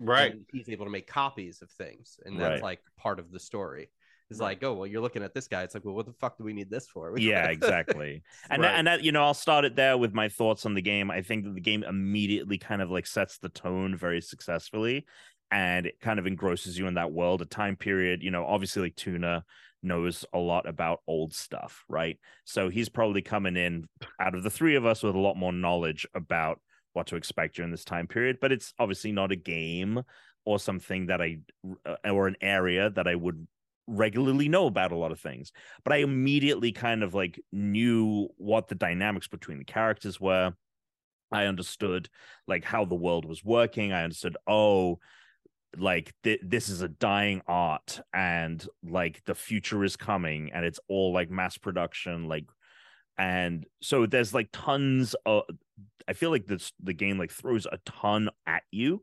right. 0.00 0.32
and 0.32 0.44
he's 0.52 0.68
able 0.68 0.86
to 0.86 0.90
make 0.90 1.06
copies 1.06 1.62
of 1.62 1.70
things, 1.70 2.18
and 2.24 2.38
that's 2.40 2.54
Right. 2.54 2.62
like 2.62 2.80
part 2.96 3.18
of 3.20 3.30
the 3.30 3.38
story. 3.40 3.90
It's 4.30 4.40
like, 4.40 4.62
oh 4.62 4.74
well, 4.74 4.86
you're 4.86 5.00
looking 5.00 5.22
at 5.22 5.34
this 5.34 5.48
guy. 5.48 5.62
It's 5.62 5.74
like, 5.74 5.84
well, 5.84 5.94
what 5.94 6.06
the 6.06 6.12
fuck 6.12 6.36
do 6.36 6.44
we 6.44 6.52
need 6.52 6.70
this 6.70 6.86
for? 6.86 7.16
Yeah 7.18 7.46
exactly 7.48 8.22
and 8.50 8.62
Right. 8.62 8.68
that, 8.68 8.78
and 8.78 8.86
that 8.86 9.02
you 9.02 9.12
know 9.12 9.22
i'll 9.22 9.34
start 9.34 9.64
it 9.64 9.74
there 9.76 9.96
with 9.98 10.12
my 10.14 10.28
thoughts 10.28 10.66
on 10.66 10.74
the 10.74 10.82
game 10.82 11.10
i 11.10 11.22
think 11.22 11.44
that 11.44 11.54
the 11.54 11.60
game 11.60 11.82
immediately 11.82 12.58
kind 12.58 12.82
of 12.82 12.90
like 12.90 13.06
sets 13.06 13.38
the 13.38 13.48
tone 13.48 13.96
very 13.96 14.20
successfully 14.20 15.06
and 15.50 15.86
it 15.86 16.00
kind 16.00 16.18
of 16.18 16.26
engrosses 16.26 16.78
you 16.78 16.86
in 16.86 16.94
that 16.94 17.12
world 17.12 17.42
a 17.42 17.46
time 17.46 17.76
period 17.76 18.22
you 18.22 18.30
know 18.30 18.44
obviously 18.44 18.82
like 18.82 18.96
tuna 18.96 19.44
knows 19.82 20.24
a 20.34 20.38
lot 20.38 20.68
about 20.68 21.00
old 21.06 21.32
stuff 21.32 21.84
right 21.88 22.18
so 22.44 22.68
he's 22.68 22.88
probably 22.88 23.22
coming 23.22 23.56
in 23.56 23.88
out 24.20 24.34
of 24.34 24.42
the 24.42 24.50
three 24.50 24.74
of 24.76 24.84
us 24.84 25.02
with 25.02 25.14
a 25.14 25.18
lot 25.18 25.36
more 25.36 25.52
knowledge 25.52 26.06
about 26.14 26.60
what 26.92 27.06
to 27.06 27.16
expect 27.16 27.56
during 27.56 27.70
this 27.70 27.84
time 27.84 28.06
period 28.06 28.38
but 28.40 28.52
it's 28.52 28.74
obviously 28.78 29.12
not 29.12 29.32
a 29.32 29.36
game 29.36 30.02
or 30.44 30.58
something 30.58 31.06
that 31.06 31.20
i 31.22 31.38
uh, 31.86 32.10
or 32.10 32.26
an 32.26 32.36
area 32.40 32.90
that 32.90 33.06
i 33.06 33.14
would 33.14 33.46
regularly 33.88 34.48
know 34.48 34.66
about 34.66 34.92
a 34.92 34.96
lot 34.96 35.10
of 35.10 35.18
things 35.18 35.50
but 35.82 35.92
i 35.92 35.96
immediately 35.96 36.72
kind 36.72 37.02
of 37.02 37.14
like 37.14 37.40
knew 37.52 38.28
what 38.36 38.68
the 38.68 38.74
dynamics 38.74 39.28
between 39.28 39.58
the 39.58 39.64
characters 39.64 40.20
were. 40.20 40.52
I 41.30 41.44
understood 41.44 42.08
like 42.46 42.64
how 42.64 42.84
the 42.84 42.94
world 42.94 43.24
was 43.24 43.44
working. 43.44 43.92
I 43.92 44.04
understood 44.04 44.36
oh 44.46 44.98
like 45.76 46.14
th- 46.22 46.40
this 46.42 46.70
is 46.70 46.80
a 46.80 46.88
dying 46.88 47.42
art 47.46 48.00
and 48.14 48.66
like 48.82 49.22
the 49.26 49.34
future 49.34 49.84
is 49.84 49.96
coming 49.96 50.50
and 50.54 50.64
it's 50.64 50.80
all 50.88 51.12
like 51.12 51.30
mass 51.30 51.58
production 51.58 52.26
like 52.26 52.46
and 53.18 53.66
so 53.82 54.06
there's 54.06 54.32
like 54.32 54.48
tons 54.50 55.14
of 55.26 55.42
i 56.08 56.14
feel 56.14 56.30
like 56.30 56.46
this 56.46 56.72
the 56.82 56.94
game 56.94 57.18
like 57.18 57.30
throws 57.30 57.66
a 57.66 57.78
ton 57.84 58.30
at 58.46 58.62
you 58.70 59.02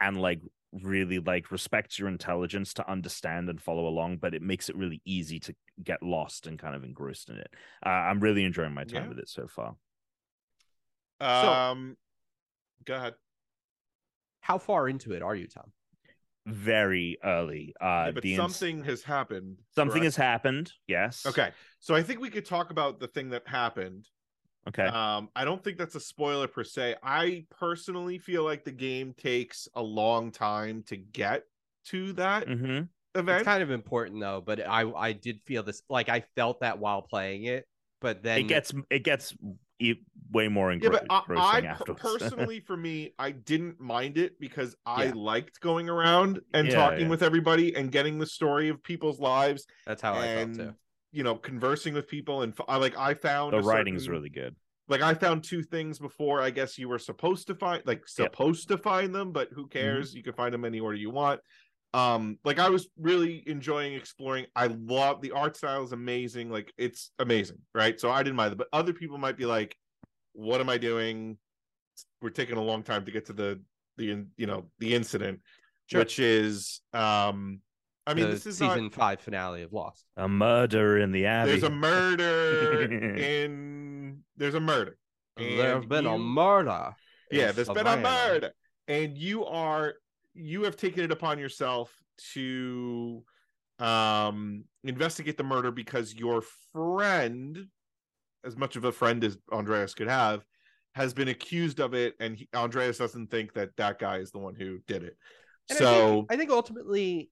and 0.00 0.20
like 0.20 0.40
really 0.82 1.18
like 1.20 1.50
respects 1.52 1.98
your 1.98 2.08
intelligence 2.08 2.74
to 2.74 2.90
understand 2.90 3.48
and 3.48 3.60
follow 3.60 3.86
along 3.86 4.16
but 4.16 4.34
it 4.34 4.42
makes 4.42 4.68
it 4.68 4.76
really 4.76 5.00
easy 5.04 5.38
to 5.38 5.54
get 5.82 6.02
lost 6.02 6.46
and 6.46 6.58
kind 6.58 6.74
of 6.74 6.82
engrossed 6.84 7.30
in 7.30 7.36
it 7.36 7.50
uh, 7.86 7.88
i'm 7.90 8.20
really 8.20 8.44
enjoying 8.44 8.72
my 8.74 8.84
time 8.84 9.02
Yeah. 9.04 9.08
with 9.08 9.18
it 9.18 9.28
so 9.28 9.46
far 9.46 9.76
Um, 11.20 11.96
go 12.84 12.96
ahead. 12.96 13.14
How 14.40 14.58
far 14.58 14.88
into 14.88 15.12
it 15.12 15.22
are 15.22 15.34
you, 15.34 15.46
Tom? 15.46 15.72
very 16.46 17.16
early 17.24 17.74
uh 17.80 18.04
Yeah, 18.06 18.10
but 18.10 18.22
the 18.22 18.34
ins- 18.34 18.36
something 18.36 18.84
has 18.84 19.02
happened. 19.02 19.62
something 19.74 19.92
correct? 20.02 20.04
has 20.04 20.16
happened 20.16 20.72
yes 20.86 21.24
Okay, 21.26 21.50
so 21.80 21.94
I 21.94 22.02
think 22.02 22.20
we 22.20 22.28
could 22.28 22.44
talk 22.44 22.70
about 22.70 23.00
the 23.00 23.08
thing 23.08 23.30
that 23.30 23.48
happened. 23.48 24.06
Okay 24.68 24.94
Um, 24.94 25.30
I 25.34 25.44
don't 25.44 25.62
think 25.64 25.78
that's 25.78 25.94
a 25.94 26.00
spoiler 26.00 26.46
per 26.48 26.64
se. 26.64 26.96
I 27.02 27.46
personally 27.50 28.18
feel 28.18 28.44
like 28.44 28.64
the 28.64 28.72
game 28.72 29.14
takes 29.14 29.66
a 29.74 29.82
long 29.82 30.30
time 30.30 30.82
to 30.84 30.96
get 30.96 31.44
to 31.86 32.12
that 32.14 32.44
hmm 32.46 32.82
event. 33.14 33.40
It's 33.40 33.44
kind 33.44 33.62
of 33.62 33.70
important 33.70 34.20
though, 34.20 34.40
but 34.40 34.60
I 34.60 34.90
I 34.92 35.12
did 35.12 35.42
feel 35.42 35.62
this 35.62 35.82
like 35.88 36.08
I 36.08 36.24
felt 36.36 36.60
that 36.60 36.78
while 36.78 37.02
playing 37.02 37.44
it, 37.44 37.66
but 38.00 38.22
then 38.22 38.40
it 38.40 38.48
gets 38.48 38.72
it 38.90 39.00
gets 39.04 39.34
way 40.30 40.48
more 40.48 40.72
yeah, 40.80 40.88
but 40.90 41.04
I, 41.08 41.22
I 41.36 41.60
engrossing 41.60 41.66
per- 41.72 41.86
afterwards. 41.86 42.20
personally, 42.36 42.60
for 42.60 42.76
me, 42.76 43.14
I 43.18 43.30
didn't 43.30 43.80
mind 43.80 44.18
it 44.18 44.38
because 44.40 44.76
I 44.84 45.06
Yeah. 45.06 45.10
liked 45.10 45.60
going 45.60 45.88
around 45.88 46.40
and 46.52 46.70
Yeah, 46.70 46.70
talking 46.70 47.08
yeah. 47.08 47.08
with 47.08 47.22
everybody 47.22 47.74
and 47.76 47.92
getting 47.92 48.18
the 48.18 48.26
story 48.26 48.68
of 48.68 48.82
people's 48.82 49.20
lives 49.20 49.66
that's 49.86 50.02
how 50.02 50.18
I 50.18 50.28
felt 50.28 50.54
too. 50.54 50.74
You 51.14 51.22
know 51.22 51.36
conversing 51.36 51.94
with 51.94 52.08
people 52.08 52.42
and 52.42 52.52
I 52.68 52.76
like 52.76 52.98
I 52.98 53.14
found 53.14 53.52
the 53.54 53.60
writing's 53.62 54.02
certain- 54.04 54.16
really 54.16 54.30
good. 54.30 54.56
like 54.88 55.00
I 55.00 55.14
found 55.14 55.44
two 55.44 55.62
things 55.62 55.98
before. 55.98 56.42
I 56.42 56.50
guess 56.50 56.76
you 56.76 56.88
were 56.88 56.98
supposed 56.98 57.46
to 57.46 57.54
find 57.54 57.82
like 57.86 58.00
Yep. 58.00 58.08
supposed 58.08 58.68
to 58.68 58.76
find 58.78 59.14
them, 59.14 59.32
but 59.32 59.48
who 59.52 59.66
cares? 59.68 60.14
You 60.14 60.22
can 60.22 60.34
find 60.34 60.52
them 60.52 60.64
any 60.64 60.80
order 60.80 60.96
you 60.96 61.10
want. 61.10 61.40
Um, 61.94 62.38
like 62.44 62.58
I 62.58 62.68
was 62.68 62.88
really 62.98 63.44
enjoying 63.46 63.94
exploring. 63.94 64.46
I 64.56 64.66
love 64.66 65.20
the 65.22 65.30
art 65.30 65.56
style 65.56 65.84
is 65.84 65.92
amazing. 65.92 66.50
Like 66.50 66.72
it's 66.76 67.12
amazing, 67.20 67.58
right? 67.74 67.98
So 68.00 68.10
I 68.10 68.22
didn't 68.24 68.36
mind 68.36 68.52
it, 68.52 68.58
but 68.58 68.66
other 68.72 68.92
people 68.92 69.16
might 69.16 69.36
be 69.36 69.46
like, 69.46 69.76
"What 70.32 70.60
am 70.60 70.68
I 70.68 70.76
doing? 70.76 71.38
We're 72.20 72.30
taking 72.30 72.56
a 72.56 72.62
long 72.62 72.82
time 72.82 73.04
to 73.04 73.12
get 73.12 73.26
to 73.26 73.32
the 73.32 73.60
the 73.96 74.26
you 74.36 74.46
know 74.46 74.68
the 74.80 74.92
incident, 74.92 75.40
Sure. 75.86 76.00
which 76.00 76.18
is 76.18 76.80
um, 76.92 77.60
I 78.06 78.14
mean 78.14 78.26
the 78.26 78.32
this 78.32 78.46
is 78.46 78.58
season 78.58 78.84
not, 78.84 78.94
five 78.94 79.20
finale 79.20 79.62
of 79.62 79.72
Lost. 79.72 80.04
A 80.16 80.28
murder 80.28 80.98
in 80.98 81.10
the 81.12 81.26
abbey. 81.26 81.52
there's 81.52 81.62
a 81.62 81.70
murder 81.70 82.82
in 83.16 84.18
there's 84.36 84.54
a 84.54 84.60
murder. 84.60 84.98
There's 85.36 85.80
And 85.80 85.88
been 85.88 86.06
a 86.06 86.12
you- 86.16 86.22
murder. 86.22 86.94
yeah 87.30 87.52
there's 87.52 87.68
been 87.68 87.86
a 87.86 87.96
murder 87.96 88.50
and 88.88 89.16
you 89.18 89.44
are 89.46 89.94
you 90.34 90.62
have 90.64 90.76
taken 90.76 91.02
it 91.04 91.10
upon 91.12 91.38
yourself 91.38 91.90
to 92.34 93.24
um 93.80 94.64
investigate 94.84 95.36
the 95.36 95.42
murder 95.44 95.70
because 95.72 96.14
your 96.14 96.42
friend 96.72 97.66
as 98.44 98.56
much 98.56 98.76
of 98.76 98.84
a 98.84 98.92
friend 98.92 99.24
as 99.24 99.36
andreas 99.52 99.94
could 99.94 100.06
have 100.08 100.44
has 100.94 101.12
been 101.12 101.26
accused 101.28 101.80
of 101.80 101.94
it 101.94 102.14
and 102.20 102.36
he, 102.36 102.48
andreas 102.54 102.98
doesn't 102.98 103.28
think 103.30 103.52
that 103.54 103.70
that 103.76 103.98
guy 103.98 104.18
is 104.18 104.30
the 104.30 104.38
one 104.38 104.54
who 104.54 104.78
did 104.86 105.02
it 105.02 105.16
And 105.70 105.76
I 105.78 105.80
so 105.80 106.14
think, 106.18 106.32
I 106.32 106.36
think 106.36 106.50
ultimately, 106.50 107.30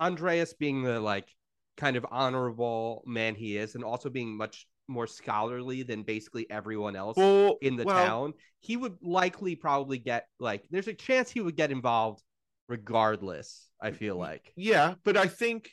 Andreas 0.00 0.54
being 0.54 0.82
the 0.82 1.00
like 1.00 1.28
kind 1.76 1.96
of 1.96 2.06
honorable 2.10 3.02
man 3.06 3.34
he 3.34 3.56
is, 3.56 3.74
and 3.74 3.84
also 3.84 4.08
being 4.10 4.36
much 4.36 4.66
more 4.88 5.06
scholarly 5.06 5.82
than 5.82 6.02
basically 6.02 6.48
everyone 6.50 6.94
else 6.96 7.16
well, 7.16 7.56
in 7.60 7.76
the 7.76 7.84
well, 7.84 8.06
town, 8.06 8.32
he 8.60 8.76
would 8.76 8.96
likely 9.02 9.56
probably 9.56 9.98
get 9.98 10.28
like. 10.38 10.64
There's 10.70 10.88
a 10.88 10.94
chance 10.94 11.30
he 11.30 11.40
would 11.40 11.56
get 11.56 11.70
involved, 11.70 12.22
regardless. 12.68 13.68
I 13.80 13.90
feel 13.90 14.16
like. 14.16 14.52
yeah 14.56 14.94
but 15.04 15.16
i 15.18 15.26
think 15.26 15.70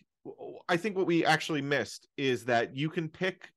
i 0.68 0.76
think 0.78 0.98
what 0.98 1.08
we 1.08 1.26
actually 1.26 1.62
missed 1.62 2.08
is 2.18 2.46
that 2.46 2.76
you 2.76 2.90
can 2.90 3.08
pick 3.10 3.50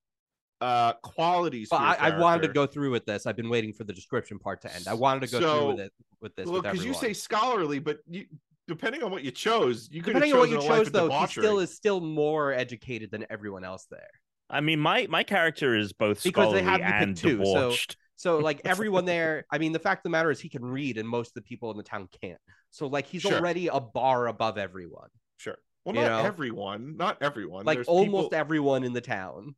uh 0.60 0.92
qualities 1.02 1.68
your 1.70 1.80
I, 1.80 1.94
I 1.94 2.18
wanted 2.18 2.46
to 2.46 2.52
go 2.52 2.66
through 2.66 2.90
with 2.90 3.04
this. 3.04 3.26
I've 3.26 3.36
been 3.36 3.50
waiting 3.50 3.72
for 3.72 3.84
the 3.84 3.92
description 3.92 4.38
part 4.38 4.62
to 4.62 4.74
end. 4.74 4.86
I 4.88 4.94
wanted 4.94 5.26
to 5.26 5.32
go 5.32 5.40
So- 5.40 5.58
through 5.58 5.66
with 5.68 5.80
it 5.80 5.92
with 6.20 6.34
this. 6.34 6.46
Well, 6.46 6.62
because 6.62 6.84
you 6.84 6.94
say 6.94 7.12
scholarly, 7.12 7.78
but 7.78 7.98
you 8.08 8.24
depending 8.68 9.02
on 9.02 9.10
what 9.10 9.22
you 9.24 9.30
chose, 9.30 9.88
you 9.90 10.02
could 10.02 10.14
have 10.14 10.22
depending 10.22 10.32
on 10.34 10.40
what 10.40 10.50
you 10.50 10.56
chosen 10.56 10.68
a 10.68 10.68
life 10.68 10.78
chose, 10.78 10.86
of 10.88 10.92
though, 10.92 11.20
he 11.20 11.26
still 11.26 11.58
is 11.60 11.74
still 11.74 12.00
more 12.00 12.52
educated 12.52 13.10
than 13.10 13.26
everyone 13.30 13.64
else 13.64 13.86
there. 13.90 14.08
I 14.48 14.60
mean, 14.60 14.78
my 14.80 15.06
my 15.08 15.22
character 15.24 15.76
is 15.76 15.92
both 15.92 16.22
Because 16.22 16.52
they 16.52 16.62
have 16.62 16.78
you 16.80 16.84
and 16.84 17.16
two, 17.16 17.44
so- 17.44 17.74
So 18.16 18.38
like 18.48 18.60
everyone 18.64 19.04
there, 19.04 19.44
I 19.50 19.58
mean, 19.58 19.72
the 19.72 19.78
fact 19.78 20.00
of 20.00 20.02
the 20.04 20.10
matter 20.10 20.30
is 20.30 20.40
he 20.40 20.48
can 20.48 20.64
read, 20.64 20.98
and 20.98 21.08
most 21.08 21.28
of 21.28 21.34
the 21.34 21.42
people 21.42 21.70
in 21.70 21.76
the 21.76 21.82
town 21.82 22.08
can't. 22.22 22.40
So 22.70 22.86
like 22.86 23.06
he's 23.06 23.22
Sure. 23.22 23.34
already 23.34 23.68
a 23.68 23.80
bar 23.80 24.28
above 24.28 24.58
everyone. 24.58 25.08
Sure. 25.38 25.56
Well, 25.84 25.94
You 25.94 26.02
not 26.02 26.22
know? 26.22 26.26
everyone, 26.28 26.96
not 26.96 27.18
everyone. 27.22 27.64
Like 27.64 27.76
There's 27.78 27.88
almost 27.88 28.30
people 28.30 28.38
everyone 28.38 28.84
in 28.84 28.92
the 28.92 29.00
town. 29.00 29.54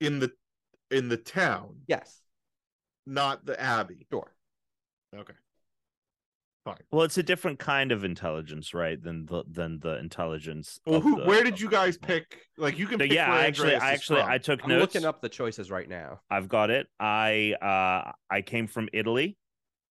in 0.00 0.18
the 0.18 0.32
in 0.90 1.08
the 1.08 1.16
town, 1.16 1.76
Yes, 1.86 2.20
not 3.06 3.46
the 3.46 3.58
abbey. 3.60 4.06
sure. 4.12 4.34
Okay. 5.16 5.32
Fine. 6.64 6.76
Well, 6.90 7.02
it's 7.04 7.18
a 7.18 7.22
different 7.22 7.58
kind 7.58 7.92
of 7.92 8.04
intelligence, 8.04 8.74
right? 8.74 9.02
Than 9.02 9.26
the 9.26 9.44
than 9.50 9.78
the 9.80 9.98
intelligence. 9.98 10.78
Well, 10.86 11.00
who? 11.00 11.20
the- 11.20 11.26
where 11.26 11.42
did 11.44 11.60
you 11.60 11.68
guys 11.70 11.96
pick? 11.98 12.38
Like, 12.58 12.78
you 12.78 12.86
can. 12.86 12.98
So, 12.98 13.04
pick 13.04 13.12
yeah, 13.12 13.28
where 13.30 13.38
I 13.38 13.46
actually, 13.46 13.74
I 13.76 13.92
actually, 13.92 14.20
from. 14.20 14.30
I 14.30 14.38
took 14.38 14.62
I'm 14.64 14.68
notes. 14.70 14.94
looking 14.94 15.06
up 15.06 15.20
the 15.22 15.28
choices 15.28 15.70
right 15.70 15.88
now. 15.88 16.20
I've 16.30 16.48
got 16.48 16.70
it. 16.70 16.86
I 17.00 17.54
uh 17.60 18.12
I 18.30 18.42
came 18.42 18.66
from 18.66 18.88
Italy. 18.92 19.36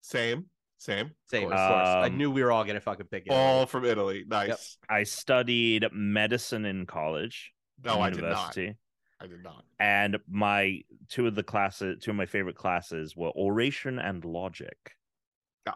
Same, 0.01 0.45
same. 0.77 1.11
Same, 1.29 1.43
of 1.43 1.49
course. 1.49 1.67
course. 1.67 1.87
I 1.87 2.07
Um, 2.07 2.17
knew 2.17 2.31
we 2.31 2.43
were 2.43 2.51
all 2.51 2.63
gonna 2.63 2.79
fucking 2.79 3.07
pick 3.07 3.27
it. 3.27 3.31
All 3.31 3.65
from 3.65 3.85
Italy. 3.85 4.23
Nice. 4.27 4.77
I 4.89 5.03
studied 5.03 5.87
medicine 5.91 6.65
in 6.65 6.85
college. 6.85 7.51
No, 7.83 7.99
I 7.99 8.09
did 8.09 8.23
not. 8.23 8.57
I 8.57 9.27
did 9.27 9.43
not. 9.43 9.63
And 9.79 10.17
my 10.27 10.81
two 11.09 11.27
of 11.27 11.35
the 11.35 11.43
classes, 11.43 11.99
two 12.01 12.09
of 12.11 12.17
my 12.17 12.25
favorite 12.25 12.55
classes 12.55 13.15
were 13.15 13.29
oration 13.35 13.99
and 13.99 14.25
logic. 14.25 14.75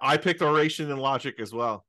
I 0.02 0.18
picked 0.18 0.42
oration 0.42 0.90
and 0.92 1.00
logic 1.00 1.40
as 1.40 1.54
well, 1.54 1.86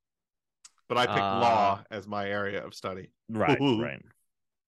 but 0.89 0.99
I 0.99 1.07
picked 1.07 1.19
law 1.19 1.81
Ah. 1.81 1.85
as 1.91 2.07
my 2.07 2.29
area 2.29 2.65
of 2.65 2.75
study. 2.75 3.11
Right, 3.29 3.61
Ooh. 3.61 3.83
right. 3.83 4.03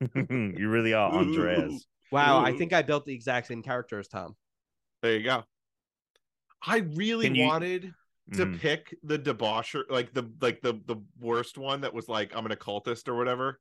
you 0.14 0.68
really 0.68 0.94
are 0.94 1.12
Andreas. 1.12 1.84
Wow, 2.10 2.40
I 2.42 2.52
think 2.56 2.72
I 2.72 2.82
built 2.82 3.04
the 3.04 3.12
exact 3.14 3.48
same 3.48 3.62
character 3.62 3.98
as 3.98 4.08
Tom. 4.08 4.34
There 5.02 5.16
you 5.16 5.24
go. 5.24 5.44
I 6.66 6.78
really 6.78 7.28
you- 7.28 7.44
wanted 7.46 7.94
to 8.34 8.46
Mhm. 8.46 8.58
pick 8.60 8.96
the 9.02 9.18
debaucher, 9.18 9.84
like 9.88 10.12
the 10.12 10.30
like 10.40 10.60
the 10.60 10.74
the 10.86 10.96
worst 11.18 11.56
one 11.58 11.80
that 11.82 11.92
was 11.94 12.08
like 12.08 12.34
I'm 12.34 12.46
an 12.46 12.52
occultist 12.52 13.08
or 13.08 13.14
whatever, 13.16 13.60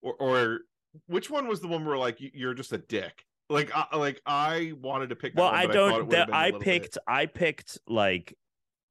or 0.00 0.14
or 0.14 0.60
which 1.06 1.30
one 1.30 1.46
was 1.48 1.60
the 1.60 1.68
one 1.68 1.84
where 1.84 1.98
like 1.98 2.20
you- 2.20 2.30
you're 2.34 2.54
just 2.54 2.72
a 2.72 2.78
dick? 2.78 3.24
Like 3.48 3.70
I 3.74 3.96
like 3.96 4.20
I 4.26 4.72
wanted 4.80 5.10
to 5.10 5.16
pick. 5.16 5.34
That 5.34 5.40
Well, 5.42 5.50
one, 5.52 5.60
I 5.60 5.66
but 5.66 5.72
thought 5.74 5.78
it 5.78 5.90
don't. 5.90 5.92
would've 5.92 6.10
That 6.10 6.26
been 6.28 6.34
a 6.34 6.38
I 6.38 6.50
bit- 6.52 6.60
picked. 6.60 6.98
I 7.06 7.26
picked 7.26 7.78
like 7.86 8.36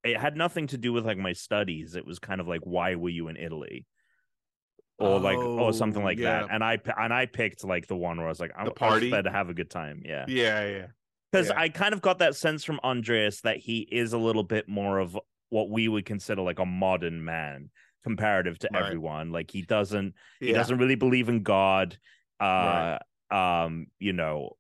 it 0.04 0.18
had 0.20 0.36
nothing 0.36 0.68
to 0.68 0.78
do 0.78 0.94
with 0.94 1.06
like 1.06 1.18
my 1.18 1.34
studies. 1.34 1.96
It 1.96 2.06
was 2.06 2.20
kind 2.20 2.42
of 2.42 2.48
like 2.48 2.62
why 2.64 2.96
were 2.96 3.10
you 3.10 3.28
in 3.28 3.38
Italy, 3.38 3.86
or 5.00 5.20
like 5.20 5.38
or 5.38 5.74
something 5.74 6.02
Oh, 6.02 6.06
like 6.06 6.18
yeah. 6.20 6.42
that. 6.42 6.48
And 6.52 6.64
I 6.64 6.80
and 6.98 7.14
I 7.14 7.26
picked 7.26 7.64
like 7.64 7.88
the 7.88 7.96
one 7.96 8.18
where 8.18 8.26
I 8.28 8.30
was 8.30 8.40
like, 8.40 8.52
I'm, 8.58 8.66
The 8.66 8.72
party? 8.72 9.10
there 9.10 9.22
to 9.24 9.32
have 9.32 9.50
a 9.50 9.54
good 9.54 9.70
time. 9.70 10.02
Yeah, 10.06 10.26
Yeah, 10.28 10.66
yeah. 10.68 10.88
because 11.32 11.50
yeah. 11.50 11.60
I 11.60 11.70
kind 11.70 11.94
of 11.94 12.02
got 12.02 12.20
that 12.20 12.36
sense 12.36 12.64
from 12.64 12.80
Andreas 12.84 13.42
that 13.42 13.58
he 13.58 13.80
is 13.92 14.14
a 14.14 14.18
little 14.18 14.44
bit 14.44 14.68
more 14.68 15.00
of 15.00 15.18
what 15.50 15.70
we 15.70 15.88
would 15.88 16.06
consider 16.06 16.42
like 16.42 16.60
a 16.60 16.66
modern 16.66 17.24
man 17.26 17.70
comparative 18.04 18.58
to 18.60 18.70
Right. 18.74 18.84
everyone. 18.84 19.32
Like 19.32 19.52
he 19.52 19.62
doesn't 19.62 20.16
he 20.40 20.54
doesn't 20.54 20.78
really 20.78 20.96
believe 20.96 21.30
in 21.30 21.44
God. 21.44 21.98
Uh, 22.40 22.98
Right. 23.32 23.64
um, 23.66 23.88
you 24.00 24.14
know, 24.14 24.58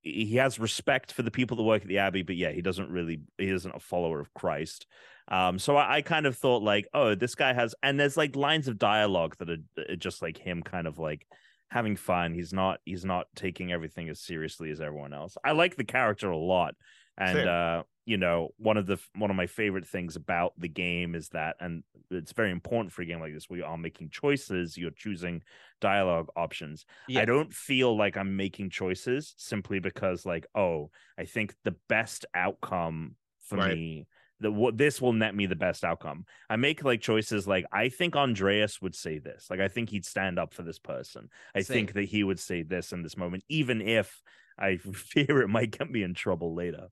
he 0.00 0.26
he 0.26 0.36
has 0.36 0.58
respect 0.58 1.12
for 1.12 1.22
the 1.22 1.30
people 1.30 1.56
that 1.56 1.62
work 1.62 1.82
at 1.82 1.88
the 1.88 1.98
abbey, 1.98 2.22
but 2.22 2.36
yeah, 2.36 2.50
he 2.50 2.62
doesn't 2.62 2.90
really 2.90 3.20
he 3.38 3.48
isn't 3.48 3.74
a 3.74 3.80
follower 3.80 4.20
of 4.20 4.32
Christ. 4.34 4.86
Um, 5.30 5.58
so 5.58 5.76
I, 5.76 5.96
I 5.96 6.02
kind 6.02 6.26
of 6.26 6.36
thought 6.36 6.62
like, 6.62 6.88
oh, 6.94 7.14
this 7.14 7.34
guy 7.34 7.52
has, 7.52 7.74
and 7.82 8.00
there's 8.00 8.16
like 8.16 8.34
lines 8.34 8.66
of 8.66 8.78
dialogue 8.78 9.36
that 9.38 9.50
are, 9.50 9.92
are 9.92 9.96
just 9.96 10.22
like 10.22 10.38
him, 10.38 10.62
kind 10.62 10.86
of 10.86 10.98
like 10.98 11.26
having 11.68 11.96
fun. 11.96 12.34
He's 12.34 12.52
not 12.52 12.80
he's 12.84 13.04
not 13.04 13.26
taking 13.34 13.72
everything 13.72 14.08
as 14.08 14.20
seriously 14.20 14.70
as 14.70 14.80
everyone 14.80 15.12
else. 15.12 15.36
I 15.44 15.52
like 15.52 15.76
the 15.76 15.84
character 15.84 16.30
a 16.30 16.36
lot, 16.36 16.74
and 17.16 17.36
Same. 17.36 17.48
uh, 17.48 17.82
you 18.08 18.16
know, 18.16 18.48
one 18.56 18.78
of 18.78 18.86
the 18.86 18.96
one 19.14 19.28
of 19.28 19.36
my 19.36 19.46
favorite 19.46 19.86
things 19.86 20.16
about 20.16 20.54
the 20.58 20.66
game 20.68 21.14
is 21.14 21.28
that, 21.28 21.56
and 21.60 21.84
it's 22.10 22.32
very 22.32 22.50
important 22.50 22.90
for 22.90 23.02
a 23.02 23.04
game 23.04 23.20
like 23.20 23.34
this 23.34 23.50
where 23.50 23.58
you 23.58 23.66
are 23.66 23.76
making 23.76 24.08
choices, 24.08 24.78
you're 24.78 24.90
choosing 24.90 25.42
dialogue 25.78 26.28
options. 26.34 26.86
Yeah. 27.06 27.20
I 27.20 27.26
don't 27.26 27.52
feel 27.52 27.94
like 27.98 28.16
I'm 28.16 28.34
making 28.34 28.70
choices 28.70 29.34
simply 29.36 29.78
because, 29.78 30.24
like, 30.24 30.46
oh, 30.54 30.90
I 31.18 31.26
think 31.26 31.54
the 31.64 31.76
best 31.90 32.24
outcome 32.32 33.16
for 33.42 33.58
Right. 33.58 33.78
me, 33.78 34.06
that 34.40 34.52
what 34.52 34.78
this 34.78 35.02
will 35.02 35.12
net 35.12 35.34
me 35.34 35.44
the 35.44 35.54
best 35.54 35.84
outcome. 35.84 36.24
I 36.48 36.56
make 36.56 36.82
like 36.82 37.02
choices 37.02 37.46
like 37.46 37.66
I 37.72 37.90
think 37.90 38.16
Andreas 38.16 38.80
would 38.80 38.94
say 38.94 39.18
this. 39.18 39.48
Like 39.50 39.60
I 39.60 39.68
think 39.68 39.90
he'd 39.90 40.06
stand 40.06 40.38
up 40.38 40.54
for 40.54 40.62
this 40.62 40.78
person. 40.78 41.28
I 41.54 41.62
think 41.62 41.92
that 41.92 42.04
he 42.04 42.24
would 42.24 42.40
say 42.40 42.62
this 42.62 42.92
in 42.92 43.02
this 43.02 43.18
moment, 43.18 43.44
even 43.50 43.82
if 43.82 44.22
I 44.58 44.76
fear 44.94 45.42
it 45.42 45.48
might 45.48 45.72
get 45.76 45.90
me 45.90 46.02
in 46.02 46.14
trouble 46.14 46.54
later. 46.54 46.88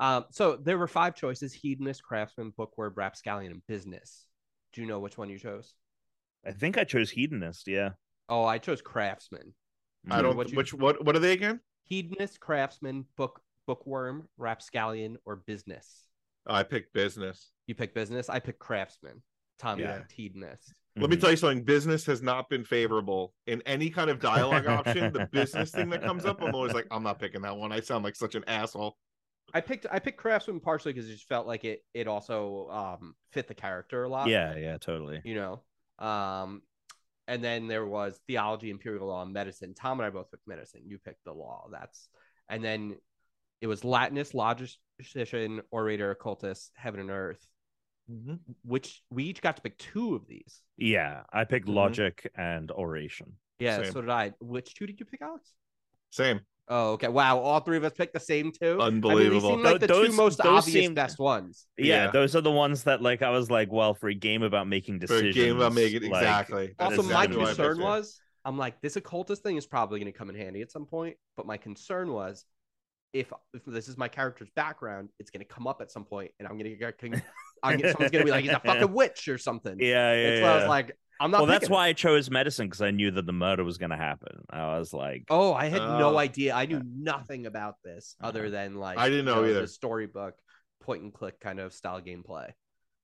Um, 0.00 0.24
so 0.30 0.56
there 0.56 0.78
were 0.78 0.88
five 0.88 1.14
choices: 1.14 1.52
hedonist, 1.52 2.02
craftsman, 2.02 2.52
bookworm, 2.56 2.94
rapscallion, 2.96 3.52
and 3.52 3.66
business. 3.68 4.24
Do 4.72 4.80
you 4.80 4.86
know 4.86 4.98
which 4.98 5.16
one 5.18 5.28
you 5.28 5.38
chose? 5.38 5.74
I 6.44 6.52
think 6.52 6.78
I 6.78 6.84
chose 6.84 7.10
hedonist. 7.10 7.68
Yeah. 7.68 7.90
Oh, 8.28 8.44
I 8.44 8.58
chose 8.58 8.80
craftsman. 8.80 9.54
I 10.10 10.22
don't. 10.22 10.36
what 10.36 10.50
you- 10.50 10.56
which 10.56 10.72
what 10.74 11.04
what 11.04 11.14
are 11.14 11.20
they 11.20 11.32
again? 11.32 11.60
Hedonist, 11.84 12.40
craftsman, 12.40 13.04
book 13.16 13.40
bookworm, 13.66 14.26
rapscallion, 14.38 15.18
or 15.26 15.36
business. 15.36 16.06
Oh, 16.46 16.54
I 16.54 16.62
picked 16.62 16.92
business. 16.94 17.50
You 17.66 17.74
pick 17.74 17.94
business. 17.94 18.28
I 18.30 18.40
pick 18.40 18.58
craftsman. 18.58 19.22
Tom 19.58 19.78
Yeah. 19.78 19.98
picked 19.98 20.12
hedonist. 20.12 20.72
Let 20.96 21.10
me 21.10 21.16
Mhm. 21.16 21.20
tell 21.20 21.30
you 21.30 21.36
something. 21.36 21.62
Business 21.64 22.04
has 22.06 22.22
not 22.22 22.48
been 22.48 22.64
favorable 22.64 23.34
in 23.46 23.62
any 23.66 23.90
kind 23.90 24.08
of 24.10 24.18
dialogue 24.18 24.66
option. 24.66 25.12
The 25.12 25.28
business 25.30 25.70
thing 25.70 25.90
that 25.90 26.02
comes 26.02 26.24
up, 26.24 26.42
I'm 26.42 26.54
always 26.54 26.72
like, 26.72 26.86
I'm 26.90 27.02
not 27.02 27.18
picking 27.20 27.42
that 27.42 27.56
one. 27.56 27.70
I 27.70 27.80
sound 27.80 28.02
like 28.02 28.16
such 28.16 28.34
an 28.34 28.44
asshole. 28.48 28.96
I 29.54 29.60
picked 29.60 29.86
I 29.90 29.98
picked 29.98 30.18
craftsman 30.18 30.60
partially 30.60 30.92
because 30.92 31.08
it 31.08 31.12
just 31.14 31.28
felt 31.28 31.46
like 31.46 31.64
it 31.64 31.80
it 31.94 32.06
also 32.06 32.68
um 32.70 33.14
fit 33.32 33.48
the 33.48 33.54
character 33.54 34.04
a 34.04 34.08
lot. 34.08 34.28
Yeah, 34.28 34.56
yeah, 34.56 34.78
totally. 34.78 35.20
you 35.24 35.34
know. 35.34 35.62
Um, 35.98 36.62
and 37.28 37.44
then 37.44 37.68
there 37.68 37.86
was 37.86 38.18
theology, 38.26 38.70
imperial 38.70 39.06
law, 39.08 39.22
and 39.22 39.32
medicine. 39.32 39.74
Tom 39.74 40.00
and 40.00 40.06
I 40.06 40.10
both 40.10 40.30
picked 40.30 40.48
medicine. 40.48 40.82
You 40.86 40.98
picked 40.98 41.24
the 41.24 41.32
law. 41.32 41.68
That's 41.70 42.08
and 42.48 42.64
then 42.64 42.96
it 43.60 43.66
was 43.66 43.82
Latinist, 43.82 44.34
logician, 44.34 45.60
orator, 45.70 46.10
occultist, 46.10 46.72
heaven 46.74 47.00
and 47.00 47.10
earth. 47.10 47.44
Which 48.64 49.02
we 49.10 49.24
each 49.24 49.40
got 49.40 49.54
to 49.56 49.62
pick 49.62 49.78
two 49.78 50.16
of 50.16 50.26
these. 50.26 50.62
Yeah, 50.76 51.22
I 51.32 51.44
picked 51.44 51.68
Mhm. 51.68 51.74
logic 51.74 52.28
and 52.36 52.68
oration. 52.72 53.34
Yeah, 53.60 53.82
Same. 53.82 53.92
so 53.92 54.00
did 54.00 54.10
I. 54.10 54.32
Which 54.40 54.74
two 54.74 54.86
did 54.88 54.98
you 54.98 55.06
pick, 55.06 55.22
Alex? 55.22 55.52
Same. 56.10 56.40
Oh, 56.68 56.92
okay. 56.92 57.08
Wow, 57.08 57.38
all 57.40 57.58
three 57.60 57.76
of 57.76 57.84
us 57.84 57.92
picked 57.92 58.14
the 58.14 58.20
same 58.20 58.52
two. 58.52 58.80
Unbelievable. 58.80 58.82
I 58.82 59.14
mean, 59.14 59.30
these 59.32 59.44
Unbelievable. 59.44 59.50
seem 59.50 59.62
like 59.64 59.80
the 59.80 59.86
Tho- 59.88 60.02
two 60.02 60.06
those- 60.08 60.16
most 60.16 60.38
those 60.38 60.46
obvious, 60.46 60.84
seem- 60.84 60.94
best 60.94 61.18
ones. 61.18 61.66
Yeah, 61.76 62.04
Yeah. 62.06 62.10
those 62.12 62.36
are 62.36 62.40
the 62.40 62.50
ones 62.52 62.84
that 62.84 63.02
like 63.02 63.22
I 63.22 63.30
was 63.30 63.50
like, 63.50 63.72
well, 63.72 63.94
for 63.94 64.08
a 64.08 64.14
game 64.14 64.42
about 64.42 64.68
making 64.68 65.00
decisions. 65.00 65.20
For 65.20 65.26
a 65.26 65.28
decisions, 65.32 65.52
game 65.52 65.56
about 65.56 65.72
making 65.74 66.10
like, 66.10 66.22
exactly. 66.22 66.74
That's 66.78 66.96
Also, 66.98 67.02
my 67.02 67.24
exactly 67.24 67.36
why 67.38 67.44
concern 67.46 67.80
was, 67.80 68.20
I'm 68.44 68.56
like, 68.56 68.80
this 68.80 68.96
occultist 68.96 69.42
thing 69.42 69.56
is 69.56 69.66
probably 69.66 69.98
going 70.00 70.12
to 70.12 70.16
come 70.18 70.30
in 70.30 70.36
handy 70.36 70.62
at 70.62 70.70
some 70.70 70.86
point. 70.86 71.16
But 71.36 71.46
my 71.46 71.56
concern 71.56 72.12
was, 72.12 72.44
if 73.12 73.32
if 73.52 73.64
this 73.64 73.88
is 73.88 73.98
my 73.98 74.06
character's 74.06 74.50
background, 74.54 75.08
it's 75.18 75.30
going 75.30 75.44
to 75.44 75.52
come 75.52 75.66
up 75.66 75.80
at 75.82 75.90
some 75.90 76.04
point, 76.04 76.30
and 76.38 76.46
I'm 76.46 76.56
going 76.56 76.70
to 76.70 76.76
get, 76.76 76.94
I'm 77.02 77.78
gonna, 77.78 77.90
someone's 77.92 78.12
going 78.12 78.22
to 78.22 78.24
be 78.24 78.30
like, 78.30 78.44
he's 78.44 78.52
a 78.52 78.60
fucking 78.64 78.92
witch 78.94 79.26
or 79.26 79.38
something. 79.38 79.76
Yeah, 79.80 80.14
yeah. 80.14 80.30
That's 80.30 80.42
why 80.42 80.48
I 80.50 80.56
was 80.56 80.68
like, 80.68 80.96
I'm 81.20 81.30
not. 81.30 81.38
well, 81.42 81.46
that's 81.46 81.66
it. 81.66 81.70
why 81.70 81.88
I 81.88 81.92
chose 81.92 82.30
medicine 82.30 82.66
because 82.66 82.80
I 82.82 82.90
knew 82.90 83.10
that 83.12 83.26
the 83.26 83.32
murder 83.32 83.62
was 83.62 83.76
going 83.78 83.90
to 83.90 83.96
happen. 83.96 84.42
I 84.50 84.78
was 84.78 84.92
like, 84.94 85.24
Oh, 85.28 85.52
I 85.52 85.66
had 85.66 85.82
no 85.82 86.14
Oh. 86.14 86.18
idea. 86.18 86.54
I 86.54 86.64
knew 86.66 86.82
nothing 86.84 87.46
about 87.46 87.76
this 87.84 88.16
other 88.22 88.40
Uh-huh. 88.46 88.50
than 88.50 88.76
like 88.76 88.98
I 88.98 89.08
didn't 89.10 89.26
you 89.26 89.34
know 89.34 89.42
the 89.42 89.50
either. 89.50 89.66
storybook 89.66 90.34
point 90.80 91.02
and 91.02 91.12
click 91.12 91.38
kind 91.40 91.60
of 91.60 91.72
style 91.74 92.00
gameplay. 92.00 92.50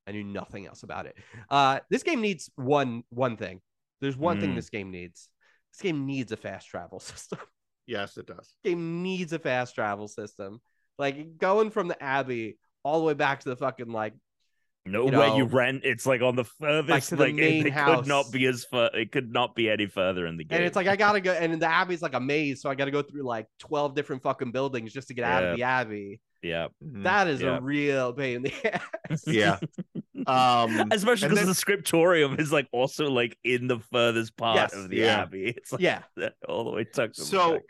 I 0.06 0.12
knew 0.12 0.24
nothing 0.24 0.66
else 0.66 0.82
about 0.82 1.06
it. 1.06 1.16
Uh, 1.50 1.80
this 1.90 2.02
game 2.02 2.20
needs 2.22 2.50
one 2.56 3.02
one 3.10 3.36
thing. 3.36 3.60
There's 4.00 4.16
one 4.16 4.40
thing 4.40 4.52
Mm. 4.52 4.56
this 4.56 4.70
game 4.70 4.90
needs. 4.90 5.28
This 5.72 5.82
game 5.82 6.06
needs 6.06 6.32
a 6.32 6.36
fast 6.36 6.68
travel 6.68 7.00
system. 7.00 7.38
Yes, 7.86 8.16
it 8.16 8.26
does. 8.26 8.54
game 8.64 9.02
needs 9.02 9.32
a 9.32 9.38
fast 9.38 9.74
travel 9.74 10.08
system. 10.08 10.60
Like 10.98 11.36
going 11.38 11.70
from 11.70 11.88
the 11.88 12.02
Abbey 12.02 12.58
all 12.82 12.98
the 13.00 13.04
way 13.04 13.14
back 13.14 13.40
to 13.40 13.48
the 13.50 13.56
fucking 13.56 13.90
like 13.90 14.14
no 14.86 15.10
you 15.10 15.18
way 15.18 15.36
you 15.36 15.44
rent. 15.44 15.82
It's 15.84 16.06
like 16.06 16.22
on 16.22 16.36
the 16.36 16.44
furthest. 16.44 17.10
to 17.10 17.16
the 17.16 17.22
like 17.24 17.32
it- 17.32 17.36
main 17.36 17.66
it, 17.66 17.72
house. 17.72 17.96
could 18.00 18.06
not 18.06 18.30
be 18.32 18.46
as 18.46 18.64
far. 18.64 18.90
It 18.94 19.12
could 19.12 19.32
not 19.32 19.54
be 19.54 19.68
any 19.68 19.86
further 19.86 20.26
in 20.26 20.36
the 20.36 20.44
game. 20.44 20.56
and 20.58 20.64
it's 20.66 20.76
like 20.76 20.86
I 20.86 20.96
gotta 20.96 21.20
go 21.20 21.32
and 21.40 21.60
the 21.60 21.66
Abbey's 21.66 22.02
like 22.02 22.14
a 22.14 22.20
maze, 22.20 22.60
so 22.62 22.70
I 22.70 22.74
gotta 22.74 22.90
go 22.90 23.02
through 23.02 23.22
like 23.24 23.46
12 23.58 23.94
different 23.94 24.22
fucking 24.22 24.52
buildings 24.52 24.92
just 24.92 25.08
to 25.08 25.14
get 25.14 25.24
out 25.24 25.44
of 25.44 25.56
the 25.56 25.62
Abbey. 25.64 26.20
yeah, 26.42 26.68
Mhm. 26.84 27.02
That 27.04 27.28
is 27.28 27.40
Yeah. 27.42 27.56
a 27.58 27.60
real 27.60 28.12
pain 28.12 28.36
in 28.36 28.42
the 28.42 28.80
ass. 29.10 29.24
yeah. 29.26 29.58
Um, 30.26 30.88
especially 30.90 31.28
because 31.28 31.46
the 31.46 31.54
scriptorium 31.54 32.40
is 32.40 32.50
like 32.50 32.66
also 32.72 33.08
like 33.10 33.36
in 33.44 33.68
the 33.68 33.78
furthest 33.78 34.36
part 34.36 34.56
Yes. 34.56 34.74
of 34.74 34.88
the 34.88 34.96
Yeah. 34.96 35.20
abbey. 35.22 35.50
It's 35.56 35.70
like 35.72 35.82
yeah. 35.82 36.02
all 36.48 36.64
the 36.64 36.70
way 36.70 36.84
tucked. 36.84 37.16
the 37.16 37.24
so 37.24 37.52
back. 37.52 37.62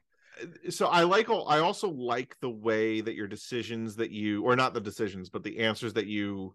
so 0.70 0.86
i 0.86 1.02
like 1.02 1.28
i 1.28 1.58
also 1.58 1.88
like 1.90 2.36
the 2.40 2.48
way 2.48 3.00
that 3.00 3.14
your 3.14 3.26
decisions 3.26 3.96
that 3.96 4.10
you 4.10 4.42
or 4.44 4.54
not 4.56 4.74
the 4.74 4.80
decisions 4.80 5.28
but 5.28 5.42
the 5.42 5.58
answers 5.58 5.92
that 5.94 6.06
you 6.06 6.54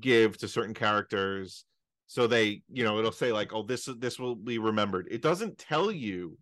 give 0.00 0.36
to 0.38 0.48
certain 0.48 0.74
characters 0.74 1.64
so 2.06 2.26
they 2.26 2.62
you 2.72 2.84
know 2.84 2.98
it'll 2.98 3.12
say 3.12 3.32
like 3.32 3.52
oh 3.52 3.62
this 3.62 3.88
this 3.98 4.18
will 4.18 4.34
be 4.34 4.58
remembered 4.58 5.06
it 5.10 5.22
doesn't 5.22 5.58
tell 5.58 5.90
you 5.90 6.36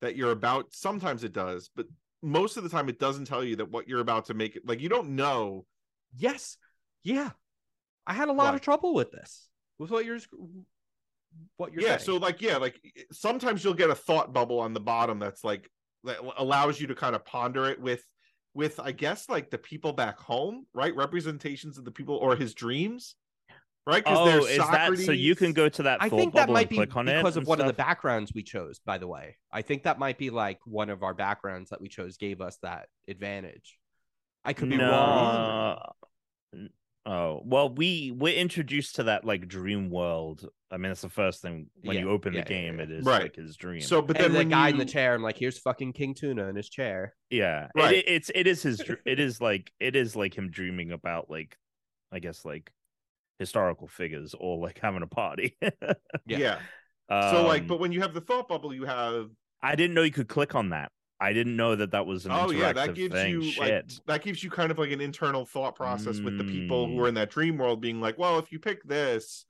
that 0.00 0.16
you're 0.16 0.30
about 0.32 0.66
sometimes 0.72 1.24
it 1.24 1.32
does 1.32 1.70
but 1.74 1.86
most 2.22 2.56
of 2.56 2.62
the 2.62 2.68
time 2.68 2.88
it 2.88 2.98
doesn't 2.98 3.24
tell 3.26 3.44
you 3.44 3.56
that 3.56 3.70
what 3.70 3.88
you're 3.88 4.00
about 4.00 4.26
to 4.26 4.34
make 4.34 4.56
it 4.56 4.62
like 4.66 4.80
you 4.80 4.88
don't 4.88 5.10
know 5.10 5.64
Yes. 6.16 6.56
Yeah. 7.02 7.30
I 8.06 8.14
had 8.14 8.28
a 8.28 8.32
lot 8.32 8.50
Why? 8.50 8.54
of 8.54 8.60
trouble 8.62 8.94
with 8.94 9.10
this. 9.10 9.48
With 9.78 9.90
what 9.90 10.04
you're 10.04 10.18
what 11.56 11.72
you're 11.72 11.82
yeah 11.82 11.98
saying. 11.98 12.00
so 12.00 12.16
like 12.16 12.40
yeah 12.40 12.56
like 12.56 12.80
sometimes 13.12 13.62
you'll 13.62 13.74
get 13.74 13.90
a 13.90 13.94
thought 13.94 14.32
bubble 14.32 14.60
on 14.60 14.72
the 14.72 14.80
bottom 14.80 15.18
that's 15.18 15.44
like 15.44 15.70
that 16.04 16.16
allows 16.38 16.80
you 16.80 16.86
to 16.86 16.94
kind 16.94 17.14
of 17.14 17.24
ponder 17.24 17.66
it 17.66 17.80
with 17.80 18.02
with 18.54 18.80
i 18.80 18.92
guess 18.92 19.28
like 19.28 19.50
the 19.50 19.58
people 19.58 19.92
back 19.92 20.18
home 20.18 20.66
right 20.74 20.94
representations 20.96 21.78
of 21.78 21.84
the 21.84 21.90
people 21.90 22.16
or 22.16 22.36
his 22.36 22.54
dreams 22.54 23.14
right? 23.88 24.04
Because 24.04 24.18
Oh, 24.18 24.26
there's 24.26 24.46
is 24.46 24.58
that 24.58 24.98
so? 24.98 25.12
You 25.12 25.34
can 25.34 25.52
go 25.52 25.68
to 25.68 25.82
that 25.84 26.02
I 26.02 26.08
thought 26.08 26.18
think 26.18 26.34
that 26.34 26.50
might 26.50 26.68
be 26.68 26.76
click 26.76 26.94
on 26.94 27.08
it 27.08 27.16
because 27.16 27.36
of 27.36 27.42
and 27.42 27.48
one 27.48 27.60
of 27.60 27.66
the 27.66 27.72
backgrounds 27.72 28.32
we 28.34 28.42
chose. 28.42 28.80
By 28.84 28.98
the 28.98 29.08
way, 29.08 29.36
I 29.50 29.62
think 29.62 29.84
that 29.84 29.98
might 29.98 30.18
be 30.18 30.30
like 30.30 30.58
one 30.64 30.90
of 30.90 31.02
our 31.02 31.14
backgrounds 31.14 31.70
that 31.70 31.80
we 31.80 31.88
chose 31.88 32.16
gave 32.18 32.40
us 32.40 32.58
that 32.62 32.88
advantage. 33.08 33.78
I 34.44 34.52
could 34.52 34.68
be 34.68 34.76
no. 34.76 34.90
wrong. 34.90 36.68
N- 37.08 37.12
Oh 37.12 37.42
well, 37.44 37.70
we 37.70 38.10
we're 38.10 38.36
introduced 38.36 38.96
to 38.96 39.04
that 39.04 39.24
like 39.24 39.48
dream 39.48 39.90
world. 39.90 40.48
I 40.70 40.76
mean, 40.76 40.92
it's 40.92 41.00
the 41.00 41.08
first 41.08 41.40
thing 41.40 41.70
when 41.82 41.96
Yeah, 41.96 42.02
you 42.02 42.10
open 42.10 42.34
yeah, 42.34 42.42
the 42.42 42.48
game. 42.48 42.76
yeah. 42.76 42.84
It 42.84 42.90
is 42.90 43.06
Right. 43.06 43.22
like 43.22 43.36
his 43.36 43.56
dream. 43.56 43.80
So, 43.80 44.02
but 44.02 44.16
then 44.16 44.26
and 44.26 44.34
the 44.34 44.38
when 44.38 44.48
guy 44.50 44.68
you, 44.68 44.74
in 44.74 44.78
the 44.78 44.84
chair, 44.84 45.14
I'm 45.14 45.22
like, 45.22 45.38
here's 45.38 45.58
fucking 45.58 45.94
King 45.94 46.14
Tuna 46.14 46.48
in 46.48 46.56
his 46.56 46.68
chair. 46.68 47.14
yeah, 47.30 47.68
Right. 47.74 47.96
it, 47.96 48.04
it's 48.08 48.30
it 48.34 48.46
is 48.46 48.62
his. 48.62 48.80
It 49.06 49.18
is 49.20 49.40
like 49.40 49.72
it 49.80 49.96
is 49.96 50.14
like 50.16 50.36
him 50.36 50.50
dreaming 50.50 50.92
about 50.92 51.30
like, 51.30 51.56
I 52.12 52.18
guess 52.18 52.44
like 52.44 52.70
historical 53.38 53.86
figures 53.88 54.34
or 54.38 54.58
like 54.58 54.78
having 54.78 55.02
a 55.02 55.06
party. 55.06 55.56
yeah. 56.26 56.58
So 57.10 57.46
like, 57.46 57.62
Um, 57.62 57.68
but 57.68 57.80
when 57.80 57.92
you 57.92 58.02
have 58.02 58.12
the 58.12 58.20
thought 58.20 58.48
bubble, 58.48 58.74
you 58.74 58.84
have 58.84 59.30
I 59.62 59.74
didn't 59.74 59.94
know 59.94 60.02
you 60.02 60.12
could 60.12 60.28
click 60.28 60.54
on 60.54 60.70
that. 60.70 60.92
I 61.20 61.32
didn't 61.32 61.56
know 61.56 61.74
that 61.74 61.90
that 61.90 62.06
was 62.06 62.26
an 62.26 62.32
oh 62.32 62.50
yeah, 62.50 62.72
that 62.72 62.94
gives 62.94 63.12
thing. 63.14 63.30
you 63.32 63.42
Shit. 63.42 63.60
like 63.60 64.06
that 64.06 64.22
gives 64.22 64.42
you 64.44 64.50
kind 64.50 64.70
of 64.70 64.78
like 64.78 64.92
an 64.92 65.00
internal 65.00 65.44
thought 65.44 65.74
process 65.74 66.20
with 66.20 66.38
the 66.38 66.44
people 66.44 66.86
who 66.86 66.94
Mm. 66.94 67.00
are 67.00 67.08
in 67.08 67.14
that 67.14 67.30
dream 67.30 67.56
world, 67.58 67.80
being 67.80 68.00
like, 68.00 68.16
well, 68.18 68.38
if 68.38 68.52
you 68.52 68.58
pick 68.60 68.82
this, 68.84 69.44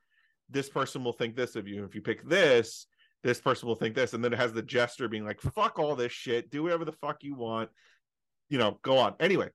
this 0.49 0.69
person 0.71 1.05
will 1.05 1.13
think 1.13 1.37
this 1.37 1.57
of 1.57 1.69
you. 1.69 1.85
If 1.85 1.95
you 1.95 2.01
pick 2.01 2.27
this, 2.27 2.87
this 3.23 3.41
person 3.41 3.69
will 3.69 3.75
think 3.75 3.95
this, 3.95 4.15
and 4.15 4.25
then 4.25 4.33
it 4.33 4.39
has 4.39 4.53
the 4.53 4.63
gesture 4.63 5.09
being 5.09 5.27
like, 5.27 5.41
fuck 5.41 5.79
all 5.79 5.95
this 5.95 6.13
shit, 6.13 6.51
do 6.51 6.63
whatever 6.63 6.87
the 6.87 6.93
fuck 6.93 7.23
you 7.23 7.35
want, 7.35 7.69
you 8.49 8.57
know, 8.59 8.79
go 8.83 8.97
on. 8.97 9.15
Anyway, 9.21 9.51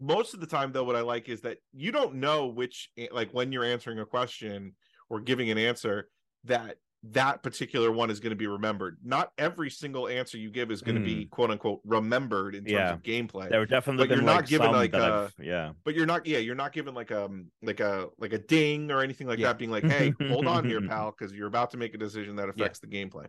most 0.00 0.34
of 0.34 0.40
the 0.40 0.46
time 0.46 0.72
though, 0.72 0.82
what 0.82 0.96
I 0.96 1.02
like 1.02 1.28
is 1.28 1.42
that 1.42 1.58
you 1.72 1.92
don't 1.92 2.16
know 2.16 2.46
which 2.48 2.90
like 3.12 3.30
when 3.30 3.52
you're 3.52 3.64
answering 3.64 4.00
a 4.00 4.06
question 4.06 4.74
or 5.08 5.20
giving 5.20 5.50
an 5.50 5.58
answer 5.58 6.08
that 6.44 6.78
that 7.04 7.42
particular 7.42 7.90
one 7.90 8.10
is 8.10 8.20
going 8.20 8.30
to 8.30 8.36
be 8.36 8.46
remembered. 8.46 8.96
Not 9.02 9.32
every 9.36 9.70
single 9.70 10.06
answer 10.06 10.38
you 10.38 10.50
give 10.50 10.70
is 10.70 10.82
going 10.82 10.94
to 10.94 11.00
be 11.04 11.24
quote 11.26 11.50
unquote 11.50 11.80
remembered 11.84 12.54
in 12.54 12.62
terms 12.64 12.72
Yeah. 12.72 12.92
of 12.92 13.02
gameplay. 13.02 13.48
there 13.48 13.58
were 13.58 13.66
definitely 13.66 14.06
but 14.06 14.14
you're 14.14 14.22
not 14.24 14.36
like 14.36 14.46
given, 14.46 14.70
like, 14.72 14.92
that 14.92 15.10
a- 15.10 15.14
I've- 15.14 15.32
yeah. 15.46 15.72
but 15.84 15.94
you're 15.96 16.06
not 16.06 16.26
yeah 16.26 16.38
you're 16.38 16.54
not 16.54 16.72
given 16.72 16.94
like 16.94 17.10
um 17.10 17.46
like 17.60 17.80
a 17.80 18.08
like 18.18 18.32
a 18.32 18.38
ding 18.38 18.90
or 18.92 19.00
anything 19.00 19.26
like 19.26 19.40
Yeah. 19.40 19.48
that 19.48 19.58
being 19.58 19.70
like 19.72 19.82
hey 19.84 20.14
hold 20.28 20.46
on 20.46 20.64
here 20.64 20.80
pal 20.88 21.10
because 21.16 21.32
you're 21.34 21.48
about 21.48 21.72
to 21.72 21.76
make 21.76 21.92
a 21.94 21.98
decision 21.98 22.36
that 22.36 22.48
affects 22.48 22.78
the 22.78 22.86
gameplay 22.86 23.26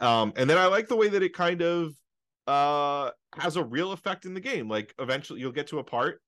um 0.00 0.34
and 0.36 0.48
then 0.50 0.58
i 0.58 0.66
like 0.66 0.88
the 0.88 0.96
way 0.96 1.08
that 1.08 1.22
it 1.22 1.32
kind 1.32 1.62
of 1.62 1.94
uh 2.46 3.10
has 3.36 3.56
a 3.56 3.64
real 3.64 3.92
effect 3.92 4.26
in 4.26 4.34
the 4.34 4.40
game 4.40 4.68
like 4.68 4.94
eventually 4.98 5.40
you'll 5.40 5.50
get 5.52 5.68
to 5.68 5.78
a 5.78 5.84
part 5.84 6.20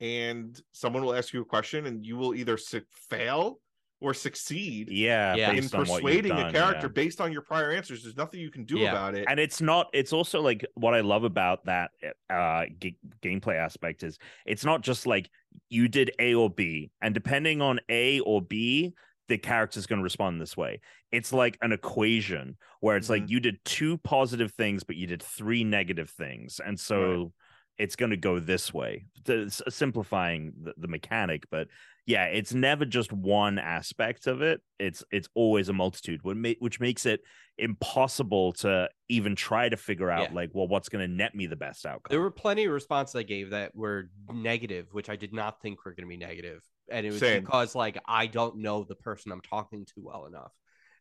and 0.00 0.60
someone 0.72 1.04
will 1.04 1.14
ask 1.14 1.34
you 1.34 1.42
a 1.42 1.44
question 1.44 1.84
and 1.86 2.06
you 2.06 2.16
will 2.16 2.34
either 2.34 2.56
su- 2.56 2.80
fail 3.10 3.60
or 4.00 4.14
succeed 4.14 4.88
Yeah, 4.90 5.34
Yeah. 5.34 5.50
in 5.50 5.56
based 5.56 5.74
on 5.74 5.80
what 5.80 5.88
you've 5.88 5.96
persuading 6.02 6.36
done, 6.36 6.48
a 6.48 6.52
character 6.52 6.86
yeah. 6.86 6.92
based 6.92 7.20
on 7.20 7.32
your 7.32 7.42
prior 7.42 7.72
answers 7.72 8.02
there's 8.02 8.16
nothing 8.16 8.40
you 8.40 8.50
can 8.50 8.64
do 8.64 8.78
Yeah. 8.78 8.90
about 8.92 9.14
it 9.14 9.26
and 9.28 9.40
it's 9.40 9.60
not 9.60 9.88
it's 9.92 10.12
also 10.12 10.40
like 10.40 10.64
what 10.74 10.94
i 10.94 11.00
love 11.00 11.24
about 11.24 11.64
that 11.66 11.90
uh 12.30 12.66
g- 12.80 12.96
gameplay 13.22 13.56
aspect 13.56 14.02
is 14.04 14.18
it's 14.46 14.64
not 14.64 14.82
just 14.82 15.06
like 15.06 15.28
you 15.68 15.88
did 15.88 16.12
a 16.20 16.34
or 16.34 16.48
b 16.48 16.90
and 17.02 17.12
depending 17.14 17.60
on 17.60 17.80
a 17.88 18.20
or 18.20 18.40
b 18.40 18.94
the 19.28 19.36
character's 19.38 19.86
going 19.86 19.98
to 19.98 20.04
respond 20.04 20.40
this 20.40 20.56
way 20.56 20.80
it's 21.10 21.32
like 21.32 21.58
an 21.60 21.72
equation 21.72 22.56
where 22.80 22.96
it's 22.96 23.10
like 23.10 23.24
Mhm. 23.24 23.30
you 23.30 23.40
did 23.40 23.56
two 23.64 23.98
positive 23.98 24.52
things 24.52 24.84
but 24.84 24.96
you 24.96 25.06
did 25.08 25.22
three 25.22 25.64
negative 25.64 26.08
things 26.10 26.60
and 26.64 26.78
so 26.78 27.32
it's 27.78 27.94
going 27.94 28.10
to 28.10 28.16
go 28.16 28.38
this 28.40 28.72
way 28.72 29.06
The- 29.24 29.44
s- 29.46 29.62
simplifying 29.68 30.52
the, 30.62 30.74
the 30.76 30.88
mechanic 30.88 31.44
but 31.50 31.68
yeah 32.08 32.24
it's 32.24 32.52
never 32.54 32.84
just 32.84 33.12
one 33.12 33.58
aspect 33.58 34.26
of 34.26 34.40
it 34.42 34.60
it's 34.80 35.04
it's 35.12 35.28
always 35.34 35.68
a 35.68 35.72
multitude 35.72 36.20
what 36.24 36.36
ma- 36.36 36.58
which 36.58 36.80
makes 36.80 37.04
it 37.06 37.20
impossible 37.58 38.52
to 38.52 38.88
even 39.08 39.36
try 39.36 39.68
to 39.68 39.76
figure 39.76 40.10
out 40.10 40.30
Yeah. 40.30 40.34
like 40.34 40.50
well 40.54 40.66
what's 40.68 40.88
going 40.88 41.06
to 41.06 41.12
net 41.12 41.34
me 41.34 41.46
the 41.46 41.56
best 41.56 41.84
outcome 41.84 42.08
There 42.10 42.20
were 42.20 42.30
plenty 42.30 42.64
of 42.64 42.72
responses 42.72 43.14
I 43.14 43.22
gave 43.24 43.50
that 43.50 43.74
were 43.76 44.10
negative, 44.32 44.86
which 44.92 45.08
I 45.10 45.16
did 45.16 45.32
not 45.34 45.60
think 45.60 45.84
were 45.84 45.92
going 45.92 46.06
to 46.06 46.08
be 46.08 46.16
negative, 46.16 46.62
and 46.90 47.04
it 47.06 47.10
was 47.10 47.20
Same. 47.20 47.44
because 47.44 47.74
like 47.74 47.98
I 48.06 48.26
don't 48.26 48.58
know 48.58 48.84
the 48.84 48.94
person 48.94 49.32
I'm 49.32 49.40
talking 49.42 49.84
to 49.84 49.92
well 49.98 50.26
enough, 50.26 50.52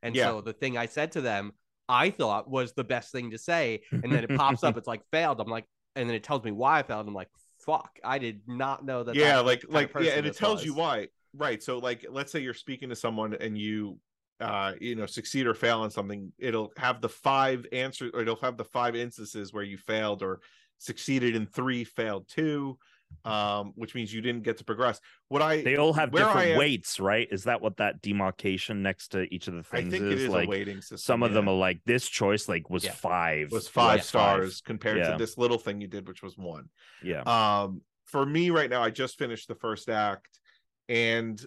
and 0.04 0.16
Yeah. 0.16 0.26
so 0.28 0.42
the 0.42 0.54
thing 0.54 0.78
I 0.78 0.88
said 0.88 1.14
to 1.14 1.22
them 1.22 1.52
I 1.90 2.10
thought 2.10 2.50
was 2.50 2.74
the 2.74 2.84
best 2.84 3.12
thing 3.14 3.32
to 3.32 3.38
say, 3.38 3.82
and 3.92 4.12
then 4.12 4.26
it 4.26 4.30
pops 4.38 4.64
up, 4.64 4.76
it's 4.78 4.88
like 4.88 5.04
failed. 5.12 5.40
I'm 5.40 5.48
like, 5.48 5.66
and 5.96 6.10
then 6.10 6.16
it 6.18 6.24
tells 6.24 6.44
me 6.44 6.52
why 6.52 6.80
I 6.80 6.84
failed. 6.84 7.08
I'm 7.08 7.14
like, 7.14 7.30
fuck, 7.68 8.00
I 8.04 8.18
did 8.18 8.42
not 8.48 8.84
know 8.84 9.04
that. 9.04 9.14
yeah 9.14 9.44
that's 9.44 9.46
like 9.46 9.62
the 9.62 9.68
kind 9.68 9.86
of 9.86 9.96
like 9.96 10.06
yeah 10.06 10.12
and 10.14 10.26
it 10.26 10.36
tells 10.36 10.66
you 10.66 10.74
why 10.74 11.10
right 11.36 11.62
so 11.62 11.78
like 11.78 12.06
let's 12.10 12.32
say 12.32 12.40
you're 12.40 12.54
speaking 12.56 12.90
to 12.90 12.96
someone 12.96 13.36
and 13.36 13.56
you 13.58 14.00
uh 14.40 14.74
you 14.80 14.96
know 14.96 15.06
succeed 15.06 15.46
or 15.46 15.54
fail 15.54 15.82
on 15.82 15.92
something 15.92 16.32
it'll 16.40 16.72
have 16.78 17.02
the 17.02 17.10
five 17.10 17.68
answers 17.72 18.10
or 18.14 18.22
it'll 18.22 18.36
have 18.38 18.58
the 18.58 18.64
five 18.64 18.96
instances 18.96 19.54
where 19.54 19.64
you 19.64 19.78
failed 19.78 20.24
or 20.24 20.40
succeeded 20.80 21.36
in 21.36 21.46
three 21.46 21.84
failed 21.84 22.26
two 22.28 22.78
um 23.26 23.74
which 23.76 23.96
means 23.96 24.14
you 24.14 24.22
didn't 24.22 24.44
get 24.44 24.58
to 24.58 24.64
progress. 24.64 25.00
What 25.30 25.42
i 25.42 25.62
they 25.62 25.76
all 25.78 25.94
have 25.94 26.12
different 26.12 26.48
am- 26.52 26.58
weights 26.58 27.00
right? 27.00 27.28
Is 27.32 27.44
that 27.46 27.62
what 27.62 27.78
that 27.78 28.02
demarcation 28.02 28.82
next 28.82 29.10
to 29.10 29.24
each 29.34 29.48
of 29.48 29.54
the 29.56 29.60
i 29.72 29.78
things 29.82 29.92
think 29.92 30.04
is 30.06 30.12
it 30.12 30.26
is? 30.26 30.30
like 30.30 30.48
a 30.48 30.50
weighting 30.50 30.82
system 30.82 30.98
some 30.98 31.24
of 31.24 31.34
them 31.34 31.48
are 31.50 31.56
like 31.56 31.82
this 31.86 32.08
choice 32.08 32.48
like 32.48 32.70
was 32.70 32.84
Yeah. 32.86 32.92
five. 32.92 33.52
Was 33.52 33.68
five 33.68 33.98
Yeah. 34.00 34.04
stars 34.04 34.62
compared 34.62 34.98
Yeah. 35.00 35.12
to 35.12 35.18
this 35.18 35.38
little 35.38 35.58
thing 35.58 35.82
you 35.82 35.88
did 35.88 36.08
which 36.08 36.22
was 36.24 36.38
one. 36.38 36.70
Yeah. 37.04 37.22
Um 37.24 37.82
for 38.06 38.26
me 38.26 38.50
right 38.52 38.70
now 38.70 38.82
i 38.82 38.90
just 38.90 39.18
finished 39.18 39.48
the 39.50 39.56
first 39.56 39.90
act 39.90 40.40
and 40.88 41.46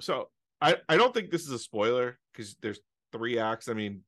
so 0.00 0.28
i 0.60 0.76
i 0.88 0.96
don't 0.98 1.14
think 1.14 1.30
this 1.30 1.42
is 1.44 1.50
a 1.50 1.58
spoiler 1.58 2.18
because 2.32 2.56
there's 2.60 2.80
three 3.12 3.38
acts. 3.38 3.68
I 3.68 3.72
mean 3.74 4.02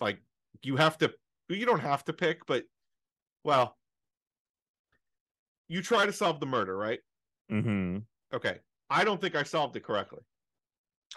like 0.00 0.18
you 0.62 0.76
have 0.76 0.98
to 0.98 1.14
you 1.48 1.64
don't 1.64 1.80
have 1.80 2.04
to 2.04 2.12
pick 2.12 2.44
but 2.46 2.64
well 3.44 3.77
you 5.68 5.82
try 5.82 6.06
to 6.06 6.12
solve 6.12 6.40
the 6.40 6.46
murder 6.46 6.76
right 6.76 7.00
Mm-hmm. 7.50 7.98
okay 8.34 8.58
i 8.90 9.04
don't 9.04 9.20
think 9.20 9.34
i 9.34 9.42
solved 9.42 9.76
it 9.76 9.82
correctly 9.84 10.20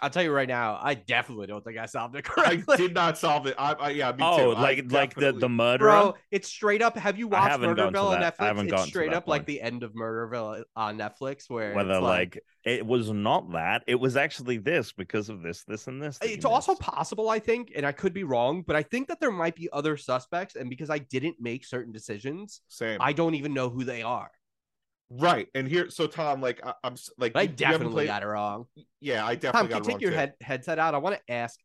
I'll 0.00 0.08
tell 0.08 0.22
you 0.22 0.32
right 0.32 0.48
now, 0.48 0.78
I 0.82 0.94
definitely 0.94 1.48
don't 1.48 1.62
think 1.62 1.76
I 1.76 1.84
solved 1.84 2.16
it 2.16 2.24
correctly. 2.24 2.56
i 2.60 2.62
correctly. 2.64 2.76
did 2.88 2.94
not 2.94 3.18
solve 3.18 3.46
it 3.46 3.54
i, 3.58 3.74
I 3.74 3.90
yeah 3.90 4.10
me 4.12 4.20
oh 4.22 4.38
too. 4.38 4.56
I 4.56 4.60
like 4.62 4.90
like 4.90 5.14
the 5.14 5.20
definitely- 5.20 5.40
the 5.40 5.48
murderer 5.50 5.88
Bro, 5.90 6.14
it's 6.30 6.48
straight 6.48 6.80
up. 6.80 6.96
Have 6.96 7.18
you 7.18 7.28
watched 7.28 7.50
haven't 7.50 7.76
Murderville 7.76 8.06
on 8.14 8.20
that. 8.20 8.34
I 8.38 8.44
Netflix? 8.44 8.46
haven't 8.46 8.66
gotten 8.68 8.74
it's 8.74 8.84
to 8.84 8.88
straight 8.88 9.10
that 9.10 9.16
up 9.18 9.28
like 9.28 9.44
the 9.44 9.60
end 9.60 9.82
of 9.82 9.92
Murderville 9.92 10.64
on 10.76 10.96
Netflix, 10.96 11.50
where 11.50 11.74
whether 11.74 11.92
it's 11.92 12.00
like, 12.00 12.40
it 12.64 12.86
was 12.86 13.10
not 13.12 13.52
that 13.52 13.82
it 13.86 13.96
was 13.96 14.16
actually 14.16 14.56
this 14.56 14.92
because 14.92 15.28
of 15.28 15.42
this 15.42 15.62
this 15.68 15.86
and 15.88 16.00
this 16.02 16.18
it's 16.22 16.46
also 16.46 16.72
missed. 16.72 16.80
possible, 16.80 17.28
I 17.28 17.38
think, 17.38 17.72
and 17.76 17.84
I 17.84 17.92
could 17.92 18.14
be 18.14 18.24
wrong, 18.24 18.62
but 18.66 18.74
I 18.74 18.82
think 18.82 19.08
that 19.08 19.20
there 19.20 19.30
might 19.30 19.54
be 19.56 19.68
other 19.74 19.98
suspects, 19.98 20.56
and 20.56 20.70
because 20.70 20.88
I 20.88 20.98
didn't 21.00 21.36
make 21.38 21.66
certain 21.66 21.92
decisions, 21.92 22.62
same 22.68 22.96
I 22.98 23.12
don't 23.12 23.34
even 23.34 23.52
know 23.52 23.68
who 23.68 23.84
they 23.84 24.00
are. 24.00 24.30
Right 25.18 25.48
and 25.54 25.68
here 25.68 25.90
so 25.90 26.06
tom 26.06 26.40
like 26.40 26.58
I, 26.64 26.72
i'm 26.84 26.94
like 27.18 27.32
But 27.34 27.38
I 27.40 27.42
you- 27.42 27.48
you 27.58 27.66
haven't 27.66 27.70
definitely 27.72 27.92
played- 27.94 28.06
got 28.06 28.22
it 28.22 28.26
wrong. 28.26 28.66
yeah 29.00 29.26
i 29.26 29.34
Tom, 29.34 29.40
definitely 29.40 29.68
can 29.68 29.68
got 29.68 29.76
you 29.76 29.80
it 29.80 29.84
take 29.84 29.92
wrong 29.94 30.00
your 30.00 30.10
too. 30.12 30.16
head 30.16 30.34
headset 30.40 30.78
out? 30.78 30.94
I 30.94 30.98
want 30.98 31.16
to 31.16 31.32
ask. 31.32 31.58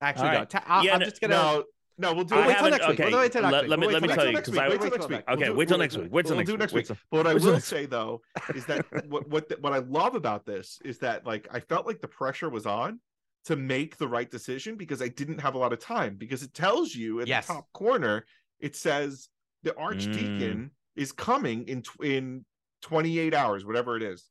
Actually, 0.00 0.28
All 0.30 0.34
no. 0.40 0.44
Ta- 0.44 0.64
I, 0.66 0.82
Yeah, 0.82 0.94
I'm 0.94 1.00
no- 1.00 1.06
just 1.06 1.20
gonna. 1.20 1.34
No, 1.34 1.64
no, 1.96 2.12
we'll 2.14 2.24
do 2.24 2.34
I 2.34 2.38
it. 2.38 2.46
wait 2.46 2.54
till 2.54 2.56
haven't- 2.64 2.70
next 2.72 2.88
week. 2.88 3.00
okay, 3.00 3.10
We'll 3.10 3.20
wait 3.20 3.32
till 3.32 3.42
next 3.42 3.52
let- 3.52 3.62
week. 3.62 3.70
let 3.70 3.78
me- 3.78 3.86
let 3.86 4.02
me 4.02 4.08
tell 4.08 4.26
you, 4.26 4.32
next 4.32 4.48
'cause. 4.48 4.58
I- 4.58 4.68
Wait 4.68 4.80
wait 4.80 4.80
till 4.80 4.90
till 4.90 4.98
next 4.98 5.10
week. 5.10 5.28
Okay, 5.36 5.50
wait 5.50 5.68
till 5.68 5.78
next 5.78 5.96
week. 5.96 6.12
Wait 6.12 6.26
till 6.26 6.36
we'll 6.36 6.44
do 6.44 6.56
next 6.56 6.72
week. 6.72 6.88
But 6.88 6.98
what 7.10 7.26
I 7.26 7.34
will 7.34 7.60
say 7.60 7.86
though 7.86 8.20
is 8.54 8.66
that 8.66 8.84
what 9.08 9.28
what 9.28 9.48
the, 9.48 9.56
what 9.60 9.72
I 9.72 9.78
love 9.78 10.14
about 10.16 10.44
this 10.44 10.80
is 10.84 10.98
that 10.98 11.24
like 11.24 11.46
I 11.52 11.60
felt 11.60 11.86
like 11.86 12.00
the 12.00 12.08
pressure 12.08 12.48
was 12.50 12.66
on 12.66 13.00
to 13.46 13.56
make 13.56 13.96
the 13.96 14.08
right 14.08 14.30
decision 14.30 14.76
because 14.76 15.00
I 15.02 15.08
didn't 15.08 15.38
have 15.40 15.54
a 15.54 15.58
lot 15.58 15.72
of 15.72 15.78
time 15.78 16.16
because 16.16 16.42
it 16.42 16.52
tells 16.54 16.94
you 16.94 17.20
in 17.20 17.26
Yes. 17.28 17.46
the 17.46 17.54
top 17.54 17.72
corner 17.72 18.26
it 18.58 18.74
says 18.74 19.28
the 19.62 19.76
archdeacon 19.76 20.58
mm. 20.58 20.70
Is 20.96 21.12
coming 21.12 21.66
in 21.68 21.82
in 22.02 22.44
28 22.82 23.34
hours 23.34 23.64
whatever 23.64 23.96
it 23.96 24.02
is. 24.02 24.28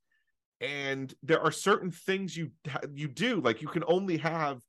And 0.62 1.14
there 1.24 1.42
are 1.42 1.52
certain 1.52 1.92
things 1.92 2.38
you 2.38 2.52
you 2.94 3.08
do 3.08 3.42
like 3.42 3.62
you 3.62 3.68
can 3.68 3.84
only 3.88 4.18
have 4.18 4.62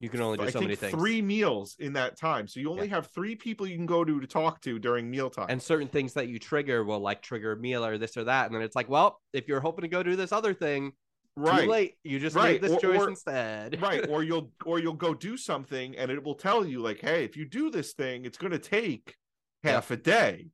You 0.00 0.08
can 0.08 0.20
only 0.22 0.38
do 0.38 0.44
I 0.44 0.46
so 0.50 0.58
think 0.60 0.64
many 0.68 0.76
things. 0.76 0.92
three 0.94 1.20
meals 1.20 1.76
in 1.78 1.92
that 1.94 2.18
time. 2.18 2.46
So 2.48 2.60
you 2.60 2.70
only 2.70 2.88
have 2.88 3.08
three 3.08 3.34
people 3.36 3.66
you 3.66 3.76
can 3.76 3.86
go 3.86 4.04
to 4.04 4.20
to 4.20 4.26
talk 4.26 4.60
to 4.62 4.78
during 4.78 5.10
mealtime 5.10 5.46
and 5.50 5.60
certain 5.60 5.88
things 5.88 6.14
that 6.14 6.28
you 6.28 6.38
trigger 6.38 6.84
will 6.84 7.00
like 7.00 7.20
trigger 7.22 7.52
a 7.52 7.56
meal 7.56 7.84
or 7.84 7.98
this 7.98 8.16
or 8.16 8.24
that, 8.24 8.46
and 8.46 8.54
then 8.54 8.62
it's 8.62 8.76
like, 8.76 8.88
well, 8.88 9.20
if 9.32 9.46
you're 9.48 9.60
hoping 9.60 9.82
to 9.82 9.88
go 9.88 10.02
do 10.02 10.16
this 10.16 10.32
other 10.32 10.54
thing, 10.54 10.92
right. 11.36 11.64
too 11.64 11.70
late. 11.70 11.94
You 12.04 12.18
just 12.18 12.36
Right, 12.36 12.52
made 12.52 12.62
this 12.62 12.72
or- 12.72 12.80
choice 12.80 13.00
or- 13.00 13.08
instead. 13.10 13.80
right. 13.88 14.08
Or 14.08 14.22
you'll 14.22 14.52
or 14.64 14.78
you'll 14.78 14.94
go 14.94 15.12
do 15.12 15.36
something 15.36 15.96
and 15.98 16.10
it 16.10 16.22
will 16.22 16.34
tell 16.36 16.64
you 16.64 16.80
like 16.80 17.00
hey 17.00 17.24
if 17.24 17.36
you 17.36 17.44
do 17.44 17.68
this 17.70 17.92
thing 17.92 18.24
it's 18.24 18.38
going 18.38 18.52
to 18.52 18.58
take 18.58 19.16
half 19.64 19.90
a 19.90 19.96
day 19.96 20.46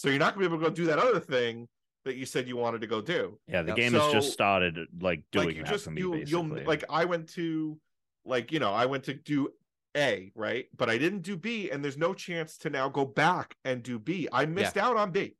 so 0.00 0.08
you're 0.08 0.18
not 0.18 0.34
going 0.34 0.44
to 0.44 0.48
be 0.48 0.54
able 0.54 0.64
to 0.64 0.70
go 0.70 0.74
do 0.74 0.86
that 0.86 0.98
other 0.98 1.20
thing 1.20 1.68
that 2.06 2.16
you 2.16 2.24
said 2.24 2.48
you 2.48 2.56
wanted 2.56 2.80
to 2.80 2.86
go 2.86 3.02
do. 3.02 3.38
Yeah 3.46 3.60
the 3.60 3.68
Yep. 3.68 3.76
game 3.76 3.92
has 3.92 4.06
just 4.10 4.32
started 4.32 4.78
like 4.98 5.22
doing 5.30 5.48
like 5.48 5.56
you 5.56 5.62
that 5.62 5.70
just 5.70 5.84
for 5.84 5.90
me 5.90 6.00
you 6.00 6.12
basically. 6.12 6.30
you'll 6.30 6.66
like 6.66 6.84
i 6.88 7.04
went 7.04 7.28
to 7.28 7.78
like 8.24 8.50
you 8.50 8.58
know 8.58 8.72
i 8.72 8.86
went 8.86 9.04
to 9.04 9.12
do 9.12 9.50
a 9.94 10.32
right? 10.34 10.66
But 10.74 10.88
i 10.88 10.96
didn't 10.96 11.20
do 11.20 11.36
b 11.36 11.70
and 11.70 11.84
there's 11.84 11.98
no 11.98 12.14
chance 12.14 12.56
to 12.58 12.70
now 12.70 12.88
go 12.88 13.04
back 13.04 13.54
and 13.66 13.82
do 13.82 13.98
b. 13.98 14.26
I 14.32 14.46
missed 14.46 14.78
out 14.78 14.96
on 14.96 15.10
b. 15.10 15.36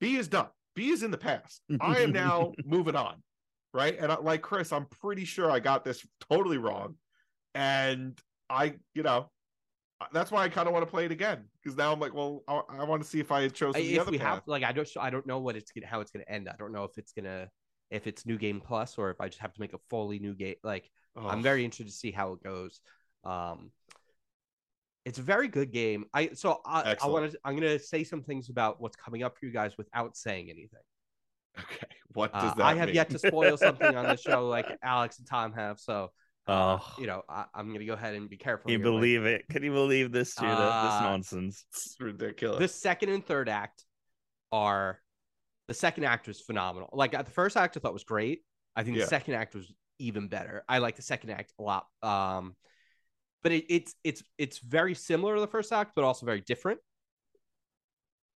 B 0.00 0.16
is 0.16 0.26
done. 0.26 0.48
B 0.74 0.88
is 0.88 1.04
in 1.04 1.12
the 1.12 1.18
past. 1.18 1.62
I 1.80 2.00
am 2.00 2.10
now 2.10 2.52
moving 2.64 2.96
on 2.96 3.22
right? 3.74 3.96
And 3.98 4.10
I, 4.10 4.16
like 4.16 4.40
Chris, 4.40 4.72
I'm 4.72 4.86
pretty 4.86 5.24
sure 5.24 5.50
I 5.50 5.60
got 5.60 5.84
this 5.84 6.06
totally 6.30 6.58
wrong, 6.58 6.94
and 7.54 8.18
I, 8.48 8.74
you 8.94 9.02
know, 9.02 9.30
that's 10.12 10.30
why 10.30 10.44
I 10.44 10.48
kind 10.48 10.66
of 10.68 10.74
want 10.74 10.84
to 10.84 10.90
play 10.90 11.04
it 11.06 11.12
again 11.12 11.44
because 11.62 11.76
now 11.76 11.92
I'm 11.92 12.00
like, 12.00 12.12
well, 12.14 12.42
I, 12.48 12.60
I 12.80 12.84
want 12.84 13.02
to 13.02 13.08
see 13.08 13.20
if 13.20 13.30
I 13.32 13.42
had 13.42 13.54
chosen 13.54 13.88
the 13.88 13.98
other 13.98 14.10
we 14.10 14.18
path. 14.18 14.26
have 14.34 14.42
like 14.46 14.62
I 14.62 14.72
don't 14.72 14.88
I 15.00 15.10
don't 15.10 15.26
know 15.26 15.38
what 15.38 15.56
it's 15.56 15.72
gonna 15.72 15.86
how 15.86 16.00
it's 16.00 16.10
gonna 16.10 16.24
end. 16.28 16.48
I 16.48 16.56
don't 16.58 16.72
know 16.72 16.84
if 16.84 16.98
it's 16.98 17.12
gonna 17.12 17.48
if 17.90 18.06
it's 18.06 18.26
new 18.26 18.36
game 18.38 18.60
plus 18.60 18.98
or 18.98 19.10
if 19.10 19.20
I 19.20 19.28
just 19.28 19.40
have 19.40 19.52
to 19.54 19.60
make 19.60 19.72
a 19.72 19.78
fully 19.90 20.18
new 20.18 20.34
game. 20.34 20.56
Like 20.62 20.90
I'm 21.16 21.42
very 21.42 21.64
interested 21.64 21.86
to 21.86 21.92
see 21.92 22.10
how 22.10 22.32
it 22.32 22.42
goes. 22.42 22.80
Um, 23.24 23.70
it's 25.04 25.18
a 25.18 25.22
very 25.22 25.48
good 25.48 25.70
game. 25.70 26.06
I 26.12 26.30
so 26.34 26.60
I, 26.66 26.96
I 27.00 27.06
want 27.06 27.30
to. 27.30 27.38
I'm 27.44 27.54
gonna 27.54 27.78
say 27.78 28.04
some 28.04 28.22
things 28.22 28.48
about 28.48 28.80
what's 28.80 28.96
coming 28.96 29.22
up 29.22 29.38
for 29.38 29.46
you 29.46 29.52
guys 29.52 29.76
without 29.78 30.16
saying 30.16 30.50
anything. 30.50 30.80
okay. 31.58 31.86
What 32.14 32.38
does 32.38 32.52
Uh, 32.52 32.54
that 32.54 32.64
I 32.64 32.74
have 32.74 32.86
mean? 32.88 32.94
yet 32.94 33.10
to 33.10 33.18
spoil 33.18 33.56
something 33.56 33.96
on 33.96 34.06
the 34.08 34.16
show, 34.28 34.48
like 34.48 34.76
Alex 34.82 35.18
and 35.18 35.26
Tom 35.26 35.52
have. 35.54 35.80
So, 35.80 36.12
Oh. 36.46 36.80
you 36.98 37.06
know, 37.06 37.22
I, 37.28 37.46
I'm 37.54 37.72
gonna 37.72 37.86
go 37.86 37.94
ahead 37.94 38.14
and 38.14 38.28
be 38.28 38.36
careful. 38.36 38.64
Can 38.68 38.72
you 38.72 38.78
here, 38.78 38.86
like, 38.86 38.94
believe 39.00 39.24
it? 39.24 39.48
Can 39.48 39.62
you 39.62 39.72
believe 39.72 40.12
this, 40.12 40.34
Judah? 40.34 40.50
this 40.50 40.58
Uh, 40.60 41.00
nonsense. 41.02 41.64
It's 41.72 41.96
ridiculous. 42.00 42.58
the 42.58 42.68
second 42.68 43.08
and 43.10 43.24
third 43.24 43.48
act 43.48 43.84
are 44.52 45.00
the 45.68 45.74
second 45.74 46.04
act 46.04 46.28
was 46.28 46.40
phenomenal. 46.42 46.90
Like 46.92 47.12
the 47.12 47.30
first 47.30 47.56
act 47.56 47.76
I 47.76 47.80
thought 47.80 47.94
was 47.94 48.04
great. 48.04 48.42
I 48.76 48.82
think 48.82 48.96
Yeah. 48.98 49.04
the 49.04 49.08
second 49.08 49.34
act 49.34 49.54
was 49.54 49.72
even 49.98 50.28
better. 50.28 50.64
I 50.68 50.78
like 50.78 50.96
the 50.96 51.02
second 51.02 51.30
act 51.30 51.52
a 51.58 51.62
lot. 51.62 51.86
Um, 52.02 52.54
but 53.42 53.52
it, 53.52 53.64
it's 53.70 53.94
it's 54.04 54.22
it's 54.36 54.58
very 54.58 54.94
similar 54.94 55.36
to 55.36 55.40
the 55.40 55.46
first 55.46 55.72
act, 55.72 55.92
but 55.96 56.04
also 56.04 56.26
very 56.26 56.42
different. 56.42 56.80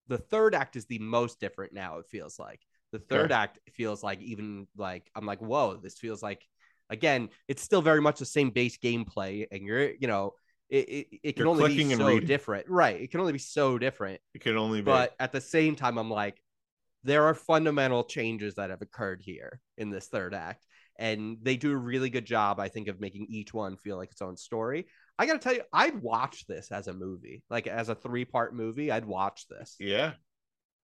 The 0.08 0.18
third 0.18 0.54
act 0.54 0.76
is 0.76 0.86
the 0.86 1.00
most 1.00 1.40
different 1.40 1.72
now. 1.72 1.98
It 1.98 2.06
feels 2.08 2.38
like 2.38 2.60
the 2.92 3.00
third 3.00 3.32
act 3.32 3.58
feels 3.72 4.04
like 4.04 4.20
even 4.20 4.68
like 4.76 5.10
I'm 5.16 5.26
like 5.26 5.40
whoa, 5.40 5.76
this 5.82 5.98
feels 5.98 6.22
like 6.22 6.46
again 6.90 7.28
it's 7.48 7.62
still 7.62 7.82
very 7.82 8.00
much 8.00 8.18
the 8.18 8.26
same 8.26 8.50
base 8.50 8.78
gameplay, 8.78 9.46
and 9.50 9.62
you're 9.62 9.90
you 9.90 10.08
know 10.08 10.32
it 10.68 10.88
it, 10.88 11.06
it 11.22 11.32
can 11.36 11.44
You're 11.44 11.48
only 11.48 11.76
be 11.76 11.94
so 11.94 12.20
different, 12.20 12.68
right? 12.68 13.00
It 13.00 13.10
can 13.10 13.20
only 13.20 13.32
be 13.32 13.38
so 13.38 13.78
different. 13.78 14.20
It 14.34 14.40
can 14.40 14.56
only 14.56 14.80
be. 14.80 14.84
but 14.84 15.14
at 15.20 15.32
the 15.32 15.40
same 15.40 15.76
time 15.76 15.98
i'm 15.98 16.10
like 16.10 16.40
there 17.04 17.24
are 17.24 17.34
fundamental 17.34 18.02
changes 18.02 18.54
that 18.54 18.70
have 18.70 18.82
occurred 18.82 19.20
here 19.22 19.60
in 19.78 19.90
this 19.90 20.08
third 20.08 20.34
act 20.34 20.66
and 20.98 21.36
they 21.42 21.56
do 21.56 21.70
a 21.70 21.76
really 21.76 22.10
good 22.10 22.24
job 22.24 22.58
i 22.58 22.68
think 22.68 22.88
of 22.88 23.00
making 23.00 23.26
each 23.28 23.54
one 23.54 23.76
feel 23.76 23.96
like 23.96 24.10
its 24.10 24.22
own 24.22 24.36
story. 24.36 24.86
I 25.18 25.26
gotta 25.26 25.38
tell 25.38 25.54
you 25.54 25.62
i'd 25.72 26.02
watch 26.02 26.46
this 26.46 26.72
as 26.72 26.88
a 26.88 26.94
movie 26.94 27.42
like 27.48 27.66
as 27.66 27.88
a 27.88 27.94
three 27.94 28.24
part 28.24 28.54
movie 28.54 28.90
i'd 28.90 29.04
watch 29.04 29.46
this. 29.48 29.76
Yeah, 29.78 30.12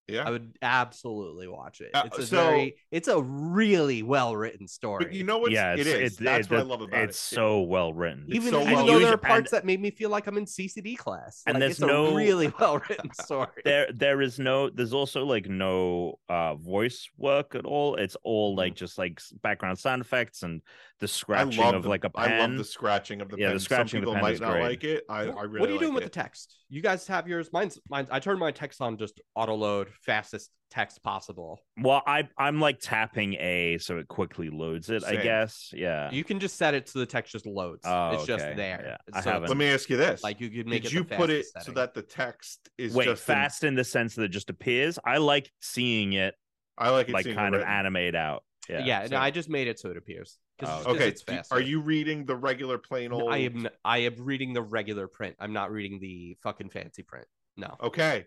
yeah. 0.07 0.23
i 0.27 0.29
would 0.29 0.57
absolutely 0.61 1.47
watch 1.47 1.79
it 1.81 1.91
Uh, 1.93 2.03
it's 2.05 2.17
a 2.19 2.25
so- 2.27 2.35
very 2.35 2.75
it's 2.91 3.07
a 3.07 3.21
really 3.21 4.03
well 4.03 4.35
written 4.35 4.67
story 4.67 5.05
But 5.05 5.13
you 5.13 5.23
know 5.23 5.37
what? 5.37 5.51
yeah, 5.51 5.73
it 5.73 5.79
it's, 5.79 5.87
is. 5.89 5.95
it's- 5.95 6.15
That's 6.17 6.47
it- 6.47 6.51
what 6.51 6.59
I 6.59 6.63
love 6.63 6.81
about 6.81 6.99
it's 7.03 7.03
it. 7.03 7.09
It's 7.09 7.19
so 7.19 7.61
well 7.61 7.93
written. 7.93 8.25
Even, 8.29 8.51
so 8.51 8.61
even 8.61 8.73
well 8.73 8.85
though 8.85 8.99
there 8.99 9.13
are 9.13 9.17
parts 9.17 9.51
and- 9.51 9.57
that 9.61 9.65
made 9.65 9.81
me 9.81 9.91
feel 9.91 10.09
like 10.09 10.27
I'm 10.27 10.37
in 10.37 10.45
CCD 10.45 10.97
class, 10.97 11.41
And 11.47 11.55
like, 11.55 11.59
there's 11.61 11.71
it's 11.73 11.81
a 11.81 11.87
no- 11.87 12.13
really 12.15 12.51
well 12.59 12.79
written 12.89 13.13
story. 13.13 13.47
there 13.63 13.87
there 13.93 14.21
is 14.21 14.39
no 14.39 14.69
there's 14.69 14.93
also 14.93 15.23
like 15.25 15.47
no 15.49 16.19
uh 16.29 16.55
voice 16.55 17.07
work 17.17 17.55
at 17.55 17.65
all 17.65 17.95
it's 17.95 18.17
all 18.23 18.55
like 18.55 18.75
just 18.75 18.97
like 18.97 19.21
background 19.41 19.77
sound 19.79 20.01
effects 20.01 20.43
and 20.43 20.61
the 20.99 21.07
scratching 21.07 21.61
love 21.61 21.75
of 21.75 21.83
the, 21.83 21.89
like 21.89 22.03
a 22.05 22.11
I 22.15 22.39
love 22.39 22.57
the 22.57 22.63
scratching 22.63 23.21
of 23.21 23.29
the 23.29 23.37
Yeah, 23.37 23.47
the 23.47 23.53
pen. 23.53 23.59
scratching 23.59 23.99
of 23.99 24.05
the 24.05 24.11
Some 24.11 24.15
people 24.21 24.29
pen 24.29 24.39
might 24.39 24.39
not 24.39 24.51
great. 24.53 24.63
like 24.63 24.83
it. 24.83 25.03
I, 25.09 25.25
What- 25.27 25.37
I 25.37 25.41
really 25.43 25.59
what 25.59 25.69
are 25.69 25.71
you 25.73 25.77
like 25.77 25.81
doing 25.81 25.93
with 25.95 26.03
the 26.05 26.09
text? 26.09 26.57
You 26.69 26.81
guys 26.81 27.05
have 27.07 27.27
yours. 27.27 27.49
Mine's 27.51 27.77
mine. 27.89 28.07
I 28.09 28.19
turn 28.19 28.39
my 28.39 28.51
text 28.51 28.79
on 28.81 28.97
just 28.97 29.19
auto 29.35 29.53
load, 29.55 29.89
fastest 30.01 30.51
text 30.71 31.03
possible. 31.03 31.59
well 31.81 32.01
i 32.07 32.27
i'm 32.39 32.59
like 32.59 32.79
tapping 32.79 33.35
a 33.35 33.77
so 33.77 33.99
it 33.99 34.07
quickly 34.07 34.49
loads 34.49 34.89
it 34.89 35.03
i 35.03 35.15
guess 35.15 35.69
yeah 35.71 36.09
You 36.11 36.23
can 36.23 36.39
just 36.39 36.55
set 36.57 36.73
it 36.73 36.89
so 36.89 36.97
the 36.97 37.05
text 37.05 37.31
just 37.31 37.45
loads. 37.45 37.81
Oh, 37.85 38.11
it's 38.13 38.25
just 38.25 38.43
there. 38.43 38.81
Yeah, 38.83 38.97
I 39.13 39.21
So 39.21 39.29
haven't. 39.33 39.49
Let 39.49 39.57
me 39.57 39.67
ask 39.67 39.87
you 39.89 39.97
this: 39.97 40.23
Like 40.23 40.41
you 40.41 40.49
could 40.49 40.65
make 40.67 40.81
Did 40.83 40.91
it. 40.91 40.95
you 40.95 41.03
put 41.03 41.29
it 41.29 41.45
fastest 41.53 41.65
so 41.67 41.71
that 41.73 41.93
the 41.93 42.01
text 42.01 42.69
is 42.79 42.95
wait 42.95 43.05
just 43.05 43.21
in- 43.29 43.35
fast 43.35 43.63
in 43.63 43.75
the 43.75 43.83
sense 43.83 44.15
that 44.15 44.23
it 44.23 44.29
just 44.29 44.49
appears 44.49 44.97
i 45.05 45.17
like 45.17 45.51
seeing 45.61 46.13
it 46.13 46.33
I 46.75 46.89
like 46.89 47.07
it 47.09 47.13
like 47.13 47.25
seeing 47.25 47.35
it 47.35 47.37
kind 47.37 47.53
of 47.53 47.59
written. 47.59 47.73
animate 47.73 48.15
out 48.15 48.43
yeah, 48.69 48.83
Yeah, 48.85 49.07
no. 49.11 49.17
I 49.17 49.29
just 49.29 49.49
made 49.49 49.67
it 49.67 49.77
so 49.77 49.89
it 49.91 49.97
appears. 49.97 50.39
'Cause- 50.57 50.69
Oh, 50.69 50.83
'cause 50.85 50.95
Okay, 50.95 51.07
it's 51.09 51.21
do- 51.23 51.33
faster. 51.33 51.53
are 51.55 51.59
you 51.61 51.81
reading 51.81 52.25
the 52.25 52.35
regular 52.35 52.77
plain 52.77 53.11
old? 53.11 53.29
I 53.31 53.39
am. 53.39 53.67
I 53.83 53.97
am 53.99 54.15
reading 54.23 54.53
the 54.53 54.61
regular 54.61 55.07
print. 55.07 55.35
I'm 55.39 55.51
not 55.51 55.69
reading 55.71 55.99
the 55.99 56.37
fucking 56.41 56.69
fancy 56.69 57.03
print. 57.03 57.27
No, 57.57 57.75
Okay, 57.81 58.25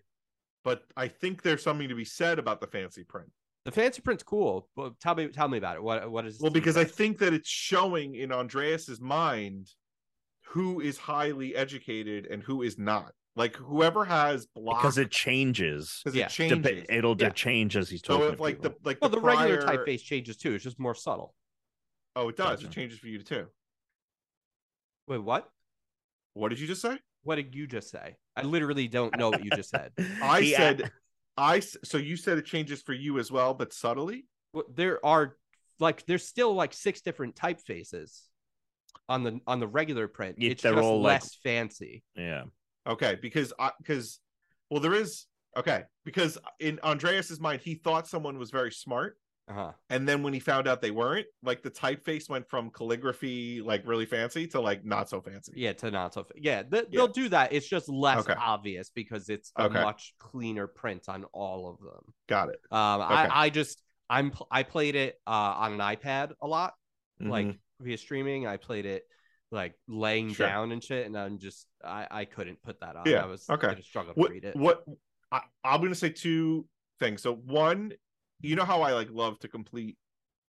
but 0.67 0.83
I 0.97 1.07
think 1.07 1.43
there's 1.43 1.63
something 1.63 1.87
to 1.87 1.95
be 1.95 2.03
said 2.03 2.39
about 2.39 2.59
the 2.59 2.67
fancy 2.67 3.01
print. 3.05 3.31
the 3.63 3.71
fancy 3.71 4.01
print's 4.01 4.21
cool. 4.21 4.67
But 4.75 4.99
tell 4.99 5.15
me, 5.15 5.29
tell 5.29 5.47
me 5.47 5.57
about 5.57 5.77
it. 5.77 5.81
What 5.83 6.11
what 6.11 6.25
is? 6.25 6.41
Well, 6.41 6.51
because 6.51 6.75
I 6.75 6.83
think 6.83 7.19
that 7.19 7.33
it's 7.33 7.47
showing 7.47 8.15
in 8.15 8.33
Andreas's 8.33 8.99
mind 8.99 9.69
who 10.47 10.81
is 10.81 10.97
highly 10.97 11.55
educated 11.55 12.25
and 12.25 12.43
who 12.43 12.63
is 12.63 12.77
not. 12.77 13.13
Like 13.37 13.55
whoever 13.55 14.03
has 14.03 14.45
block 14.47 14.81
because 14.81 14.97
it 14.97 15.09
changes 15.09 16.01
because 16.03 16.17
Yeah. 16.17 16.25
it 16.25 16.31
changes. 16.31 16.59
Dep- 16.59 16.85
it'll 16.89 17.15
Yeah. 17.17 17.29
change 17.29 17.77
as 17.77 17.89
he's 17.89 18.01
talking. 18.01 18.15
so 18.23 18.31
talking 18.31 18.33
if 18.33 18.37
to 18.37 18.43
like 18.43 18.61
the 18.61 18.75
like 18.83 18.97
well, 18.99 19.09
the, 19.09 19.21
regular 19.21 19.61
prior- 19.61 19.77
typeface 19.85 20.03
changes 20.03 20.35
too. 20.35 20.53
It's 20.53 20.65
just 20.65 20.79
more 20.79 20.95
subtle. 20.95 21.33
Oh, 22.13 22.27
it 22.27 22.35
does. 22.35 22.57
Gotcha. 22.59 22.67
It 22.67 22.71
changes 22.73 22.99
for 22.99 23.07
you 23.07 23.21
too. 23.23 23.47
Wait, 25.07 25.19
what? 25.23 25.49
What 26.33 26.49
did 26.49 26.59
you 26.59 26.67
just 26.67 26.81
say? 26.81 26.97
What 27.27 27.35
did 27.35 27.53
you 27.53 27.67
just 27.67 27.89
say? 27.89 28.15
I 28.37 28.43
literally 28.43 28.87
don't 28.87 29.17
know 29.17 29.29
what 29.29 29.43
you 29.43 29.49
just 29.51 29.69
said. 29.69 29.91
I 30.23 30.41
He 30.41 30.53
a- 30.53 30.57
said, 30.57 30.91
I 31.35 31.59
So 31.59 31.97
you 31.97 32.15
said 32.15 32.37
it 32.37 32.45
changes 32.45 32.81
for 32.81 32.93
you 32.93 33.19
as 33.19 33.29
well, 33.29 33.53
but 33.53 33.73
subtly. 33.73 34.25
Well, 34.53 34.63
there 34.73 35.05
are 35.05 35.35
like 35.79 36.05
there's 36.05 36.25
still 36.25 36.53
like 36.53 36.73
six 36.73 37.01
different 37.01 37.35
typefaces 37.35 38.21
on 39.09 39.23
the 39.23 39.41
on 39.45 39.59
the 39.59 39.67
regular 39.67 40.07
print. 40.07 40.37
Yeah, 40.39 40.51
it's 40.51 40.63
just 40.63 40.77
all, 40.77 41.01
like- 41.01 41.21
less 41.21 41.35
fancy. 41.43 42.03
yeah 42.15 42.43
Okay, 42.87 43.17
because 43.21 43.51
I 43.59 43.71
because 43.77 44.19
well 44.69 44.79
there 44.79 44.93
is 44.93 45.25
okay 45.57 45.83
because 46.05 46.37
in 46.61 46.79
Andreas's 46.81 47.41
mind 47.41 47.59
he 47.61 47.75
thought 47.75 48.07
someone 48.07 48.37
was 48.39 48.51
very 48.51 48.71
smart 48.71 49.17
Uh-huh. 49.49 49.71
and 49.89 50.07
then 50.07 50.23
when 50.23 50.33
he 50.33 50.39
found 50.41 50.67
out 50.67 50.81
they 50.81 50.91
weren't 50.91 51.25
like 51.41 51.63
the 51.63 51.71
typeface 51.71 52.29
went 52.29 52.49
from 52.49 52.69
calligraphy 52.69 53.61
like 53.61 53.81
really 53.87 54.05
fancy 54.05 54.45
to 54.45 54.59
like 54.59 54.83
not 54.83 55.07
so 55.09 55.21
fancy. 55.21 55.53
Yeah, 55.55 55.71
to 55.73 55.89
not 55.89 56.13
so. 56.13 56.25
Yeah, 56.35 56.63
th- 56.63 56.87
they'll 56.91 57.07
do 57.07 57.29
that. 57.29 57.53
It's 57.53 57.67
just 57.67 57.87
less 57.87 58.19
Okay. 58.27 58.33
obvious 58.37 58.89
because 58.89 59.29
it's 59.29 59.53
a 59.55 59.63
Okay. 59.63 59.81
much 59.81 60.13
cleaner 60.19 60.67
print 60.67 61.07
on 61.07 61.23
all 61.31 61.69
of 61.69 61.79
them. 61.79 62.13
Got 62.27 62.49
it. 62.49 62.59
Um, 62.71 63.01
Okay. 63.01 63.13
I 63.13 63.45
I 63.45 63.49
just 63.49 63.81
I'm 64.09 64.33
I 64.51 64.63
played 64.63 64.95
it 64.95 65.15
uh 65.25 65.29
on 65.57 65.73
an 65.73 65.79
iPad 65.79 66.33
a 66.41 66.47
lot, 66.47 66.73
like 67.21 67.47
Mhm. 67.47 67.57
via 67.79 67.97
streaming. 67.97 68.47
I 68.47 68.57
played 68.57 68.85
it 68.85 69.03
like 69.49 69.75
laying 69.87 70.33
Sure. 70.33 70.45
down 70.45 70.73
and 70.73 70.83
shit, 70.83 71.05
and 71.05 71.17
I'm 71.17 71.39
just 71.39 71.67
I 71.81 72.05
I 72.11 72.25
couldn't 72.25 72.61
put 72.63 72.81
that 72.81 72.97
on. 72.97 73.03
Yeah, 73.05 73.23
I 73.23 73.27
was 73.27 73.49
okay. 73.49 73.79
Struggled 73.81 74.15
to 74.15 74.19
what 74.21 74.31
read 74.31 74.43
it. 74.43 74.57
what 74.57 74.83
I, 75.31 75.41
I'm 75.63 75.81
gonna 75.81 75.95
say 75.95 76.09
two 76.09 76.67
things. 76.99 77.21
So 77.21 77.33
one, 77.35 77.93
you 78.41 78.55
know 78.55 78.65
how 78.65 78.81
I 78.81 78.93
like 78.93 79.09
love 79.11 79.39
to 79.39 79.47
complete 79.47 79.97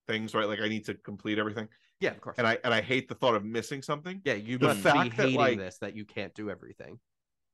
things, 0.07 0.33
right? 0.33 0.47
Like 0.47 0.59
I 0.61 0.67
need 0.67 0.85
to 0.85 0.93
complete 0.95 1.39
everything, 1.39 1.67
Yeah, 1.99 2.11
of 2.11 2.21
course. 2.21 2.37
and 2.37 2.45
I 2.47 2.57
and 2.63 2.73
I 2.73 2.81
hate 2.81 3.07
the 3.07 3.15
thought 3.15 3.35
of 3.35 3.43
missing 3.45 3.81
something. 3.81 4.21
yeah, 4.25 4.33
you 4.33 4.57
the 4.57 4.67
must 4.67 4.77
be 4.83 4.89
fact 4.89 5.17
that, 5.17 5.23
hating 5.23 5.37
like- 5.37 5.57
this 5.57 5.77
that 5.79 5.95
you 5.95 6.05
can't 6.05 6.33
do 6.33 6.49
everything. 6.49 6.99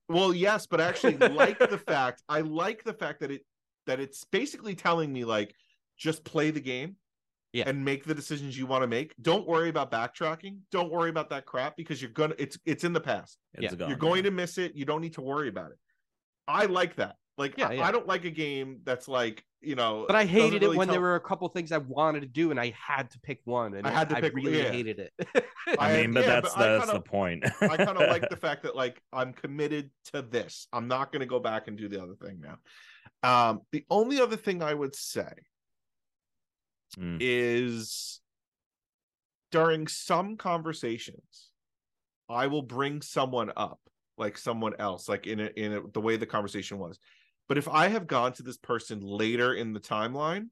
Well, 0.09 0.33
yes, 0.33 0.67
but 0.67 0.81
I 0.81 0.85
actually 0.85 1.15
like 1.17 1.57
the 1.59 1.77
fact 1.87 2.21
I 2.27 2.41
like 2.41 2.83
the 2.83 2.93
fact 2.93 3.21
that 3.21 3.31
it 3.31 3.45
that 3.87 3.99
it's 3.99 4.23
basically 4.25 4.75
telling 4.75 5.11
me 5.13 5.23
like 5.25 5.55
just 5.97 6.23
play 6.25 6.51
the 6.51 6.59
game 6.59 6.97
Yeah. 7.53 7.63
and 7.69 7.83
make 7.85 8.03
the 8.03 8.13
decisions 8.13 8.57
you 8.57 8.65
want 8.67 8.81
to 8.83 8.87
make. 8.87 9.13
Don't 9.21 9.47
worry 9.47 9.69
about 9.69 9.89
backtracking. 9.91 10.57
Don't 10.71 10.91
worry 10.91 11.09
about 11.09 11.29
that 11.29 11.45
crap 11.45 11.77
because 11.77 12.01
you're 12.01 12.11
gonna 12.11 12.35
it's 12.37 12.57
it's 12.65 12.83
in 12.83 12.91
the 12.93 12.99
past. 12.99 13.37
it's 13.53 13.71
Yeah, 13.71 13.75
gone, 13.77 13.89
you're 13.89 13.97
going 13.97 14.23
to 14.23 14.31
miss 14.31 14.57
it. 14.57 14.75
You 14.75 14.83
don't 14.85 15.01
need 15.01 15.13
to 15.13 15.21
worry 15.21 15.47
about 15.47 15.71
it. 15.71 15.77
I 16.47 16.65
like 16.65 16.95
that. 16.97 17.15
Like 17.37 17.55
Yeah, 17.57 17.69
I, 17.69 17.73
yeah. 17.73 17.87
I 17.87 17.91
don't 17.91 18.07
like 18.07 18.25
a 18.25 18.29
game 18.31 18.79
that's 18.83 19.07
like, 19.07 19.45
you 19.61 19.75
know, 19.75 20.05
But 20.07 20.15
I 20.15 20.23
doesn't 20.23 20.35
hated 20.41 20.63
it 20.63 20.69
when 20.75 20.87
tell- 20.87 20.93
there 20.95 21.01
were 21.01 21.15
a 21.15 21.19
couple 21.19 21.47
things 21.49 21.71
I 21.71 21.77
wanted 21.77 22.21
to 22.21 22.25
do, 22.27 22.49
and 22.51 22.59
I 22.59 22.73
had 22.75 23.09
to 23.11 23.19
pick 23.19 23.41
one, 23.45 23.75
and 23.75 23.85
I 23.85 23.91
had 23.91 24.09
to 24.09 24.17
I 24.17 24.21
pick- 24.21 24.33
really 24.33 24.57
yeah. 24.57 24.71
hated 24.71 24.99
it. 24.99 25.13
i 25.79 25.93
mean 25.95 26.11
but 26.11 26.21
yeah, 26.25 26.41
that's 26.41 26.55
I 26.57 26.63
that's 26.63 26.85
kinda- 26.85 26.99
the 27.03 27.09
point 27.09 27.45
I 27.61 27.77
kind 27.77 27.89
of 27.97 28.09
like 28.09 28.27
the 28.29 28.35
fact 28.47 28.63
that 28.63 28.75
like 28.75 29.01
I'm 29.13 29.31
committed 29.33 29.91
to 30.13 30.21
this. 30.23 30.67
I'm 30.73 30.87
not 30.87 31.11
going 31.11 31.19
to 31.21 31.25
go 31.27 31.39
back 31.39 31.67
and 31.67 31.77
do 31.77 31.87
the 31.87 32.01
other 32.01 32.15
thing 32.15 32.41
now. 32.41 32.57
Um, 33.23 33.61
the 33.71 33.85
only 33.89 34.19
other 34.19 34.35
thing 34.37 34.61
I 34.63 34.73
would 34.73 34.95
say 34.95 35.31
Mm. 36.99 37.17
is 37.21 38.19
during 39.51 39.87
some 39.87 40.35
conversations, 40.35 41.51
I 42.29 42.47
will 42.47 42.63
bring 42.63 43.01
someone 43.01 43.51
up, 43.55 43.79
like 44.17 44.37
someone 44.37 44.73
else, 44.79 45.07
like 45.07 45.25
in 45.25 45.39
a, 45.39 45.45
in 45.55 45.71
a, 45.73 45.81
the 45.93 46.01
way 46.01 46.17
the 46.17 46.25
conversation 46.25 46.79
was. 46.79 46.99
But 47.51 47.57
if 47.57 47.67
I 47.67 47.89
have 47.89 48.07
gone 48.07 48.31
to 48.35 48.43
this 48.43 48.55
person 48.55 49.01
later 49.01 49.53
in 49.53 49.73
the 49.73 49.79
timeline, 49.81 50.51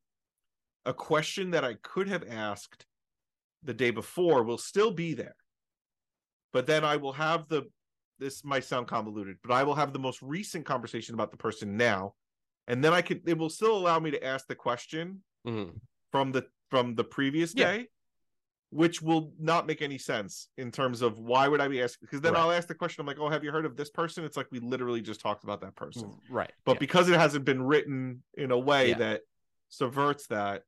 a 0.85 0.93
question 0.93 1.51
that 1.51 1.63
I 1.63 1.75
could 1.75 2.09
have 2.09 2.27
asked 2.27 2.85
the 3.63 3.73
day 3.73 3.89
before 3.89 4.43
will 4.43 4.57
still 4.57 4.91
be 4.91 5.13
there. 5.13 5.37
But 6.51 6.67
then 6.67 6.83
I 6.83 6.97
will 6.97 7.13
have 7.13 7.47
the 7.47 7.71
this 8.17 8.43
might 8.43 8.65
sound 8.65 8.89
convoluted, 8.89 9.37
but 9.41 9.53
I 9.53 9.63
will 9.63 9.75
have 9.75 9.93
the 9.93 9.99
most 9.99 10.21
recent 10.21 10.65
conversation 10.65 11.13
about 11.13 11.31
the 11.31 11.37
person 11.37 11.77
now. 11.77 12.15
And 12.67 12.83
then 12.83 12.91
I 12.91 13.01
could 13.01 13.21
it 13.29 13.37
will 13.37 13.49
still 13.49 13.77
allow 13.77 13.97
me 13.97 14.11
to 14.11 14.21
ask 14.21 14.45
the 14.47 14.55
question 14.55 15.23
Mhm. 15.47 15.79
from 16.11 16.33
the 16.33 16.49
from 16.69 16.95
the 16.95 17.05
previous 17.05 17.53
Yeah. 17.53 17.77
day, 17.77 17.87
which 18.71 19.01
will 19.01 19.33
not 19.39 19.65
make 19.65 19.81
any 19.81 19.97
sense 19.97 20.47
in 20.57 20.71
terms 20.71 21.01
of 21.01 21.17
why 21.17 21.47
would 21.47 21.59
I 21.59 21.67
be 21.67 21.81
asking? 21.81 22.05
Because 22.05 22.21
then 22.21 22.33
Right. 22.33 22.39
I'll 22.41 22.51
ask 22.51 22.67
the 22.67 22.75
question. 22.75 23.01
I'm 23.01 23.07
like, 23.07 23.19
oh, 23.19 23.27
have 23.29 23.43
you 23.43 23.51
heard 23.51 23.65
of 23.65 23.75
this 23.75 23.89
person? 23.89 24.23
It's 24.23 24.37
like 24.37 24.47
we 24.51 24.59
literally 24.59 25.01
just 25.01 25.21
talked 25.21 25.43
about 25.43 25.61
that 25.61 25.75
person. 25.75 26.09
Mm, 26.09 26.19
right. 26.29 26.51
But 26.65 26.73
yeah. 26.73 26.79
because 26.79 27.09
it 27.09 27.19
hasn't 27.19 27.45
been 27.45 27.63
written 27.63 28.23
in 28.35 28.51
a 28.51 28.57
way 28.59 28.89
Yeah. 28.89 28.97
that 28.99 29.21
subverts 29.69 30.27
that, 30.27 30.63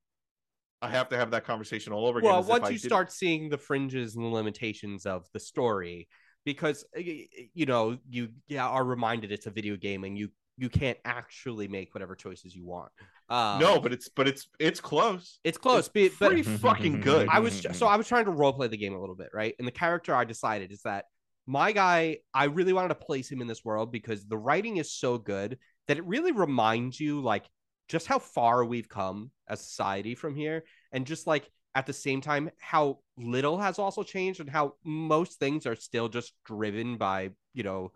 I 0.82 0.90
have 0.90 1.10
to 1.10 1.18
have 1.18 1.30
that 1.32 1.46
conversation 1.46 1.94
all 1.94 2.08
over 2.08 2.18
again. 2.20 2.32
well, 2.32 2.44
once 2.44 2.64
you 2.72 2.78
didn't- 2.80 2.90
start 2.90 3.12
seeing 3.12 3.50
the 3.50 3.58
fringes 3.60 4.16
and 4.16 4.26
the 4.26 4.30
limitations 4.30 5.06
of 5.06 5.28
the 5.32 5.40
story, 5.40 6.08
because 6.44 6.84
y- 6.96 7.28
y- 7.38 7.50
you 7.54 7.68
know 7.68 8.00
you 8.10 8.30
yeah, 8.48 8.68
are 8.68 8.84
reminded 8.84 9.32
it's 9.32 9.46
a 9.46 9.52
video 9.52 9.76
game 9.76 10.04
and 10.06 10.18
you 10.18 10.32
you 10.62 10.70
can't 10.70 11.00
actually 11.04 11.68
make 11.68 11.96
whatever 11.96 12.16
choices 12.16 12.56
you 12.56 12.64
want. 12.64 12.92
Um, 13.30 13.60
no, 13.60 13.80
but 13.80 13.92
it's 13.92 14.10
but 14.10 14.28
it's 14.28 14.48
it's 14.60 14.80
close. 14.80 15.40
it's 15.44 15.58
close. 15.58 15.80
it's 15.80 15.90
but, 15.90 16.12
but 16.20 16.28
pretty 16.28 16.44
fucking 16.44 17.02
good. 17.02 17.28
I 17.32 17.40
was 17.40 17.66
so 17.74 17.88
I 17.88 17.96
was 17.96 18.08
trying 18.08 18.26
to 18.26 18.32
role 18.32 18.54
play 18.54 18.68
the 18.68 18.78
game 18.78 18.94
a 18.94 19.00
little 19.00 19.16
bit, 19.16 19.30
right? 19.34 19.56
And 19.58 19.68
the 19.68 19.72
character 19.72 20.14
I 20.14 20.24
decided 20.24 20.72
is 20.72 20.84
that 20.84 21.06
my 21.48 21.72
guy, 21.72 22.20
I 22.32 22.46
really 22.46 22.74
wanted 22.74 22.90
to 22.90 22.96
place 22.96 23.32
him 23.32 23.42
in 23.42 23.48
this 23.48 23.66
world 23.66 23.92
because 23.92 24.24
the 24.26 24.38
writing 24.38 24.78
is 24.78 24.94
so 24.94 25.18
good 25.18 25.58
that 25.88 25.98
it 25.98 26.06
really 26.06 26.32
reminds 26.32 27.00
you 27.00 27.22
like 27.22 27.50
just 27.90 28.06
how 28.06 28.20
far 28.20 28.64
we've 28.64 28.88
come 28.88 29.32
as 29.48 29.62
society 29.62 30.14
from 30.14 30.36
here 30.36 30.64
and 30.92 31.08
just 31.08 31.26
like 31.26 31.50
at 31.74 31.88
the 31.88 31.94
same 31.94 32.22
time 32.22 32.52
how 32.60 33.00
little 33.18 33.58
has 33.58 33.80
also 33.80 34.04
changed 34.04 34.40
and 34.40 34.50
how 34.50 34.76
most 34.86 35.40
things 35.40 35.66
are 35.66 35.76
still 35.76 36.08
just 36.08 36.34
driven 36.46 36.98
by, 36.98 37.32
you 37.56 37.64
know, 37.64 37.92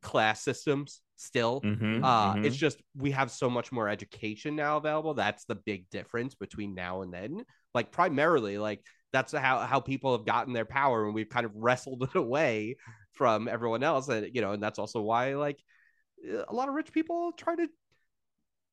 class 0.00 0.40
systems 0.40 1.00
still. 1.18 1.60
Mhm, 1.60 2.02
Uh, 2.02 2.34
mhm. 2.36 2.44
it's 2.46 2.56
just 2.56 2.80
we 2.96 3.10
have 3.10 3.30
so 3.30 3.50
much 3.50 3.72
more 3.72 3.88
education 3.88 4.56
now 4.56 4.76
available. 4.76 5.14
That's 5.14 5.44
the 5.44 5.56
big 5.56 5.88
difference 5.90 6.34
between 6.34 6.74
now 6.74 7.02
and 7.02 7.12
then. 7.12 7.44
Like 7.74 7.92
primarily, 7.92 8.58
like 8.58 8.84
that's 9.12 9.32
how 9.32 9.58
how 9.60 9.80
people 9.80 10.16
have 10.16 10.26
gotten 10.26 10.52
their 10.52 10.64
power, 10.64 11.04
and 11.04 11.14
we've 11.14 11.28
kind 11.28 11.46
of 11.46 11.52
wrestled 11.54 12.02
it 12.14 12.14
away 12.14 12.76
from 13.12 13.48
everyone 13.48 13.82
else. 13.82 14.08
And 14.08 14.34
you 14.34 14.40
know, 14.40 14.52
and 14.52 14.62
that's 14.62 14.78
also 14.78 15.00
why 15.00 15.34
like 15.34 15.58
a 16.48 16.52
lot 16.54 16.68
of 16.68 16.74
rich 16.74 16.92
people 16.92 17.32
try 17.32 17.54
to 17.56 17.68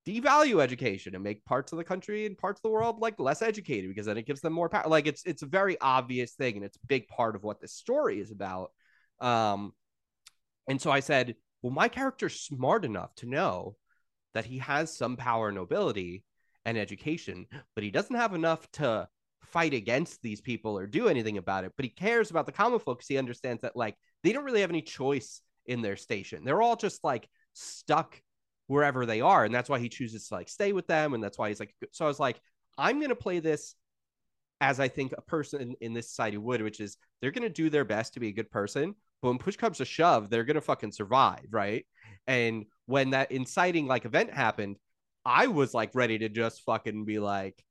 devalue 0.08 0.62
education 0.62 1.16
and 1.16 1.24
make 1.24 1.44
parts 1.46 1.72
of 1.72 1.78
the 1.78 1.84
country 1.84 2.28
and 2.28 2.38
parts 2.38 2.60
of 2.60 2.62
the 2.62 2.70
world 2.70 3.00
like 3.00 3.20
less 3.20 3.42
educated 3.42 3.90
because 3.90 4.06
then 4.06 4.18
it 4.18 4.28
gives 4.28 4.42
them 4.42 4.54
more 4.54 4.70
power. 4.70 4.88
Like 4.88 5.08
it's 5.08 5.24
it's 5.26 5.42
a 5.42 5.48
very 5.48 5.80
obvious 5.82 6.34
thing, 6.34 6.56
and 6.56 6.66
it's 6.66 6.78
a 6.78 6.88
big 6.88 7.08
part 7.08 7.36
of 7.36 7.44
what 7.44 7.60
this 7.60 7.74
story 7.74 8.20
is 8.20 8.32
about. 8.32 8.72
Um, 9.20 9.74
and 10.68 10.82
so 10.82 10.92
I 10.92 11.00
said, 11.00 11.36
well, 11.66 11.74
my 11.74 11.88
character's 11.88 12.40
smart 12.40 12.86
enough 12.86 13.16
to 13.16 13.26
know 13.26 13.76
that 14.36 14.46
he 14.46 14.60
has 14.60 14.96
some 14.96 15.18
power 15.18 15.48
and 15.48 15.58
nobility 15.58 16.24
and 16.64 16.78
education, 16.78 17.48
but 17.74 17.84
he 17.84 17.90
doesn't 17.90 18.16
have 18.16 18.36
enough 18.36 18.72
to 18.74 19.08
fight 19.42 19.74
against 19.74 20.22
these 20.22 20.42
people 20.42 20.78
or 20.78 20.86
do 20.86 21.08
anything 21.08 21.40
about 21.40 21.64
it. 21.64 21.72
But 21.76 21.86
he 21.86 21.90
cares 21.90 22.30
about 22.30 22.46
the 22.46 22.52
common 22.52 22.78
folks. 22.78 23.08
He 23.08 23.18
understands 23.18 23.64
that 23.64 23.76
like 23.76 23.96
they 24.24 24.32
don't 24.32 24.44
really 24.44 24.62
have 24.62 24.70
any 24.70 24.84
choice 24.84 25.42
in 25.66 25.82
their 25.82 25.96
station. 25.96 26.46
They're 26.46 26.62
all 26.62 26.76
just 26.76 27.04
like 27.04 27.28
stuck 27.54 28.22
wherever 28.68 29.08
they 29.08 29.22
are. 29.22 29.44
And 29.44 29.56
that's 29.56 29.68
why 29.68 29.80
he 29.80 29.90
chooses 29.90 30.28
to 30.28 30.36
like 30.36 30.50
stay 30.50 30.72
with 30.72 30.86
them. 30.86 31.16
And 31.16 31.24
that's 31.24 31.40
why 31.40 31.50
he's 31.50 31.60
like, 31.60 31.74
so 31.94 32.06
I 32.06 32.08
was 32.08 32.20
like, 32.20 32.40
I'm 32.78 33.00
to 33.02 33.16
play 33.16 33.40
this 33.40 33.74
as 34.66 34.80
I 34.80 34.88
think 34.88 35.14
a 35.16 35.22
person 35.22 35.76
in 35.80 35.94
this 35.94 36.10
society 36.10 36.38
would, 36.38 36.64
which 36.64 36.80
is 36.80 36.98
they're 37.22 37.30
going 37.30 37.44
to 37.44 37.50
do 37.50 37.70
their 37.70 37.86
best 37.86 38.16
to 38.16 38.20
be 38.20 38.30
a 38.30 38.34
good 38.34 38.50
person. 38.50 38.96
But 39.22 39.28
when 39.28 39.38
push 39.38 39.58
comes 39.58 39.78
to 39.78 39.86
shove, 39.86 40.32
they're 40.32 40.44
going 40.44 40.56
to 40.56 40.62
fucking 40.62 40.92
survive. 40.92 41.46
Right. 41.52 41.86
And 42.26 42.66
when 42.88 43.12
that 43.12 43.32
inciting 43.32 43.86
like 43.86 44.06
event 44.06 44.34
happened, 44.34 44.78
I 45.24 45.48
was 45.48 45.76
like 45.76 45.92
ready 45.94 46.18
to 46.18 46.30
just 46.30 46.64
fucking 46.64 47.06
be 47.06 47.20
like, 47.20 47.64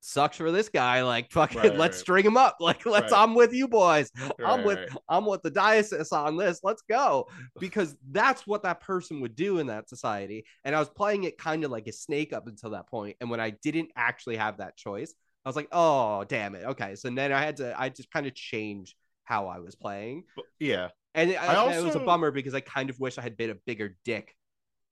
sucks 0.00 0.36
for 0.38 0.50
this 0.50 0.68
guy. 0.68 1.04
Like 1.04 1.30
fucking 1.30 1.58
Right, 1.58 1.76
let's 1.76 1.96
right. 1.96 2.00
string 2.00 2.24
him 2.24 2.36
up. 2.36 2.56
Like 2.58 2.84
let's 2.84 3.12
Right. 3.12 3.22
I'm 3.22 3.36
with 3.36 3.52
you 3.52 3.68
boys. 3.68 4.10
I'm 4.44 4.64
with. 4.64 4.90
I'm 5.08 5.24
with 5.24 5.42
the 5.42 5.50
diocese 5.50 6.10
on 6.10 6.36
this. 6.36 6.60
Let's 6.64 6.82
go. 6.90 7.28
Because 7.60 7.96
that's 8.10 8.44
what 8.44 8.64
that 8.64 8.80
person 8.80 9.20
would 9.20 9.36
do 9.36 9.58
in 9.58 9.68
that 9.68 9.88
society. 9.88 10.46
And 10.64 10.74
I 10.74 10.80
was 10.80 10.88
playing 10.88 11.24
it 11.24 11.38
kind 11.38 11.62
of 11.62 11.70
like 11.70 11.86
a 11.86 11.92
snake 11.92 12.32
up 12.32 12.48
until 12.48 12.70
that 12.70 12.88
point. 12.88 13.16
And 13.20 13.30
when 13.30 13.38
I 13.38 13.50
didn't 13.50 13.90
actually 13.96 14.36
have 14.36 14.58
that 14.58 14.76
choice, 14.76 15.14
I 15.48 15.50
was 15.50 15.56
like, 15.56 15.68
oh 15.72 16.24
damn 16.24 16.54
it. 16.54 16.64
Okay. 16.66 16.94
So 16.94 17.08
then 17.08 17.32
I 17.32 17.40
had 17.40 17.56
to 17.56 17.74
I 17.80 17.88
just 17.88 18.10
kind 18.10 18.26
of 18.26 18.34
change 18.34 18.94
how 19.24 19.46
I 19.46 19.60
was 19.60 19.74
playing. 19.74 20.24
Yeah. 20.60 20.88
And 21.14 21.30
it, 21.30 21.42
I 21.42 21.54
I 21.54 21.78
it 21.78 21.82
was 21.82 21.94
a 21.96 22.00
bummer 22.00 22.30
because 22.30 22.52
I 22.52 22.60
kind 22.60 22.90
of 22.90 23.00
wish 23.00 23.16
I 23.16 23.22
had 23.22 23.38
been 23.38 23.48
a 23.48 23.54
bigger 23.54 23.96
dick 24.04 24.36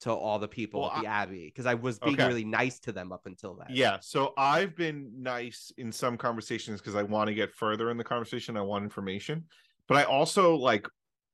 to 0.01 0.15
all 0.15 0.39
the 0.39 0.49
people 0.49 0.81
Well, 0.81 0.93
at 0.93 1.03
the 1.03 1.09
Abbey 1.09 1.45
because 1.45 1.67
I 1.67 1.75
was 1.75 1.99
being 1.99 2.15
Okay. 2.15 2.27
really 2.27 2.45
nice 2.45 2.79
to 2.81 2.93
them 2.93 3.13
up 3.13 3.27
until 3.27 3.57
that. 3.57 3.69
Yeah. 3.69 3.99
So 4.01 4.33
I've 4.39 4.75
been 4.75 5.11
nice 5.19 5.73
in 5.77 5.93
some 5.93 6.17
conversations 6.17 6.81
because 6.81 6.95
I 6.95 7.03
want 7.03 7.29
to 7.29 7.35
get 7.35 7.53
further 7.53 7.91
in 7.91 7.99
the 7.99 8.05
conversation. 8.05 8.57
I 8.57 8.63
want 8.63 8.83
information. 8.83 9.45
But 9.89 9.99
I 9.99 10.05
also 10.05 10.55
like 10.55 10.89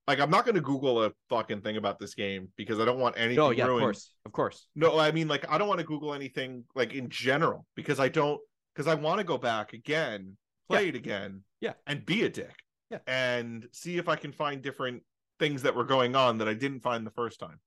like 0.09 0.19
I'm 0.19 0.31
not 0.31 0.45
gonna 0.45 0.61
Google 0.61 1.05
a 1.05 1.13
fucking 1.29 1.61
thing 1.61 1.77
about 1.77 2.01
this 2.01 2.17
game 2.17 2.49
because 2.57 2.81
I 2.81 2.85
don't 2.85 2.99
want 2.99 3.15
anything 3.17 3.37
No, 3.37 3.51
yeah, 3.51 3.67
of 3.67 3.79
course. 3.79 4.13
Of 4.27 4.33
course. 4.33 4.67
No, 4.75 4.99
I 4.99 5.13
mean 5.13 5.29
like 5.29 5.49
I 5.49 5.59
don't 5.59 5.69
want 5.69 5.79
to 5.79 5.87
Google 5.87 6.13
anything 6.13 6.65
like 6.75 6.93
in 6.93 7.09
general 7.09 7.67
because 7.77 8.01
I 8.01 8.09
don't 8.09 8.41
because 8.75 8.87
I 8.87 8.95
want 8.95 9.19
to 9.19 9.25
go 9.25 9.39
back 9.39 9.73
again, 9.73 10.37
play 10.69 10.89
it 10.89 10.95
again, 10.95 11.43
Yeah. 11.61 11.75
and 11.87 12.05
be 12.05 12.25
a 12.25 12.29
dick. 12.29 12.55
Yeah. 12.91 12.99
And 13.07 13.67
see 13.73 13.99
if 13.99 14.09
I 14.09 14.17
can 14.17 14.33
find 14.33 14.63
different 14.63 15.03
things 15.39 15.63
that 15.63 15.75
were 15.75 15.85
going 15.85 16.15
on 16.15 16.39
that 16.39 16.49
I 16.49 16.55
didn't 16.55 16.81
find 16.81 17.07
the 17.07 17.11
first 17.11 17.41
time. 17.41 17.59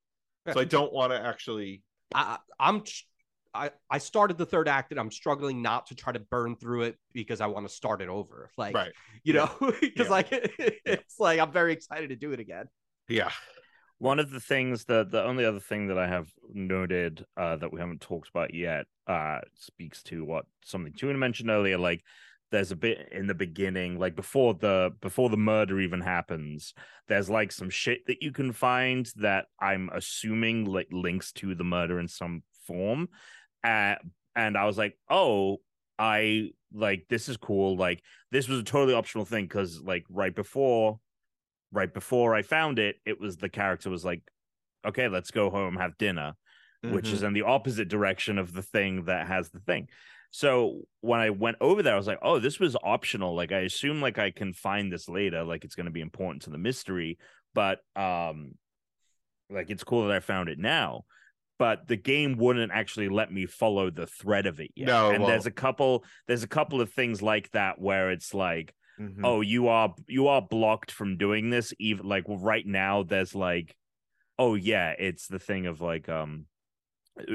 So 0.53 0.59
I 0.59 0.65
don't 0.65 0.93
want 0.93 1.11
to 1.11 1.19
actually 1.19 1.81
I, 2.13 2.37
I'm 2.59 2.83
I, 3.53 3.71
I 3.89 3.97
started 3.97 4.37
the 4.37 4.45
third 4.45 4.67
act 4.67 4.91
and 4.91 4.99
I'm 4.99 5.09
struggling 5.09 5.61
not 5.61 5.87
to 5.87 5.95
try 5.95 6.13
to 6.13 6.19
burn 6.19 6.55
through 6.57 6.83
it 6.83 6.97
because 7.13 7.41
I 7.41 7.47
want 7.47 7.67
to 7.67 7.73
start 7.73 8.01
it 8.01 8.09
over. 8.09 8.51
Like, 8.57 8.75
right. 8.75 8.91
you 9.23 9.33
know, 9.33 9.49
because 9.81 10.07
Yeah. 10.07 10.11
like 10.11 10.27
it's 10.31 11.19
like 11.19 11.39
I'm 11.39 11.51
very 11.51 11.73
excited 11.73 12.09
to 12.09 12.15
do 12.15 12.31
it 12.31 12.39
again. 12.39 12.65
Yeah. 13.07 13.31
One 13.97 14.19
of 14.19 14.29
the 14.29 14.39
things 14.39 14.85
that 14.85 15.11
the 15.11 15.23
only 15.23 15.45
other 15.45 15.59
thing 15.59 15.87
that 15.87 15.97
I 15.97 16.07
have 16.07 16.27
noted 16.53 17.25
uh, 17.37 17.55
that 17.57 17.71
we 17.71 17.79
haven't 17.79 18.01
talked 18.01 18.29
about 18.29 18.53
yet 18.53 18.85
uh, 19.07 19.39
speaks 19.55 20.03
to 20.03 20.25
what 20.25 20.45
something 20.63 20.93
Tuna 20.93 21.17
mentioned 21.17 21.49
earlier. 21.49 21.77
Like, 21.77 22.03
there's 22.51 22.71
a 22.71 22.75
bit 22.75 23.09
in 23.11 23.27
the 23.27 23.33
beginning, 23.33 23.97
like 23.97 24.15
before 24.15 24.53
the 24.53 24.91
before 25.01 25.29
the 25.29 25.37
murder 25.37 25.79
even 25.79 26.01
happens. 26.01 26.73
There's 27.07 27.29
like 27.29 27.51
some 27.51 27.69
shit 27.69 28.05
that 28.07 28.21
you 28.21 28.31
can 28.31 28.51
find 28.51 29.09
that 29.17 29.45
I'm 29.59 29.89
assuming 29.93 30.65
like 30.65 30.87
links 30.91 31.31
to 31.33 31.55
the 31.55 31.63
murder 31.63 31.99
in 31.99 32.07
some 32.07 32.43
form. 32.67 33.09
Uh, 33.63 33.95
and 34.35 34.57
I 34.57 34.65
was 34.65 34.77
like, 34.77 34.97
oh, 35.09 35.57
I 35.97 36.49
like 36.73 37.05
this 37.09 37.29
is 37.29 37.37
cool. 37.37 37.77
Like, 37.77 38.01
this 38.31 38.47
was 38.47 38.59
a 38.59 38.63
totally 38.63 38.93
optional 38.93 39.25
thing 39.25 39.45
because 39.45 39.81
like 39.81 40.05
right 40.09 40.35
before 40.35 40.99
right 41.75 41.93
before 41.93 42.33
I 42.33 42.41
found 42.41 42.79
it, 42.79 42.95
it 43.05 43.19
was 43.19 43.37
the 43.37 43.49
character 43.49 43.89
was 43.89 44.05
like, 44.05 44.21
okay, 44.87 45.07
let's 45.07 45.31
go 45.31 45.49
home, 45.49 45.75
have 45.75 45.97
dinner, 45.97 46.33
which 46.81 47.05
Mm-hmm. 47.05 47.15
is 47.15 47.23
in 47.23 47.33
the 47.33 47.43
opposite 47.43 47.87
direction 47.89 48.37
of 48.37 48.53
the 48.53 48.61
thing 48.61 49.05
that 49.05 49.27
has 49.27 49.49
the 49.49 49.59
thing. 49.59 49.89
So 50.31 50.81
when 51.01 51.19
I 51.19 51.29
went 51.29 51.57
over 51.61 51.81
there, 51.83 51.93
I 51.93 51.97
was 51.97 52.07
like, 52.07 52.19
oh, 52.21 52.39
this 52.39 52.59
was 52.59 52.75
optional. 52.83 53.35
Like 53.35 53.51
I 53.51 53.59
assume 53.59 54.01
like 54.01 54.17
I 54.19 54.31
can 54.31 54.53
find 54.53 54.91
this 54.91 55.07
later, 55.07 55.43
like 55.43 55.63
it's 55.65 55.75
gonna 55.75 55.91
be 55.91 56.01
important 56.01 56.43
to 56.43 56.49
the 56.49 56.57
mystery, 56.57 57.17
but 57.53 57.79
um 57.95 58.55
like 59.49 59.69
it's 59.69 59.83
cool 59.83 60.07
that 60.07 60.15
I 60.15 60.19
found 60.19 60.49
it 60.49 60.59
now. 60.59 61.05
But 61.57 61.87
the 61.87 61.95
game 61.95 62.35
wouldn't 62.37 62.73
actually 62.73 63.07
let 63.07 63.31
me 63.31 63.45
follow 63.45 63.89
the 63.89 64.07
thread 64.07 64.45
of 64.45 64.59
it 64.59 64.71
yet. 64.75 64.87
No, 64.87 65.09
and 65.11 65.23
there's 65.25 65.45
a 65.45 65.51
couple 65.51 66.03
there's 66.27 66.43
a 66.43 66.47
couple 66.49 66.81
of 66.81 66.91
things 66.91 67.21
like 67.21 67.49
that 67.51 67.79
where 67.79 68.11
it's 68.11 68.33
like 68.33 68.73
Mhm. 68.99 69.23
oh 69.23 69.41
you 69.41 69.67
are 69.67 69.93
you 70.07 70.27
are 70.27 70.41
blocked 70.41 70.91
from 70.91 71.17
doing 71.17 71.49
this 71.49 71.73
even 71.79 72.07
like 72.07 72.27
well, 72.27 72.37
right 72.37 72.65
now 72.65 73.03
there's 73.03 73.35
like 73.35 73.75
oh 74.39 74.55
yeah 74.55 74.93
it's 74.97 75.27
the 75.27 75.39
thing 75.39 75.65
of 75.65 75.81
like 75.81 76.09
um 76.09 76.45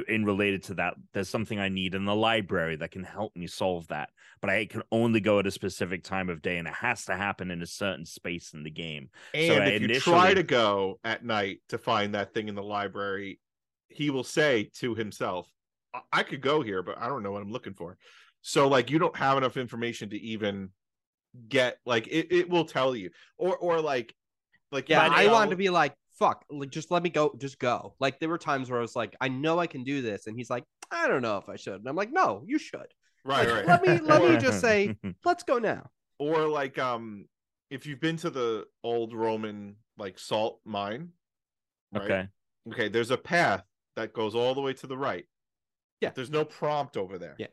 in 0.08 0.26
related 0.26 0.62
to 0.62 0.74
that 0.74 0.94
there's 1.14 1.28
something 1.28 1.58
i 1.58 1.70
need 1.70 1.94
in 1.94 2.04
the 2.04 2.14
library 2.14 2.76
that 2.76 2.90
can 2.90 3.02
help 3.02 3.34
me 3.34 3.46
solve 3.46 3.86
that 3.88 4.10
but 4.42 4.50
i 4.50 4.66
can 4.66 4.82
only 4.92 5.20
go 5.20 5.38
at 5.38 5.46
a 5.46 5.50
specific 5.50 6.04
time 6.04 6.28
of 6.28 6.42
day 6.42 6.58
and 6.58 6.68
it 6.68 6.74
has 6.74 7.06
to 7.06 7.16
happen 7.16 7.50
in 7.50 7.62
a 7.62 7.66
certain 7.66 8.04
space 8.04 8.52
in 8.52 8.62
the 8.62 8.70
game 8.70 9.08
And 9.32 9.46
So 9.46 9.62
if 9.62 9.80
you 9.80 9.88
try 10.00 10.34
to 10.34 10.42
go 10.42 11.00
at 11.02 11.24
night 11.24 11.60
to 11.70 11.78
find 11.78 12.14
that 12.14 12.34
thing 12.34 12.48
in 12.48 12.54
the 12.54 12.62
library, 12.62 13.40
he 13.88 14.10
will 14.10 14.24
say 14.24 14.70
to 14.74 14.94
himself, 14.94 15.50
I, 15.94 16.00
I 16.12 16.22
could 16.24 16.42
go 16.42 16.60
here, 16.60 16.82
but 16.82 16.98
I 16.98 17.08
don't 17.08 17.22
know 17.22 17.32
what 17.32 17.42
I'm 17.42 17.50
looking 17.52 17.74
for. 17.74 17.96
So 18.42 18.68
like 18.68 18.90
you 18.90 18.98
don't 18.98 19.16
have 19.16 19.38
enough 19.38 19.56
information 19.56 20.10
to 20.10 20.20
even 20.20 20.70
get 21.48 21.78
like 21.86 22.06
it, 22.08 22.28
it 22.32 22.48
will 22.50 22.64
tell 22.64 22.94
you. 22.96 23.10
Or 23.38 23.56
or 23.56 23.80
like 23.80 24.14
like 24.72 24.88
Yeah, 24.88 25.02
I 25.10 25.26
know- 25.26 25.32
wanted 25.32 25.50
to 25.50 25.56
be 25.56 25.70
like, 25.70 25.94
fuck, 26.18 26.44
like 26.50 26.70
just 26.70 26.90
let 26.90 27.02
me 27.02 27.10
go, 27.10 27.34
just 27.38 27.58
go. 27.58 27.94
Like 28.00 28.18
there 28.20 28.28
were 28.28 28.38
times 28.38 28.70
where 28.70 28.78
I 28.78 28.82
was 28.82 28.96
like, 28.96 29.16
I 29.20 29.28
know 29.28 29.58
I 29.58 29.66
can 29.66 29.84
do 29.84 30.02
this, 30.02 30.26
and 30.26 30.36
he's 30.36 30.50
like, 30.50 30.64
I 30.90 31.08
don't 31.08 31.22
know 31.22 31.38
if 31.38 31.48
I 31.48 31.56
should. 31.56 31.74
And 31.74 31.88
I'm 31.88 31.96
like, 31.96 32.12
no, 32.12 32.42
you 32.46 32.58
should. 32.58 32.86
right, 33.24 33.46
like, 33.48 33.66
right. 33.66 33.66
let 33.66 33.82
me- 33.82 34.06
let 34.06 34.22
me 34.22 34.36
just 34.38 34.60
say- 34.60 34.96
Let's 35.24 35.42
go 35.44 35.58
now. 35.58 35.90
or 36.18 36.48
like 36.48 36.78
um 36.78 37.26
if 37.70 37.86
you've 37.86 38.00
been 38.00 38.16
to 38.18 38.30
the 38.30 38.66
old 38.82 39.14
Roman 39.14 39.76
like 39.98 40.18
salt 40.18 40.60
mine, 40.64 41.10
right? 41.92 42.02
okay 42.02 42.28
okay, 42.72 42.88
there's 42.88 43.10
a 43.10 43.16
path 43.16 43.62
that 43.96 44.12
goes 44.12 44.34
all 44.34 44.54
the 44.54 44.60
way 44.60 44.72
to 44.74 44.86
the 44.86 44.96
right. 44.96 45.24
Yeah. 46.00 46.10
There's 46.14 46.30
no 46.30 46.44
prompt 46.44 46.96
over 46.96 47.18
there. 47.18 47.34
Yeah. 47.38 47.48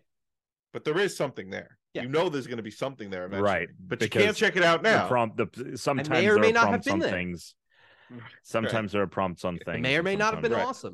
but 0.73 0.83
there 0.85 0.97
is 0.99 1.15
something 1.17 1.49
there. 1.49 1.76
Yeah. 1.93 2.03
You 2.03 2.09
know, 2.09 2.29
there's 2.29 2.47
going 2.47 2.57
to 2.57 2.63
be 2.63 2.71
something 2.71 3.09
there 3.09 3.25
eventually, 3.25 3.49
Right, 3.49 3.69
But 3.79 4.01
you 4.01 4.09
can't 4.09 4.35
check 4.37 4.55
it 4.55 4.63
out 4.63 4.83
now. 4.83 4.91
The 4.91 4.97
now. 5.03 5.07
prompt, 5.07 5.37
the 5.37 5.77
sometimes 5.77 6.09
may 6.09 6.27
or 6.27 6.33
there 6.33 6.39
may 6.41 6.49
are 6.49 6.53
not 6.53 6.61
have 6.63 6.69
prompts 6.69 6.85
been 6.85 6.93
on 6.93 6.99
there. 6.99 7.11
things. 7.11 7.55
Mm-hmm. 8.11 8.19
Sometimes 8.43 8.91
there 8.93 9.01
are 9.01 9.07
prompts 9.07 9.43
on 9.43 9.55
It 9.57 9.65
things. 9.65 9.81
may 9.81 9.97
or 9.97 10.03
may 10.03 10.15
not 10.15 10.33
have 10.33 10.41
been 10.41 10.51
sometimes- 10.51 10.85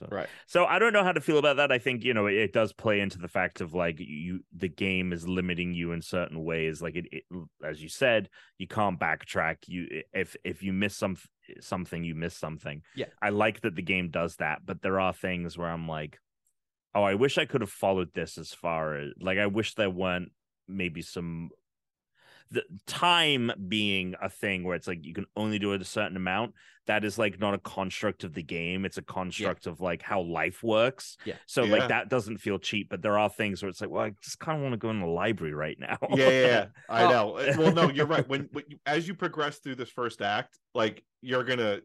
awesome. 0.00 0.08
Right. 0.10 0.26
So 0.46 0.64
I 0.64 0.78
don't 0.78 0.92
know 0.94 1.04
how 1.04 1.12
to 1.12 1.20
feel 1.20 1.36
about 1.38 1.56
that. 1.56 1.70
I 1.70 1.78
think 1.78 2.02
you 2.02 2.14
know 2.14 2.26
it, 2.28 2.34
it 2.34 2.52
does 2.54 2.72
play 2.72 3.00
into 3.00 3.18
the 3.18 3.28
fact 3.28 3.60
of 3.60 3.74
like 3.74 3.96
you 3.98 4.40
the 4.56 4.68
game 4.70 5.12
is 5.12 5.28
limiting 5.28 5.74
you 5.74 5.92
in 5.92 6.00
certain 6.00 6.42
ways. 6.44 6.80
Like 6.80 6.94
it, 6.96 7.06
it 7.12 7.24
as 7.62 7.82
you 7.82 7.90
said, 7.90 8.30
you 8.56 8.66
can't 8.66 8.98
backtrack. 8.98 9.56
You 9.66 10.02
if 10.14 10.34
if 10.44 10.62
you 10.62 10.72
miss 10.72 10.96
some 10.96 11.16
something, 11.60 12.04
you 12.04 12.14
miss 12.14 12.36
something. 12.38 12.80
Yeah. 12.96 13.06
I 13.20 13.28
like 13.30 13.60
that 13.62 13.74
the 13.74 13.82
game 13.82 14.08
does 14.10 14.36
that, 14.36 14.60
but 14.64 14.80
there 14.80 14.98
are 14.98 15.12
things 15.12 15.58
where 15.58 15.68
I'm 15.68 15.86
like, 15.88 16.18
oh, 16.94 17.02
I 17.02 17.16
wish 17.16 17.36
I 17.36 17.44
could 17.44 17.60
have 17.60 17.70
followed 17.70 18.14
this 18.14 18.38
as 18.38 18.54
far 18.54 18.94
as 18.96 19.10
like 19.20 19.36
I 19.36 19.46
wish 19.46 19.74
there 19.74 19.90
weren't 19.90 20.32
maybe 20.74 21.02
some 21.02 21.50
the 22.50 22.62
time 22.86 23.50
being 23.68 24.14
a 24.20 24.28
thing 24.28 24.62
where 24.62 24.76
it's 24.76 24.86
like 24.86 25.04
you 25.06 25.14
can 25.14 25.24
only 25.36 25.58
do 25.58 25.72
it 25.72 25.80
a 25.80 25.84
certain 25.86 26.18
amount 26.18 26.52
that 26.86 27.02
is 27.02 27.16
like 27.16 27.40
not 27.40 27.54
a 27.54 27.58
construct 27.58 28.24
of 28.24 28.34
the 28.34 28.42
game 28.42 28.84
it's 28.84 28.98
a 28.98 29.02
construct 29.02 29.66
of 29.66 29.80
like 29.80 30.02
how 30.02 30.20
life 30.20 30.62
works 30.62 31.16
Yeah. 31.24 31.36
so 31.46 31.62
Yeah. 31.64 31.76
like 31.78 31.88
that 31.88 32.10
doesn't 32.10 32.38
feel 32.38 32.58
cheap 32.58 32.88
but 32.90 33.00
there 33.00 33.18
are 33.18 33.30
things 33.30 33.62
where 33.62 33.70
it's 33.70 33.80
like 33.80 33.88
well 33.88 34.04
i 34.04 34.12
just 34.22 34.38
kind 34.38 34.58
of 34.58 34.62
want 34.62 34.74
to 34.74 34.76
go 34.76 34.90
in 34.90 35.00
the 35.00 35.06
library 35.06 35.54
right 35.54 35.78
now 35.80 35.96
yeah, 36.10 36.28
yeah, 36.28 36.46
yeah. 36.46 36.66
I 36.90 37.04
Oh. 37.04 37.08
know. 37.10 37.36
Uh, 37.38 37.54
Well, 37.56 37.72
no, 37.72 37.88
you're 37.88 38.06
right. 38.06 38.28
When, 38.32 38.48
when 38.52 38.64
you, 38.68 38.76
as 38.84 39.08
you 39.08 39.14
progress 39.14 39.58
through 39.58 39.76
this 39.76 39.88
first 39.90 40.20
act, 40.20 40.58
like 40.74 41.02
you're 41.22 41.44
gonna 41.44 41.80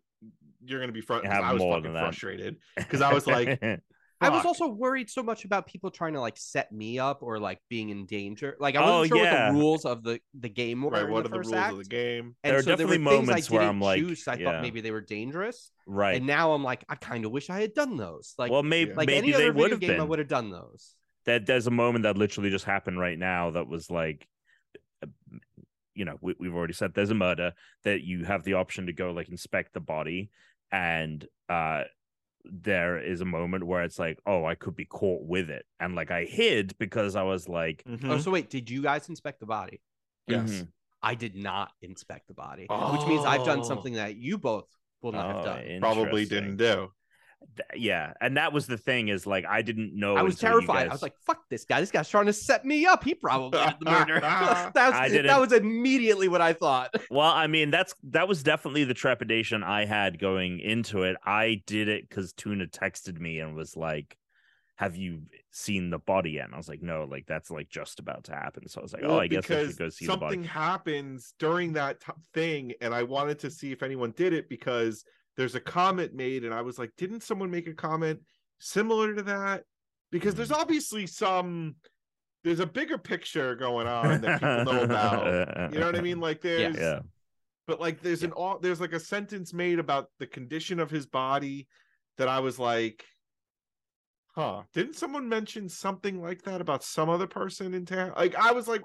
you're 0.65 0.79
gonna 0.81 0.91
be 0.91 1.01
front. 1.01 1.25
I 1.25 1.53
was 1.53 1.61
more 1.61 1.77
fucking 1.77 1.93
than 1.93 2.03
frustrated 2.03 2.57
because 2.75 2.99
I 3.01 3.13
was 3.13 3.25
like, 3.25 3.61
I 4.19 4.29
was 4.29 4.45
also 4.45 4.67
worried 4.67 5.09
so 5.09 5.21
much 5.23 5.45
about 5.45 5.67
people 5.67 5.91
trying 5.91 6.13
to 6.13 6.21
like 6.21 6.37
set 6.37 6.71
me 6.71 6.99
up 6.99 7.21
or 7.23 7.39
like 7.39 7.59
being 7.69 7.89
in 7.89 8.05
danger. 8.05 8.57
Like 8.59 8.75
I 8.75 8.81
Oh, 8.81 9.01
wasn't 9.01 9.07
sure 9.09 9.17
yeah. 9.17 9.31
what 9.31 9.53
the 9.53 9.59
rules 9.59 9.85
of 9.85 10.03
the 10.03 10.19
the 10.33 10.49
game 10.49 10.81
were 10.83 10.91
right, 10.91 11.07
what 11.07 11.23
the 11.23 11.29
are 11.29 11.29
the 11.29 11.39
rules 11.39 11.53
act. 11.53 11.71
of 11.71 11.77
the 11.77 11.85
game? 11.85 12.35
And 12.43 12.51
There 12.51 12.57
are 12.57 12.63
so 12.63 12.71
definitely 12.71 12.97
there 12.97 12.99
were 12.99 13.05
things 13.05 13.27
moments 13.27 13.49
I 13.51 13.53
where 13.53 13.61
didn't 13.61 13.69
I'm 13.69 13.81
like, 13.81 14.07
choose. 14.07 14.27
I 14.27 14.35
yeah. 14.35 14.45
thought 14.45 14.59
maybe 14.59 14.81
they 14.81 14.91
were 14.91 15.01
dangerous, 15.01 15.71
right 15.85 16.15
and 16.15 16.25
now 16.25 16.53
I'm 16.53 16.63
like, 16.63 16.83
I 16.89 16.95
kind 16.95 17.25
of 17.25 17.31
wish 17.31 17.49
I 17.49 17.59
had 17.61 17.73
done 17.73 17.97
those. 17.97 18.33
Like, 18.37 18.51
well 18.51 18.63
maybe, 18.63 18.93
like 18.93 19.07
maybe 19.07 19.29
any 19.29 19.31
they 19.31 19.49
other 19.49 19.53
would 19.53 19.71
video 19.71 19.75
have 19.75 19.79
game, 19.79 20.01
I 20.01 20.03
would 20.03 20.19
have 20.19 20.27
done 20.27 20.49
those. 20.51 20.95
that 21.25 21.45
there's 21.45 21.67
a 21.67 21.71
moment 21.71 22.03
that 22.03 22.17
literally 22.17 22.49
just 22.49 22.65
happened 22.65 22.99
right 22.99 23.19
now 23.19 23.51
that 23.51 23.67
was 23.67 23.91
like 23.91 24.27
uh, 25.03 25.07
you 25.93 26.05
know 26.05 26.17
we, 26.21 26.35
we've 26.39 26.55
already 26.55 26.73
said 26.73 26.93
there's 26.93 27.11
a 27.11 27.15
murder 27.15 27.53
that 27.83 28.01
you 28.03 28.23
have 28.25 28.43
the 28.43 28.53
option 28.53 28.87
to 28.87 28.93
go 28.93 29.11
like 29.11 29.29
inspect 29.29 29.73
the 29.73 29.79
body 29.79 30.29
and 30.71 31.25
uh 31.49 31.83
there 32.51 32.97
is 32.97 33.21
a 33.21 33.25
moment 33.25 33.65
where 33.65 33.83
it's 33.83 33.99
like 33.99 34.19
oh 34.25 34.45
i 34.45 34.55
could 34.55 34.75
be 34.75 34.85
caught 34.85 35.21
with 35.23 35.49
it 35.49 35.65
and 35.79 35.95
like 35.95 36.11
i 36.11 36.23
hid 36.25 36.75
because 36.77 37.15
i 37.15 37.23
was 37.23 37.47
like 37.49 37.83
Mhm. 37.87 38.09
Oh, 38.09 38.17
so 38.19 38.31
wait, 38.31 38.49
did 38.49 38.69
you 38.69 38.81
guys 38.81 39.09
inspect 39.09 39.39
the 39.39 39.45
body? 39.45 39.81
yes. 40.27 40.49
mhm. 40.51 40.67
I 41.01 41.13
did 41.13 41.35
not 41.35 41.71
inspect 41.83 42.27
the 42.27 42.33
body, 42.33 42.63
which 42.63 43.05
means 43.07 43.23
I've 43.23 43.45
done 43.45 43.59
Oh. 43.59 43.63
something 43.63 43.93
that 43.93 44.15
you 44.15 44.39
both 44.39 44.65
will 45.03 45.11
not 45.11 45.27
have 45.27 45.35
Oh, 45.41 45.45
done. 45.45 45.79
Probably 45.79 46.25
didn't 46.25 46.57
do. 46.57 46.91
Th- 47.55 47.81
yeah 47.81 48.13
and 48.19 48.37
that 48.37 48.51
was 48.51 48.65
the 48.65 48.77
thing 48.77 49.09
is 49.09 49.27
like 49.27 49.45
i 49.45 49.61
didn't 49.61 49.93
know 49.95 50.15
I 50.15 50.23
was 50.23 50.35
until 50.35 50.59
you 50.59 50.67
terrified. 50.67 50.89
I 50.89 50.91
was 50.91 51.03
like, 51.03 51.15
"Fuck 51.25 51.47
this 51.49 51.65
guy! 51.65 51.79
This 51.79 51.91
guy's 51.91 52.09
trying 52.09 52.25
to 52.25 52.33
set 52.33 52.65
me 52.65 52.85
up. 52.85 53.03
He 53.03 53.13
probably 53.13 53.59
did 53.59 53.75
the 53.79 53.91
murder." 53.91 54.19
that 54.21 54.73
was 54.75 55.11
that 55.11 55.39
was 55.39 55.53
immediately 55.53 56.27
what 56.27 56.41
I 56.41 56.53
thought. 56.53 56.93
Well, 57.11 57.29
I 57.31 57.47
mean, 57.47 57.69
that's 57.71 57.93
that 58.09 58.27
was 58.27 58.43
definitely 58.43 58.83
the 58.83 58.93
trepidation 58.93 59.63
I 59.63 59.85
had 59.85 60.19
going 60.19 60.59
into 60.59 61.03
it. 61.03 61.15
I 61.25 61.61
did 61.67 61.87
it 61.87 62.09
because 62.09 62.33
Tuna 62.33 62.65
texted 62.67 63.19
me 63.19 63.39
and 63.39 63.55
was 63.55 63.77
like, 63.77 64.17
"Have 64.75 64.95
you 64.95 65.21
seen 65.51 65.89
the 65.89 65.99
body 65.99 66.31
yet?" 66.31 66.45
And 66.45 66.53
I 66.55 66.57
was 66.57 66.69
like, 66.69 66.81
"No, 66.81 67.05
like 67.09 67.25
that's 67.27 67.51
like 67.51 67.69
just 67.69 67.99
about 67.99 68.25
to 68.25 68.33
happen." 68.33 68.67
So 68.67 68.81
I 68.81 68.83
was 68.83 68.93
like, 68.93 69.03
"Oh, 69.05 69.19
I 69.19 69.27
guess 69.27 69.45
I 69.45 69.47
because 69.47 69.67
should 69.69 69.77
go 69.77 69.89
see 69.89 70.05
the 70.05 70.11
something 70.13 70.41
body." 70.41 70.47
happens 70.47 71.33
during 71.39 71.73
that 71.73 72.01
t- 72.01 72.11
thing, 72.33 72.73
and 72.81 72.93
I 72.93 73.03
wanted 73.03 73.39
to 73.39 73.51
see 73.51 73.71
if 73.71 73.83
anyone 73.83 74.11
did 74.17 74.33
it 74.33 74.49
because 74.49 75.05
there's 75.37 75.55
a 75.55 75.59
comment 75.59 76.13
made, 76.13 76.43
and 76.43 76.53
I 76.53 76.61
was 76.61 76.77
like, 76.79 76.91
didn't 76.97 77.21
someone 77.23 77.51
make 77.51 77.67
a 77.67 77.73
comment 77.73 78.19
similar 78.59 79.13
to 79.13 79.21
that? 79.23 79.63
Because 80.11 80.35
there's 80.35 80.49
Hmm. 80.49 80.55
obviously 80.61 81.05
some. 81.07 81.75
There's 82.43 82.59
a 82.59 82.65
bigger 82.65 82.97
picture 82.97 83.55
going 83.55 83.87
on 83.87 84.21
that 84.21 84.39
people 84.39 84.73
know 84.73 84.83
about. 84.83 85.73
You 85.73 85.79
know 85.79 85.85
what 85.85 85.95
I 85.97 86.01
mean? 86.01 86.19
Like 86.19 86.41
there's, 86.41 86.77
Yeah. 86.77 86.99
but 87.67 87.79
like 87.81 88.01
there's 88.01 88.23
an 88.23 88.31
all 88.31 88.57
there's 88.59 88.79
like 88.81 88.93
a 88.93 88.99
sentence 88.99 89.53
made 89.53 89.79
about 89.79 90.09
the 90.19 90.27
condition 90.27 90.79
of 90.79 90.89
his 90.89 91.05
body 91.05 91.67
that 92.17 92.27
I 92.29 92.39
was 92.39 92.57
like, 92.57 93.03
huh? 94.35 94.63
Didn't 94.73 94.95
someone 94.95 95.27
mention 95.27 95.67
something 95.69 96.21
like 96.21 96.43
that 96.43 96.61
about 96.61 96.83
some 96.83 97.09
other 97.09 97.27
person 97.27 97.73
in 97.73 97.85
town? 97.85 98.13
Like 98.15 98.35
I 98.35 98.51
was 98.53 98.67
like, 98.67 98.81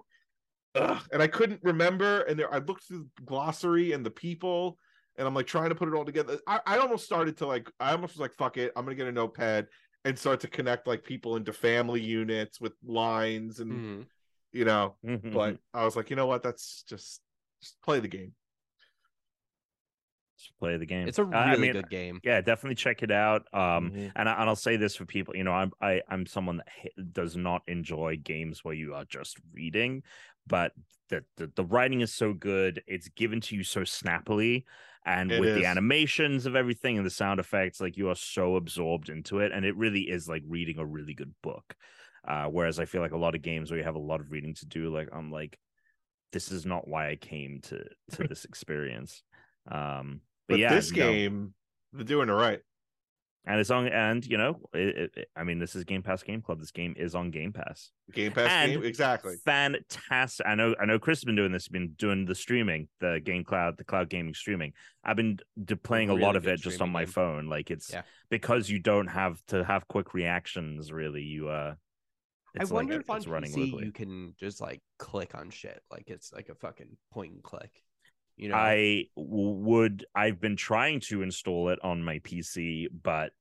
ugh, 0.75 1.03
and 1.13 1.23
I 1.23 1.29
couldn't 1.29 1.61
remember. 1.63 2.23
And 2.23 2.39
there, 2.39 2.53
I 2.53 2.59
looked 2.59 2.85
through 2.89 3.07
the 3.17 3.23
glossary 3.23 3.93
and 3.93 4.05
the 4.05 4.11
people, 4.11 4.77
and 5.17 5.27
I'm 5.27 5.35
like 5.35 5.47
trying 5.47 5.69
to 5.71 5.75
put 5.75 5.89
it 5.89 5.95
all 5.95 6.05
together. 6.05 6.39
I, 6.47 6.61
I 6.67 6.79
almost 6.79 7.05
started 7.05 7.37
to 7.39 7.47
like, 7.47 7.71
I 7.81 7.93
almost 7.93 8.15
was 8.15 8.21
like, 8.21 8.35
fuck 8.35 8.57
it, 8.57 8.73
I'm 8.77 8.85
gonna 8.85 8.97
get 8.97 9.09
a 9.09 9.13
notepad 9.13 9.69
and 10.05 10.19
start 10.19 10.41
to 10.41 10.49
connect 10.49 10.87
like 10.87 11.05
people 11.05 11.37
into 11.37 11.53
family 11.53 12.01
units 12.03 12.61
with 12.61 12.75
lines 12.85 13.61
and 13.61 13.71
Mhm. 13.75 14.07
you 14.53 14.65
know. 14.65 14.97
Mhm. 15.03 15.33
But 15.35 15.59
I 15.75 15.85
was 15.85 15.97
like, 15.97 16.11
you 16.11 16.17
know 16.17 16.27
what? 16.27 16.43
That's 16.43 16.83
just 16.85 17.23
just 17.63 17.81
play 17.83 18.01
the 18.01 18.09
game. 18.09 18.35
Just 20.39 20.59
play 20.59 20.77
the 20.77 20.87
game. 20.87 21.09
It's 21.09 21.19
a 21.19 21.25
Uh, 21.33 21.37
really 21.37 21.51
I 21.51 21.57
mean, 21.57 21.73
good 21.73 21.89
game. 21.91 22.21
Yeah, 22.25 22.41
definitely 22.41 22.75
check 22.75 23.03
it 23.03 23.11
out. 23.11 23.43
Um, 23.55 23.93
Mhm. 23.93 24.13
and, 24.17 24.29
I, 24.29 24.41
and 24.41 24.49
I'll 24.49 24.57
say 24.57 24.77
this 24.77 24.97
for 24.97 25.05
people, 25.05 25.37
you 25.37 25.45
know, 25.45 25.53
I'm 25.53 25.73
I, 25.81 26.03
I'm 26.09 26.27
someone 26.27 26.57
that 26.59 27.13
does 27.13 27.37
not 27.37 27.63
enjoy 27.69 28.17
games 28.17 28.65
where 28.65 28.75
you 28.75 28.95
are 28.95 29.05
just 29.05 29.39
reading, 29.53 30.03
but 30.47 30.73
the, 31.11 31.25
the 31.37 31.53
the 31.55 31.65
writing 31.65 32.01
is 32.01 32.13
so 32.13 32.33
good, 32.33 32.83
it's 32.87 33.09
given 33.09 33.41
to 33.43 33.55
you 33.57 33.63
so 33.63 33.85
snappily, 33.85 34.65
and 35.05 35.33
It 35.33 35.41
with 35.41 35.55
the 35.55 35.67
animations 35.67 36.47
of 36.47 36.55
everything 36.57 36.97
and 36.97 37.07
the 37.07 37.11
sound 37.11 37.41
effects, 37.41 37.81
like 37.81 37.97
you 37.97 38.09
are 38.09 38.15
so 38.15 38.57
absorbed 38.57 39.09
into 39.09 39.41
it, 39.41 39.53
and 39.53 39.65
it 39.65 39.77
really 39.77 40.03
is 40.03 40.29
like 40.29 40.43
reading 40.47 40.79
a 40.79 40.87
really 40.87 41.15
good 41.15 41.35
book. 41.43 41.75
Uh, 42.27 42.47
whereas 42.47 42.79
I 42.79 42.85
feel 42.85 43.01
like 43.01 43.13
a 43.13 43.19
lot 43.19 43.35
of 43.35 43.43
games 43.43 43.71
where 43.71 43.79
you 43.79 43.85
have 43.85 43.97
a 43.97 44.01
lot 44.01 44.21
of 44.21 44.31
reading 44.31 44.55
to 44.55 44.67
do, 44.67 44.95
like 44.95 45.09
I'm 45.13 45.31
like, 45.33 45.59
this 46.33 46.53
is 46.53 46.65
not 46.65 46.87
why 46.89 47.11
I 47.11 47.17
came 47.17 47.61
to 47.63 47.85
to 48.13 48.25
this 48.29 48.45
experience. 48.45 49.23
Um, 49.71 50.21
but, 50.49 50.55
But 50.55 50.61
yeah, 50.61 50.75
this 50.75 50.91
game, 50.93 51.55
they're 51.93 52.05
doing 52.05 52.29
it 52.29 52.33
right. 52.33 52.61
And 53.47 53.59
it's 53.59 53.71
on 53.71 53.89
and 53.89 54.25
you 54.27 54.37
know 54.39 54.61
it, 54.73 55.11
it, 55.17 55.29
i 55.37 55.43
mean 55.43 55.59
this 55.59 55.75
is 55.75 55.83
game 55.85 56.03
pass 56.03 56.23
game 56.23 56.41
club 56.41 56.61
this 56.61 56.71
game 56.71 56.95
is 56.97 57.15
on 57.15 57.31
game 57.31 57.53
pass 57.53 57.91
Game 58.13 58.31
Pass 58.33 58.49
And- 58.51 58.73
game, 58.73 58.85
exactly. 58.85 59.35
fantastic 59.45 60.47
i 60.47 60.55
know 60.55 60.75
i 60.81 60.85
know 60.85 60.99
chris 60.99 61.19
has 61.19 61.25
been 61.25 61.35
doing 61.37 61.51
this 61.53 61.67
been 61.69 61.93
doing 61.99 62.25
the 62.25 62.35
streaming 62.35 62.89
the 63.01 63.21
game 63.25 63.43
cloud 63.45 63.77
the 63.79 63.85
cloud 63.85 64.09
gaming 64.09 64.35
streaming 64.35 64.73
i've 65.05 65.17
been 65.17 65.39
d- 65.65 65.75
playing 65.75 66.11
a 66.11 66.15
lot 66.15 66.37
of 66.37 66.47
it 66.47 66.61
just 66.61 66.81
on 66.81 66.91
my 66.91 67.05
game. 67.05 67.13
phone 67.13 67.47
like 67.49 67.71
it's 67.71 67.93
Yeah. 67.93 68.03
because 68.31 68.69
you 68.71 68.79
don't 68.79 69.09
have 69.09 69.41
to 69.49 69.65
have 69.65 69.89
quick 69.89 70.15
reactions 70.15 70.93
really 70.93 71.23
you 71.23 71.49
uh 71.49 71.75
I 72.55 72.61
it's 72.63 72.71
like 72.71 72.77
wonder 72.77 72.95
it- 72.95 73.01
if 73.01 73.11
on 73.11 73.17
it's 73.17 73.27
running 73.27 73.51
PC 73.51 73.57
locally. 73.73 73.87
you 73.87 73.93
can 73.93 74.35
just 74.39 74.61
like 74.61 74.83
click 74.99 75.35
on 75.35 75.49
shit, 75.49 75.81
like 75.91 76.05
it's 76.09 76.35
like 76.35 76.51
a 76.51 76.55
fucking 76.55 76.99
point 77.11 77.33
and 77.33 77.43
click. 77.43 77.71
You 78.43 78.49
know, 78.49 78.57
I 78.57 79.05
would. 79.15 80.05
I've 80.17 80.41
been 80.41 80.57
trying 80.57 80.99
to 81.03 81.23
install 81.23 81.69
it 81.69 81.79
on 81.85 82.03
my 82.03 82.19
PC, 82.19 82.89
but 83.05 83.33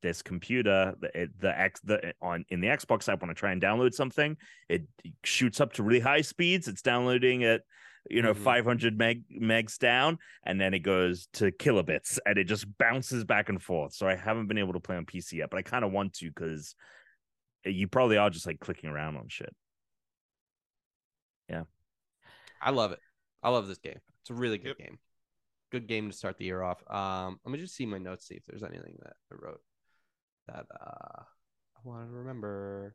this 0.00 0.22
computer, 0.22 0.94
the 1.00 1.28
the 1.40 1.58
X, 1.58 1.80
the 1.80 2.14
on 2.22 2.44
in 2.48 2.60
the 2.60 2.68
Xbox 2.68 3.12
app, 3.12 3.20
when 3.20 3.30
I 3.30 3.32
try 3.32 3.50
and 3.50 3.60
download 3.60 3.94
something, 3.94 4.36
it 4.68 4.82
shoots 5.24 5.60
up 5.60 5.72
to 5.72 5.82
really 5.82 5.98
high 5.98 6.20
speeds. 6.20 6.68
It's 6.68 6.82
downloading 6.82 7.42
at 7.42 7.62
you 8.08 8.22
know 8.22 8.32
Mhm. 8.32 8.44
500 8.44 8.96
meg 8.96 9.24
megs 9.28 9.76
down, 9.76 10.18
and 10.44 10.60
then 10.60 10.72
it 10.72 10.84
goes 10.84 11.26
to 11.32 11.50
kilobits, 11.50 12.20
and 12.24 12.38
it 12.38 12.44
just 12.44 12.66
bounces 12.78 13.24
back 13.24 13.48
and 13.48 13.60
forth. 13.60 13.92
So 13.92 14.06
I 14.06 14.14
haven't 14.14 14.46
been 14.46 14.58
able 14.58 14.74
to 14.74 14.80
play 14.80 14.94
on 14.94 15.04
PC 15.04 15.38
yet, 15.38 15.50
but 15.50 15.56
I 15.56 15.62
kind 15.62 15.84
of 15.84 15.90
want 15.90 16.12
to 16.14 16.28
because 16.28 16.76
you 17.64 17.88
probably 17.88 18.18
are 18.18 18.30
just 18.30 18.46
like 18.46 18.60
clicking 18.60 18.88
around 18.88 19.16
on 19.16 19.28
shit. 19.28 19.52
Yeah. 21.48 21.64
I 22.60 22.70
love 22.70 22.92
it. 22.92 23.00
I 23.42 23.50
love 23.50 23.66
this 23.66 23.78
game. 23.78 24.00
It's 24.20 24.30
a 24.30 24.34
really 24.34 24.58
good 24.58 24.68
Yep. 24.68 24.78
game. 24.78 24.98
Good 25.70 25.86
game 25.88 26.10
to 26.10 26.16
start 26.16 26.38
the 26.38 26.44
year 26.44 26.62
off. 26.62 26.82
Um, 26.90 27.40
let 27.44 27.52
me 27.52 27.58
just 27.58 27.74
see 27.74 27.86
my 27.86 27.98
notes, 27.98 28.26
see 28.26 28.34
if 28.36 28.44
there's 28.46 28.62
anything 28.62 28.96
that 29.02 29.14
I 29.32 29.34
wrote 29.40 29.60
that 30.48 30.66
uh 30.80 31.22
I 31.76 31.80
want 31.84 32.08
to 32.08 32.12
remember. 32.12 32.94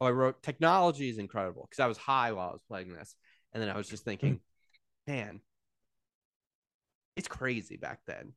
Oh, 0.00 0.06
I 0.06 0.10
wrote 0.10 0.42
technology 0.42 1.08
is 1.08 1.18
incredible 1.18 1.66
because 1.70 1.80
I 1.82 1.86
was 1.86 1.96
high 1.96 2.32
while 2.32 2.50
I 2.50 2.52
was 2.52 2.62
playing 2.68 2.92
this, 2.92 3.16
and 3.52 3.62
then 3.62 3.70
I 3.70 3.76
was 3.76 3.88
just 3.88 4.04
thinking, 4.04 4.40
man, 5.06 5.40
it's 7.16 7.28
crazy 7.28 7.76
back 7.76 8.00
then. 8.06 8.32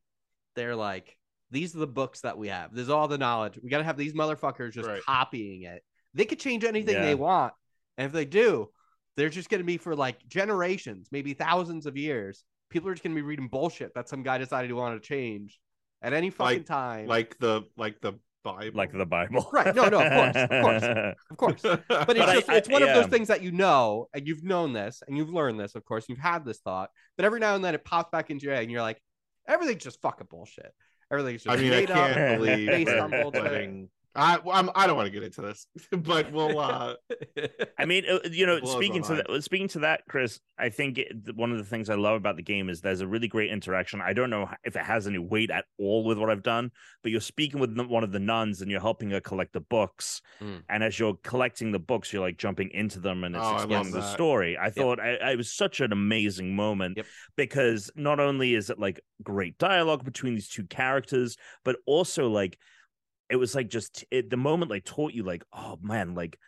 They're 0.56 0.74
like, 0.76 1.16
these 1.50 1.74
are 1.76 1.80
the 1.80 1.86
books 1.86 2.22
that 2.22 2.38
we 2.38 2.48
have. 2.48 2.74
There's 2.74 2.88
all 2.88 3.08
the 3.08 3.18
knowledge. 3.18 3.58
We 3.62 3.68
got 3.68 3.78
to 3.78 3.84
have 3.84 3.96
these 3.96 4.14
motherfuckers 4.14 4.72
just 4.72 4.88
Right. 4.88 5.02
copying 5.04 5.62
it. 5.64 5.84
They 6.14 6.24
could 6.24 6.40
change 6.40 6.64
anything 6.64 6.94
Yeah. 6.94 7.04
they 7.04 7.14
want, 7.14 7.52
and 7.98 8.06
if 8.06 8.12
they 8.12 8.24
do, 8.24 8.70
they're 9.16 9.28
just 9.28 9.48
going 9.50 9.60
to 9.60 9.64
be 9.66 9.76
for 9.76 9.94
like 9.94 10.26
generations, 10.28 11.08
maybe 11.12 11.34
thousands 11.34 11.86
of 11.86 11.96
years. 11.96 12.44
People 12.70 12.88
are 12.88 12.94
just 12.94 13.02
going 13.02 13.14
to 13.14 13.20
be 13.20 13.26
reading 13.26 13.48
bullshit 13.48 13.94
that 13.94 14.08
some 14.08 14.22
guy 14.22 14.38
decided 14.38 14.68
he 14.68 14.72
wanted 14.74 15.02
to 15.02 15.08
change, 15.08 15.58
at 16.02 16.12
any 16.12 16.30
fucking 16.30 16.58
Like- 16.58 16.66
time. 16.66 17.06
like 17.06 17.38
the 17.38 17.62
like 17.76 18.00
the 18.00 18.14
Bible. 18.42 18.70
like 18.78 18.90
the 18.92 19.04
Bible. 19.04 19.46
Right. 19.52 19.74
No, 19.74 19.88
no, 19.88 20.00
of 20.00 20.12
course, 20.12 20.36
of 20.36 20.48
course. 20.62 20.82
of 21.30 21.36
course. 21.36 21.62
But 21.88 22.16
it's 22.16 22.26
But 22.26 22.34
just 22.34 22.48
I- 22.48 22.56
it's 22.56 22.68
one 22.70 22.82
of 22.82 22.88
those 22.88 23.06
things 23.08 23.28
that 23.28 23.42
you 23.42 23.52
know 23.52 24.08
and 24.14 24.26
you've 24.26 24.42
known 24.44 24.72
this 24.72 25.02
and 25.06 25.16
you've 25.16 25.28
learned 25.30 25.60
this, 25.60 25.74
of 25.74 25.84
course, 25.84 26.06
you've 26.08 26.18
had 26.18 26.44
this 26.46 26.58
thought, 26.60 26.88
but 27.16 27.26
every 27.26 27.38
now 27.40 27.54
and 27.54 27.62
then 27.64 27.74
it 27.74 27.84
pops 27.84 28.10
back 28.10 28.30
into 28.30 28.46
your 28.46 28.54
head 28.54 28.62
and 28.62 28.72
you're 28.72 28.80
like, 28.82 28.98
everything's 29.46 29.82
just 29.84 30.00
fucking 30.00 30.28
bullshit. 30.30 30.72
Everything's 31.12 31.42
just 31.42 31.54
I 31.58 31.60
mean, 31.60 31.72
I 31.72 31.76
made 31.80 31.88
can't 31.88 32.16
up. 32.18 32.38
believe 32.38 32.66
based 32.68 32.92
on 32.92 33.10
bullshit. 33.10 33.42
letting- 33.44 33.88
I 34.14 34.38
I'm, 34.50 34.70
I 34.74 34.86
don't 34.86 34.96
want 34.96 35.06
to 35.06 35.10
get 35.12 35.22
into 35.22 35.40
this, 35.40 35.66
but 35.92 36.32
we'll. 36.32 36.58
uh 36.58 36.94
I 37.78 37.84
mean, 37.84 38.04
uh, 38.10 38.18
you 38.30 38.44
know, 38.46 38.60
speaking 38.64 39.02
to 39.04 39.14
that, 39.16 39.44
speaking 39.44 39.68
to 39.68 39.78
that, 39.80 40.02
Chris, 40.08 40.40
I 40.58 40.68
think 40.68 40.98
it, 40.98 41.12
one 41.34 41.52
of 41.52 41.58
the 41.58 41.64
things 41.64 41.88
I 41.88 41.94
love 41.94 42.16
about 42.16 42.36
the 42.36 42.42
game 42.42 42.68
is 42.68 42.80
there's 42.80 43.00
a 43.00 43.06
really 43.06 43.28
great 43.28 43.50
interaction. 43.50 44.00
I 44.00 44.12
don't 44.12 44.30
know 44.30 44.48
if 44.64 44.76
it 44.76 44.84
has 44.84 45.06
any 45.06 45.18
weight 45.18 45.50
at 45.50 45.64
all 45.78 46.04
with 46.04 46.18
what 46.18 46.28
I've 46.28 46.42
done, 46.42 46.70
but 47.02 47.12
you're 47.12 47.20
speaking 47.20 47.60
with 47.60 47.78
one 47.78 48.02
of 48.04 48.12
the 48.12 48.18
nuns 48.18 48.60
and 48.62 48.70
you're 48.70 48.80
helping 48.80 49.10
her 49.10 49.20
collect 49.20 49.52
the 49.52 49.60
books. 49.60 50.20
Mm. 50.42 50.62
And 50.68 50.84
as 50.84 50.98
you're 50.98 51.14
collecting 51.22 51.70
the 51.72 51.78
books, 51.78 52.12
you're 52.12 52.22
like 52.22 52.36
jumping 52.36 52.70
into 52.72 53.00
them 53.00 53.24
and 53.24 53.36
it's 53.36 53.44
Oh, 53.44 53.54
explaining 53.54 53.92
the 53.92 54.02
story. 54.12 54.58
I 54.58 54.70
thought 54.70 55.00
I, 55.00 55.16
I 55.16 55.30
it 55.32 55.36
was 55.36 55.52
such 55.52 55.80
an 55.80 55.92
amazing 55.92 56.54
moment 56.54 56.96
Yep. 56.96 57.06
because 57.36 57.90
not 57.94 58.18
only 58.20 58.54
is 58.54 58.70
it 58.70 58.78
like 58.78 59.00
great 59.22 59.56
dialogue 59.58 60.04
between 60.04 60.34
these 60.34 60.48
two 60.48 60.64
characters, 60.64 61.36
but 61.64 61.76
also 61.86 62.28
like 62.28 62.58
it 63.30 63.36
was 63.36 63.54
like 63.54 63.68
just 63.68 64.04
it, 64.10 64.28
the 64.30 64.36
moment 64.36 64.70
like 64.70 64.84
taught 64.84 65.12
you 65.12 65.22
like 65.22 65.44
oh 65.52 65.78
man 65.82 66.14
like 66.14 66.38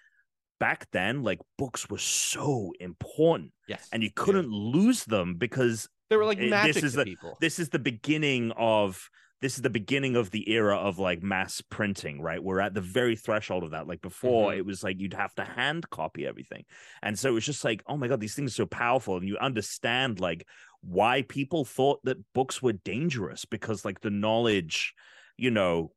back 0.60 0.86
then 0.92 1.22
like 1.22 1.38
books 1.58 1.88
were 1.90 1.98
so 1.98 2.72
important 2.80 3.50
yes. 3.68 3.88
and 3.92 4.02
you 4.02 4.10
couldn't 4.14 4.48
lose 4.48 5.04
them 5.04 5.34
because 5.34 5.88
they 6.10 6.16
were 6.16 6.24
like 6.24 6.38
it- 6.38 6.42
this 6.42 6.50
magic 6.50 6.84
is 6.84 6.92
the- 6.94 7.04
people. 7.04 7.36
this 7.40 7.58
is 7.58 7.68
the 7.70 7.78
beginning 7.78 8.52
of 8.56 9.08
this 9.40 9.56
is 9.56 9.62
the 9.62 9.70
beginning 9.70 10.14
of 10.14 10.30
the 10.30 10.48
era 10.52 10.76
of 10.76 11.00
like 11.00 11.20
mass 11.20 11.60
printing 11.68 12.20
right 12.22 12.40
we're 12.40 12.60
at 12.60 12.74
the 12.74 12.80
very 12.80 13.16
threshold 13.16 13.64
of 13.64 13.72
that 13.72 13.88
like 13.88 14.00
before 14.00 14.52
Mhm. 14.52 14.58
it 14.58 14.66
was 14.66 14.84
like 14.84 15.00
you'd 15.00 15.14
have 15.14 15.34
to 15.34 15.42
hand 15.44 15.88
copy 15.90 16.24
everything 16.26 16.64
and 17.02 17.18
so 17.18 17.28
it 17.28 17.32
was 17.32 17.44
just 17.44 17.64
like 17.64 17.82
oh 17.88 17.96
my 17.96 18.06
god 18.06 18.20
these 18.20 18.36
things 18.36 18.52
are 18.52 18.62
so 18.62 18.66
powerful 18.66 19.16
and 19.16 19.26
you 19.26 19.36
understand 19.38 20.20
like 20.20 20.46
why 20.80 21.22
people 21.22 21.64
thought 21.64 21.98
that 22.04 22.18
books 22.34 22.62
were 22.62 22.72
dangerous 22.72 23.44
because 23.44 23.84
like 23.84 24.00
the 24.00 24.10
knowledge 24.10 24.94
you 25.36 25.50
know 25.50 25.92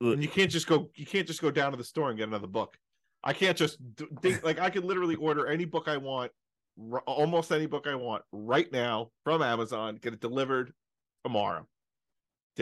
and 0.00 0.22
you 0.22 0.28
can't 0.28 0.50
just 0.50 0.66
go. 0.66 0.90
You 0.94 1.06
can't 1.06 1.26
just 1.26 1.40
go 1.40 1.50
down 1.50 1.70
to 1.72 1.76
the 1.76 1.84
store 1.84 2.10
and 2.10 2.18
get 2.18 2.28
another 2.28 2.46
book. 2.46 2.76
I 3.22 3.32
can't 3.32 3.56
just 3.56 3.78
d- 3.96 4.06
think 4.20 4.44
like 4.44 4.58
I 4.58 4.70
could 4.70 4.84
literally 4.84 5.14
order 5.14 5.46
any 5.46 5.64
book 5.64 5.88
I 5.88 5.96
want, 5.96 6.30
r- 6.92 7.00
almost 7.06 7.50
any 7.52 7.66
book 7.66 7.86
I 7.86 7.94
want 7.94 8.22
right 8.32 8.70
now 8.70 9.10
from 9.24 9.42
Amazon, 9.42 9.96
get 9.96 10.12
it 10.12 10.20
delivered 10.20 10.72
tomorrow. 11.24 11.66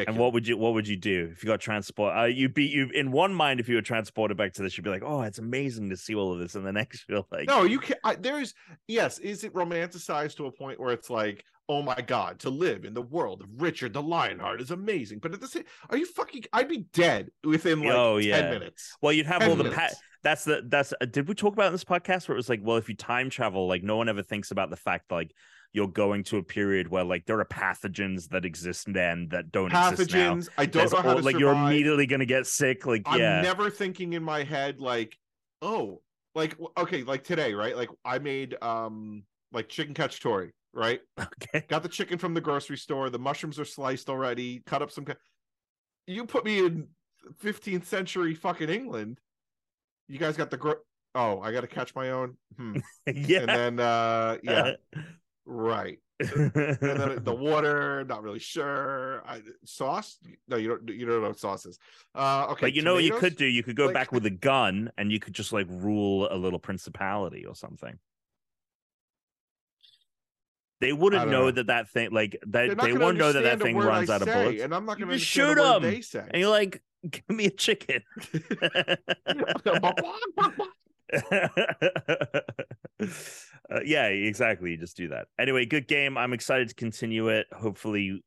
And 0.08 0.16
what 0.16 0.32
would 0.32 0.46
you 0.48 0.56
what 0.56 0.72
would 0.72 0.88
you 0.88 0.96
do 0.96 1.30
if 1.32 1.42
you 1.42 1.48
got 1.48 1.60
transport? 1.60 2.16
Uh, 2.16 2.24
you'd 2.24 2.54
be 2.54 2.64
you 2.64 2.88
in 2.94 3.12
one 3.12 3.34
mind 3.34 3.60
if 3.60 3.68
you 3.68 3.74
were 3.74 3.82
transported 3.82 4.36
back 4.36 4.54
to 4.54 4.62
this, 4.62 4.76
you'd 4.76 4.84
be 4.84 4.90
like, 4.90 5.02
oh, 5.04 5.20
it's 5.22 5.38
amazing 5.38 5.90
to 5.90 5.96
see 5.96 6.14
all 6.14 6.32
of 6.32 6.38
this, 6.38 6.54
and 6.54 6.64
the 6.64 6.72
next 6.72 7.04
you're 7.08 7.24
like, 7.30 7.46
No, 7.46 7.64
you 7.64 7.78
can't. 7.78 8.00
I, 8.04 8.14
there's 8.14 8.54
yes. 8.88 9.18
Is 9.18 9.44
it 9.44 9.52
romanticized 9.52 10.36
to 10.36 10.46
a 10.46 10.52
point 10.52 10.80
where 10.80 10.92
it's 10.92 11.10
like, 11.10 11.44
oh 11.72 11.82
my 11.82 11.96
god, 12.06 12.38
to 12.40 12.50
live 12.50 12.84
in 12.84 12.92
the 12.94 13.02
world 13.02 13.40
of 13.40 13.48
Richard 13.60 13.92
the 13.94 14.02
Lionheart 14.02 14.60
is 14.60 14.70
amazing? 14.70 15.20
But 15.20 15.32
at 15.32 15.40
the 15.40 15.48
same, 15.48 15.64
are 15.90 15.96
you 15.96 16.06
fucking? 16.06 16.44
I'd 16.52 16.68
be 16.68 16.84
dead 16.92 17.30
within 17.44 17.80
like 17.80 17.92
Oh, 17.92 18.18
ten 18.20 18.28
yeah. 18.28 18.50
minutes. 18.50 18.96
Well, 19.00 19.12
you'd 19.12 19.26
have 19.26 19.40
10 19.40 19.50
all 19.50 19.56
the 19.56 19.70
pa- 19.70 19.88
that's 20.22 20.44
the 20.44 20.62
that's 20.68 20.92
uh, 21.00 21.06
did 21.06 21.26
we 21.28 21.34
talk 21.34 21.54
about 21.54 21.66
in 21.68 21.72
this 21.72 21.84
podcast 21.84 22.28
where 22.28 22.34
it 22.34 22.38
was 22.38 22.48
like, 22.48 22.60
well, 22.62 22.76
if 22.76 22.88
you 22.88 22.94
time 22.94 23.30
travel, 23.30 23.66
like 23.66 23.82
no 23.82 23.96
one 23.96 24.08
ever 24.08 24.22
thinks 24.22 24.50
about 24.50 24.70
the 24.70 24.76
fact 24.76 25.10
like 25.10 25.32
you're 25.74 25.88
going 25.88 26.22
to 26.22 26.36
a 26.36 26.42
period 26.42 26.88
where 26.88 27.02
like 27.04 27.24
there 27.24 27.40
are 27.40 27.46
pathogens 27.46 28.28
that 28.28 28.44
exist 28.44 28.86
then 28.92 29.28
that 29.30 29.50
don't 29.50 29.72
exist 29.72 30.12
now. 30.12 30.34
Pathogens. 30.34 30.48
I 30.58 30.66
don't 30.66 30.72
There's 30.82 30.92
know 30.92 31.00
how 31.00 31.08
all- 31.10 31.16
to 31.16 31.22
like 31.22 31.38
you're 31.38 31.54
immediately 31.54 32.06
gonna 32.06 32.26
get 32.26 32.46
sick. 32.46 32.84
Like 32.86 33.02
I'm 33.06 33.18
yeah, 33.18 33.40
never 33.40 33.70
thinking 33.70 34.12
in 34.12 34.22
my 34.22 34.42
head 34.44 34.80
like, 34.80 35.16
oh, 35.62 36.02
like 36.34 36.56
okay, 36.76 37.02
like 37.02 37.24
today, 37.24 37.54
right? 37.54 37.76
Like 37.76 37.88
I 38.04 38.18
made 38.18 38.56
um 38.62 39.24
like 39.52 39.68
chicken 39.68 39.92
cacciatore, 39.94 40.50
right? 40.74 41.00
okay. 41.20 41.64
Got 41.68 41.82
the 41.82 41.88
chicken 41.88 42.18
from 42.18 42.34
the 42.34 42.40
grocery 42.40 42.76
store. 42.76 43.10
The 43.10 43.18
mushrooms 43.18 43.58
are 43.58 43.64
sliced 43.64 44.08
already. 44.08 44.62
Cut 44.66 44.82
up 44.82 44.90
some. 44.90 45.06
You 46.06 46.26
put 46.26 46.44
me 46.44 46.58
in 46.64 46.88
15th 47.42 47.86
century 47.86 48.34
fucking 48.34 48.68
England. 48.68 49.20
You 50.08 50.18
guys 50.18 50.36
got 50.36 50.50
the 50.50 50.56
gro- 50.56 50.80
oh, 51.14 51.40
I 51.40 51.52
got 51.52 51.60
to 51.62 51.66
catch 51.66 51.94
my 51.94 52.10
own. 52.10 52.36
Hmm. 52.56 52.76
And 53.06 53.48
then 53.48 53.80
uh 53.80 54.38
yeah, 54.42 54.72
right. 55.46 55.98
And 56.20 56.52
then 56.52 57.24
the 57.24 57.34
water, 57.38 58.04
not 58.04 58.22
really 58.22 58.38
sure. 58.38 59.22
I, 59.26 59.42
sauce? 59.64 60.18
No, 60.48 60.56
you 60.56 60.68
don't. 60.68 60.88
You 60.88 61.06
don't 61.06 61.22
know 61.22 61.28
what 61.28 61.38
sauce 61.38 61.66
is. 61.66 61.78
Uh, 62.14 62.46
okay, 62.50 62.66
but 62.66 62.74
you 62.74 62.82
know 62.82 62.94
what 62.94 63.04
you 63.04 63.14
could 63.14 63.36
do? 63.36 63.46
You 63.46 63.62
could 63.62 63.76
go 63.76 63.86
Like- 63.86 63.94
back 63.94 64.12
with 64.12 64.26
a 64.26 64.30
gun 64.30 64.90
and 64.98 65.10
you 65.10 65.18
could 65.18 65.34
just 65.34 65.52
like 65.52 65.66
rule 65.68 66.28
a 66.30 66.36
little 66.36 66.58
principality 66.60 67.44
or 67.46 67.54
something. 67.54 67.98
They 70.82 70.92
wouldn't 70.92 71.28
know, 71.28 71.44
know. 71.44 71.50
that 71.52 71.68
that 71.68 71.88
thing 71.90 72.10
like 72.10 72.36
that. 72.48 72.76
They 72.76 72.92
won't 72.92 73.16
know 73.16 73.32
that 73.32 73.44
that 73.44 73.60
thing 73.60 73.76
runs 73.76 74.10
I 74.10 74.16
out 74.16 74.22
of 74.22 74.26
bullets. 74.26 74.62
and 74.62 74.74
I'm 74.74 74.84
not 74.84 74.98
going 74.98 75.10
to 75.10 75.18
shoot 75.18 75.56
a 75.56 75.62
word 75.62 75.76
'em, 75.76 75.82
they 75.82 76.00
say. 76.00 76.26
And 76.28 76.40
you're 76.40 76.50
like, 76.50 76.82
give 77.08 77.22
me 77.30 77.46
a 77.46 77.50
chicken. 77.50 78.02
Uh, 83.70 83.78
yeah, 83.86 84.06
exactly. 84.06 84.72
You 84.72 84.76
just 84.76 84.96
do 84.96 85.08
that. 85.08 85.28
Anyway, 85.38 85.64
good 85.64 85.86
game. 85.86 86.18
I'm 86.18 86.32
excited 86.34 86.68
to 86.68 86.74
continue 86.74 87.28
it. 87.28 87.46
Hopefully, 87.52 88.22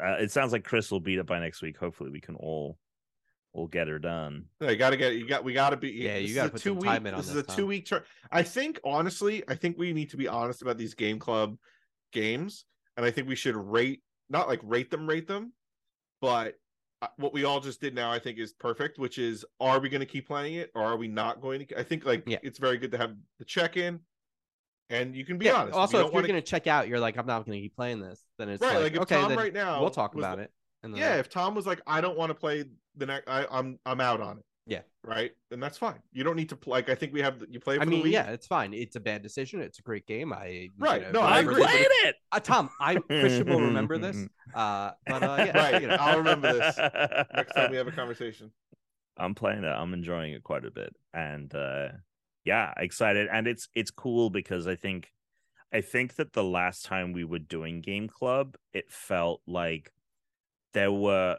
uh, 0.00 0.14
it 0.20 0.30
sounds 0.30 0.52
like 0.52 0.64
Chris 0.64 0.90
will 0.90 1.00
beat 1.00 1.18
it 1.18 1.26
by 1.26 1.38
next 1.40 1.60
week. 1.60 1.76
Hopefully, 1.76 2.08
we 2.08 2.20
can 2.20 2.36
all 2.36 2.78
all 3.54 3.68
get 3.68 3.88
her 3.88 3.98
done. 3.98 4.44
No, 4.60 4.68
you 4.68 4.76
got 4.76 4.90
to 4.90 4.96
get 4.96 5.14
you 5.14 5.26
got 5.26 5.44
we 5.44 5.54
got 5.54 5.70
to 5.70 5.76
be 5.76 5.90
Yeah, 5.90 6.16
you 6.16 6.34
gotta 6.34 6.48
a 6.48 6.52
put 6.52 6.60
two 6.60 6.70
some 6.70 6.78
week 6.80 6.90
time 6.90 7.06
in 7.06 7.14
on 7.14 7.20
this 7.20 7.30
is 7.30 7.36
a 7.36 7.42
Tom. 7.42 7.56
two 7.56 7.66
week 7.66 7.86
turn. 7.86 8.02
I 8.30 8.42
think 8.42 8.80
honestly, 8.84 9.42
I 9.48 9.54
think 9.54 9.78
we 9.78 9.92
need 9.92 10.10
to 10.10 10.16
be 10.16 10.28
honest 10.28 10.60
about 10.60 10.76
these 10.76 10.94
game 10.94 11.18
club 11.18 11.56
games, 12.12 12.64
and 12.96 13.06
I 13.06 13.10
think 13.10 13.28
we 13.28 13.36
should 13.36 13.56
rate 13.56 14.02
not 14.28 14.48
like 14.48 14.60
rate 14.64 14.90
them, 14.90 15.08
rate 15.08 15.28
them, 15.28 15.52
but 16.20 16.54
uh, 17.00 17.06
what 17.16 17.32
we 17.32 17.44
all 17.44 17.60
just 17.60 17.80
did 17.80 17.94
now, 17.94 18.10
I 18.10 18.18
think, 18.18 18.38
is 18.38 18.52
perfect. 18.52 18.98
Which 18.98 19.18
is, 19.18 19.44
are 19.60 19.78
we 19.78 19.88
going 19.88 20.00
to 20.00 20.06
keep 20.06 20.26
playing 20.26 20.54
it, 20.54 20.70
or 20.74 20.82
are 20.82 20.96
we 20.96 21.06
not 21.06 21.40
going 21.40 21.64
to? 21.64 21.78
I 21.78 21.84
think 21.84 22.04
like 22.04 22.24
Yeah. 22.26 22.38
it's 22.42 22.58
very 22.58 22.76
good 22.76 22.90
to 22.90 22.98
have 22.98 23.14
the 23.38 23.44
check 23.44 23.76
in, 23.76 24.00
and 24.90 25.14
you 25.14 25.24
can 25.24 25.38
be 25.38 25.46
yeah. 25.46 25.54
honest. 25.54 25.74
Also, 25.76 26.00
you 26.00 26.06
if 26.08 26.12
you're 26.12 26.22
going 26.22 26.34
to 26.34 26.42
check 26.42 26.66
out, 26.66 26.88
you're 26.88 26.98
like, 27.00 27.16
I'm 27.16 27.26
not 27.26 27.46
going 27.46 27.56
to 27.56 27.62
keep 27.62 27.76
playing 27.76 28.00
this. 28.00 28.20
Then 28.38 28.48
it's 28.48 28.60
right, 28.60 28.74
like, 28.74 28.82
like, 28.82 28.94
if 28.94 29.00
okay, 29.02 29.20
Tom 29.20 29.28
then 29.28 29.38
right 29.38 29.54
now, 29.54 29.80
we'll 29.80 29.90
talk 29.90 30.16
about 30.16 30.38
like- 30.38 30.46
it. 30.46 30.52
And 30.84 30.94
then 30.94 31.00
Yeah, 31.00 31.16
if 31.16 31.28
Tom 31.28 31.54
was 31.56 31.66
like, 31.66 31.80
I 31.86 32.00
don't 32.00 32.16
want 32.16 32.30
to 32.30 32.34
play 32.34 32.64
the 32.96 33.06
next, 33.06 33.28
I, 33.28 33.46
I'm 33.50 33.78
I'm 33.84 34.00
out 34.00 34.20
on 34.20 34.38
it. 34.38 34.44
Yeah. 34.66 34.80
Right, 35.02 35.32
and 35.50 35.62
that's 35.62 35.76
fine. 35.76 35.98
You 36.12 36.24
don't 36.24 36.36
need 36.36 36.48
to 36.50 36.56
play. 36.56 36.78
Like 36.78 36.88
I 36.88 36.94
think 36.94 37.12
we 37.12 37.20
have. 37.20 37.42
You 37.50 37.60
play. 37.60 37.76
For 37.76 37.82
I 37.82 37.84
the 37.84 37.90
mean, 37.90 38.02
week. 38.04 38.12
yeah, 38.14 38.30
it's 38.30 38.46
fine. 38.46 38.72
It's 38.72 38.96
a 38.96 39.00
bad 39.00 39.22
decision. 39.22 39.60
It's 39.60 39.78
a 39.78 39.82
great 39.82 40.06
game. 40.06 40.32
I 40.32 40.70
Right. 40.78 41.02
you 41.02 41.12
know, 41.12 41.20
No, 41.20 41.20
I 41.20 41.24
I 41.24 41.30
whatever 41.42 41.50
agree, 41.50 41.64
played 41.64 41.86
it. 42.04 42.16
Uh, 42.32 42.40
Tom, 42.40 42.70
I 42.80 42.94
Christian 42.96 43.46
will 43.48 43.60
remember 43.60 43.98
this. 43.98 44.16
Uh, 44.54 44.92
but 45.06 45.22
uh, 45.24 45.34
yeah, 45.38 45.58
Right, 45.58 45.82
you 45.82 45.88
know. 45.88 45.96
I'll 45.98 46.18
remember 46.18 46.52
this 46.52 46.76
next 47.34 47.54
time 47.54 47.72
we 47.72 47.76
have 47.76 47.88
a 47.88 47.92
conversation. 47.92 48.52
I'm 49.16 49.34
playing 49.34 49.64
it. 49.64 49.68
I'm 49.68 49.92
enjoying 49.94 50.32
it 50.32 50.44
quite 50.44 50.64
a 50.64 50.70
bit, 50.70 50.94
and 51.12 51.52
uh, 51.54 51.88
yeah, 52.44 52.72
excited. 52.76 53.28
And 53.32 53.46
it's 53.48 53.68
it's 53.74 53.90
cool 53.90 54.30
because 54.30 54.66
I 54.66 54.76
think 54.76 55.10
I 55.72 55.80
think 55.80 56.14
that 56.16 56.32
the 56.34 56.44
last 56.44 56.84
time 56.84 57.12
we 57.12 57.24
were 57.24 57.38
doing 57.40 57.80
Game 57.80 58.08
Club, 58.08 58.56
it 58.72 58.90
felt 58.90 59.40
like 59.46 59.90
there 60.74 60.92
were 60.92 61.38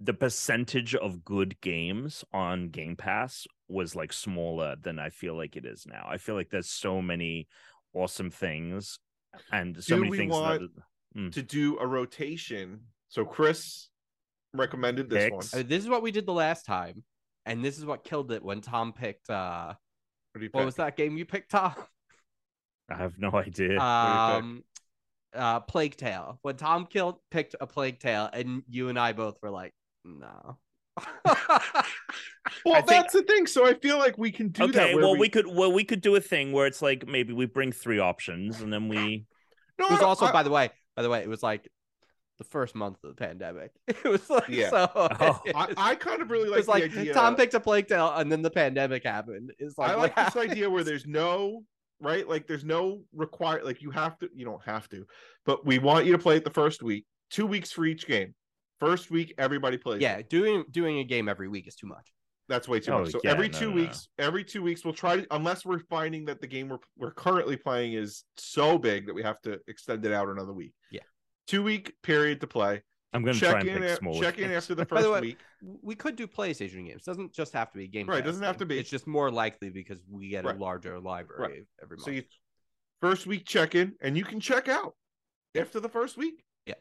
the 0.00 0.14
percentage 0.14 0.94
of 0.94 1.24
good 1.24 1.60
games 1.60 2.24
on 2.32 2.68
Game 2.68 2.96
Pass 2.96 3.46
was 3.68 3.96
like 3.96 4.12
smaller 4.12 4.76
than 4.80 4.98
I 4.98 5.10
feel 5.10 5.36
like 5.36 5.56
it 5.56 5.64
is 5.64 5.86
now. 5.86 6.06
I 6.08 6.18
feel 6.18 6.34
like 6.34 6.50
there's 6.50 6.70
so 6.70 7.00
many 7.00 7.48
awesome 7.94 8.30
things 8.30 8.98
and 9.52 9.82
so 9.82 9.96
Do 9.96 10.00
many 10.02 10.10
we 10.10 10.18
things 10.18 10.32
want 10.32 10.62
that 11.14 11.32
To 11.32 11.42
do 11.42 11.78
a 11.78 11.86
rotation. 11.86 12.80
So 13.08 13.24
Chris 13.24 13.88
recommended 14.52 15.08
this 15.08 15.30
one. 15.30 15.40
Picks. 15.40 15.54
Uh, 15.54 15.62
this 15.66 15.82
is 15.82 15.88
what 15.88 16.02
we 16.02 16.10
did 16.10 16.26
the 16.26 16.32
last 16.32 16.66
time, 16.66 17.04
and 17.46 17.64
this 17.64 17.78
is 17.78 17.84
what 17.84 18.04
killed 18.04 18.32
it 18.32 18.42
when 18.42 18.60
Tom 18.60 18.92
picked. 18.92 19.30
uh 19.30 19.74
What, 20.32 20.40
do 20.40 20.48
What 20.52 20.64
was 20.64 20.74
that 20.76 20.96
game 20.96 21.16
you 21.16 21.24
picked, 21.24 21.52
Tom? 21.52 21.74
I 22.90 22.96
have 22.96 23.18
no 23.18 23.30
idea. 23.30 23.68
do 23.68 23.74
you 23.74 23.80
um, 23.80 24.64
uh, 25.34 25.60
Plague 25.60 25.96
Tale. 25.96 26.38
When 26.42 26.56
Tom 26.56 26.86
killed 26.86 27.16
picked 27.30 27.54
a 27.60 27.66
Plague 27.66 27.98
Tale, 28.00 28.28
and 28.32 28.62
you 28.68 28.88
and 28.88 28.98
I 28.98 29.12
both 29.12 29.36
were 29.42 29.50
like, 29.50 29.72
no. 30.04 30.58
Well, 32.64 32.76
think- 32.76 32.86
that's 32.86 33.12
the 33.12 33.22
thing. 33.22 33.46
So 33.46 33.66
I 33.66 33.74
feel 33.74 33.98
like 33.98 34.16
we 34.16 34.30
can 34.30 34.48
do 34.48 34.66
that. 34.68 34.82
okay, 34.82 34.94
where 34.94 35.04
well 35.04 35.16
we... 35.16 35.28
could 35.28 35.46
well 35.46 35.72
we 35.72 35.84
could 35.84 36.00
do 36.00 36.14
a 36.14 36.20
thing 36.20 36.52
where 36.52 36.66
it's 36.66 36.80
like 36.80 37.06
maybe 37.06 37.32
we 37.32 37.46
bring 37.46 37.72
three 37.72 37.98
options 37.98 38.60
and 38.60 38.72
then 38.72 38.88
we 38.88 39.26
No, 39.78 39.86
it 39.86 39.92
was 39.92 40.02
also, 40.02 40.26
I- 40.26 40.32
by 40.32 40.42
the 40.44 40.50
way, 40.50 40.70
by 40.94 41.02
the 41.02 41.10
way, 41.10 41.20
it 41.20 41.28
was 41.28 41.42
like 41.42 41.68
the 42.38 42.44
first 42.44 42.74
month 42.74 42.98
of 43.02 43.10
the 43.10 43.16
pandemic. 43.16 43.72
It 43.88 44.04
was 44.04 44.28
like 44.30 44.48
Yeah. 44.48 44.70
so. 44.70 44.88
Oh. 44.94 45.40
I, 45.54 45.74
I 45.76 45.94
kind 45.96 46.22
of 46.22 46.30
really 46.30 46.48
like 46.48 46.58
was 46.58 46.66
the 46.66 46.72
like 46.72 46.84
idea. 46.84 47.12
Tom 47.14 47.34
picked 47.36 47.54
a 47.54 47.60
Plague 47.60 47.88
Tale, 47.88 48.12
and 48.14 48.30
then 48.30 48.42
the 48.42 48.50
pandemic 48.50 49.04
happened. 49.04 49.52
It's 49.58 49.76
like 49.76 49.90
I 49.90 49.96
what 49.96 50.16
like 50.16 50.32
this 50.32 50.50
idea 50.50 50.70
where 50.70 50.84
there's 50.84 51.06
no 51.06 51.64
right, 52.00 52.28
like 52.28 52.46
there's 52.46 52.64
no 52.64 53.02
require, 53.14 53.62
like 53.64 53.82
you 53.82 53.90
have 53.90 54.18
to, 54.18 54.28
you 54.34 54.44
don't 54.44 54.62
have 54.64 54.88
to, 54.90 55.06
but 55.46 55.64
we 55.66 55.78
want 55.78 56.06
you 56.06 56.12
to 56.12 56.18
play 56.18 56.36
it 56.36 56.44
the 56.44 56.50
first 56.50 56.82
week, 56.82 57.04
two 57.30 57.46
weeks 57.46 57.72
for 57.72 57.84
each 57.84 58.06
game. 58.06 58.34
First 58.80 59.10
week, 59.10 59.34
everybody 59.38 59.78
plays. 59.78 60.02
Yeah, 60.02 60.20
doing 60.28 60.64
doing 60.70 60.98
a 60.98 61.04
game 61.04 61.28
every 61.28 61.48
week 61.48 61.66
is 61.68 61.76
too 61.76 61.86
much. 61.86 62.12
That's 62.48 62.68
way 62.68 62.80
too 62.80 62.92
Oh, 62.92 63.00
much. 63.00 63.12
So 63.12 63.20
yeah, 63.24 63.30
every 63.30 63.48
no, 63.48 63.58
two 63.58 63.64
no, 63.70 63.70
no. 63.70 63.76
weeks, 63.76 64.08
every 64.18 64.44
two 64.44 64.62
weeks, 64.62 64.84
we'll 64.84 64.92
try 64.92 65.16
to, 65.16 65.26
unless 65.30 65.64
we're 65.64 65.78
finding 65.88 66.26
that 66.26 66.42
the 66.42 66.46
game 66.46 66.68
we're, 66.68 66.78
we're 66.98 67.12
currently 67.14 67.56
playing 67.56 67.94
is 67.94 68.24
so 68.36 68.76
big 68.76 69.06
that 69.06 69.14
we 69.14 69.22
have 69.22 69.40
to 69.42 69.58
extend 69.66 70.04
it 70.04 70.12
out 70.12 70.28
another 70.28 70.52
week. 70.52 70.74
Yeah. 70.90 71.00
Two 71.46 71.62
week 71.62 71.94
period 72.02 72.42
to 72.42 72.46
play. 72.46 72.82
I'm 73.14 73.22
going 73.22 73.34
to 73.34 73.40
try 73.40 73.52
Check 73.52 73.60
and 73.60 73.70
in, 73.70 73.78
pick 73.82 73.90
a- 73.92 73.96
smaller. 73.96 74.20
check 74.22 74.38
in 74.38 74.50
after 74.50 74.74
the 74.74 74.84
By 74.84 75.00
the 75.00 75.08
first 75.08 75.12
way, 75.14 75.20
week. 75.20 75.38
We 75.82 75.94
could 75.94 76.16
do 76.16 76.26
PlayStation 76.26 76.86
games. 76.86 77.04
Doesn't 77.04 77.32
just 77.32 77.52
have 77.52 77.70
to 77.72 77.78
be 77.78 77.86
game. 77.86 78.06
Right, 78.08 78.18
Pass 78.22 78.26
doesn't 78.32 78.42
have 78.42 78.56
to 78.58 78.66
be. 78.66 78.78
It's 78.78 78.90
just 78.90 79.06
more 79.06 79.30
likely 79.30 79.70
because 79.70 80.00
we 80.10 80.28
get 80.28 80.44
Right. 80.44 80.56
a 80.56 80.58
larger 80.58 80.98
library 80.98 81.64
every 81.82 81.96
month. 81.96 82.04
So 82.04 82.10
you 82.10 82.24
first 83.00 83.26
week 83.26 83.46
check 83.46 83.74
in, 83.74 83.94
and 84.02 84.16
you 84.18 84.24
can 84.24 84.40
check 84.40 84.68
out 84.68 84.94
after 85.54 85.78
the 85.80 85.88
first 85.88 86.16
week. 86.16 86.42
Yeah. 86.66 86.74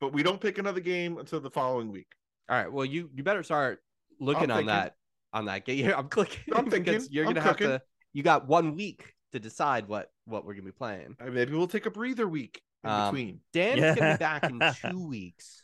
But 0.00 0.12
we 0.12 0.22
don't 0.22 0.40
pick 0.40 0.58
another 0.58 0.80
game 0.80 1.18
until 1.18 1.40
the 1.40 1.50
following 1.50 1.90
week. 1.90 2.08
All 2.48 2.56
right. 2.56 2.72
Well, 2.72 2.84
you 2.84 3.10
you 3.14 3.22
better 3.24 3.42
start 3.42 3.82
looking 4.20 4.50
on 4.50 4.58
thinking. 4.58 4.66
that 4.68 4.94
on 5.32 5.46
that 5.46 5.66
game. 5.66 5.84
Yeah, 5.88 5.98
I'm 5.98 6.08
clicking. 6.08 6.54
I'm 6.54 6.70
thinking. 6.70 7.02
You're 7.10 7.26
I'm 7.26 7.34
gonna 7.34 7.44
have 7.44 7.56
cooking. 7.56 7.78
to. 7.78 7.82
You 8.12 8.22
got 8.22 8.46
one 8.46 8.74
week 8.76 9.12
to 9.32 9.40
decide 9.40 9.88
what 9.88 10.10
what 10.24 10.44
we're 10.44 10.54
gonna 10.54 10.66
be 10.66 10.72
playing. 10.72 11.16
Uh, 11.20 11.26
Maybe 11.30 11.52
we'll 11.54 11.66
take 11.66 11.86
a 11.86 11.90
breather 11.90 12.28
week 12.28 12.62
in 12.84 12.90
Um, 12.90 13.14
between. 13.14 13.40
Dan's 13.52 13.98
gonna 13.98 14.14
be 14.14 14.18
back 14.18 14.44
in 14.44 14.60
two 14.90 15.06
weeks. 15.08 15.62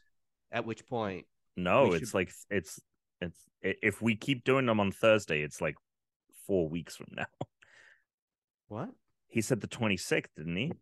At 0.53 0.65
which 0.65 0.86
point, 0.86 1.27
No, 1.57 1.89
we 1.89 1.97
it's 1.97 2.09
should- 2.09 2.15
like 2.15 2.32
it's 2.51 2.81
it's 3.20 3.36
if 3.62 4.03
we 4.03 4.15
keep 4.16 4.45
doing 4.45 4.66
them 4.66 4.78
on 4.81 4.93
Thursday, 4.93 5.43
it's 5.43 5.61
like 5.61 5.74
four 6.47 6.69
weeks 6.69 6.97
from 6.97 7.09
now. 7.16 7.27
what? 8.69 8.91
He 9.28 9.41
said 9.41 9.61
the 9.61 9.69
26th, 9.69 10.27
didn't 10.36 10.57
he? 10.57 10.73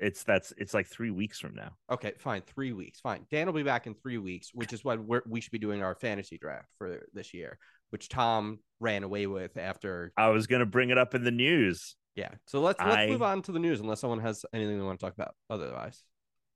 It's 0.00 0.22
that's 0.22 0.52
it's 0.56 0.72
like 0.74 0.86
three 0.86 1.10
weeks 1.10 1.40
from 1.40 1.54
now. 1.56 1.72
Okay, 1.90 2.12
fine. 2.18 2.42
Three 2.42 2.72
weeks. 2.72 3.00
Fine. 3.00 3.26
Dan 3.32 3.46
will 3.46 3.52
be 3.52 3.64
back 3.64 3.86
in 3.88 3.94
three 3.94 4.18
weeks, 4.18 4.50
which 4.54 4.72
is 4.72 4.84
when 4.84 5.06
we're, 5.08 5.22
we 5.26 5.40
should 5.40 5.50
be 5.50 5.58
doing 5.58 5.82
our 5.82 5.96
fantasy 5.96 6.38
draft 6.38 6.68
for 6.78 7.00
this 7.12 7.34
year, 7.34 7.58
which 7.90 8.08
Tom 8.08 8.60
ran 8.78 9.02
away 9.02 9.26
with 9.26 9.56
after. 9.56 10.12
I 10.16 10.28
was 10.28 10.46
gonna 10.46 10.66
bring 10.66 10.90
it 10.90 10.98
up 10.98 11.16
in 11.16 11.24
the 11.24 11.32
news. 11.32 11.96
Yeah. 12.18 12.30
So 12.46 12.60
let's 12.60 12.80
let's 12.80 12.96
I- 12.96 13.06
move 13.06 13.22
on 13.22 13.42
to 13.42 13.52
the 13.52 13.60
news, 13.60 13.78
unless 13.78 14.00
someone 14.00 14.18
has 14.18 14.44
anything 14.52 14.76
they 14.76 14.84
want 14.84 14.98
to 14.98 15.06
talk 15.06 15.14
about. 15.14 15.36
Otherwise, 15.48 16.02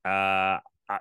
Uh, 0.05 0.59
I, 0.89 0.99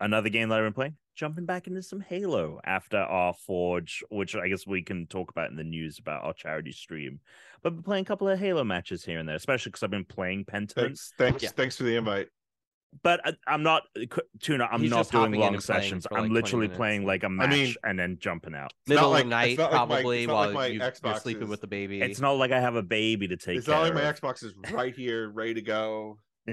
another 0.00 0.28
game 0.28 0.48
that 0.50 0.58
I've 0.58 0.64
been 0.66 0.72
playing. 0.72 0.96
Jumping 1.16 1.44
back 1.46 1.66
into 1.66 1.82
some 1.82 2.00
Halo 2.00 2.60
after 2.64 2.96
our 2.98 3.34
Forge, 3.34 4.04
which 4.08 4.36
I 4.36 4.46
guess 4.48 4.66
we 4.68 4.82
can 4.82 5.06
talk 5.08 5.30
about 5.32 5.50
in 5.50 5.56
the 5.56 5.64
news 5.64 5.98
about 5.98 6.22
our 6.24 6.32
charity 6.32 6.70
stream. 6.72 7.18
But 7.62 7.70
been 7.74 7.82
playing 7.82 8.02
a 8.02 8.06
couple 8.06 8.28
of 8.28 8.38
Halo 8.38 8.62
matches 8.64 9.04
here 9.04 9.18
and 9.18 9.28
there, 9.28 9.36
especially 9.36 9.70
because 9.70 9.82
I've 9.82 9.90
been 9.90 10.04
playing 10.04 10.44
Pentiment. 10.44 10.74
Thanks, 10.74 11.12
thanks, 11.18 11.42
Yeah. 11.42 11.50
thanks 11.50 11.76
for 11.76 11.82
the 11.82 11.96
invite. 11.96 12.28
But 13.02 13.20
I, 13.26 13.32
I'm 13.46 13.62
not 13.62 13.84
uh, 13.96 14.04
Tuna. 14.40 14.68
I'm 14.70 14.80
He's 14.82 14.90
not 14.90 15.10
doing 15.10 15.32
long 15.32 15.58
sessions. 15.60 16.06
like, 16.10 16.20
I'm 16.22 16.28
literally 16.32 16.68
playing 16.68 17.06
like 17.06 17.22
a 17.24 17.28
match 17.30 17.50
mean- 17.50 17.74
and 17.84 17.98
then 17.98 18.18
jumping 18.20 18.54
out. 18.54 18.72
Not 18.86 18.94
middle 18.94 19.10
like- 19.10 19.24
of 19.24 19.26
the 19.26 19.30
night, 19.30 19.50
it's 19.52 19.58
not 19.58 19.70
like 19.72 19.72
my- 19.72 19.86
probably 19.86 20.26
while 20.26 20.36
like 20.46 20.54
my 20.54 20.66
you, 20.66 20.78
you're 20.80 20.90
Xbox 20.90 21.20
sleeping 21.22 21.44
is- 21.44 21.48
with 21.48 21.60
the 21.62 21.66
baby. 21.66 22.02
It's 22.02 22.20
not 22.20 22.32
like 22.32 22.52
I 22.52 22.60
have 22.60 22.74
a 22.74 22.82
baby 22.82 23.28
to 23.28 23.36
take 23.36 23.58
It's 23.58 23.66
care 23.66 23.76
not 23.76 23.82
like 23.82 23.94
my. 23.94 24.00
Xbox 24.02 24.44
is 24.44 24.52
right 24.72 24.94
here, 24.94 25.30
ready 25.30 25.54
to 25.54 25.62
go. 25.62 26.18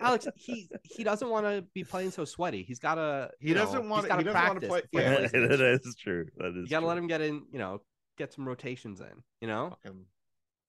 Alex. 0.00 0.26
He 0.36 0.68
he 0.82 1.04
doesn't 1.04 1.28
want 1.28 1.46
to 1.46 1.64
be 1.72 1.84
playing 1.84 2.10
so 2.10 2.24
sweaty. 2.24 2.64
He's 2.64 2.78
got 2.80 2.96
to. 2.96 3.30
He 3.40 3.54
doesn't 3.54 3.88
wanna- 3.88 4.02
he 4.02 4.24
doesn't 4.24 4.26
wanna 4.26 4.32
practice. 4.32 4.68
play- 4.68 4.82
yeah. 4.92 5.16
plays 5.16 5.30
that 5.32 5.80
is 5.84 5.96
true. 5.98 6.26
That 6.36 6.48
is. 6.48 6.54
You 6.64 6.68
got 6.68 6.80
to 6.80 6.86
let 6.86 6.98
him 6.98 7.06
get 7.06 7.20
in. 7.20 7.44
You 7.52 7.58
know, 7.58 7.80
get 8.18 8.32
some 8.32 8.46
rotations 8.46 9.00
in. 9.00 9.22
You 9.40 9.48
know. 9.48 9.76
Fucking 9.84 10.04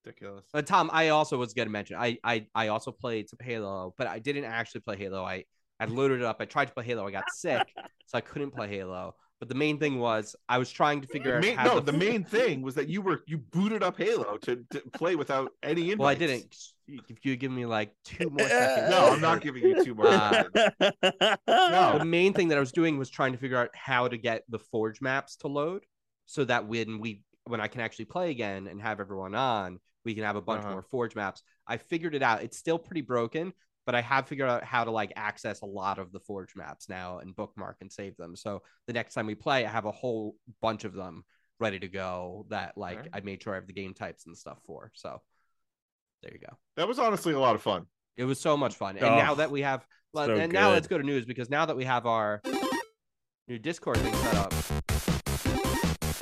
ridiculous. 0.05 0.45
But 0.53 0.65
Tom, 0.67 0.89
I 0.93 1.09
also 1.09 1.37
was 1.37 1.53
going 1.53 1.67
to 1.67 1.71
mention 1.71 1.97
I, 1.97 2.17
I 2.23 2.45
I 2.55 2.67
also 2.69 2.91
played 2.91 3.29
some 3.29 3.39
Halo, 3.41 3.93
but 3.97 4.07
I 4.07 4.19
didn't 4.19 4.45
actually 4.45 4.81
play 4.81 4.97
Halo. 4.97 5.23
I 5.23 5.45
I 5.79 5.85
loaded 5.85 6.19
it 6.19 6.25
up. 6.25 6.37
I 6.39 6.45
tried 6.45 6.65
to 6.65 6.73
play 6.73 6.83
Halo. 6.85 7.07
I 7.07 7.11
got 7.11 7.23
sick, 7.33 7.67
so 8.05 8.17
I 8.17 8.21
couldn't 8.21 8.51
play 8.51 8.67
Halo. 8.67 9.15
But 9.39 9.47
the 9.47 9.55
main 9.55 9.77
thing 9.79 9.99
was 9.99 10.35
I 10.49 10.57
was 10.57 10.69
trying 10.69 10.99
to 10.99 11.07
figure 11.07 11.31
The 11.31 11.37
out 11.37 11.43
main, 11.43 11.55
how 11.57 11.63
no, 11.65 11.79
to- 11.79 11.85
the 11.91 11.97
main 11.97 12.25
thing 12.25 12.61
was 12.61 12.75
that 12.75 12.89
you 12.89 13.01
were 13.01 13.21
you 13.25 13.37
booted 13.37 13.81
up 13.83 13.97
Halo 13.97 14.37
to, 14.37 14.65
to 14.71 14.81
play 14.93 15.15
without 15.15 15.51
any 15.63 15.91
invites. 15.91 15.99
Well, 15.99 16.09
I 16.09 16.15
didn't. 16.15 16.55
If 17.07 17.23
you 17.23 17.35
give 17.37 17.51
me 17.51 17.65
like 17.65 17.93
two 18.03 18.29
more 18.37 18.47
seconds. 18.47 18.89
No, 18.89 19.11
I'm 19.13 19.21
not 19.21 19.41
giving 19.41 19.63
you 19.63 19.83
two 19.85 19.95
more. 19.95 20.07
Uh, 20.07 20.43
seconds. 20.53 21.37
No. 21.47 21.97
The 21.99 22.05
main 22.05 22.33
thing 22.33 22.47
that 22.49 22.57
I 22.57 22.59
was 22.59 22.71
doing 22.71 22.97
was 22.97 23.09
trying 23.09 23.31
to 23.31 23.37
figure 23.37 23.57
out 23.57 23.69
how 23.75 24.07
to 24.07 24.17
get 24.17 24.43
the 24.49 24.59
Forge 24.59 24.99
maps 24.99 25.35
to 25.37 25.47
load, 25.47 25.83
so 26.25 26.43
that 26.45 26.67
when 26.67 26.99
we 26.99 27.21
when 27.45 27.61
I 27.61 27.67
can 27.67 27.79
actually 27.81 28.05
play 28.05 28.31
again 28.31 28.67
and 28.67 28.81
have 28.81 28.99
everyone 28.99 29.35
on, 29.35 29.79
we 30.05 30.15
can 30.15 30.23
have 30.23 30.35
a 30.35 30.41
bunch 30.41 30.63
Uh-huh. 30.63 30.71
more 30.73 30.81
Forge 30.83 31.15
maps. 31.15 31.43
I 31.67 31.77
figured 31.77 32.15
it 32.15 32.23
out. 32.23 32.41
It's 32.43 32.57
still 32.57 32.79
pretty 32.79 33.01
broken, 33.01 33.53
but 33.85 33.95
I 33.95 34.01
have 34.01 34.27
figured 34.27 34.49
out 34.49 34.63
how 34.63 34.83
to 34.83 34.91
like 34.91 35.11
access 35.15 35.61
a 35.61 35.65
lot 35.65 35.99
of 35.99 36.11
the 36.11 36.19
Forge 36.19 36.55
maps 36.55 36.89
now 36.89 37.19
and 37.19 37.35
bookmark 37.35 37.77
and 37.81 37.91
save 37.91 38.15
them. 38.17 38.35
So 38.35 38.61
the 38.87 38.93
next 38.93 39.13
time 39.13 39.25
we 39.27 39.35
play, 39.35 39.65
I 39.65 39.69
have 39.69 39.85
a 39.85 39.91
whole 39.91 40.35
bunch 40.61 40.83
of 40.85 40.93
them 40.93 41.23
ready 41.59 41.79
to 41.79 41.87
go 41.89 42.45
that 42.49 42.77
like 42.77 42.97
Alright. 42.97 43.11
I 43.13 43.19
made 43.21 43.43
sure 43.43 43.53
I 43.53 43.57
have 43.57 43.67
the 43.67 43.73
game 43.73 43.93
types 43.93 44.25
and 44.25 44.37
stuff 44.37 44.59
for. 44.65 44.91
So 44.95 45.21
there 46.23 46.31
you 46.33 46.39
go. 46.39 46.57
That 46.77 46.87
was 46.87 46.99
honestly 46.99 47.33
a 47.33 47.39
lot 47.39 47.55
of 47.55 47.61
fun. 47.61 47.85
It 48.15 48.23
was 48.25 48.39
so 48.39 48.55
much 48.57 48.75
fun. 48.75 48.95
And 48.97 49.05
Oh, 49.05 49.15
now 49.17 49.35
that 49.35 49.51
we 49.51 49.61
have, 49.61 49.85
well, 50.13 50.25
so 50.27 50.35
and 50.37 50.51
now 50.51 50.71
let's 50.71 50.87
go 50.87 50.97
to 50.97 51.03
news 51.03 51.25
because 51.25 51.49
now 51.49 51.65
that 51.65 51.75
we 51.77 51.83
have 51.85 52.05
our 52.05 52.41
new 53.47 53.59
Discord 53.59 53.97
thing 53.97 54.13
set 54.13 54.35
up, 54.35 54.53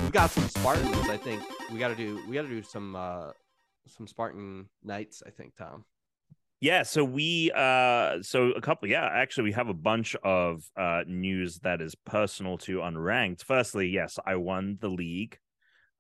we've 0.01 0.11
got 0.11 0.29
some 0.31 0.47
Spartans. 0.49 0.95
I 1.09 1.17
think 1.17 1.41
we 1.71 1.79
got 1.79 1.89
to 1.89 1.95
do 1.95 2.21
we 2.27 2.33
got 2.35 2.43
to 2.43 2.47
do 2.49 2.61
some 2.63 2.95
uh 2.95 3.31
some 3.87 4.07
Spartan 4.07 4.69
nights. 4.83 5.23
I 5.25 5.31
think 5.31 5.55
Tom. 5.55 5.85
Yeah, 6.59 6.83
so 6.83 7.03
we 7.03 7.51
uh 7.55 8.21
so 8.21 8.51
a 8.51 8.61
couple 8.61 8.89
yeah, 8.89 9.07
actually 9.11 9.45
we 9.45 9.51
have 9.51 9.69
a 9.69 9.73
bunch 9.73 10.15
of 10.23 10.63
uh 10.75 11.03
news 11.07 11.59
that 11.59 11.81
is 11.81 11.95
personal 11.95 12.57
to 12.59 12.79
unranked. 12.79 13.43
Firstly, 13.43 13.87
yes, 13.89 14.17
I 14.25 14.35
won 14.35 14.77
the 14.81 14.89
league. 14.89 15.37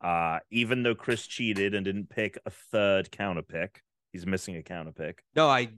Uh 0.01 0.39
even 0.51 0.83
though 0.83 0.95
Chris 0.95 1.27
cheated 1.27 1.75
and 1.75 1.85
didn't 1.85 2.09
pick 2.09 2.37
a 2.45 2.49
third 2.49 3.11
counter 3.11 3.43
pick. 3.43 3.83
He's 4.11 4.25
missing 4.25 4.55
a 4.55 4.63
counter 4.63 4.91
pick. 4.91 5.23
No, 5.35 5.47
I. 5.47 5.69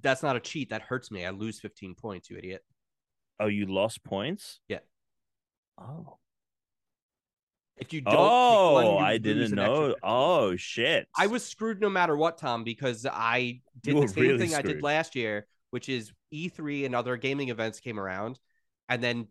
That's 0.00 0.22
not 0.22 0.36
a 0.36 0.40
cheat. 0.40 0.70
That 0.70 0.82
hurts 0.82 1.10
me. 1.10 1.26
I 1.26 1.30
lose 1.30 1.58
15 1.58 1.96
points. 1.96 2.30
You 2.30 2.36
idiot. 2.36 2.62
Oh, 3.40 3.46
you 3.46 3.66
lost 3.66 4.04
points? 4.04 4.60
Yeah. 4.68 4.78
Oh. 5.76 6.18
If 7.78 7.92
you 7.92 8.00
don't, 8.00 8.42
pick 8.46 8.70
one, 8.70 8.90
Oh, 8.90 8.98
you 8.98 9.04
I 9.04 9.18
didn't 9.18 9.54
know. 9.54 9.94
Oh 10.02 10.56
shit. 10.56 11.08
I 11.16 11.26
was 11.26 11.44
screwed 11.44 11.80
no 11.80 11.88
matter 11.90 12.16
what, 12.16 12.38
Tom, 12.38 12.64
because 12.64 13.06
I 13.06 13.60
did 13.82 14.00
the 14.00 14.08
same 14.08 14.28
really 14.28 14.36
thing 14.36 14.54
I 14.54 14.62
did 14.62 14.82
last 14.82 15.14
year, 15.14 15.46
which 15.70 15.88
is 15.88 16.12
E3 16.32 16.84
and 16.84 16.94
other 16.94 17.16
gaming 17.16 17.48
events 17.50 17.80
came 17.80 17.98
around, 18.00 18.38
and 18.88 19.02
then 19.02 19.28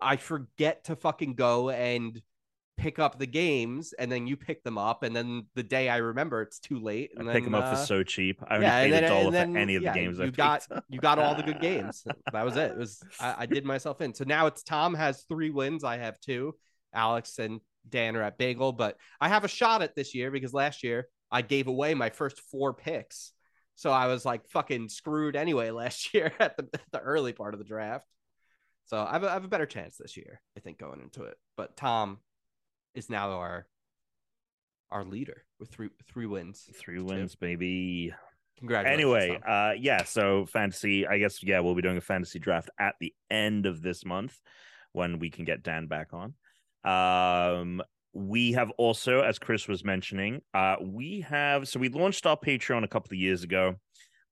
I 0.00 0.16
forget 0.16 0.84
to 0.84 0.96
fucking 0.96 1.34
go 1.34 1.70
and 1.70 2.20
pick 2.76 2.98
up 2.98 3.18
the 3.18 3.26
games, 3.26 3.92
and 3.94 4.10
then 4.10 4.26
you 4.26 4.36
pick 4.36 4.64
them 4.64 4.78
up, 4.78 5.02
and 5.02 5.14
then 5.14 5.46
the 5.54 5.62
day 5.62 5.88
I 5.88 5.98
remember, 5.98 6.42
it's 6.42 6.58
too 6.58 6.80
late. 6.80 7.12
I 7.16 7.20
And 7.20 7.30
pick 7.30 7.44
then, 7.44 7.44
them 7.44 7.54
up 7.54 7.66
uh, 7.66 7.70
for 7.70 7.76
so 7.76 8.02
cheap. 8.02 8.42
I 8.48 8.56
only 8.58 8.66
yeah, 8.66 8.80
paid 8.80 8.94
a 8.94 9.00
dollar 9.00 9.32
for 9.32 9.56
any 9.56 9.76
of 9.76 9.84
the 9.84 9.90
games 9.90 10.18
you 10.18 10.32
picked 10.32 10.36
got 10.36 10.66
up. 10.70 10.84
you 10.88 11.00
got 11.00 11.18
all 11.18 11.34
the 11.34 11.42
good 11.42 11.60
games. 11.60 12.06
That 12.32 12.44
was 12.44 12.56
it. 12.56 12.72
It 12.72 12.76
was 12.76 13.04
I, 13.18 13.34
I 13.40 13.46
did 13.46 13.64
myself 13.64 14.00
in. 14.00 14.14
So 14.14 14.24
now 14.24 14.46
it's 14.46 14.62
Tom 14.62 14.94
has 14.94 15.22
three 15.28 15.50
wins. 15.50 15.84
I 15.84 15.98
have 15.98 16.18
two. 16.20 16.54
Alex 16.94 17.38
and 17.38 17.60
Dan 17.88 18.16
are 18.16 18.22
at 18.22 18.38
Bagel, 18.38 18.72
but 18.72 18.96
I 19.20 19.28
have 19.28 19.44
a 19.44 19.48
shot 19.48 19.82
at 19.82 19.94
this 19.94 20.14
year 20.14 20.30
because 20.30 20.52
last 20.54 20.82
year 20.82 21.08
I 21.30 21.42
gave 21.42 21.66
away 21.66 21.94
my 21.94 22.10
first 22.10 22.40
four 22.50 22.74
picks. 22.74 23.32
So 23.74 23.90
I 23.90 24.06
was 24.06 24.24
like 24.24 24.48
fucking 24.50 24.88
screwed 24.88 25.34
anyway 25.36 25.70
last 25.82 26.14
year 26.14 26.32
at 26.38 26.56
the, 26.56 26.68
the 26.92 27.00
early 27.00 27.32
part 27.32 27.54
of 27.54 27.58
the 27.58 27.64
draft. 27.64 28.06
So 28.86 28.98
I 28.98 29.12
have, 29.12 29.24
a, 29.24 29.30
I 29.30 29.32
have 29.34 29.44
a 29.44 29.48
better 29.48 29.66
chance 29.66 29.96
this 29.96 30.16
year, 30.16 30.40
I 30.56 30.60
think, 30.60 30.78
going 30.78 31.00
into 31.00 31.24
it. 31.24 31.36
But 31.56 31.76
Tom 31.76 32.18
is 32.94 33.08
now 33.08 33.32
our 33.32 33.66
our 34.90 35.04
leader 35.04 35.44
with 35.58 35.70
three 35.70 35.88
three 36.12 36.26
wins. 36.26 36.68
Three 36.78 37.00
wins, 37.00 37.34
baby. 37.34 38.12
Congratulations. 38.58 39.00
anyway 39.00 39.28
Tom. 39.30 39.40
uh 39.48 39.72
yeah 39.72 40.04
so 40.04 40.46
fantasy 40.46 41.04
i 41.06 41.18
guess 41.18 41.42
yeah 41.42 41.58
we'll 41.58 41.74
be 41.74 41.82
doing 41.82 41.96
a 41.96 42.02
fantasy 42.02 42.38
draft 42.38 42.70
at 42.78 42.94
the 43.00 43.12
end 43.28 43.66
of 43.66 43.82
this 43.82 44.04
month 44.04 44.38
when 44.92 45.18
we 45.18 45.30
can 45.30 45.44
get 45.44 45.64
dan 45.64 45.86
back 45.86 46.12
on 46.12 46.34
um 46.84 47.82
we 48.14 48.52
have 48.52 48.70
also 48.72 49.20
as 49.20 49.38
chris 49.38 49.68
was 49.68 49.84
mentioning 49.84 50.40
uh 50.52 50.76
we 50.82 51.20
have 51.20 51.66
so 51.68 51.78
we 51.78 51.88
launched 51.88 52.26
our 52.26 52.36
patreon 52.36 52.84
a 52.84 52.88
couple 52.88 53.14
of 53.14 53.18
years 53.18 53.42
ago. 53.42 53.74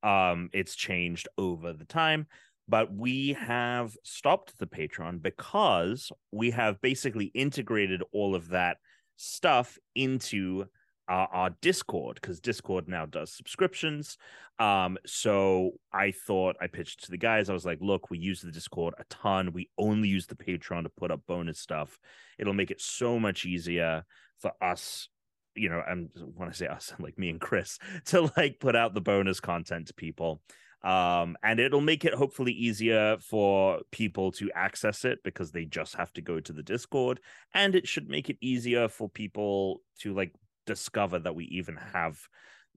Um 0.02 0.50
it's 0.52 0.74
changed 0.74 1.28
over 1.38 1.72
the 1.72 1.84
time 1.84 2.26
but 2.68 2.92
we 2.94 3.32
have 3.32 3.96
stopped 4.04 4.56
the 4.58 4.66
patreon 4.66 5.20
because 5.20 6.10
we 6.30 6.50
have 6.50 6.80
basically 6.80 7.26
integrated 7.26 8.02
all 8.12 8.34
of 8.34 8.48
that 8.48 8.76
stuff 9.16 9.76
into 9.94 10.64
our, 11.10 11.28
our 11.32 11.50
Discord 11.60 12.18
because 12.22 12.40
Discord 12.40 12.88
now 12.88 13.04
does 13.04 13.32
subscriptions. 13.32 14.16
Um, 14.60 14.96
so 15.04 15.72
I 15.92 16.12
thought 16.12 16.56
I 16.60 16.68
pitched 16.68 17.04
to 17.04 17.10
the 17.10 17.18
guys. 17.18 17.50
I 17.50 17.52
was 17.52 17.66
like, 17.66 17.78
look, 17.80 18.10
we 18.10 18.18
use 18.18 18.40
the 18.40 18.52
Discord 18.52 18.94
a 18.96 19.04
ton. 19.10 19.52
We 19.52 19.68
only 19.76 20.08
use 20.08 20.28
the 20.28 20.36
Patreon 20.36 20.84
to 20.84 20.88
put 20.88 21.10
up 21.10 21.22
bonus 21.26 21.58
stuff. 21.58 21.98
It'll 22.38 22.54
make 22.54 22.70
it 22.70 22.80
so 22.80 23.18
much 23.18 23.44
easier 23.44 24.04
for 24.38 24.52
us. 24.62 25.08
You 25.56 25.68
know, 25.68 25.82
and 25.86 26.10
when 26.36 26.48
I 26.48 26.52
say 26.52 26.68
us, 26.68 26.94
like 27.00 27.18
me 27.18 27.28
and 27.28 27.40
Chris, 27.40 27.78
to 28.06 28.30
like 28.36 28.60
put 28.60 28.76
out 28.76 28.94
the 28.94 29.00
bonus 29.00 29.40
content 29.40 29.88
to 29.88 29.94
people. 29.94 30.40
Um, 30.82 31.36
and 31.42 31.60
it'll 31.60 31.82
make 31.82 32.06
it 32.06 32.14
hopefully 32.14 32.52
easier 32.52 33.18
for 33.20 33.80
people 33.90 34.32
to 34.32 34.50
access 34.54 35.04
it 35.04 35.18
because 35.22 35.52
they 35.52 35.66
just 35.66 35.94
have 35.96 36.10
to 36.14 36.22
go 36.22 36.40
to 36.40 36.52
the 36.54 36.62
Discord. 36.62 37.20
And 37.52 37.74
it 37.74 37.86
should 37.86 38.08
make 38.08 38.30
it 38.30 38.38
easier 38.40 38.88
for 38.88 39.08
people 39.08 39.82
to 39.98 40.14
like 40.14 40.32
discover 40.66 41.18
that 41.18 41.34
we 41.34 41.44
even 41.46 41.76
have 41.76 42.18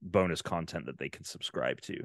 bonus 0.04 0.42
content 0.42 0.86
that 0.86 0.98
they 0.98 1.08
can 1.08 1.24
subscribe 1.24 1.80
to. 1.80 1.96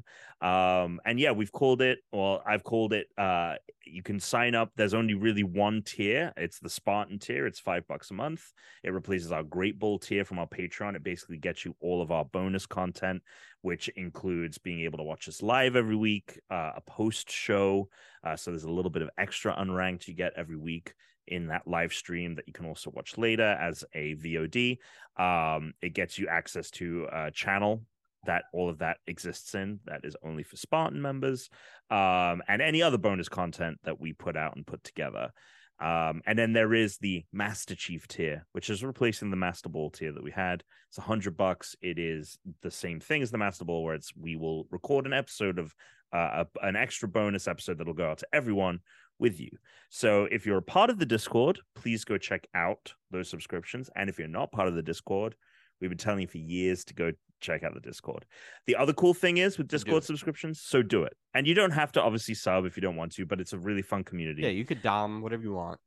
Um, 0.46 1.00
and 1.06 1.20
yeah, 1.20 1.32
we've 1.32 1.52
called 1.52 1.82
it, 1.82 2.00
well, 2.12 2.42
I've 2.46 2.64
called 2.64 2.94
it, 2.94 3.08
uh, 3.18 3.56
you 3.86 4.04
can 4.04 4.20
sign 4.20 4.56
up. 4.56 4.72
There's 4.76 4.94
only 4.94 5.16
really 5.16 5.44
one 5.44 5.82
tier. 5.82 6.32
It's 6.38 6.60
the 6.60 6.70
Spartan 6.70 7.20
tier. 7.20 7.46
It's 7.46 7.60
five 7.60 7.88
bucks 7.88 8.12
a 8.12 8.14
month. 8.14 8.54
It 8.84 8.94
replaces 8.94 9.32
our 9.32 9.44
Great 9.44 9.80
Ball 9.80 10.00
tier 10.00 10.24
from 10.24 10.40
our 10.40 10.48
Patreon. 10.48 10.96
It 10.96 11.04
basically 11.04 11.38
gets 11.38 11.66
you 11.66 11.76
all 11.82 12.02
of 12.02 12.12
our 12.12 12.26
bonus 12.26 12.66
content, 12.66 13.22
which 13.62 13.90
includes 13.90 14.58
being 14.58 14.82
able 14.82 15.00
to 15.00 15.04
watch 15.04 15.28
us 15.28 15.42
live 15.42 15.76
every 15.76 15.96
week, 15.96 16.40
uh, 16.50 16.74
a 16.76 16.82
post 16.82 17.30
show. 17.30 17.90
Uh, 18.24 18.36
so 18.36 18.52
there's 18.52 18.64
a 18.64 18.72
little 18.72 18.92
bit 18.92 19.02
of 19.02 19.10
extra 19.18 19.56
unranked 19.56 20.08
you 20.08 20.14
get 20.14 20.34
every 20.36 20.58
week 20.58 20.94
in 21.30 21.48
that 21.48 21.68
live 21.68 21.94
stream 21.94 22.36
that 22.36 22.48
you 22.48 22.54
can 22.54 22.66
also 22.66 22.92
watch 22.92 23.18
later 23.18 23.58
as 23.62 23.84
a 23.94 24.16
VOD. 24.16 24.78
Um, 25.18 25.74
it 25.82 25.94
gets 25.94 26.20
you 26.20 26.28
access 26.28 26.70
to 26.72 27.08
a 27.12 27.32
channel 27.32 27.84
that 28.26 28.44
all 28.54 28.70
of 28.70 28.80
that 28.80 28.98
exists 29.08 29.56
in 29.56 29.80
that 29.86 30.02
is 30.04 30.16
only 30.24 30.44
for 30.44 30.58
Spartan 30.58 31.02
members, 31.02 31.50
um, 31.90 32.42
and 32.48 32.62
any 32.62 32.82
other 32.82 32.98
bonus 32.98 33.30
content 33.30 33.80
that 33.84 34.00
we 34.00 34.14
put 34.14 34.36
out 34.36 34.56
and 34.56 34.68
put 34.68 34.84
together. 34.84 35.32
Um, 35.80 36.22
and 36.26 36.38
then 36.38 36.52
there 36.52 36.74
is 36.74 36.98
the 36.98 37.24
Master 37.32 37.74
Chief 37.74 38.06
tier, 38.08 38.46
which 38.52 38.70
is 38.70 38.84
replacing 38.84 39.30
the 39.30 39.38
Master 39.38 39.70
Ball 39.70 39.90
tier 39.90 40.12
that 40.12 40.24
we 40.24 40.32
had. 40.32 40.64
It's 40.90 40.98
a 40.98 41.02
hundred 41.02 41.38
bucks. 41.38 41.76
It 41.82 41.98
is 41.98 42.38
the 42.62 42.72
same 42.72 43.00
thing 43.00 43.22
as 43.22 43.32
the 43.32 43.38
Master 43.38 43.64
Ball, 43.64 43.84
where 43.84 43.96
it's 43.96 44.12
we 44.20 44.36
will 44.36 44.68
record 44.72 45.06
an 45.06 45.14
episode 45.14 45.58
of 45.58 45.74
uh, 46.12 46.44
a, 46.44 46.68
an 46.68 46.76
extra 46.76 47.08
bonus 47.08 47.48
episode 47.48 47.78
that'll 47.78 47.94
go 47.94 48.10
out 48.10 48.18
to 48.18 48.28
everyone 48.34 48.80
with 49.20 49.40
you. 49.40 49.50
So 49.90 50.28
if 50.32 50.46
you're 50.46 50.58
a 50.58 50.62
part 50.62 50.90
of 50.90 50.98
the 50.98 51.06
Discord, 51.06 51.60
please 51.76 52.04
go 52.06 52.18
check 52.18 52.48
out 52.56 52.94
those 53.12 53.30
subscriptions. 53.30 53.90
And 53.96 54.10
if 54.10 54.18
you're 54.18 54.28
not 54.28 54.52
part 54.52 54.68
of 54.68 54.76
the 54.76 54.82
Discord, 54.82 55.36
we've 55.80 55.90
been 55.90 55.98
telling 55.98 56.22
you 56.22 56.28
for 56.28 56.38
years 56.38 56.84
to 56.86 56.94
go 56.94 57.12
check 57.42 57.64
out 57.64 57.74
the 57.74 57.80
Discord. 57.80 58.26
The 58.68 58.76
other 58.76 58.94
cool 58.94 59.14
thing 59.14 59.38
is 59.38 59.58
with 59.58 59.68
Discord 59.68 60.04
subscriptions, 60.04 60.62
so 60.62 60.82
do 60.82 61.04
it. 61.04 61.14
And 61.34 61.48
you 61.48 61.54
don't 61.54 61.72
have 61.72 61.92
to 61.94 62.02
obviously 62.02 62.34
sub 62.34 62.66
if 62.66 62.76
you 62.76 62.82
don't 62.82 62.96
want 62.96 63.14
to, 63.14 63.26
but 63.26 63.40
it's 63.40 63.54
a 63.54 63.58
really 63.58 63.82
fun 63.82 64.04
community. 64.04 64.42
Yeah, 64.42 64.50
you 64.50 64.66
could 64.66 64.82
dom 64.82 65.22
whatever 65.22 65.44
you 65.44 65.54
want. 65.54 65.80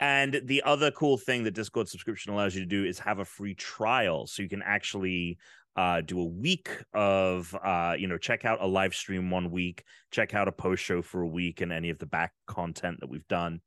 And 0.00 0.40
the 0.44 0.62
other 0.62 0.90
cool 0.92 1.18
thing 1.18 1.42
that 1.44 1.54
Discord 1.54 1.88
subscription 1.88 2.32
allows 2.32 2.54
you 2.54 2.60
to 2.60 2.66
do 2.66 2.84
is 2.84 3.00
have 3.00 3.18
a 3.18 3.24
free 3.24 3.54
trial. 3.54 4.26
So 4.26 4.42
you 4.42 4.48
can 4.48 4.62
actually 4.62 5.38
uh, 5.78 6.00
do 6.00 6.20
a 6.20 6.24
week 6.24 6.70
of, 6.92 7.54
uh, 7.62 7.94
you 7.96 8.08
know, 8.08 8.18
check 8.18 8.44
out 8.44 8.60
a 8.60 8.66
live 8.66 8.92
stream 8.92 9.30
one 9.30 9.48
week, 9.48 9.84
check 10.10 10.34
out 10.34 10.48
a 10.48 10.52
post 10.52 10.82
show 10.82 11.00
for 11.00 11.22
a 11.22 11.28
week 11.28 11.60
and 11.60 11.72
any 11.72 11.88
of 11.88 11.98
the 12.00 12.06
back 12.06 12.32
content 12.48 12.98
that 12.98 13.08
we've 13.08 13.28
done, 13.28 13.60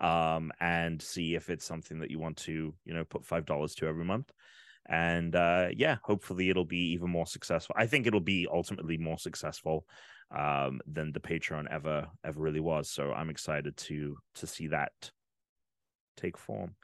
um, 0.00 0.50
and 0.60 1.02
see 1.02 1.34
if 1.34 1.50
it's 1.50 1.66
something 1.66 1.98
that 2.00 2.10
you 2.10 2.18
want 2.18 2.38
to, 2.38 2.74
you 2.86 2.94
know, 2.94 3.04
put 3.04 3.22
$5 3.22 3.74
to 3.74 3.86
every 3.86 4.06
month. 4.06 4.32
And 4.88 5.36
uh, 5.36 5.68
yeah, 5.76 5.96
hopefully 6.02 6.48
it'll 6.48 6.64
be 6.64 6.92
even 6.92 7.10
more 7.10 7.26
successful. 7.26 7.76
I 7.78 7.86
think 7.86 8.06
it'll 8.06 8.20
be 8.20 8.48
ultimately 8.50 8.96
more 8.96 9.18
successful 9.18 9.84
um, 10.34 10.80
than 10.86 11.12
the 11.12 11.20
Patreon 11.20 11.70
ever 11.70 12.06
ever 12.24 12.40
really 12.40 12.60
was. 12.60 12.88
So 12.88 13.12
I'm 13.12 13.28
excited 13.28 13.76
to 13.76 14.16
to 14.36 14.46
see 14.46 14.68
that 14.68 14.92
take 16.16 16.38
form. 16.38 16.76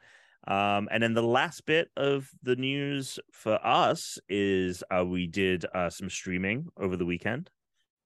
Um, 0.47 0.89
and 0.91 1.03
then 1.03 1.15
the 1.15 1.23
last 1.23 1.65
bit 1.65 1.89
of 1.97 2.29
the 2.43 2.57
news 2.57 3.19
for 3.33 3.59
us 3.67 4.19
is 4.29 4.85
uh, 4.91 5.05
we 5.05 5.27
did 5.27 5.65
uh, 5.75 5.89
some 5.91 6.11
streaming 6.11 6.67
over 6.79 6.97
the 6.97 7.07
weekend. 7.07 7.51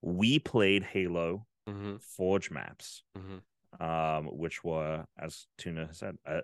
We 0.01 0.39
played 0.39 0.83
Halo 0.83 1.45
Mm-hmm. 1.67 1.97
Forge 1.97 2.49
maps, 2.49 3.03
Mhm. 3.15 3.41
um, 3.79 4.25
which 4.25 4.63
were, 4.63 5.05
as 5.19 5.45
Tuna 5.59 5.93
said, 5.93 6.17
a, 6.25 6.41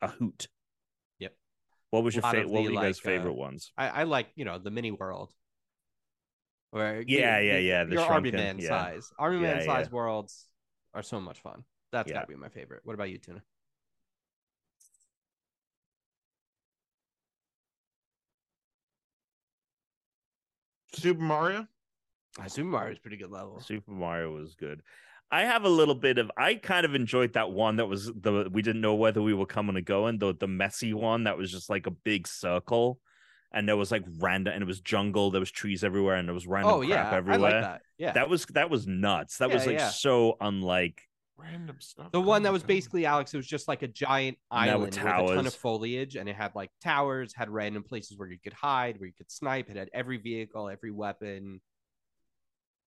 a 0.00 0.08
hoot. 0.08 0.48
Yep. 1.18 1.36
What 1.90 2.04
was 2.04 2.14
your 2.14 2.22
favorite? 2.22 2.48
What 2.48 2.62
were 2.62 2.70
you 2.70 2.80
guys' 2.80 2.98
uh, 3.00 3.02
favorite 3.02 3.34
ones? 3.34 3.70
I, 3.76 3.88
I 3.88 4.02
like 4.04 4.28
you 4.34 4.46
know 4.46 4.58
the 4.58 4.70
mini 4.70 4.92
world. 4.92 5.34
Where 6.70 7.02
Yeah, 7.06 7.38
yeah, 7.40 7.58
yeah, 7.58 7.84
the 7.84 7.94
Your 7.96 8.04
army 8.04 8.30
man 8.30 8.58
yeah. 8.58 8.68
size, 8.68 9.12
army 9.18 9.40
Yeah, 9.40 9.42
man 9.42 9.56
yeah. 9.58 9.66
size 9.66 9.90
worlds 9.90 10.46
are 10.94 11.02
so 11.02 11.20
much 11.20 11.40
fun. 11.40 11.64
That's 11.92 12.08
Yeah. 12.08 12.14
got 12.14 12.20
to 12.22 12.26
be 12.28 12.36
my 12.36 12.48
favorite. 12.48 12.80
What 12.84 12.94
about 12.94 13.10
you, 13.10 13.18
Tuna? 13.18 13.42
Super 20.96 21.22
Mario. 21.22 21.66
Uh, 22.40 22.48
Super 22.48 22.68
Mario 22.68 22.92
is 22.92 22.98
pretty 22.98 23.16
good 23.16 23.30
level. 23.30 23.60
Super 23.60 23.90
Mario 23.90 24.32
was 24.32 24.54
good. 24.54 24.82
I 25.30 25.42
have 25.42 25.64
a 25.64 25.68
little 25.68 25.94
bit 25.94 26.18
of 26.18 26.30
I 26.36 26.54
kind 26.54 26.86
of 26.86 26.94
enjoyed 26.94 27.32
that 27.32 27.50
one 27.50 27.76
that 27.76 27.86
was 27.86 28.06
the 28.06 28.48
we 28.52 28.62
didn't 28.62 28.80
know 28.80 28.94
whether 28.94 29.20
we 29.20 29.34
were 29.34 29.46
coming 29.46 29.76
or 29.76 29.80
going, 29.80 30.18
the 30.18 30.34
the 30.34 30.46
messy 30.46 30.94
one 30.94 31.24
that 31.24 31.36
was 31.36 31.50
just 31.50 31.68
like 31.68 31.86
a 31.86 31.90
big 31.90 32.28
circle 32.28 33.00
and 33.52 33.68
there 33.68 33.76
was 33.76 33.90
like 33.90 34.04
random 34.18 34.54
and 34.54 34.62
it 34.62 34.66
was 34.66 34.80
jungle, 34.80 35.30
there 35.30 35.40
was 35.40 35.50
trees 35.50 35.82
everywhere 35.82 36.16
and 36.16 36.28
there 36.28 36.34
was 36.34 36.46
random 36.46 36.74
Oh 36.74 36.80
yeah, 36.82 37.02
crap 37.02 37.12
I 37.12 37.16
everywhere. 37.16 37.40
like 37.52 37.62
that. 37.62 37.82
Yeah, 37.98 38.12
That 38.12 38.28
was 38.28 38.46
that 38.46 38.70
was 38.70 38.86
nuts. 38.86 39.38
That 39.38 39.48
Yeah, 39.48 39.54
was 39.56 39.66
like 39.66 39.78
yeah. 39.78 39.90
so 39.90 40.36
unlike 40.40 41.02
Random 41.38 41.76
stuff. 41.80 42.12
the 42.12 42.20
one 42.20 42.42
that 42.44 42.52
was 42.52 42.62
down. 42.62 42.68
basically 42.68 43.04
Alex. 43.06 43.34
It 43.34 43.36
was 43.36 43.46
just 43.46 43.68
like 43.68 43.82
a 43.82 43.88
giant 43.88 44.38
island 44.50 44.80
with 44.80 44.96
with 44.96 45.04
a 45.04 45.34
ton 45.34 45.46
of 45.46 45.54
foliage, 45.54 46.16
and 46.16 46.28
it 46.28 46.36
had 46.36 46.54
like 46.54 46.70
towers, 46.82 47.34
had 47.34 47.50
random 47.50 47.82
places 47.82 48.16
where 48.16 48.30
you 48.30 48.38
could 48.42 48.54
hide, 48.54 48.98
where 48.98 49.06
you 49.06 49.12
could 49.16 49.30
snipe. 49.30 49.68
It 49.70 49.76
had 49.76 49.90
every 49.92 50.16
vehicle, 50.16 50.68
every 50.68 50.90
weapon. 50.90 51.60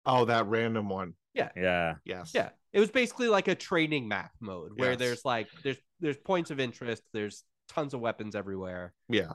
Oh, 0.04 0.24
that 0.26 0.46
random 0.46 0.88
one. 0.88 1.14
yeah. 1.34 1.50
Yeah. 1.56 1.94
Yes. 2.04 2.30
Yeah, 2.34 2.50
it 2.72 2.78
was 2.80 2.90
basically 2.90 3.28
like 3.28 3.48
a 3.48 3.54
training 3.56 4.06
map 4.08 4.30
mode 4.40 4.70
where 4.76 4.90
Yes. 4.92 4.98
there's 5.00 5.24
like 5.24 5.48
there's 5.64 5.78
there's 6.00 6.16
points 6.16 6.50
of 6.52 6.60
interest. 6.60 7.02
There's 7.12 7.42
tons 7.68 7.94
of 7.94 8.00
weapons 8.00 8.36
everywhere. 8.36 8.94
Yeah. 9.08 9.32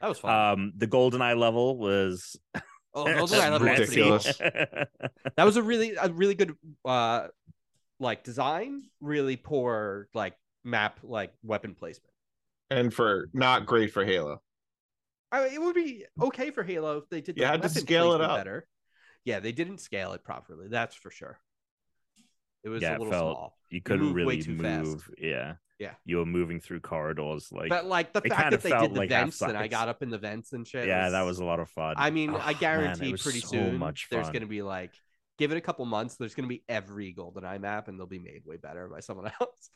That 0.00 0.08
was 0.08 0.18
fun. 0.18 0.34
Um 0.52 0.72
the 0.76 0.86
GoldenEye 0.88 1.38
level 1.38 1.78
was 1.78 2.36
oh, 2.94 3.04
GoldenEye 3.04 3.30
level 3.52 3.68
was 3.68 3.78
ridiculous. 3.78 4.36
cool. 4.38 4.50
That 5.36 5.44
was 5.44 5.56
a 5.56 5.62
really 5.62 5.94
a 5.94 6.08
really 6.10 6.34
good 6.34 6.54
uh 6.84 7.28
like 8.00 8.24
design. 8.24 8.82
Really 9.00 9.36
poor 9.36 10.08
like 10.14 10.34
map 10.64 11.00
like 11.02 11.32
weapon 11.42 11.74
placement. 11.74 12.12
And 12.70 12.92
for 12.92 13.28
not 13.32 13.66
great 13.66 13.92
for 13.92 14.04
Halo. 14.04 14.42
I 15.32 15.44
mean, 15.44 15.52
it 15.54 15.60
would 15.60 15.74
be 15.74 16.04
okay 16.22 16.50
for 16.50 16.62
Halo 16.62 16.98
if 16.98 17.08
they 17.10 17.20
did. 17.20 17.34
the 17.36 17.40
You 17.40 17.46
had 17.46 17.62
to 17.62 17.68
weapon 17.68 17.82
scale 17.82 18.12
it 18.14 18.20
up. 18.20 18.36
better. 18.36 18.66
Yeah, 19.24 19.40
they 19.40 19.52
didn't 19.52 19.78
scale 19.78 20.12
it 20.14 20.24
properly. 20.24 20.68
That's 20.68 20.94
for 20.94 21.10
sure. 21.10 21.38
It 22.64 22.70
was 22.70 22.82
Yeah, 22.82 22.92
a 22.92 22.94
it 22.94 22.98
little 23.00 23.12
felt- 23.12 23.36
small, 23.36 23.58
you 23.70 23.80
couldn't 23.82 24.04
moved 24.06 24.16
way 24.16 24.22
really 24.22 24.42
too 24.42 24.54
move. 24.54 25.02
fast. 25.02 25.10
Yeah. 25.18 25.54
Yeah. 25.78 25.92
You 26.04 26.16
were 26.18 26.26
moving 26.26 26.58
through 26.60 26.80
corridors 26.80 27.52
like 27.52 27.68
but 27.68 27.84
like 27.86 28.12
the 28.12 28.20
fact 28.22 28.50
that 28.50 28.62
they 28.62 28.70
did 28.70 28.94
the 28.94 28.98
like 28.98 29.10
vents 29.10 29.40
and 29.42 29.56
I 29.56 29.68
got 29.68 29.88
up 29.88 30.02
in 30.02 30.10
the 30.10 30.18
vents 30.18 30.52
and 30.52 30.66
shit. 30.66 30.88
Yeah, 30.88 31.10
that 31.10 31.22
was 31.22 31.38
a 31.38 31.44
lot 31.44 31.60
of 31.60 31.68
fun. 31.70 31.94
I 31.96 32.10
mean, 32.10 32.30
Oh, 32.34 32.42
I 32.44 32.52
guarantee 32.54 33.12
was 33.12 33.22
pretty 33.22 33.40
so 33.40 33.48
soon 33.48 33.78
much 33.78 34.08
there's 34.10 34.26
going 34.30 34.40
to 34.40 34.48
be 34.48 34.62
like, 34.62 34.92
give 35.38 35.52
it 35.52 35.56
a 35.56 35.60
couple 35.60 35.84
months. 35.86 36.16
There's 36.16 36.34
going 36.34 36.44
to 36.48 36.54
be 36.54 36.62
every 36.68 37.14
GoldenEye 37.14 37.60
map, 37.60 37.88
and 37.88 37.98
they'll 37.98 38.06
be 38.06 38.18
made 38.18 38.42
way 38.44 38.56
better 38.56 38.88
by 38.88 39.00
someone 39.00 39.30
else. 39.40 39.70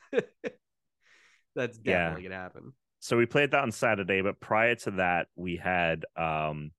That's 1.55 1.79
Yeah. 1.83 1.99
definitely 2.11 2.23
going 2.23 2.33
to 2.33 2.37
happen. 2.39 2.73
so 3.01 3.17
we 3.17 3.27
played 3.27 3.51
that 3.53 3.63
on 3.63 3.73
Saturday, 3.73 4.23
but 4.23 4.41
prior 4.41 4.75
to 4.77 4.93
that, 4.93 5.27
we 5.37 5.57
had 5.57 6.05
um 6.17 6.71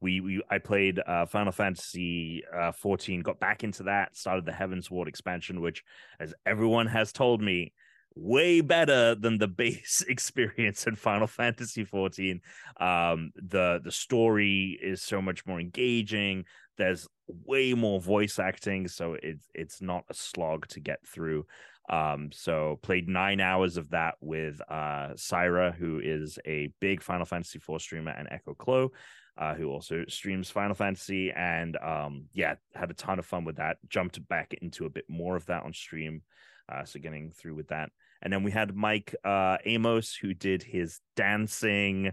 we 0.00 0.20
we 0.20 0.42
I 0.50 0.58
played 0.58 1.00
uh 1.04 1.26
Final 1.26 1.52
Fantasy 1.52 2.42
uh 2.56 2.72
14, 2.72 3.22
got 3.22 3.40
back 3.40 3.64
into 3.64 3.84
that, 3.84 4.16
started 4.16 4.44
the 4.44 4.52
Heavensward 4.52 5.08
expansion, 5.08 5.60
which 5.60 5.82
as 6.20 6.34
everyone 6.46 6.86
has 6.88 7.12
told 7.12 7.40
me, 7.40 7.72
way 8.14 8.60
better 8.60 9.14
than 9.14 9.38
the 9.38 9.48
base 9.62 10.04
experience 10.08 10.86
in 10.86 10.94
Final 10.96 11.26
Fantasy 11.26 11.84
14. 11.84 12.40
Um 12.78 13.32
the 13.36 13.80
the 13.82 13.92
story 13.92 14.78
is 14.82 15.02
so 15.02 15.22
much 15.22 15.46
more 15.46 15.58
engaging. 15.60 16.44
There's 16.82 17.06
way 17.46 17.74
more 17.74 18.00
voice 18.00 18.40
acting, 18.40 18.88
so 18.88 19.16
it's 19.22 19.46
it's 19.54 19.80
not 19.80 20.02
a 20.10 20.14
slog 20.14 20.66
to 20.70 20.80
get 20.80 20.98
through. 21.06 21.46
Um, 21.88 22.30
so 22.32 22.80
played 22.82 23.08
nine 23.08 23.40
hours 23.40 23.76
of 23.76 23.90
that 23.90 24.16
with 24.20 24.60
uh 24.68 25.10
Syra, 25.14 25.70
who 25.78 26.00
is 26.02 26.40
a 26.44 26.72
big 26.80 27.00
Final 27.00 27.24
Fantasy 27.24 27.60
IV 27.60 27.80
streamer, 27.80 28.10
and 28.10 28.26
Echo 28.32 28.54
Clo, 28.54 28.90
uh, 29.38 29.54
who 29.54 29.70
also 29.70 30.04
streams 30.08 30.50
Final 30.50 30.74
Fantasy, 30.74 31.30
and 31.30 31.76
um, 31.76 32.24
yeah, 32.32 32.56
had 32.74 32.90
a 32.90 32.94
ton 32.94 33.20
of 33.20 33.26
fun 33.26 33.44
with 33.44 33.58
that. 33.58 33.76
Jumped 33.88 34.26
back 34.26 34.52
into 34.60 34.84
a 34.84 34.90
bit 34.90 35.04
more 35.08 35.36
of 35.36 35.46
that 35.46 35.62
on 35.62 35.72
stream, 35.72 36.22
uh, 36.68 36.84
so 36.84 36.98
getting 36.98 37.30
through 37.30 37.54
with 37.54 37.68
that. 37.68 37.90
And 38.22 38.32
then 38.32 38.42
we 38.42 38.50
had 38.50 38.74
Mike 38.74 39.14
uh, 39.24 39.58
Amos, 39.64 40.16
who 40.16 40.34
did 40.34 40.64
his 40.64 40.98
dancing 41.14 42.10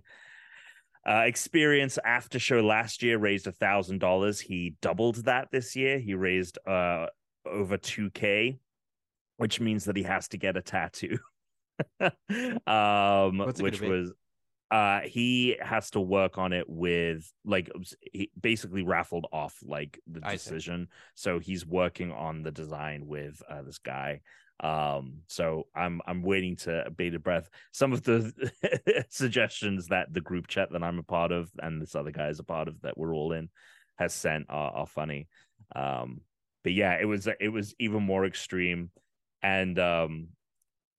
uh, 1.09 1.23
experience 1.25 1.97
after 2.05 2.37
show 2.37 2.61
last 2.61 3.01
year, 3.01 3.17
raised 3.17 3.47
a 3.47 3.51
thousand 3.51 3.99
dollars. 3.99 4.39
He 4.39 4.75
doubled 4.81 5.25
that 5.25 5.49
this 5.51 5.75
year. 5.75 5.97
He 5.99 6.13
raised 6.13 6.59
uh 6.67 7.07
over 7.45 7.77
two 7.77 8.11
k, 8.11 8.59
which 9.37 9.59
means 9.59 9.85
that 9.85 9.97
he 9.97 10.03
has 10.03 10.27
to 10.29 10.37
get 10.37 10.55
a 10.55 10.61
tattoo. 10.61 11.17
um, 12.67 13.39
which 13.59 13.81
was 13.81 14.11
uh 14.71 14.99
he 15.01 15.57
has 15.61 15.89
to 15.89 15.99
work 15.99 16.37
on 16.37 16.53
it 16.53 16.69
with 16.69 17.31
like 17.43 17.71
he 18.11 18.29
basically 18.39 18.83
raffled 18.83 19.25
off 19.31 19.55
like 19.63 19.99
the 20.05 20.19
decision 20.19 20.87
so 21.15 21.39
he's 21.39 21.65
working 21.65 22.11
on 22.11 22.43
the 22.43 22.51
design 22.51 23.07
with 23.07 23.41
uh 23.49 23.63
this 23.63 23.79
guy 23.79 24.21
um 24.61 25.19
so 25.27 25.67
i'm 25.75 26.01
i'm 26.05 26.21
waiting 26.21 26.55
to 26.55 26.83
bated 26.97 27.23
breath 27.23 27.49
some 27.71 27.93
of 27.93 28.03
the 28.03 28.33
suggestions 29.09 29.87
that 29.87 30.13
the 30.13 30.21
group 30.21 30.47
chat 30.47 30.69
that 30.71 30.83
i'm 30.83 30.99
a 30.99 31.03
part 31.03 31.31
of 31.31 31.49
and 31.59 31.81
this 31.81 31.95
other 31.95 32.11
guy 32.11 32.27
is 32.27 32.39
a 32.39 32.43
part 32.43 32.67
of 32.67 32.79
that 32.81 32.97
we're 32.97 33.13
all 33.13 33.31
in 33.31 33.49
has 33.97 34.13
sent 34.13 34.45
are, 34.49 34.71
are 34.71 34.87
funny 34.87 35.27
um 35.75 36.19
but 36.63 36.73
yeah 36.73 36.97
it 36.99 37.05
was 37.05 37.27
it 37.39 37.49
was 37.49 37.73
even 37.79 38.03
more 38.03 38.25
extreme 38.25 38.89
and 39.41 39.79
um 39.79 40.27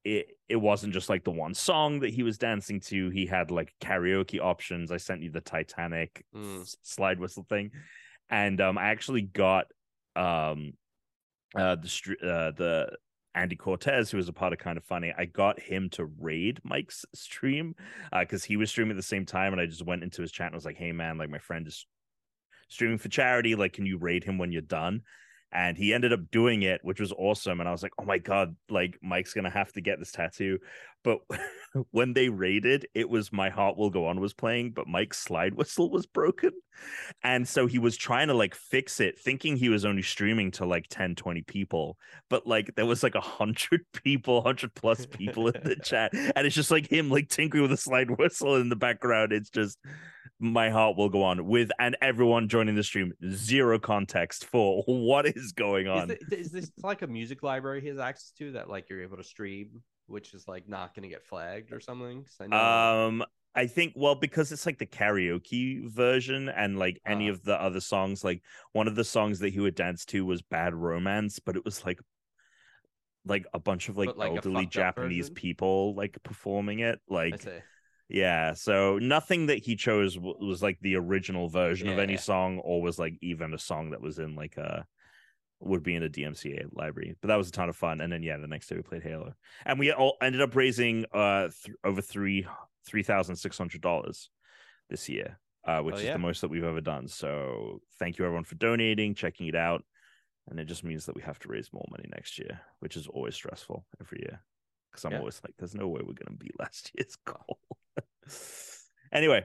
it 0.04 0.38
it 0.48 0.56
wasn't 0.56 0.94
just 0.94 1.08
like 1.08 1.24
the 1.24 1.30
one 1.30 1.54
song 1.54 2.00
that 2.00 2.10
he 2.10 2.22
was 2.22 2.38
dancing 2.38 2.80
to. 2.80 3.10
He 3.10 3.26
had 3.26 3.50
like 3.50 3.74
karaoke 3.80 4.40
options. 4.40 4.90
I 4.90 4.96
sent 4.96 5.22
you 5.22 5.30
the 5.30 5.42
Titanic 5.42 6.24
Mm. 6.34 6.62
s- 6.62 6.76
slide 6.82 7.20
whistle 7.20 7.44
thing, 7.48 7.70
and 8.30 8.60
um, 8.60 8.78
I 8.78 8.88
actually 8.88 9.22
got 9.22 9.66
um, 10.16 10.72
uh, 11.54 11.76
the 11.76 12.16
uh, 12.22 12.50
the 12.56 12.96
Andy 13.34 13.56
Cortez, 13.56 14.10
who 14.10 14.16
was 14.16 14.28
a 14.28 14.32
part 14.32 14.52
of 14.52 14.58
Kind 14.58 14.76
of 14.76 14.84
Funny. 14.84 15.12
I 15.16 15.24
got 15.24 15.60
him 15.60 15.88
to 15.90 16.04
raid 16.04 16.60
Mike's 16.64 17.04
stream 17.14 17.74
uh, 18.12 18.20
because 18.20 18.44
he 18.44 18.56
was 18.56 18.70
streaming 18.70 18.92
at 18.92 18.96
the 18.96 19.02
same 19.02 19.26
time, 19.26 19.52
and 19.52 19.60
I 19.60 19.66
just 19.66 19.84
went 19.84 20.02
into 20.02 20.22
his 20.22 20.32
chat 20.32 20.46
and 20.46 20.54
was 20.54 20.64
like, 20.64 20.76
"Hey 20.76 20.92
man, 20.92 21.18
like 21.18 21.30
my 21.30 21.38
friend 21.38 21.66
is 21.66 21.86
streaming 22.68 22.98
for 22.98 23.08
charity. 23.08 23.54
Like, 23.54 23.72
can 23.72 23.86
you 23.86 23.98
raid 23.98 24.24
him 24.24 24.38
when 24.38 24.52
you're 24.52 24.62
done?" 24.62 25.02
and 25.52 25.76
he 25.76 25.92
ended 25.92 26.12
up 26.12 26.30
doing 26.30 26.62
it 26.62 26.80
which 26.84 27.00
was 27.00 27.12
awesome 27.12 27.60
and 27.60 27.68
i 27.68 27.72
was 27.72 27.82
like 27.82 27.92
oh 27.98 28.04
my 28.04 28.18
god 28.18 28.54
like 28.68 28.98
mike's 29.02 29.34
gonna 29.34 29.50
have 29.50 29.72
to 29.72 29.80
get 29.80 29.98
this 29.98 30.12
tattoo 30.12 30.58
but 31.02 31.18
when 31.92 32.12
they 32.12 32.28
raided 32.28 32.86
it 32.94 33.08
was 33.08 33.32
my 33.32 33.48
heart 33.48 33.76
will 33.76 33.90
go 33.90 34.06
on 34.06 34.18
was 34.18 34.34
playing 34.34 34.72
but 34.72 34.88
mike's 34.88 35.18
slide 35.18 35.54
whistle 35.56 35.90
was 35.90 36.06
broken. 36.06 36.50
And 37.22 37.46
so 37.46 37.66
he 37.66 37.78
was 37.78 37.96
trying 37.96 38.28
to 38.28 38.34
like 38.34 38.54
fix 38.54 39.00
it 39.00 39.18
thinking 39.18 39.56
he 39.56 39.68
was 39.68 39.84
only 39.84 40.02
streaming 40.02 40.50
to 40.52 40.64
like 40.64 40.86
10 40.88 41.14
20 41.14 41.42
people 41.42 41.96
but 42.28 42.46
like 42.46 42.74
there 42.74 42.86
was 42.86 43.02
like 43.02 43.14
a 43.14 43.20
hundred 43.20 43.84
people 44.04 44.36
100 44.36 44.74
plus 44.74 45.06
people 45.06 45.48
in 45.48 45.62
the 45.62 45.76
chat 45.76 46.12
and 46.12 46.46
it's 46.46 46.56
just 46.56 46.70
like 46.70 46.90
him 46.90 47.10
like 47.10 47.28
tinkering 47.28 47.62
with 47.62 47.72
a 47.72 47.76
slide 47.76 48.10
whistle 48.18 48.56
in 48.56 48.68
the 48.68 48.76
background. 48.76 49.32
It's 49.32 49.50
just 49.50 49.78
my 50.40 50.70
heart 50.70 50.96
will 50.96 51.10
go 51.10 51.22
on 51.22 51.44
with 51.46 51.70
and 51.78 51.96
everyone 52.00 52.48
joining 52.48 52.74
the 52.74 52.82
stream. 52.82 53.12
Zero 53.30 53.78
context 53.78 54.46
for 54.46 54.82
what 54.86 55.26
is 55.26 55.52
going 55.52 55.86
Is, 55.86 55.92
on. 55.92 56.16
is 56.32 56.50
this 56.50 56.70
like 56.82 57.02
a 57.02 57.06
music 57.06 57.42
library 57.42 57.82
he 57.82 57.88
has 57.88 57.98
access 57.98 58.32
to 58.38 58.52
that 58.52 58.68
like 58.68 58.88
you're 58.88 59.02
able 59.02 59.18
to 59.18 59.24
stream, 59.24 59.82
which 60.10 60.34
is 60.34 60.46
like 60.48 60.68
not 60.68 60.94
going 60.94 61.02
to 61.04 61.08
get 61.08 61.24
flagged 61.24 61.72
or 61.72 61.80
something? 61.80 62.24
I 62.40 62.46
know- 62.46 62.56
um 62.56 63.24
i 63.54 63.66
think 63.66 63.92
well 63.96 64.14
because 64.14 64.52
it's 64.52 64.64
like 64.64 64.78
the 64.78 64.86
karaoke 64.86 65.84
version 65.90 66.48
and 66.48 66.78
like 66.78 67.00
any 67.04 67.28
Ah. 67.28 67.32
of 67.32 67.42
the 67.42 67.60
other 67.60 67.80
songs 67.80 68.22
like 68.22 68.42
one 68.72 68.86
of 68.86 68.94
the 68.94 69.02
songs 69.02 69.40
that 69.40 69.52
he 69.52 69.58
would 69.58 69.74
dance 69.74 70.04
to 70.04 70.24
was 70.24 70.40
bad 70.40 70.72
romance 70.72 71.40
but 71.40 71.56
it 71.56 71.64
was 71.64 71.84
like 71.84 71.98
like 73.26 73.44
a 73.52 73.58
bunch 73.58 73.88
of 73.88 73.98
like, 73.98 74.14
like, 74.16 74.30
elderly 74.30 74.66
japanese 74.66 75.30
people 75.30 75.94
like 75.94 76.16
performing 76.22 76.78
it 76.80 77.00
like. 77.08 77.44
Yeah, 78.12 78.54
so 78.54 78.98
nothing 78.98 79.46
that 79.46 79.58
he 79.58 79.76
chose 79.76 80.18
was 80.18 80.60
like 80.60 80.78
the 80.80 80.96
original 80.96 81.48
version 81.48 81.88
of 81.88 82.00
any 82.00 82.14
Yeah. 82.14 82.18
song, 82.18 82.58
or 82.58 82.82
was 82.82 82.98
like 82.98 83.14
even 83.20 83.54
a 83.54 83.58
song 83.58 83.90
that 83.90 84.00
was 84.00 84.18
in 84.18 84.34
like 84.34 84.56
a 84.56 84.84
would 85.60 85.82
be 85.82 85.94
in 85.94 86.02
the 86.02 86.08
DMCA 86.08 86.64
library. 86.72 87.16
But 87.20 87.28
that 87.28 87.36
was 87.36 87.48
a 87.48 87.52
ton 87.52 87.68
of 87.68 87.76
fun. 87.76 88.00
And 88.00 88.12
then 88.12 88.22
yeah, 88.22 88.36
the 88.38 88.46
next 88.46 88.68
day 88.68 88.76
we 88.76 88.82
played 88.82 89.02
Halo, 89.02 89.34
and 89.64 89.78
we 89.78 89.92
all 89.92 90.16
ended 90.20 90.40
up 90.40 90.56
raising 90.56 91.04
uh 91.12 91.48
th- 91.64 91.76
over 91.84 92.00
three 92.00 92.46
three 92.86 93.02
thousand 93.02 93.36
six 93.36 93.58
hundred 93.58 93.80
dollars 93.82 94.30
this 94.88 95.08
year, 95.08 95.38
uh, 95.64 95.80
which 95.80 95.96
Oh, 95.96 95.98
is 95.98 96.12
the 96.12 96.18
most 96.18 96.40
that 96.40 96.48
we've 96.50 96.64
ever 96.64 96.80
done. 96.80 97.06
So 97.08 97.80
thank 97.98 98.18
you 98.18 98.24
everyone 98.24 98.44
for 98.44 98.54
donating, 98.56 99.14
checking 99.14 99.46
it 99.46 99.54
out, 99.54 99.84
and 100.48 100.58
it 100.58 100.64
just 100.64 100.82
means 100.84 101.06
that 101.06 101.14
we 101.14 101.22
have 101.22 101.38
to 101.40 101.48
raise 101.48 101.72
more 101.72 101.86
money 101.90 102.08
next 102.10 102.38
year, 102.38 102.60
which 102.80 102.96
is 102.96 103.06
always 103.06 103.34
stressful 103.34 103.84
every 104.00 104.20
year 104.20 104.40
because 104.90 105.04
I'm 105.04 105.12
Yeah. 105.12 105.18
always 105.18 105.40
like, 105.44 105.54
there's 105.58 105.74
no 105.74 105.88
way 105.88 106.00
we're 106.04 106.14
gonna 106.14 106.36
beat 106.36 106.58
last 106.58 106.90
year's 106.98 107.16
goal. 107.16 107.58
anyway. 109.12 109.44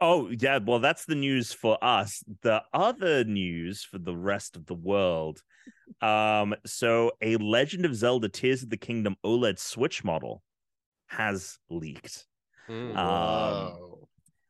Oh, 0.00 0.30
yeah. 0.30 0.58
Well, 0.58 0.78
that's 0.78 1.04
the 1.04 1.14
news 1.14 1.52
for 1.52 1.82
us. 1.82 2.22
The 2.42 2.62
other 2.72 3.24
news 3.24 3.84
for 3.84 3.98
the 3.98 4.16
rest 4.16 4.56
of 4.56 4.66
the 4.66 4.74
world. 4.74 5.42
Um, 6.00 6.54
so 6.64 7.12
a 7.20 7.36
Legend 7.36 7.84
of 7.84 7.94
Zelda 7.94 8.28
Tears 8.28 8.62
of 8.62 8.70
the 8.70 8.76
Kingdom 8.76 9.16
OLED 9.24 9.58
Switch 9.58 10.02
model 10.02 10.42
has 11.06 11.58
leaked, 11.68 12.26
Mm. 12.68 12.96
Um, 12.96 13.94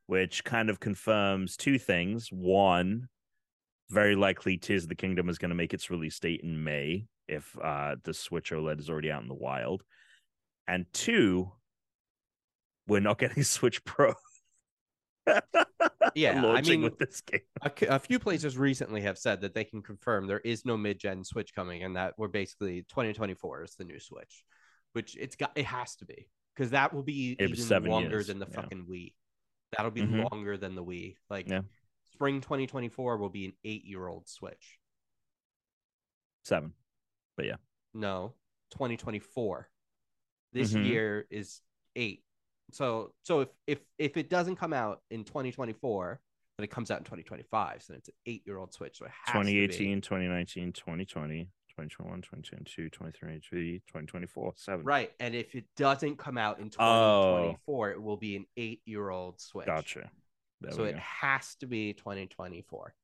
which 0.06 0.44
kind 0.44 0.70
of 0.70 0.78
confirms 0.80 1.56
two 1.56 1.78
things. 1.78 2.28
One, 2.30 3.08
very 3.90 4.14
likely 4.14 4.58
Tears 4.58 4.84
of 4.84 4.88
the 4.88 4.94
Kingdom 4.94 5.28
is 5.28 5.38
going 5.38 5.48
to 5.48 5.54
make 5.54 5.74
its 5.74 5.90
release 5.90 6.18
date 6.18 6.42
in 6.42 6.62
May 6.62 7.06
if 7.28 7.56
uh, 7.62 7.96
the 8.04 8.14
Switch 8.14 8.50
OLED 8.50 8.80
is 8.80 8.90
already 8.90 9.10
out 9.10 9.22
in 9.22 9.28
the 9.28 9.34
wild. 9.34 9.82
And 10.68 10.86
two, 10.92 11.52
we're 12.86 13.00
not 13.00 13.18
getting 13.18 13.42
Switch 13.42 13.84
Pro. 13.84 14.14
Yeah, 16.14 16.44
I 16.44 16.60
mean- 16.62 16.82
with 16.82 16.98
this 16.98 17.20
game. 17.22 17.40
A 17.62 17.98
few 17.98 18.18
places 18.18 18.58
recently 18.58 19.00
have 19.02 19.16
said 19.16 19.40
that 19.42 19.54
they 19.54 19.64
can 19.64 19.80
confirm 19.82 20.26
there 20.26 20.40
is 20.40 20.64
no 20.66 20.76
mid-gen 20.76 21.24
Switch 21.24 21.54
coming, 21.54 21.84
and 21.84 21.96
that 21.96 22.14
we're 22.18 22.28
basically 22.28 22.82
2024 22.82 23.62
is 23.64 23.74
the 23.76 23.84
new 23.84 23.98
Switch, 23.98 24.44
which 24.92 25.16
it's 25.16 25.36
got 25.36 25.52
it 25.56 25.64
has 25.64 25.96
to 25.96 26.04
be 26.04 26.28
because 26.54 26.70
that 26.72 26.92
will 26.92 27.02
be 27.02 27.32
It 27.38 27.44
even 27.50 27.56
seven 27.56 27.90
longer 27.90 28.10
years, 28.10 28.26
than 28.26 28.38
the 28.38 28.46
yeah. 28.50 28.54
fucking 28.60 28.86
Wii. 28.90 29.14
That'll 29.74 29.90
be 29.90 30.02
Mhm. 30.02 30.30
longer 30.30 30.58
than 30.58 30.74
the 30.74 30.84
Wii. 30.84 31.16
Like 31.30 31.48
Yeah. 31.48 31.62
spring 32.12 32.42
2024 32.42 33.16
will 33.16 33.30
be 33.30 33.46
an 33.46 33.54
eight-year-old 33.64 34.28
Switch. 34.28 34.78
Seven. 36.44 36.74
but 37.36 37.46
yeah. 37.46 37.56
No, 37.94 38.34
2024. 38.70 39.70
This 40.52 40.74
Mhm. 40.74 40.84
year 40.86 41.26
is 41.30 41.62
eight. 41.96 42.22
So 42.72 43.12
so 43.22 43.40
if 43.40 43.48
if 43.66 43.78
if 43.98 44.16
it 44.16 44.28
doesn't 44.30 44.56
come 44.56 44.72
out 44.72 45.00
in 45.10 45.24
2024, 45.24 46.20
then 46.58 46.64
it 46.64 46.70
comes 46.70 46.90
out 46.90 46.98
in 46.98 47.04
2025. 47.04 47.82
So 47.82 47.94
it's 47.94 48.08
an 48.08 48.14
eight-year-old 48.26 48.72
Switch. 48.72 48.98
So 48.98 49.06
it 49.06 49.10
has 49.24 49.32
to 49.34 49.40
be. 49.40 49.66
2018, 49.66 50.00
2019, 50.00 50.72
2020, 50.72 51.44
2021, 51.68 52.22
2022, 52.22 52.90
2023, 52.90 53.78
2024, 53.86 54.52
seven. 54.56 54.84
Right. 54.84 55.12
And 55.20 55.34
if 55.34 55.54
it 55.54 55.64
doesn't 55.76 56.18
come 56.18 56.36
out 56.36 56.58
in 56.60 56.66
Oh. 56.78 57.56
2024, 57.66 57.90
it 57.92 58.02
will 58.02 58.16
be 58.18 58.36
an 58.36 58.46
eight 58.56 58.82
year 58.84 59.08
old 59.10 59.40
Switch. 59.40 59.66
Gotcha. 59.66 60.10
There 60.60 60.72
so 60.72 60.84
it 60.84 60.92
go. 60.92 60.98
has 60.98 61.54
to 61.56 61.66
be 61.66 61.92
2024. 61.94 62.94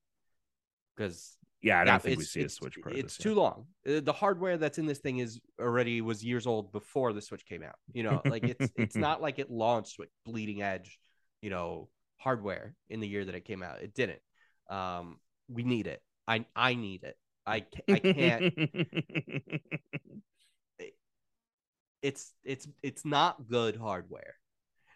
Because 0.95 1.37
Yeah, 1.61 1.81
I 1.81 1.83
don't 1.83 2.01
think 2.01 2.17
we 2.19 2.23
see 2.23 2.41
a 2.41 2.49
Switch 2.49 2.75
Pro. 2.81 2.93
It's 2.93 3.17
too 3.17 3.33
long. 3.33 3.65
Uh, 3.87 3.99
The 3.99 4.13
hardware 4.13 4.57
that's 4.57 4.77
in 4.77 4.85
this 4.85 4.99
thing 4.99 5.19
is 5.19 5.39
already 5.59 6.01
was 6.01 6.23
years 6.23 6.47
old 6.47 6.71
before 6.71 7.11
the 7.13 7.21
Switch 7.21 7.45
came 7.45 7.63
out. 7.63 7.75
You 7.93 8.03
know, 8.03 8.21
like 8.25 8.43
it's 8.43 8.71
it's 8.77 8.95
not 9.07 9.21
like 9.21 9.39
it 9.39 9.51
launched 9.51 9.99
with 9.99 10.09
bleeding 10.25 10.61
edge, 10.61 10.99
you 11.41 11.49
know, 11.49 11.89
hardware 12.17 12.75
in 12.89 12.99
the 13.01 13.07
year 13.07 13.25
that 13.25 13.35
it 13.35 13.45
came 13.45 13.61
out. 13.63 13.81
It 13.81 13.93
didn't. 13.93 14.21
Um, 14.69 15.19
we 15.49 15.63
need 15.63 15.87
it. 15.87 16.01
I 16.27 16.45
I 16.55 16.75
need 16.75 17.03
it. 17.03 17.17
I 17.45 17.65
I 17.89 17.99
can't. 17.99 18.53
it's 22.01 22.33
it's 22.43 22.67
it's 22.81 23.05
not 23.05 23.47
good 23.49 23.75
hardware 23.75 24.35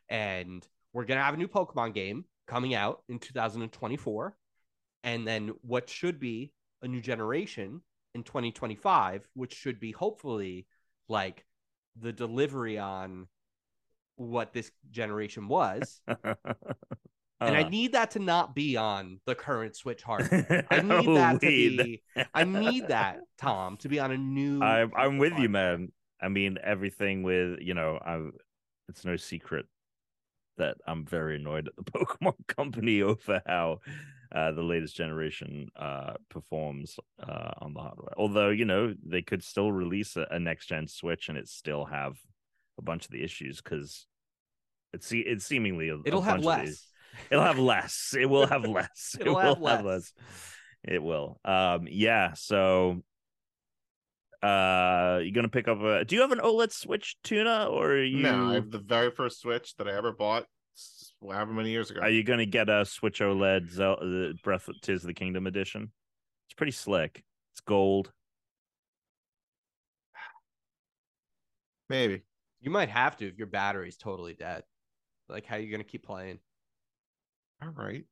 and 0.09 0.65
we're 0.93 1.05
gonna 1.05 1.21
have 1.21 1.33
a 1.33 1.37
new 1.37 1.47
pokemon 1.47 1.93
game 1.93 2.23
coming 2.47 2.73
out 2.73 3.03
in 3.09 3.19
2024 3.19 4.35
and 5.03 5.27
then 5.27 5.51
what 5.61 5.89
should 5.89 6.19
be 6.19 6.51
a 6.81 6.87
new 6.87 7.01
generation 7.01 7.81
in 8.15 8.23
2025 8.23 9.27
which 9.33 9.53
should 9.53 9.79
be 9.79 9.91
hopefully 9.91 10.67
like 11.09 11.45
the 11.99 12.13
delivery 12.13 12.77
on 12.77 13.27
what 14.15 14.53
this 14.53 14.71
generation 14.91 15.47
was. 15.47 16.01
And 17.45 17.57
i 17.57 17.63
Uh, 17.63 17.69
need 17.69 17.91
that 17.93 18.11
to 18.11 18.19
not 18.19 18.55
be 18.55 18.77
on 18.77 19.19
the 19.25 19.35
current 19.35 19.75
switch 19.75 20.01
hardware 20.01 20.65
i 20.71 20.81
need 20.81 21.07
that 21.17 21.41
to 21.41 21.47
be 21.47 22.01
i 22.33 22.45
need 22.45 22.87
that 22.87 23.19
tom 23.37 23.75
to 23.77 23.89
be 23.89 23.99
on 23.99 24.11
a 24.11 24.17
new 24.17 24.61
I'm 24.61 24.91
I'm 24.95 25.17
with 25.17 25.37
you, 25.37 25.49
man. 25.49 25.91
I 26.21 26.29
mean, 26.29 26.57
everything 26.63 27.21
with 27.23 27.59
you 27.59 27.73
know, 27.73 27.99
I 28.03 28.29
it's 28.87 29.03
no 29.03 29.17
secret 29.17 29.65
that 30.57 30.77
I'm 30.87 31.05
very 31.05 31.35
annoyed 31.35 31.67
at 31.67 31.75
the 31.75 31.83
Pokemon 31.91 32.35
Company 32.47 33.01
over 33.01 33.41
how 33.45 33.79
uh, 34.33 34.51
the 34.51 34.63
latest 34.63 34.95
generation 34.95 35.69
uh, 35.75 36.13
performs 36.29 36.97
uh, 37.21 37.51
on 37.59 37.73
the 37.73 37.79
hardware. 37.81 38.13
Although 38.17 38.49
you 38.49 38.65
know 38.65 38.93
they 39.05 39.21
could 39.21 39.43
still 39.43 39.71
release 39.71 40.15
a, 40.15 40.25
a 40.31 40.39
next 40.39 40.67
gen 40.67 40.87
Switch 40.87 41.29
and 41.29 41.37
it 41.37 41.47
still 41.47 41.85
have 41.85 42.17
a 42.79 42.81
bunch 42.81 43.05
of 43.05 43.11
the 43.11 43.23
issues 43.23 43.61
because 43.61 44.07
it's 44.93 45.07
se- 45.07 45.19
it's 45.27 45.45
seemingly 45.45 45.89
a, 45.89 45.95
a 45.95 46.01
it'll 46.05 46.21
have 46.21 46.41
bunch 46.41 46.59
of 46.61 46.65
the- 46.65 46.71
less 46.71 46.87
It'll 47.29 47.43
have 47.43 47.59
less. 47.59 48.15
It 48.19 48.25
will 48.25 48.47
have 48.47 48.65
less. 48.65 49.15
It'll 49.19 49.37
it 49.37 49.43
will 49.43 49.65
have 49.67 49.85
less. 49.85 50.13
It 50.83 51.03
will. 51.03 51.39
Um, 51.45 51.87
yeah. 51.87 52.33
So 52.33 53.03
Uh, 54.41 55.19
you 55.23 55.31
gonna 55.31 55.47
pick 55.47 55.67
up 55.67 55.79
a? 55.81 56.03
Do 56.03 56.15
you 56.15 56.21
have 56.21 56.31
an 56.33 56.39
OLED 56.39 56.71
Switch 56.73 57.15
tuna, 57.23 57.67
or 57.67 57.91
are 57.93 58.03
you? 58.03 58.23
No, 58.23 58.49
I 58.49 58.55
have 58.55 58.71
the 58.71 58.79
very 58.79 59.09
first 59.11 59.39
Switch 59.39 59.75
that 59.77 59.87
I 59.87 59.93
ever 59.95 60.11
bought, 60.11 60.43
s- 60.43 60.47
however 61.31 61.53
many 61.53 61.69
years 61.69 61.91
ago. 61.91 62.01
Are 62.01 62.09
you 62.09 62.23
gonna 62.23 62.45
get 62.45 62.69
a 62.69 62.85
Switch 62.85 63.19
OLED 63.19 63.69
Zelda, 63.69 64.33
Breath 64.43 64.67
of 64.67 64.79
Tears 64.81 65.03
of 65.03 65.07
the 65.07 65.13
Kingdom 65.13 65.47
edition? 65.47 65.91
It's 66.47 66.55
pretty 66.55 66.71
slick. 66.71 67.23
It's 67.53 67.61
gold. 67.61 68.11
Maybe. 71.89 72.23
You 72.61 72.71
might 72.71 72.89
have 72.89 73.17
to 73.17 73.27
if 73.27 73.37
your 73.37 73.47
battery's 73.47 73.97
totally 73.97 74.33
dead. 74.33 74.63
Like, 75.29 75.45
how 75.45 75.55
are 75.55 75.59
you 75.59 75.71
gonna 75.71 75.83
keep 75.83 76.05
playing? 76.05 76.39
All 77.61 77.69
right. 77.69 78.05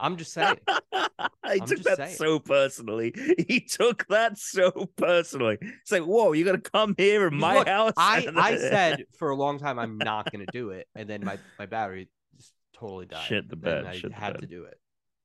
I'm 0.00 0.16
just 0.16 0.32
saying. 0.32 0.56
he 0.68 1.60
I'm 1.60 1.66
took 1.66 1.82
that 1.82 1.96
saying. 1.96 2.16
so 2.16 2.38
personally. 2.38 3.12
He 3.48 3.60
took 3.60 4.06
that 4.08 4.38
so 4.38 4.70
personally. 4.96 5.58
It's 5.60 5.92
like, 5.92 6.02
whoa, 6.02 6.32
you're 6.32 6.46
gonna 6.46 6.58
come 6.58 6.94
here 6.96 7.26
in 7.26 7.34
my 7.36 7.58
Look, 7.58 7.68
house? 7.68 7.92
I 7.96 8.28
I 8.36 8.56
said 8.56 9.04
for 9.18 9.30
a 9.30 9.36
long 9.36 9.58
time 9.58 9.78
I'm 9.78 9.98
not 9.98 10.30
gonna 10.32 10.46
do 10.46 10.70
it, 10.70 10.88
and 10.94 11.08
then 11.08 11.24
my 11.24 11.38
my 11.58 11.66
battery 11.66 12.08
just 12.36 12.52
totally 12.74 13.06
died. 13.06 13.26
Shit 13.26 13.48
the 13.48 13.54
and 13.54 13.62
bed, 13.62 13.86
I 13.86 13.96
shit 13.96 14.12
had 14.12 14.34
bed. 14.34 14.40
to 14.42 14.46
do 14.46 14.64
it. 14.64 14.78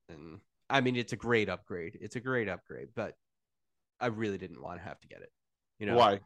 And 0.09 0.39
I 0.69 0.81
mean, 0.81 0.95
it's 0.95 1.13
a 1.13 1.17
great 1.17 1.49
upgrade. 1.49 1.97
It's 2.01 2.15
a 2.15 2.19
great 2.19 2.49
upgrade, 2.49 2.89
but 2.95 3.15
I 3.99 4.07
really 4.07 4.37
didn't 4.37 4.61
want 4.61 4.79
to 4.79 4.83
have 4.83 4.99
to 4.99 5.07
get 5.07 5.21
it. 5.21 5.31
You 5.79 5.87
know 5.87 5.95
Why? 5.95 6.19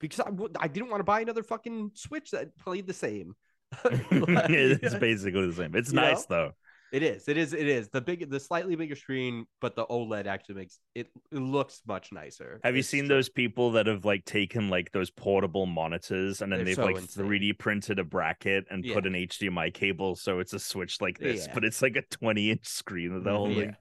Because 0.00 0.20
I, 0.20 0.30
I 0.60 0.68
didn't 0.68 0.90
want 0.90 1.00
to 1.00 1.04
buy 1.04 1.20
another 1.20 1.42
fucking 1.42 1.92
Switch 1.94 2.30
that 2.32 2.56
played 2.58 2.86
the 2.86 2.92
same. 2.92 3.34
it's 3.84 4.94
basically 4.94 5.46
the 5.46 5.52
same. 5.54 5.74
It's 5.74 5.92
You 5.92 5.96
know? 5.96 6.02
nice 6.02 6.26
though. 6.26 6.52
It 6.94 7.02
is. 7.02 7.28
It 7.28 7.36
is. 7.36 7.52
It 7.52 7.66
is 7.66 7.88
the 7.88 8.00
big, 8.00 8.30
the 8.30 8.38
slightly 8.38 8.76
bigger 8.76 8.94
screen, 8.94 9.46
but 9.60 9.74
the 9.74 9.84
OLED 9.86 10.26
actually 10.26 10.54
makes 10.54 10.78
it. 10.94 11.08
It 11.32 11.38
looks 11.40 11.82
much 11.88 12.12
nicer. 12.12 12.60
Have 12.62 12.76
you 12.76 12.82
seen 12.82 13.00
just- 13.00 13.08
those 13.08 13.28
people 13.28 13.72
that 13.72 13.88
have 13.88 14.04
like 14.04 14.24
taken 14.24 14.70
like 14.70 14.92
those 14.92 15.10
portable 15.10 15.66
monitors 15.66 16.40
and 16.40 16.52
then 16.52 16.58
They're 16.60 16.66
they've 16.66 16.74
so 16.76 16.84
like 16.84 16.96
insane. 16.98 17.24
3D 17.26 17.58
printed 17.58 17.98
a 17.98 18.04
bracket 18.04 18.66
and 18.70 18.84
put 18.84 19.06
an 19.06 19.14
HDMI 19.14 19.74
cable 19.74 20.14
so 20.14 20.38
it's 20.38 20.52
a 20.52 20.58
switch 20.60 21.00
like 21.00 21.18
this, 21.18 21.46
Yeah. 21.48 21.54
but 21.54 21.64
it's 21.64 21.82
like 21.82 21.96
a 21.96 22.02
20 22.02 22.52
inch 22.52 22.64
screen 22.66 23.12
that 23.14 23.24
they're 23.24 23.32
Mhm. 23.32 23.36
holding. 23.38 23.58
Yeah. 23.70 23.74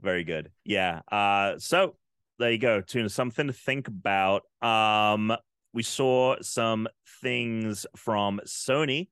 Very 0.00 0.22
good. 0.22 0.52
Yeah. 0.64 1.00
Uh 1.10 1.58
so 1.58 1.96
there 2.38 2.52
you 2.52 2.58
go, 2.58 2.80
Tuna. 2.82 3.08
Something 3.08 3.48
to 3.48 3.52
think 3.52 3.88
about. 3.88 4.42
Um 4.62 5.32
we 5.72 5.82
saw 5.82 6.36
some 6.40 6.86
things 7.20 7.84
from 7.96 8.40
Sony 8.46 9.08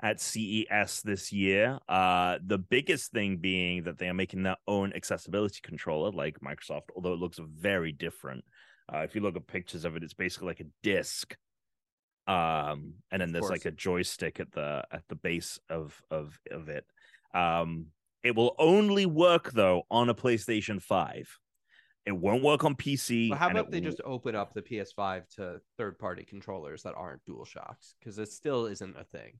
at 0.00 0.20
CES 0.20 1.02
this 1.02 1.32
year. 1.32 1.78
Uh, 1.88 2.38
the 2.44 2.58
biggest 2.58 3.10
thing 3.12 3.38
being 3.38 3.82
that 3.84 3.98
they 3.98 4.08
are 4.08 4.14
making 4.14 4.42
their 4.42 4.56
own 4.66 4.92
accessibility 4.94 5.60
controller, 5.62 6.10
like 6.12 6.38
Microsoft, 6.40 6.90
although 6.94 7.14
it 7.14 7.20
looks 7.20 7.38
very 7.38 7.92
different. 7.92 8.44
Uh, 8.92 8.98
if 8.98 9.14
you 9.14 9.20
look 9.20 9.36
at 9.36 9.46
pictures 9.46 9.84
of 9.84 9.96
it, 9.96 10.02
it's 10.02 10.14
basically 10.14 10.46
like 10.48 10.60
a 10.60 10.66
disc, 10.82 11.36
um, 12.26 12.94
and 13.10 13.20
then 13.20 13.28
Of 13.28 13.32
there's 13.32 13.42
course. 13.42 13.50
like 13.50 13.64
a 13.66 13.70
joystick 13.70 14.40
at 14.40 14.52
the 14.52 14.84
at 14.90 15.02
the 15.08 15.14
base 15.16 15.58
of 15.68 16.00
of 16.10 16.38
of 16.50 16.68
it. 16.68 16.84
Um, 17.34 17.86
it 18.22 18.34
will 18.34 18.54
only 18.58 19.06
work 19.06 19.52
though 19.52 19.82
on 19.90 20.08
a 20.08 20.14
PlayStation 20.14 20.80
Five. 20.82 21.28
It 22.06 22.12
won't 22.12 22.42
work 22.42 22.64
on 22.64 22.74
PC. 22.74 23.28
Well, 23.30 23.38
how 23.38 23.50
about 23.50 23.70
they 23.70 23.80
w- 23.80 23.90
just 23.90 24.00
open 24.04 24.34
up 24.34 24.54
the 24.54 24.62
PS5 24.62 25.28
to 25.36 25.60
third-party 25.76 26.24
controllers 26.24 26.82
that 26.84 26.94
aren't 26.94 27.22
Dual 27.26 27.44
Shocks? 27.44 27.94
Because 27.98 28.18
it 28.18 28.30
still 28.32 28.64
isn't 28.64 28.96
a 28.98 29.04
thing. 29.04 29.38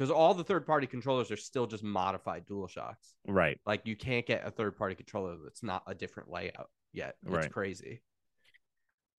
Because 0.00 0.10
all 0.10 0.32
the 0.32 0.42
third-party 0.44 0.86
controllers 0.86 1.30
are 1.30 1.36
still 1.36 1.66
just 1.66 1.84
modified 1.84 2.46
Dual 2.46 2.66
Shocks. 2.68 3.12
right? 3.28 3.60
Like 3.66 3.82
you 3.84 3.96
can't 3.96 4.24
get 4.24 4.46
a 4.46 4.50
third-party 4.50 4.94
controller 4.94 5.36
that's 5.44 5.62
not 5.62 5.82
a 5.86 5.94
different 5.94 6.30
layout 6.30 6.70
yet. 6.90 7.16
It's 7.22 7.30
Right. 7.34 7.52
crazy. 7.52 8.00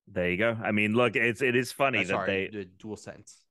There 0.07 0.31
you 0.31 0.37
go. 0.37 0.57
I 0.59 0.71
mean, 0.71 0.95
look, 0.95 1.15
it's 1.15 1.43
it 1.43 1.55
is 1.55 1.71
funny 1.71 1.99
Uh, 1.99 2.01
that 2.01 2.07
sorry, 2.07 2.47
they 2.51 2.57
the 2.57 2.65
Dual 2.65 2.97
Sense. 2.97 3.43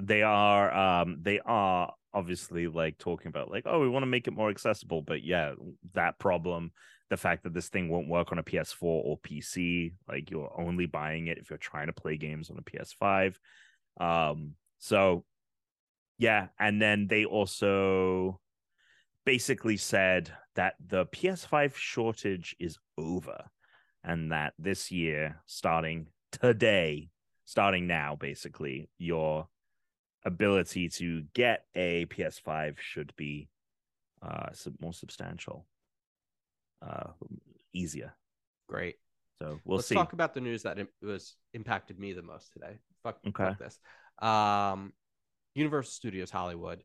they 0.00 0.22
are 0.22 0.72
um 0.74 1.18
they 1.20 1.40
are 1.40 1.92
obviously 2.14 2.68
like 2.68 2.96
talking 2.96 3.28
about 3.28 3.50
like 3.50 3.64
oh 3.66 3.80
we 3.80 3.88
want 3.90 4.02
to 4.04 4.06
make 4.06 4.26
it 4.26 4.32
more 4.32 4.48
accessible 4.48 5.02
but 5.02 5.22
yeah 5.22 5.52
that 5.92 6.18
problem 6.18 6.72
the 7.10 7.16
fact 7.18 7.42
that 7.42 7.52
this 7.52 7.68
thing 7.68 7.90
won't 7.90 8.08
work 8.08 8.32
on 8.32 8.38
a 8.38 8.42
ps4 8.42 8.82
or 8.82 9.18
pc 9.18 9.92
like 10.08 10.30
you're 10.30 10.50
only 10.58 10.86
buying 10.86 11.26
it 11.26 11.36
if 11.36 11.50
you're 11.50 11.58
trying 11.58 11.86
to 11.88 11.92
play 11.92 12.16
games 12.16 12.48
on 12.50 12.56
a 12.58 12.62
ps5 12.62 13.36
um 14.00 14.52
so 14.78 15.24
yeah 16.18 16.48
and 16.58 16.80
then 16.80 17.06
they 17.08 17.24
also 17.24 18.40
basically 19.24 19.76
said 19.76 20.32
that 20.54 20.74
the 20.84 21.06
ps5 21.06 21.74
shortage 21.76 22.54
is 22.58 22.78
over 22.96 23.44
and 24.04 24.32
that 24.32 24.54
this 24.58 24.90
year 24.90 25.40
starting 25.46 26.06
today 26.32 27.10
starting 27.44 27.86
now 27.86 28.16
basically 28.18 28.88
your 28.98 29.48
ability 30.24 30.88
to 30.88 31.22
get 31.34 31.64
a 31.76 32.04
PS5 32.06 32.78
should 32.80 33.14
be 33.16 33.48
uh 34.22 34.48
more 34.80 34.92
substantial, 34.92 35.64
uh 36.82 37.10
easier. 37.72 38.12
Great. 38.68 38.96
So 39.38 39.60
we'll 39.64 39.76
Let's 39.76 39.88
see. 39.88 39.94
talk 39.94 40.14
about 40.14 40.34
the 40.34 40.40
news 40.40 40.64
that 40.64 40.78
was 41.00 41.36
impacted 41.54 42.00
me 42.00 42.12
the 42.12 42.22
most 42.22 42.52
today. 42.52 42.78
Fuck, 43.04 43.18
Okay. 43.28 43.44
fuck 43.44 43.58
this. 43.58 43.78
Um, 44.18 44.92
Universal 45.56 45.90
Studios 45.92 46.30
Hollywood, 46.30 46.84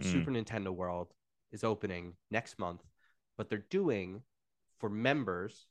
Mm. 0.00 0.04
Super 0.10 0.30
Nintendo 0.30 0.70
World 0.74 1.12
is 1.52 1.64
opening 1.64 2.14
next 2.30 2.58
month, 2.58 2.82
but 3.36 3.50
they're 3.50 3.66
doing 3.68 4.22
for 4.78 4.88
members 4.88 5.66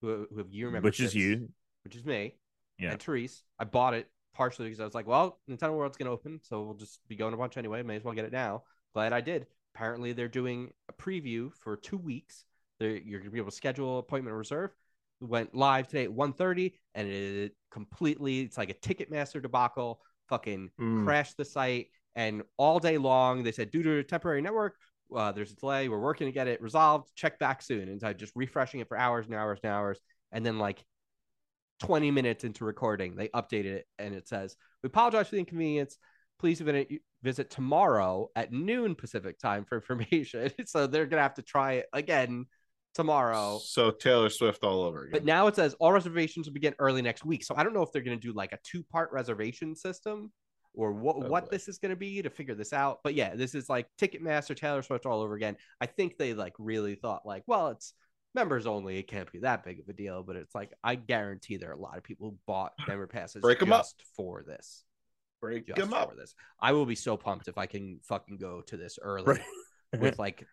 who, 0.00 0.26
who 0.30 0.38
have 0.38 0.50
year 0.50 0.70
members. 0.70 0.88
Which 0.88 1.00
is 1.00 1.14
you. 1.14 1.50
which 1.84 1.94
is 1.94 2.06
me, 2.06 2.36
Yeah. 2.78 2.92
and 2.92 3.02
Therese. 3.02 3.44
I 3.58 3.64
bought 3.64 3.92
it 3.92 4.10
partially 4.32 4.66
because 4.68 4.80
I 4.80 4.84
was 4.86 4.94
like, 4.94 5.06
well, 5.06 5.40
Nintendo 5.48 5.76
World's 5.76 5.98
gonna 5.98 6.10
open, 6.10 6.40
so 6.42 6.62
we'll 6.62 6.74
just 6.74 7.06
be 7.06 7.16
going 7.16 7.34
a 7.34 7.36
bunch 7.36 7.58
anyway. 7.58 7.82
May 7.82 7.96
as 7.96 8.02
well 8.04 8.14
get 8.14 8.24
it 8.24 8.32
now. 8.32 8.64
Glad 8.94 9.12
I 9.12 9.20
did. 9.20 9.46
Apparently, 9.74 10.14
they're 10.14 10.26
doing 10.28 10.72
a 10.88 10.94
preview 10.94 11.52
for 11.52 11.76
two 11.76 11.98
weeks. 11.98 12.46
They're, 12.78 12.96
you're 12.96 13.20
gonna 13.20 13.30
be 13.30 13.38
able 13.38 13.50
to 13.50 13.56
schedule 13.56 13.98
appointment 13.98 14.34
reserve. 14.36 14.70
It 15.20 15.28
went 15.28 15.54
live 15.54 15.86
today 15.86 16.04
at 16.04 16.10
1.30 16.10 16.72
and 16.94 17.08
it 17.08 17.54
completely 17.70 18.40
it's 18.40 18.56
like 18.56 18.70
a 18.70 18.74
Ticketmaster 18.74 19.42
debacle. 19.42 20.00
Fucking 20.28 20.70
Mm. 20.80 21.04
crashed 21.04 21.36
the 21.36 21.44
site 21.44 21.88
and 22.14 22.42
all 22.56 22.78
day 22.78 22.96
long 22.98 23.42
they 23.42 23.52
said 23.52 23.70
due 23.70 23.82
to 23.82 23.98
a 23.98 24.04
temporary 24.04 24.40
network 24.40 24.76
uh, 25.14 25.32
there's 25.32 25.52
a 25.52 25.56
delay 25.56 25.88
we're 25.88 25.98
working 25.98 26.26
to 26.26 26.32
get 26.32 26.48
it 26.48 26.62
resolved 26.62 27.10
check 27.14 27.38
back 27.38 27.60
soon. 27.62 27.88
And 27.88 28.00
so 28.00 28.12
just 28.12 28.32
refreshing 28.34 28.80
it 28.80 28.88
for 28.88 28.96
hours 28.96 29.26
and 29.26 29.34
hours 29.34 29.60
and 29.62 29.70
hours 29.70 29.98
and 30.32 30.44
then 30.44 30.58
like 30.58 30.84
20 31.80 32.10
minutes 32.10 32.44
into 32.44 32.64
recording 32.64 33.14
they 33.16 33.28
updated 33.28 33.66
it 33.66 33.86
and 33.98 34.14
it 34.14 34.26
says 34.28 34.56
we 34.82 34.86
apologize 34.86 35.28
for 35.28 35.34
the 35.34 35.40
inconvenience. 35.40 35.98
Please 36.38 36.60
visit, 36.60 36.88
visit 37.22 37.50
tomorrow 37.50 38.28
at 38.34 38.52
noon 38.52 38.94
pacific 38.94 39.38
time 39.38 39.64
for 39.64 39.76
information. 39.76 40.50
So 40.66 40.86
they're 40.86 41.06
gonna 41.06 41.22
have 41.22 41.34
to 41.34 41.42
try 41.42 41.74
it 41.74 41.86
again 41.92 42.46
tomorrow 42.94 43.58
So 43.62 43.90
Taylor 43.90 44.30
Swift 44.30 44.62
all 44.64 44.82
over 44.82 45.00
again. 45.02 45.12
but 45.12 45.24
now 45.24 45.46
it 45.48 45.56
says 45.56 45.74
all 45.80 45.92
reservations 45.92 46.46
will 46.46 46.54
begin 46.54 46.74
early 46.78 47.02
next 47.02 47.24
week. 47.24 47.44
So 47.44 47.54
I 47.56 47.62
don't 47.62 47.74
know 47.74 47.82
if 47.82 47.90
they're 47.92 48.02
going 48.02 48.18
to 48.18 48.26
do 48.28 48.32
like 48.32 48.52
a 48.52 48.58
two 48.64 48.82
part 48.84 49.10
reservation 49.12 49.74
system 49.74 50.30
or 50.74 50.92
what 50.92 51.28
what 51.28 51.50
this 51.50 51.68
is 51.68 51.78
going 51.78 51.90
to 51.90 51.96
be 51.96 52.22
to 52.22 52.30
figure 52.30 52.54
this 52.54 52.72
out. 52.72 53.00
But 53.04 53.14
yeah, 53.14 53.34
this 53.34 53.54
is 53.54 53.68
like 53.68 53.86
Ticketmaster, 54.00 54.56
Taylor 54.56 54.82
Swift 54.82 55.06
all 55.06 55.20
over 55.20 55.34
again. 55.34 55.56
I 55.80 55.86
think 55.86 56.16
they 56.18 56.34
like 56.34 56.54
really 56.58 56.94
thought 56.96 57.24
like, 57.26 57.44
well, 57.46 57.68
it's 57.68 57.94
members 58.34 58.66
only. 58.66 58.98
It 58.98 59.06
can't 59.06 59.30
be 59.30 59.38
that 59.40 59.64
big 59.64 59.78
of 59.80 59.88
a 59.88 59.92
deal. 59.92 60.22
But 60.22 60.36
it's 60.36 60.54
like 60.54 60.72
I 60.82 60.96
guarantee 60.96 61.56
there 61.58 61.70
are 61.70 61.74
a 61.74 61.78
lot 61.80 61.96
of 61.98 62.02
people 62.02 62.30
who 62.30 62.36
bought 62.46 62.72
member 62.88 63.06
passes 63.06 63.42
Break 63.42 63.62
'em 63.62 63.72
up. 63.72 63.82
just 63.82 64.02
for 64.16 64.42
this. 64.46 64.84
Break 65.40 65.66
Just 65.66 65.78
him 65.80 65.92
up. 65.92 66.10
for 66.10 66.16
this. 66.16 66.34
I 66.60 66.72
will 66.72 66.86
be 66.86 66.94
so 66.94 67.16
pumped 67.18 67.48
if 67.48 67.58
I 67.58 67.66
can 67.66 68.00
fucking 68.04 68.38
go 68.38 68.62
to 68.62 68.76
this 68.78 68.98
early 69.02 69.24
Right. 69.92 70.00
with 70.00 70.18
like 70.18 70.46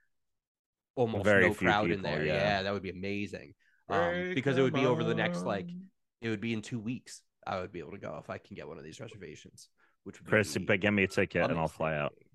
almost 0.95 1.23
Very 1.25 1.47
no 1.47 1.53
few 1.53 1.67
crowd 1.67 1.91
in 1.91 2.01
there. 2.01 2.25
yeah. 2.25 2.33
Yeah. 2.33 2.61
that 2.63 2.73
would 2.73 2.83
be 2.83 2.89
amazing. 2.89 3.53
Um, 3.89 4.33
because 4.33 4.57
it 4.57 4.61
would 4.61 4.73
be 4.73 4.85
over 4.85 5.03
the 5.03 5.15
next 5.15 5.43
like 5.43 5.69
it 6.21 6.29
would 6.29 6.41
be 6.41 6.53
in 6.53 6.61
two 6.61 6.79
weeks. 6.79 7.21
I 7.45 7.59
would 7.59 7.71
be 7.71 7.79
able 7.79 7.91
to 7.91 7.97
go 7.97 8.17
if 8.21 8.29
I 8.29 8.37
can 8.37 8.55
get 8.55 8.67
one 8.67 8.77
of 8.77 8.83
these 8.83 8.99
reservations, 8.99 9.67
which 10.03 10.19
would 10.19 10.27
Chris, 10.29 10.55
be 10.55 10.63
but 10.63 10.79
get 10.79 10.93
me 10.93 11.03
a 11.03 11.07
ticket 11.07 11.49
and 11.49 11.59
I'll 11.59 11.67
fly 11.67 11.95
out. 11.95 12.13
amazing. 12.13 12.27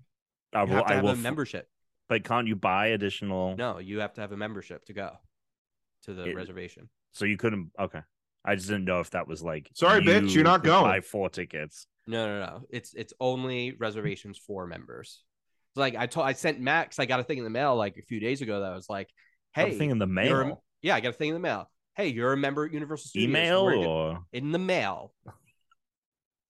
I 0.53 0.61
You 0.63 0.67
will. 0.69 0.75
have 0.75 0.85
to 0.87 0.93
I 0.93 1.01
will. 1.01 1.09
a 1.09 1.13
f- 1.13 1.17
membership. 1.19 1.67
but 2.09 2.23
can't 2.23 2.47
you 2.47 2.55
buy 2.55 2.87
additional? 2.87 3.55
No, 3.57 3.79
you 3.79 3.99
have 4.01 4.13
to 4.15 4.21
have 4.21 4.31
a 4.33 4.37
membership 4.37 4.85
to 4.85 4.93
go 4.93 5.11
to 6.03 6.13
the 6.13 6.25
It- 6.29 6.35
reservation. 6.35 6.89
So 7.13 7.25
you 7.25 7.37
couldn't. 7.37 7.71
Okay. 7.79 8.01
I 8.45 8.55
just 8.55 8.67
didn't 8.67 8.85
know 8.85 8.99
if 8.99 9.09
that 9.11 9.27
was 9.27 9.41
like. 9.43 9.69
Sorry, 9.73 10.01
bitch, 10.01 10.33
you're 10.35 10.43
not 10.43 10.61
could 10.61 10.67
going. 10.67 10.83
Buy 10.83 11.01
four 11.01 11.29
tickets. 11.29 11.87
No, 12.05 12.27
no, 12.27 12.45
no. 12.45 12.65
It's 12.69 12.93
it's 12.93 13.13
only 13.19 13.71
reservations 13.79 14.37
for 14.37 14.67
members. 14.67 15.23
So 15.77 15.81
like 15.81 15.95
I 15.95 16.07
told, 16.07 16.25
I 16.25 16.33
sent 16.33 16.59
Max. 16.59 16.97
I 16.97 17.05
got 17.05 17.19
a 17.19 17.23
thing 17.23 17.37
in 17.37 17.43
the 17.43 17.51
mail 17.51 17.75
like 17.75 17.97
a 17.97 18.01
few 18.01 18.19
days 18.19 18.41
ago 18.41 18.61
that 18.61 18.73
was 18.73 18.89
like, 18.89 19.09
Hey, 19.53 19.69
"Hey, 19.69 19.77
thing 19.77 19.91
in 19.91 19.99
the 19.99 20.07
mail. 20.07 20.63
yeah, 20.81 20.95
I 20.95 21.01
got 21.01 21.09
a 21.09 21.13
thing 21.13 21.29
in 21.29 21.35
the 21.35 21.39
mail. 21.39 21.69
Hey, 21.95 22.07
you're 22.07 22.33
a 22.33 22.37
member 22.37 22.65
at 22.65 22.73
Universal 22.73 23.09
Studios. 23.09 23.29
Email 23.29 23.59
or 23.59 24.25
in 24.33 24.51
the 24.51 24.57
mail. 24.57 25.13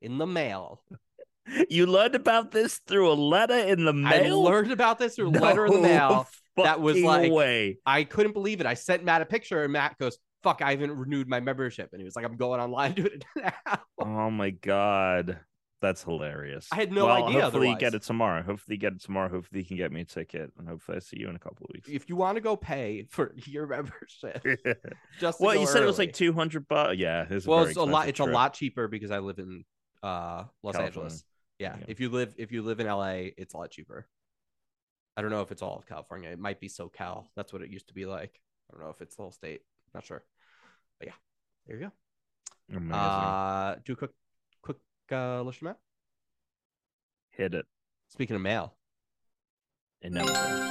In 0.02 0.18
the 0.18 0.26
mail. 0.26 0.82
you 1.70 1.88
learned 1.88 2.16
about 2.16 2.52
this 2.52 2.80
through 2.88 3.12
a 3.12 3.16
letter 3.16 3.58
in 3.58 3.84
the 3.84 3.92
mail. 3.92 4.40
I 4.40 4.50
learned 4.50 4.72
about 4.72 4.98
this 4.98 5.16
through 5.18 5.28
a 5.28 5.32
letter 5.32 5.66
in 5.66 5.74
the 5.74 5.82
mail. 5.82 6.26
that 6.56 6.80
was 6.80 6.98
like- 6.98 7.30
way. 7.30 7.80
I 7.86 8.06
couldn't 8.06 8.32
believe 8.32 8.62
it. 8.62 8.66
I 8.66 8.76
sent 8.76 9.04
Matt 9.04 9.22
a 9.22 9.26
picture, 9.26 9.62
and 9.62 9.74
Matt 9.74 9.98
goes, 9.98 10.18
fuck, 10.42 10.62
I 10.62 10.72
haven't 10.72 10.92
renewed 10.92 11.28
my 11.28 11.42
membership. 11.42 11.90
And 11.92 12.00
he 12.00 12.06
was 12.06 12.16
like, 12.16 12.24
I'm 12.24 12.38
going 12.38 12.62
online 12.62 12.96
to 12.96 13.06
it 13.06 13.26
now. 13.36 13.80
Oh 14.00 14.32
my 14.32 14.52
god. 14.52 15.40
That's 15.80 16.04
hilarious. 16.04 16.68
I 16.72 16.76
had 16.76 16.92
no 16.92 17.06
well, 17.06 17.28
idea 17.28 17.42
Hopefully, 17.42 17.70
you 17.70 17.78
get 17.78 17.94
it 17.94 18.02
tomorrow. 18.02 18.42
Hopefully, 18.42 18.76
you 18.76 18.80
get 18.80 18.94
it 18.94 19.02
tomorrow. 19.02 19.30
Hopefully, 19.30 19.62
you 19.62 19.66
can 19.66 19.78
get 19.78 19.92
me 19.92 20.02
a 20.02 20.06
ticket, 20.06 20.52
and 20.58 20.68
hopefully, 20.68 20.98
I 20.98 21.00
see 21.02 21.20
you 21.20 21.30
in 21.30 21.36
a 21.36 21.40
couple 21.40 21.66
of 21.66 21.74
weeks. 21.74 21.88
if 21.92 22.10
you 22.10 22.16
want 22.16 22.36
to 22.36 22.42
go 22.42 22.56
pay 22.56 23.06
for 23.10 23.36
your 23.46 23.68
membership, 23.68 24.44
just 25.20 25.40
well, 25.40 25.56
you 25.56 25.68
said 25.68 25.84
it 25.84 25.86
was 25.86 26.00
like 26.00 26.14
two 26.14 26.34
hundred 26.34 26.68
bucks. 26.68 26.98
Yeah, 26.98 27.26
it's 27.30 27.46
a 27.46 27.50
well, 27.50 27.66
it's 27.66 27.78
a 27.78 27.84
lot. 27.84 28.08
It's 28.08 28.20
a 28.20 28.26
lot 28.26 28.54
cheaper 28.54 28.88
because 28.88 29.12
I 29.12 29.20
live 29.20 29.38
in 29.38 29.66
uh 30.02 30.46
Los 30.64 30.76
California. 30.76 30.86
Angeles. 30.86 31.24
Yeah. 31.60 31.76
Yeah. 31.80 31.86
if 31.88 32.00
you 32.00 32.10
live 32.10 32.34
if 32.38 32.52
you 32.52 32.64
live 32.64 32.80
in 32.80 32.88
LA, 32.88 33.30
it's 33.38 33.54
a 33.54 33.58
lot 33.58 33.70
cheaper. 33.70 34.08
I 35.16 35.22
don't 35.22 35.32
know 35.32 35.42
if 35.42 35.52
it's 35.52 35.62
all 35.62 35.76
of 35.76 35.88
California. 35.88 36.30
It 36.30 36.40
might 36.40 36.60
be 36.60 36.70
SoCal. 36.70 37.26
That's 37.36 37.52
what 37.52 37.62
it 37.62 37.72
used 37.72 37.88
to 37.88 37.94
be 37.94 38.06
like. 38.06 38.40
I 38.70 38.76
don't 38.76 38.84
know 38.84 38.92
if 38.92 39.02
it's 39.02 39.16
the 39.16 39.24
whole 39.24 39.32
state. 39.32 39.62
Not 39.94 40.06
sure. 40.06 40.24
But 41.00 41.08
yeah, 41.08 41.14
there 41.66 41.78
you 41.78 41.82
go. 41.86 41.92
Amazing. 42.78 42.92
Uh, 42.92 43.76
do 43.84 43.94
a 43.94 43.96
quick 43.96 44.12
uh, 45.12 45.42
listener 45.42 45.70
mail. 45.70 45.80
Hit 47.32 47.54
it. 47.54 47.66
Speaking 48.10 48.36
of 48.36 48.42
mail, 48.42 48.78
Inevitable. 50.02 50.68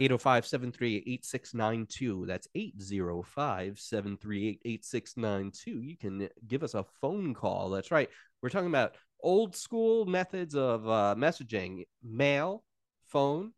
805 0.00 0.46
738 0.46 1.02
8692. 1.06 2.26
That's 2.26 2.48
805 2.54 3.80
738 3.80 4.60
8692. 4.64 5.82
You 5.82 5.96
can 5.96 6.28
give 6.46 6.62
us 6.62 6.74
a 6.74 6.84
phone 7.00 7.34
call. 7.34 7.70
That's 7.70 7.90
right. 7.90 8.08
We're 8.40 8.50
talking 8.50 8.68
about 8.68 8.94
old 9.20 9.56
school 9.56 10.06
methods 10.06 10.54
of 10.54 10.88
uh, 10.88 11.16
messaging 11.18 11.84
mail, 12.02 12.62
phone. 13.06 13.52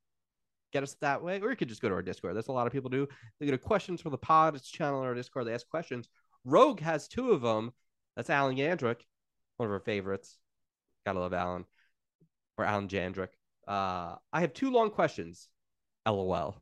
Get 0.73 0.83
us 0.83 0.97
that 1.01 1.23
way. 1.23 1.41
Or 1.41 1.51
you 1.51 1.57
could 1.57 1.69
just 1.69 1.83
go 1.83 1.89
to 1.89 1.95
our 1.95 2.03
Discord. 2.03 2.37
That's 2.37 2.49
a 2.49 2.53
lot 2.53 2.67
of 2.67 2.73
people 2.73 2.89
do. 2.89 3.07
They 3.39 3.47
go 3.47 3.53
to 3.53 3.59
questions 3.59 4.01
for 4.01 4.11
the 4.11 4.17
pod. 4.17 4.55
It's 4.55 4.71
channel 4.71 5.01
on 5.01 5.07
our 5.07 5.15
Discord. 5.15 5.47
They 5.47 5.55
ask 5.55 5.69
questions. 5.69 6.09
Rogue 6.45 6.81
has 6.81 7.09
two 7.09 7.33
of 7.33 7.43
them. 7.43 7.73
That's 8.17 8.31
Alan 8.31 8.57
Yandrick, 8.57 9.01
one 9.61 9.69
of 9.69 9.73
our 9.73 9.79
favorites. 9.79 10.39
Gotta 11.05 11.21
love 11.21 11.35
Alan. 11.35 11.67
Or 12.57 12.65
Alan 12.65 12.89
Jandrick. 12.89 13.29
Uh, 13.69 14.17
I 14.33 14.41
have 14.41 14.55
two 14.55 14.71
long 14.71 14.91
questions. 14.91 15.49
LOL. 16.07 16.57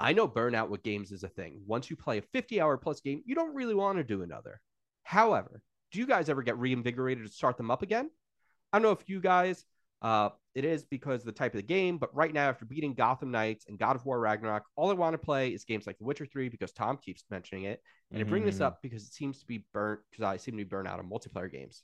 I 0.00 0.12
know 0.12 0.26
burnout 0.26 0.68
with 0.68 0.82
games 0.82 1.12
is 1.12 1.22
a 1.22 1.28
thing. 1.28 1.62
Once 1.64 1.88
you 1.88 1.94
play 1.94 2.18
a 2.18 2.22
50 2.22 2.60
hour 2.60 2.76
plus 2.76 3.00
game, 3.00 3.22
you 3.24 3.36
don't 3.36 3.54
really 3.54 3.74
want 3.74 3.98
to 3.98 4.04
do 4.04 4.22
another. 4.22 4.60
However, 5.04 5.62
do 5.92 6.00
you 6.00 6.08
guys 6.08 6.28
ever 6.28 6.42
get 6.42 6.58
reinvigorated 6.58 7.24
to 7.24 7.32
start 7.32 7.56
them 7.56 7.70
up 7.70 7.82
again? 7.82 8.10
I 8.72 8.78
don't 8.78 8.82
know 8.82 8.90
if 8.90 9.08
you 9.08 9.20
guys, 9.20 9.64
uh, 10.02 10.30
it 10.54 10.64
is 10.64 10.84
because 10.84 11.20
of 11.20 11.26
the 11.26 11.32
type 11.32 11.54
of 11.54 11.58
the 11.58 11.66
game, 11.66 11.98
but 11.98 12.14
right 12.14 12.32
now, 12.32 12.48
after 12.48 12.64
beating 12.64 12.94
Gotham 12.94 13.30
Knights 13.30 13.64
and 13.68 13.78
God 13.78 13.96
of 13.96 14.04
War 14.04 14.20
Ragnarok, 14.20 14.64
all 14.76 14.90
I 14.90 14.94
want 14.94 15.14
to 15.14 15.18
play 15.18 15.48
is 15.48 15.64
games 15.64 15.86
like 15.86 15.98
The 15.98 16.04
Witcher 16.04 16.26
3 16.26 16.48
because 16.48 16.72
Tom 16.72 16.98
keeps 16.98 17.24
mentioning 17.30 17.64
it. 17.64 17.80
And 18.10 18.20
I 18.20 18.24
bring 18.24 18.44
this 18.44 18.56
mm-hmm. 18.56 18.64
up 18.64 18.82
because 18.82 19.04
it 19.04 19.14
seems 19.14 19.40
to 19.40 19.46
be 19.46 19.64
burnt, 19.72 20.00
because 20.10 20.24
I 20.24 20.36
seem 20.36 20.52
to 20.52 20.64
be 20.64 20.68
burnt 20.68 20.86
out 20.86 20.98
on 20.98 21.08
multiplayer 21.08 21.50
games. 21.50 21.82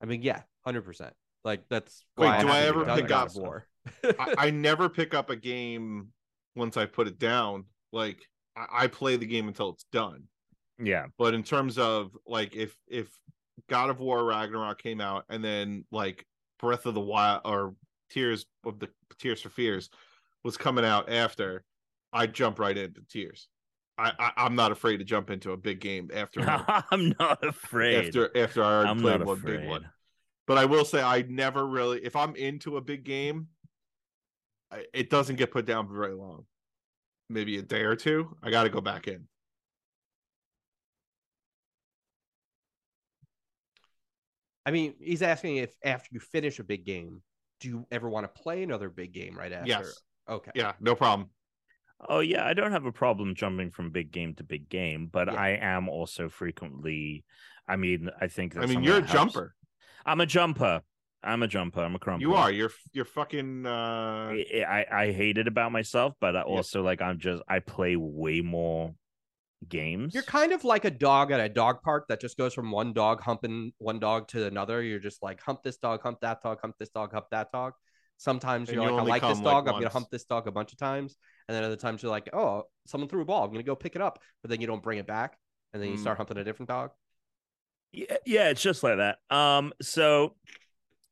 I 0.00 0.06
mean, 0.06 0.22
yeah, 0.22 0.42
100%. 0.66 1.10
Like, 1.44 1.64
that's 1.68 2.04
Wait, 2.16 2.26
why 2.26 2.40
do 2.40 2.46
haven't 2.46 2.62
I 2.62 2.66
ever 2.66 2.84
pick 3.00 3.08
God 3.08 3.24
up- 3.24 3.28
of 3.30 3.36
War. 3.36 3.66
I, 4.04 4.34
I 4.38 4.50
never 4.50 4.88
pick 4.88 5.14
up 5.14 5.30
a 5.30 5.36
game 5.36 6.12
once 6.54 6.76
I 6.76 6.86
put 6.86 7.08
it 7.08 7.18
down. 7.18 7.64
Like 7.92 8.18
I, 8.56 8.84
I 8.84 8.86
play 8.86 9.16
the 9.16 9.26
game 9.26 9.48
until 9.48 9.70
it's 9.70 9.86
done. 9.92 10.24
Yeah. 10.78 11.06
But 11.18 11.34
in 11.34 11.42
terms 11.42 11.78
of 11.78 12.16
like 12.26 12.54
if 12.54 12.76
if 12.88 13.08
God 13.68 13.90
of 13.90 14.00
War 14.00 14.24
Ragnarok 14.24 14.82
came 14.82 15.00
out 15.00 15.24
and 15.28 15.44
then 15.44 15.84
like 15.90 16.24
Breath 16.60 16.86
of 16.86 16.94
the 16.94 17.00
Wild 17.00 17.42
or 17.44 17.74
Tears 18.10 18.46
of 18.64 18.78
the 18.78 18.88
Tears 19.18 19.40
for 19.42 19.50
Fears 19.50 19.90
was 20.44 20.56
coming 20.56 20.84
out 20.84 21.10
after, 21.10 21.64
I 22.12 22.26
jump 22.26 22.58
right 22.58 22.76
into 22.76 23.02
Tears. 23.08 23.48
I, 23.98 24.12
I 24.18 24.32
I'm 24.36 24.54
not 24.56 24.72
afraid 24.72 24.98
to 24.98 25.04
jump 25.04 25.30
into 25.30 25.52
a 25.52 25.56
big 25.56 25.80
game 25.80 26.10
after 26.14 26.40
I'm 26.90 27.14
not 27.18 27.44
afraid. 27.46 28.06
after 28.06 28.36
after 28.36 28.64
I 28.64 28.72
already 28.72 28.90
I'm 28.90 29.00
played 29.00 29.22
one 29.22 29.38
afraid. 29.38 29.60
big 29.60 29.68
one. 29.68 29.88
But 30.46 30.58
I 30.58 30.64
will 30.64 30.84
say 30.84 31.02
I 31.02 31.22
never 31.22 31.66
really 31.66 32.04
if 32.04 32.16
I'm 32.16 32.34
into 32.34 32.76
a 32.76 32.80
big 32.80 33.04
game, 33.04 33.48
I, 34.72 34.84
it 34.94 35.10
doesn't 35.10 35.36
get 35.36 35.50
put 35.50 35.66
down 35.66 35.86
for 35.86 35.94
very 35.94 36.14
long. 36.14 36.44
Maybe 37.28 37.58
a 37.58 37.62
day 37.62 37.82
or 37.82 37.94
two. 37.94 38.36
I 38.42 38.50
got 38.50 38.64
to 38.64 38.70
go 38.70 38.80
back 38.80 39.06
in. 39.06 39.28
I 44.70 44.72
mean, 44.72 44.94
he's 45.00 45.20
asking 45.20 45.56
if 45.56 45.74
after 45.84 46.10
you 46.12 46.20
finish 46.20 46.60
a 46.60 46.64
big 46.64 46.84
game, 46.84 47.22
do 47.58 47.66
you 47.66 47.86
ever 47.90 48.08
want 48.08 48.32
to 48.32 48.40
play 48.40 48.62
another 48.62 48.88
big 48.88 49.12
game 49.12 49.36
right 49.36 49.52
after? 49.52 49.66
Yes. 49.66 50.00
Okay. 50.28 50.52
Yeah, 50.54 50.74
no 50.78 50.94
problem. 50.94 51.30
Oh 52.08 52.20
yeah, 52.20 52.46
I 52.46 52.54
don't 52.54 52.70
have 52.70 52.84
a 52.84 52.92
problem 52.92 53.34
jumping 53.34 53.72
from 53.72 53.90
big 53.90 54.12
game 54.12 54.32
to 54.36 54.44
big 54.44 54.68
game, 54.68 55.08
but 55.10 55.26
Yeah. 55.26 55.34
I 55.34 55.48
am 55.60 55.88
also 55.88 56.28
frequently. 56.28 57.24
I 57.66 57.74
mean, 57.74 58.10
I 58.20 58.28
think. 58.28 58.54
That's 58.54 58.64
I 58.64 58.72
mean, 58.72 58.84
you're 58.84 58.98
a 58.98 59.00
helps. 59.00 59.12
jumper. 59.12 59.56
I'm 60.06 60.20
a 60.20 60.26
jumper. 60.26 60.82
I'm 61.20 61.42
a 61.42 61.48
jumper. 61.48 61.80
I'm 61.80 61.96
a 61.96 61.98
crumper. 61.98 62.20
You 62.20 62.34
are. 62.34 62.52
You're 62.52 62.70
you're 62.92 63.04
fucking 63.04 63.66
uh 63.66 64.30
I, 64.30 64.64
I 64.68 65.02
I 65.02 65.12
hate 65.12 65.36
it 65.36 65.48
about 65.48 65.72
myself, 65.72 66.14
but 66.20 66.36
I 66.36 66.42
also 66.42 66.84
like 66.84 67.02
I'm 67.02 67.18
just 67.18 67.42
I 67.48 67.58
play 67.58 67.96
way 67.96 68.40
more 68.40 68.94
games. 69.68 70.14
You're 70.14 70.22
kind 70.22 70.52
of 70.52 70.64
like 70.64 70.84
a 70.84 70.90
dog 70.90 71.32
at 71.32 71.40
a 71.40 71.48
dog 71.48 71.82
park 71.82 72.08
that 72.08 72.20
just 72.20 72.36
goes 72.36 72.54
from 72.54 72.70
one 72.70 72.92
dog 72.92 73.20
humping 73.20 73.72
one 73.78 73.98
dog 73.98 74.28
to 74.28 74.46
another. 74.46 74.82
You're 74.82 74.98
just 74.98 75.22
like 75.22 75.40
hump 75.40 75.62
this 75.62 75.76
dog, 75.76 76.02
hump 76.02 76.20
that 76.20 76.42
dog, 76.42 76.58
hump 76.60 76.76
this 76.78 76.88
dog, 76.90 77.12
hump 77.12 77.26
that 77.30 77.52
dog. 77.52 77.74
Sometimes 78.16 78.68
And 78.68 78.76
you're 78.76 78.84
you 78.84 78.90
like, 78.92 79.00
I 79.00 79.08
like 79.08 79.22
this 79.22 79.36
come, 79.38 79.44
like, 79.44 79.54
dog. 79.54 79.68
I'm 79.68 79.74
gonna 79.74 79.88
hump 79.88 80.10
this 80.10 80.24
dog 80.24 80.46
a 80.46 80.52
bunch 80.52 80.72
of 80.72 80.78
times, 80.78 81.16
and 81.48 81.56
then 81.56 81.64
other 81.64 81.76
times 81.76 82.02
you're 82.02 82.10
like, 82.10 82.28
oh, 82.34 82.64
someone 82.86 83.08
threw 83.08 83.22
a 83.22 83.24
ball. 83.24 83.44
I'm 83.44 83.50
gonna 83.50 83.62
go 83.62 83.74
pick 83.74 83.96
it 83.96 84.02
up, 84.02 84.18
but 84.42 84.50
then 84.50 84.60
you 84.60 84.66
don't 84.66 84.82
bring 84.82 84.98
it 84.98 85.06
back, 85.06 85.38
and 85.72 85.82
then 85.82 85.90
you 85.90 85.96
Mm. 85.96 86.00
start 86.00 86.16
humping 86.18 86.36
a 86.36 86.44
different 86.44 86.68
dog. 86.68 86.90
Yeah, 87.92 88.16
yeah, 88.26 88.48
it's 88.50 88.62
just 88.62 88.82
like 88.82 88.98
that. 88.98 89.18
Um, 89.34 89.72
so 89.80 90.34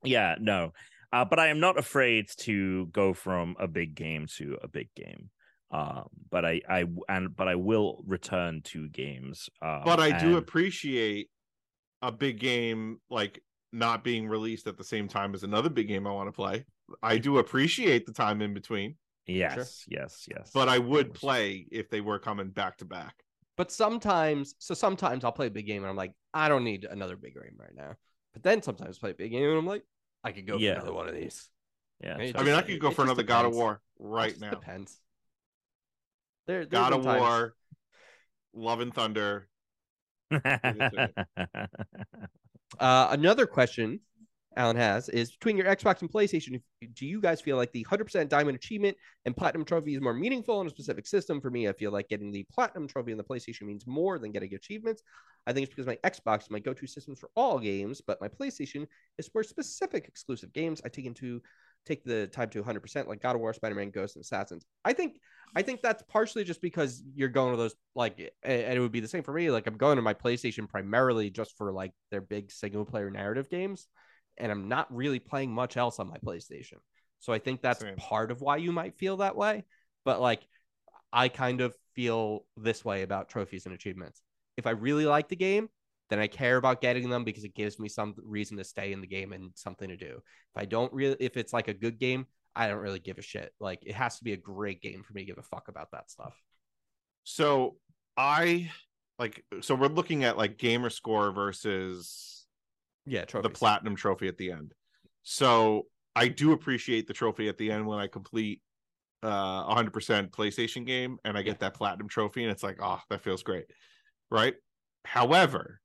yeah, 0.05 0.37
no, 0.39 0.73
uh, 1.13 1.25
but 1.25 1.39
I 1.39 1.49
am 1.49 1.61
not 1.61 1.79
afraid 1.79 2.29
to 2.41 2.87
go 2.89 3.15
from 3.15 3.57
a 3.59 3.67
big 3.67 3.95
game 3.95 4.27
to 4.37 4.59
a 4.63 4.69
big 4.69 4.89
game. 4.95 5.31
Um, 5.71 6.09
but 6.31 6.45
I, 6.45 6.63
I, 6.69 6.85
and 7.09 7.35
but 7.37 7.47
I 7.49 7.55
will 7.57 8.03
return 8.07 8.63
to 8.65 8.89
games. 8.89 9.51
Um, 9.61 9.83
but 9.85 10.01
I 10.01 10.19
do 10.19 10.37
appreciate 10.39 11.29
a 12.01 12.11
big 12.11 12.39
game 12.41 12.99
like 13.11 13.43
not 13.73 14.03
being 14.03 14.29
released 14.29 14.67
at 14.67 14.79
the 14.79 14.85
same 14.85 15.09
time 15.09 15.35
as 15.35 15.43
another 15.43 15.69
big 15.69 15.89
game 15.89 16.07
I 16.07 16.13
want 16.13 16.29
to 16.29 16.33
play. 16.33 16.65
I 17.03 17.19
do 17.19 17.37
appreciate 17.39 18.07
the 18.07 18.15
time 18.15 18.41
in 18.41 18.55
between, 18.55 18.97
Yes, 19.27 19.85
yes, 19.89 20.27
yes. 20.31 20.51
but 20.55 20.71
I 20.71 20.79
would 20.79 21.13
play 21.13 21.67
if 21.71 21.91
they 21.91 22.01
were 22.01 22.19
coming 22.19 22.49
back 22.49 22.79
to 22.79 22.87
back. 22.87 23.15
But 23.59 23.71
sometimes, 23.71 24.55
so 24.59 24.73
sometimes 24.73 25.23
I'll 25.23 25.33
play 25.33 25.49
a 25.49 25.51
big 25.51 25.67
game 25.67 25.83
and 25.83 25.91
I'm 25.91 25.97
like, 25.97 26.13
I 26.33 26.49
don't 26.49 26.65
need 26.65 26.87
another 26.87 27.17
big 27.17 27.35
game 27.35 27.57
right 27.59 27.75
now. 27.75 27.95
But 28.33 28.43
then 28.43 28.63
sometimes 28.63 28.97
I 28.97 29.01
play 29.01 29.11
a 29.11 29.15
big 29.15 29.33
game 29.33 29.49
and 29.51 29.59
I'm 29.59 29.67
like, 29.67 29.83
I 30.25 30.33
could 30.33 30.47
go 30.47 30.57
Yeah. 30.57 30.75
for 30.75 30.81
another 30.81 30.95
one 30.95 31.09
of 31.09 31.15
these. 31.15 31.51
Yeah, 32.03 32.15
I 32.15 32.43
mean, 32.43 32.55
I 32.55 32.63
could 32.63 32.81
go 32.81 32.89
it 32.89 32.93
for 32.95 33.03
just 33.03 33.07
another 33.07 33.23
God 33.25 33.45
of 33.45 33.53
depends. 33.53 33.57
War 33.59 33.73
It 33.73 33.81
right 33.99 34.31
just 34.31 34.41
now. 34.41 34.51
Depends. 34.51 34.99
There, 36.49 36.65
there's 36.65 36.69
God 36.69 36.93
of 36.95 37.05
times- 37.05 37.21
War, 37.21 37.55
Love 38.55 38.81
and 38.81 38.93
Thunder. 38.93 39.49
Uh, 42.79 43.09
another 43.13 43.47
question 43.47 43.99
Alan 44.55 44.77
has 44.77 45.09
is 45.09 45.33
between 45.33 45.57
your 45.57 45.67
Xbox 45.67 46.03
and 46.03 46.13
PlayStation, 46.13 46.61
do 46.93 47.07
you 47.07 47.19
guys 47.19 47.41
feel 47.41 47.57
like 47.57 47.73
the 47.73 47.83
100% 47.85 48.29
diamond 48.29 48.57
achievement 48.57 48.97
and 49.25 49.35
platinum 49.35 49.65
trophy 49.65 49.95
is 49.95 50.03
more 50.03 50.13
meaningful 50.13 50.61
in 50.61 50.67
a 50.67 50.71
specific 50.71 51.07
system? 51.07 51.41
For 51.41 51.51
me, 51.51 51.67
I 51.67 51.73
feel 51.73 51.93
like 51.93 52.09
getting 52.09 52.31
the 52.31 52.45
platinum 52.53 52.87
trophy 52.87 53.13
on 53.13 53.19
the 53.19 53.25
PlayStation 53.25 53.63
means 53.63 53.87
more 53.87 54.19
than 54.19 54.33
getting 54.33 54.53
achievements. 54.55 55.03
I 55.47 55.55
think 55.55 55.67
it's 55.67 55.75
because 55.75 55.87
my 55.87 55.97
Xbox 56.05 56.43
is 56.43 56.51
my 56.51 56.59
go 56.59 56.75
to 56.75 56.87
system 56.87 57.17
for 57.17 57.31
all 57.37 57.59
games, 57.59 58.03
but 58.07 58.21
my 58.21 58.29
PlayStation 58.29 58.87
is 59.17 59.29
for 59.29 59.43
specific 59.43 60.09
exclusive 60.09 60.53
games. 60.53 60.83
I 60.85 60.89
take 60.91 61.07
into 61.07 61.41
take 61.87 62.05
the 62.05 62.27
time 62.27 62.51
to 62.51 62.63
100% 62.63 63.09
like 63.09 63.23
God 63.23 63.35
of 63.35 63.41
War, 63.41 63.53
Spider-Man, 63.53 63.91
Ghost 63.91 64.17
and 64.17 64.23
Assassins. 64.23 64.65
I 64.85 64.93
think 64.93 65.19
I 65.57 65.63
think 65.63 65.81
that's 65.81 66.03
partially 66.09 66.45
just 66.45 66.61
because 66.61 67.03
you're 67.15 67.29
going 67.29 67.53
to 67.53 67.57
those 67.57 67.75
like 67.95 68.19
and 68.43 68.63
and 68.63 68.75
it 68.77 68.81
would 68.81 68.93
be 68.93 69.01
the 69.01 69.09
same 69.09 69.23
for 69.23 69.33
me 69.33 69.51
like 69.51 69.67
I'm 69.67 69.77
going 69.77 69.97
to 69.97 70.03
my 70.03 70.15
PlayStation 70.15 70.69
primarily 70.69 71.31
just 71.31 71.57
for 71.57 71.73
like 71.73 71.93
their 72.11 72.21
big 72.21 72.53
single 72.53 72.85
player 72.85 73.11
narrative 73.11 73.49
games 73.49 73.87
and 74.37 74.53
I'm 74.53 74.69
not 74.69 74.95
really 74.95 75.19
playing 75.19 75.53
much 75.53 75.77
else 75.77 75.99
on 75.99 76.09
my 76.09 76.19
PlayStation. 76.19 76.79
So 77.19 77.33
I 77.33 77.39
think 77.39 77.61
that's 77.61 77.81
Same. 77.81 77.97
part 77.97 78.31
of 78.31 78.41
why 78.41 78.59
you 78.59 78.73
might 78.73 78.97
feel 78.97 79.19
that 79.19 79.37
way, 79.37 79.65
but 80.05 80.21
like 80.21 80.47
I 81.13 81.29
kind 81.29 81.61
of 81.61 81.75
feel 81.95 82.45
this 82.57 82.85
way 82.85 83.03
about 83.03 83.29
trophies 83.29 83.67
and 83.67 83.75
achievements. 83.75 84.23
If 84.57 84.67
I 84.67 84.71
really 84.71 85.07
like 85.07 85.29
the 85.29 85.37
game, 85.37 85.69
then 86.11 86.19
I 86.19 86.27
care 86.27 86.57
about 86.57 86.81
getting 86.81 87.11
them 87.11 87.25
because 87.25 87.45
it 87.45 87.55
gives 87.55 87.79
me 87.79 87.89
some 87.89 88.15
reason 88.23 88.57
to 88.57 88.65
stay 88.65 88.93
in 88.93 89.01
the 89.01 89.07
game 89.07 89.33
and 89.33 89.51
something 89.55 89.89
to 89.89 89.97
do. 89.97 90.15
If 90.17 90.57
I 90.57 90.65
don't 90.65 90.93
really, 90.93 91.17
if 91.21 91.37
it's 91.37 91.53
like 91.53 91.69
a 91.69 91.75
good 91.75 91.99
game, 91.99 92.27
I 92.57 92.67
don't 92.69 92.79
really 92.79 92.99
give 92.99 93.19
a 93.19 93.23
shit. 93.23 93.53
Like 93.61 93.81
it 93.85 93.95
has 93.95 94.19
to 94.19 94.25
be 94.25 94.33
a 94.33 94.37
great 94.37 94.81
game 94.83 95.03
for 95.03 95.13
me 95.13 95.23
to 95.23 95.27
give 95.27 95.39
a 95.39 95.43
fuck 95.43 95.69
about 95.69 95.93
that 95.93 96.11
stuff. 96.11 96.35
So 97.25 97.77
I 98.17 98.71
like 99.19 99.45
so 99.61 99.75
we're 99.75 99.89
looking 99.89 100.25
at 100.25 100.39
like 100.39 100.59
gamer 100.59 100.91
score 100.91 101.31
versus 101.31 102.47
Yeah, 103.05 103.25
the 103.31 103.51
platinum 103.51 103.97
trophy 103.97 104.29
at 104.29 104.39
the 104.39 104.51
end. 104.51 104.73
So 105.23 105.87
I 106.17 106.29
do 106.29 106.53
appreciate 106.53 107.07
the 107.07 107.15
trophy 107.15 107.49
at 107.49 107.59
the 107.59 107.71
end 107.71 107.87
when 107.87 107.99
I 107.99 108.07
complete 108.07 108.63
uh 109.23 109.75
100% 109.75 110.31
PlayStation 110.31 110.87
game 110.87 111.19
and 111.25 111.37
I 111.37 111.43
get 111.43 111.61
that 111.61 111.75
platinum 111.75 112.09
trophy 112.09 112.43
and 112.45 112.51
it's 112.51 112.63
like, 112.63 112.79
oh, 112.83 113.01
that 113.11 113.23
feels 113.23 113.43
great. 113.43 113.67
Right? 114.31 114.55
However, 115.05 115.81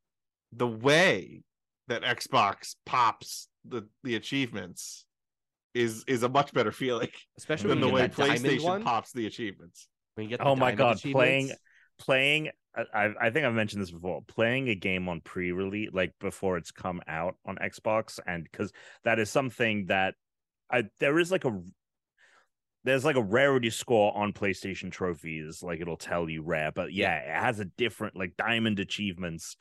the 0.55 0.67
way 0.67 1.43
that 1.87 2.03
Xbox 2.03 2.75
pops 2.85 3.47
the 3.65 3.87
the 4.03 4.15
achievements 4.15 5.05
is 5.73 6.03
is 6.07 6.23
a 6.23 6.29
much 6.29 6.53
better 6.53 6.71
feeling 6.71 7.09
Especially 7.37 7.69
than 7.69 7.81
the 7.81 7.89
way 7.89 8.01
get 8.01 8.15
that 8.15 8.27
diamond 8.27 8.45
PlayStation 8.45 8.83
pops 8.83 9.11
the 9.11 9.25
achievements. 9.25 9.87
When 10.15 10.25
you 10.25 10.29
get 10.29 10.39
the 10.39 10.45
Oh 10.45 10.55
my 10.55 10.71
diamond 10.71 10.77
God, 11.01 11.11
playing- 11.11 11.51
playing 11.99 12.49
I- 12.75 12.85
I, 13.05 13.13
I 13.27 13.29
think 13.29 13.45
I've 13.45 13.53
mentioned 13.53 13.81
this 13.83 13.91
before. 13.91 14.23
Playing 14.27 14.67
a 14.69 14.75
game 14.75 15.07
on 15.07 15.21
pre-release, 15.21 15.89
like 15.93 16.13
before 16.19 16.57
it's 16.57 16.71
come 16.71 17.01
out 17.07 17.35
on 17.45 17.57
Xbox, 17.57 18.19
and 18.25 18.43
because 18.43 18.71
that 19.03 19.19
is 19.19 19.29
something 19.29 19.85
that 19.87 20.15
I 20.71 20.85
there 20.99 21.19
is 21.19 21.31
like 21.31 21.45
a 21.45 21.61
there's 22.83 23.05
like 23.05 23.15
a 23.15 23.21
rarity 23.23 23.69
score 23.69 24.15
on 24.17 24.33
PlayStation 24.33 24.91
trophies, 24.91 25.63
like 25.63 25.79
it'll 25.81 25.97
tell 25.97 26.29
you 26.29 26.41
rare, 26.43 26.71
but 26.71 26.91
yeah, 26.91 27.15
it 27.17 27.41
has 27.41 27.59
a 27.59 27.65
different 27.65 28.15
like 28.17 28.35
diamond 28.37 28.79
achievements, 28.79 29.55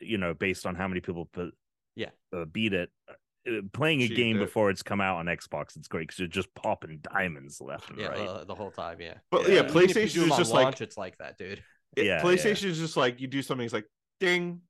you 0.00 0.18
know, 0.18 0.34
based 0.34 0.66
on 0.66 0.74
how 0.74 0.88
many 0.88 1.00
people 1.00 1.26
put, 1.32 1.54
Yeah. 1.96 2.10
uh, 2.36 2.44
beat 2.44 2.72
it. 2.72 2.90
Uh, 3.08 3.60
playing 3.72 4.00
a 4.02 4.04
Achieved 4.04 4.16
game 4.16 4.36
it. 4.36 4.40
before 4.40 4.70
it's 4.70 4.82
come 4.84 5.00
out 5.00 5.16
on 5.16 5.26
Xbox, 5.26 5.76
it's 5.76 5.88
great 5.88 6.06
because 6.06 6.20
you're 6.20 6.28
just 6.28 6.54
popping 6.54 7.00
diamonds 7.02 7.60
left 7.60 7.90
and 7.90 7.98
Yeah, 7.98 8.06
right. 8.06 8.38
the, 8.40 8.44
the 8.46 8.54
whole 8.54 8.70
time. 8.70 9.00
Yeah. 9.00 9.14
But 9.30 9.48
Yeah. 9.48 9.54
yeah, 9.54 9.62
Even 9.64 9.66
if 9.66 9.74
you 9.74 9.80
do 9.82 9.94
PlayStation 9.94 10.30
is 10.30 10.36
just 10.38 10.52
launch, 10.52 10.64
like 10.64 10.80
it's 10.80 10.96
like 10.96 11.18
that, 11.18 11.38
dude. 11.38 11.62
it- 11.96 12.06
Yeah, 12.06 12.22
PlayStation 12.22 12.66
is 12.66 12.78
just 12.78 12.96
like 12.96 13.20
you 13.20 13.26
do 13.26 13.42
something, 13.42 13.64
it's 13.64 13.74
like 13.74 13.86
ding. 14.20 14.60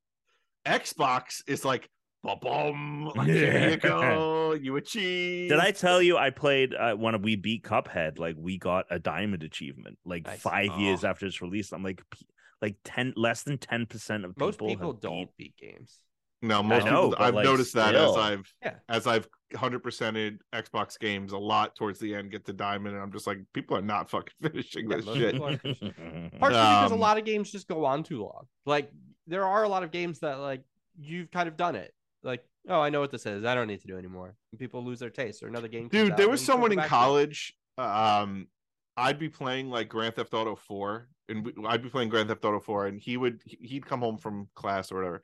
Xbox 0.67 1.43
is 1.47 1.65
like 1.65 1.89
boom, 2.23 3.11
like 3.17 3.27
here 3.29 3.53
Yeah. 3.53 3.69
you 3.71 3.77
go, 3.77 4.53
you 4.61 4.77
achieve. 4.77 5.51
Did 5.51 5.59
I 5.59 5.73
tell 5.73 6.01
you 6.01 6.17
I 6.17 6.31
played 6.31 6.73
uh, 6.73 6.95
when 6.95 7.21
we 7.21 7.35
beat 7.37 7.65
Cuphead? 7.65 8.19
Like 8.19 8.37
we 8.39 8.59
got 8.59 8.87
a 8.91 8.99
diamond 8.99 9.43
achievement 9.43 9.99
like 10.05 10.25
Nice. 10.27 10.41
five 10.41 10.79
years 10.79 11.05
Oh. 11.05 11.09
after 11.09 11.27
its 11.27 11.43
release. 11.43 11.73
I'm 11.73 11.83
like, 11.83 12.01
p- 12.11 12.27
like 12.63 12.77
ten 12.85 13.13
less 13.17 13.43
than 13.43 13.59
ten 13.59 13.85
percent 13.87 14.25
of 14.25 14.39
Most 14.39 14.55
people, 14.55 14.69
people 14.69 14.93
don't 14.95 15.29
beat- 15.37 15.57
beat 15.59 15.73
games. 15.73 15.99
No, 16.45 16.61
most 16.61 16.85
know, 16.87 17.11
people. 17.11 17.25
I've 17.25 17.35
like, 17.35 17.45
noticed 17.45 17.75
that 17.75 17.95
as. 17.95 18.17
I've 18.17 18.53
Yeah. 18.65 18.75
as 18.89 19.07
I've 19.07 19.29
hundred 19.55 19.85
percented 19.85 20.39
Xbox 20.53 20.99
games 20.99 21.33
a 21.33 21.39
lot 21.39 21.77
towards 21.77 22.01
the 22.01 22.15
end 22.17 22.31
get 22.33 22.45
to 22.47 22.53
diamond, 22.53 22.95
and 22.95 23.03
I'm 23.05 23.13
just 23.13 23.27
like, 23.29 23.39
people 23.53 23.77
are 23.77 23.83
not 23.83 24.11
fucking 24.11 24.33
finishing 24.43 24.91
Yeah, 24.91 24.97
this 24.97 25.05
shit. 25.15 25.33
people 25.35 25.49
are 25.49 25.57
Partially 25.59 26.31
because 26.31 26.91
a 26.91 26.95
Um, 26.95 27.01
lot 27.01 27.19
of 27.19 27.25
games 27.25 27.53
just 27.53 27.69
go 27.69 27.85
on 27.85 28.03
too 28.03 28.23
long. 28.23 28.47
Like 28.67 28.91
there 29.29 29.45
are 29.45 29.63
a 29.63 29.69
lot 29.69 29.83
of 29.85 29.91
games 29.93 30.19
that 30.21 30.41
like 30.41 30.63
you've 30.99 31.31
kind 31.31 31.47
of 31.49 31.57
done 31.57 31.77
it. 31.77 31.95
Like, 32.25 32.45
oh, 32.69 32.81
I 32.81 32.91
know 32.91 33.01
what 33.01 33.11
this 33.13 33.25
is. 33.27 33.45
I 33.45 33.55
don't 33.55 33.69
need 33.69 33.81
to 33.83 33.87
do 33.87 33.97
anymore. 33.99 34.35
And 34.53 34.59
people 34.59 34.85
lose 34.85 34.99
their 34.99 35.11
taste 35.11 35.43
or 35.45 35.47
another 35.49 35.69
game. 35.69 35.89
Dude, 35.89 36.17
there 36.17 36.29
was 36.29 36.45
someone 36.45 36.73
in 36.73 36.77
back 36.79 36.87
to 36.89 36.89
it. 36.89 36.97
college. 36.97 37.55
Um, 37.79 38.49
I'd 38.97 39.19
be 39.19 39.29
playing 39.29 39.71
like 39.71 39.89
Grand 39.89 40.15
Theft 40.15 40.35
Auto 40.35 40.55
Four, 40.55 41.09
and 41.29 41.45
we- 41.45 41.55
I'd 41.67 41.83
be 41.83 41.89
playing 41.89 42.09
Grand 42.09 42.29
Theft 42.29 42.45
Auto 42.45 42.61
Four, 42.61 42.87
and 42.87 43.01
he 43.01 43.17
would 43.17 43.41
he'd 43.45 43.87
come 43.87 44.01
home 44.01 44.19
from 44.19 44.49
class 44.55 44.93
or 44.93 44.97
whatever. 44.97 45.23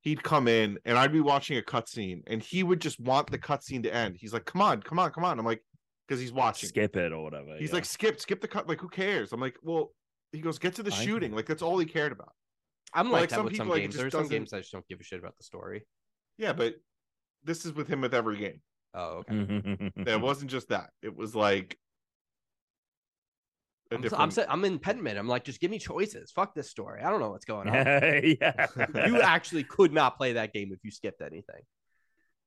He'd 0.00 0.22
come 0.22 0.48
in, 0.48 0.78
and 0.84 0.98
I'd 0.98 1.12
be 1.12 1.20
watching 1.20 1.56
a 1.56 1.62
cutscene, 1.62 2.22
and 2.26 2.42
he 2.42 2.62
would 2.62 2.80
just 2.80 3.00
want 3.00 3.30
the 3.30 3.38
cutscene 3.38 3.82
to 3.84 3.94
end. 3.94 4.16
He's 4.18 4.32
like, 4.32 4.44
"Come 4.44 4.60
on, 4.60 4.82
come 4.82 4.98
on, 4.98 5.10
come 5.12 5.24
on!" 5.24 5.38
I'm 5.38 5.46
like, 5.46 5.62
because 6.06 6.20
he's 6.20 6.32
watching. 6.32 6.68
skip 6.68 6.96
it 6.96 7.12
or 7.12 7.22
whatever. 7.22 7.56
He's 7.58 7.70
yeah. 7.70 7.76
like, 7.76 7.84
"Skip, 7.84 8.20
skip 8.20 8.40
the 8.40 8.48
cut." 8.48 8.68
Like, 8.68 8.80
who 8.80 8.88
cares? 8.88 9.32
I'm 9.32 9.40
like, 9.40 9.56
"Well," 9.62 9.92
he 10.32 10.40
goes, 10.40 10.58
"Get 10.58 10.74
to 10.74 10.82
the 10.82 10.92
I 10.92 10.96
shooting." 10.96 11.28
agree. 11.28 11.36
Like, 11.36 11.46
that's 11.46 11.62
all 11.62 11.78
he 11.78 11.86
cared 11.86 12.12
about. 12.12 12.32
I'm 12.92 13.10
like, 13.10 13.22
like, 13.22 13.30
that 13.30 13.36
some 13.36 13.44
with 13.46 13.56
some 13.56 13.66
people, 13.66 13.72
like, 13.74 13.82
games. 13.82 13.94
just 13.94 14.02
There's 14.02 14.12
some 14.12 14.28
games 14.28 14.52
I 14.52 14.58
just 14.58 14.72
don't 14.72 14.86
give 14.88 15.00
a 15.00 15.02
shit 15.02 15.18
about 15.18 15.36
the 15.36 15.44
story. 15.44 15.86
Yeah, 16.38 16.52
but 16.52 16.74
this 17.42 17.64
is 17.64 17.72
with 17.72 17.88
him 17.88 18.00
with 18.00 18.14
every 18.14 18.38
game. 18.38 18.60
Oh, 18.94 19.18
okay. 19.18 19.34
Mm-hmm. 19.34 20.02
It 20.08 20.20
wasn't 20.20 20.50
just 20.50 20.68
that. 20.68 20.90
It 21.02 21.16
was 21.16 21.34
like 21.34 21.76
a 21.76 21.83
I'm, 23.94 24.02
different. 24.02 24.22
I'm, 24.22 24.30
sa- 24.30 24.44
I'm 24.48 24.64
in 24.64 24.78
Pentiment. 24.78 25.18
I'm 25.18 25.28
like, 25.28 25.44
just 25.44 25.60
give 25.60 25.70
me 25.70 25.78
choices. 25.78 26.30
Fuck 26.30 26.54
this 26.54 26.70
story. 26.70 27.02
I 27.02 27.10
don't 27.10 27.20
know 27.20 27.30
what's 27.30 27.44
going 27.44 27.68
on. 27.68 27.74
yeah. 28.40 28.66
you 29.06 29.20
actually 29.20 29.64
could 29.64 29.92
not 29.92 30.16
play 30.16 30.34
that 30.34 30.52
game 30.52 30.72
if 30.72 30.80
you 30.82 30.90
skipped 30.90 31.20
anything. 31.20 31.62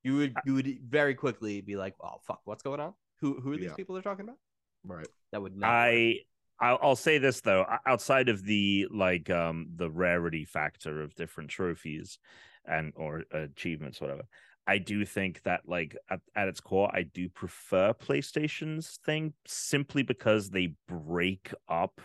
You 0.03 0.17
would 0.17 0.35
you 0.45 0.53
would 0.53 0.77
very 0.87 1.15
quickly 1.15 1.61
be 1.61 1.75
like, 1.75 1.95
"Oh 2.01 2.17
fuck, 2.25 2.41
what's 2.45 2.63
going 2.63 2.79
on? 2.79 2.93
Who 3.21 3.39
who 3.41 3.53
are 3.53 3.57
these 3.57 3.65
Yeah. 3.65 3.73
people 3.75 3.95
they're 3.95 4.03
talking 4.03 4.25
about?" 4.25 4.37
right. 4.85 5.07
That 5.31 5.41
would 5.41 5.57
not. 5.57 5.69
I 5.69 6.19
I'll, 6.59 6.79
I'll 6.81 6.95
say 6.95 7.17
this 7.17 7.41
though, 7.41 7.65
outside 7.85 8.29
of 8.29 8.43
the 8.43 8.87
like 8.91 9.29
um 9.29 9.67
the 9.75 9.89
rarity 9.89 10.45
factor 10.45 11.01
of 11.01 11.13
different 11.15 11.49
trophies 11.49 12.19
and 12.65 12.93
or 12.95 13.23
achievements, 13.31 13.99
whatever. 13.99 14.23
I 14.67 14.79
do 14.79 15.05
think 15.05 15.43
that 15.43 15.61
like 15.65 15.95
at, 16.09 16.19
at 16.35 16.47
its 16.47 16.59
core, 16.59 16.91
I 16.93 17.03
do 17.03 17.29
prefer 17.29 17.93
PlayStation's 17.93 18.99
thing 19.05 19.33
simply 19.45 20.03
because 20.03 20.49
they 20.49 20.73
break 20.87 21.53
up 21.69 22.01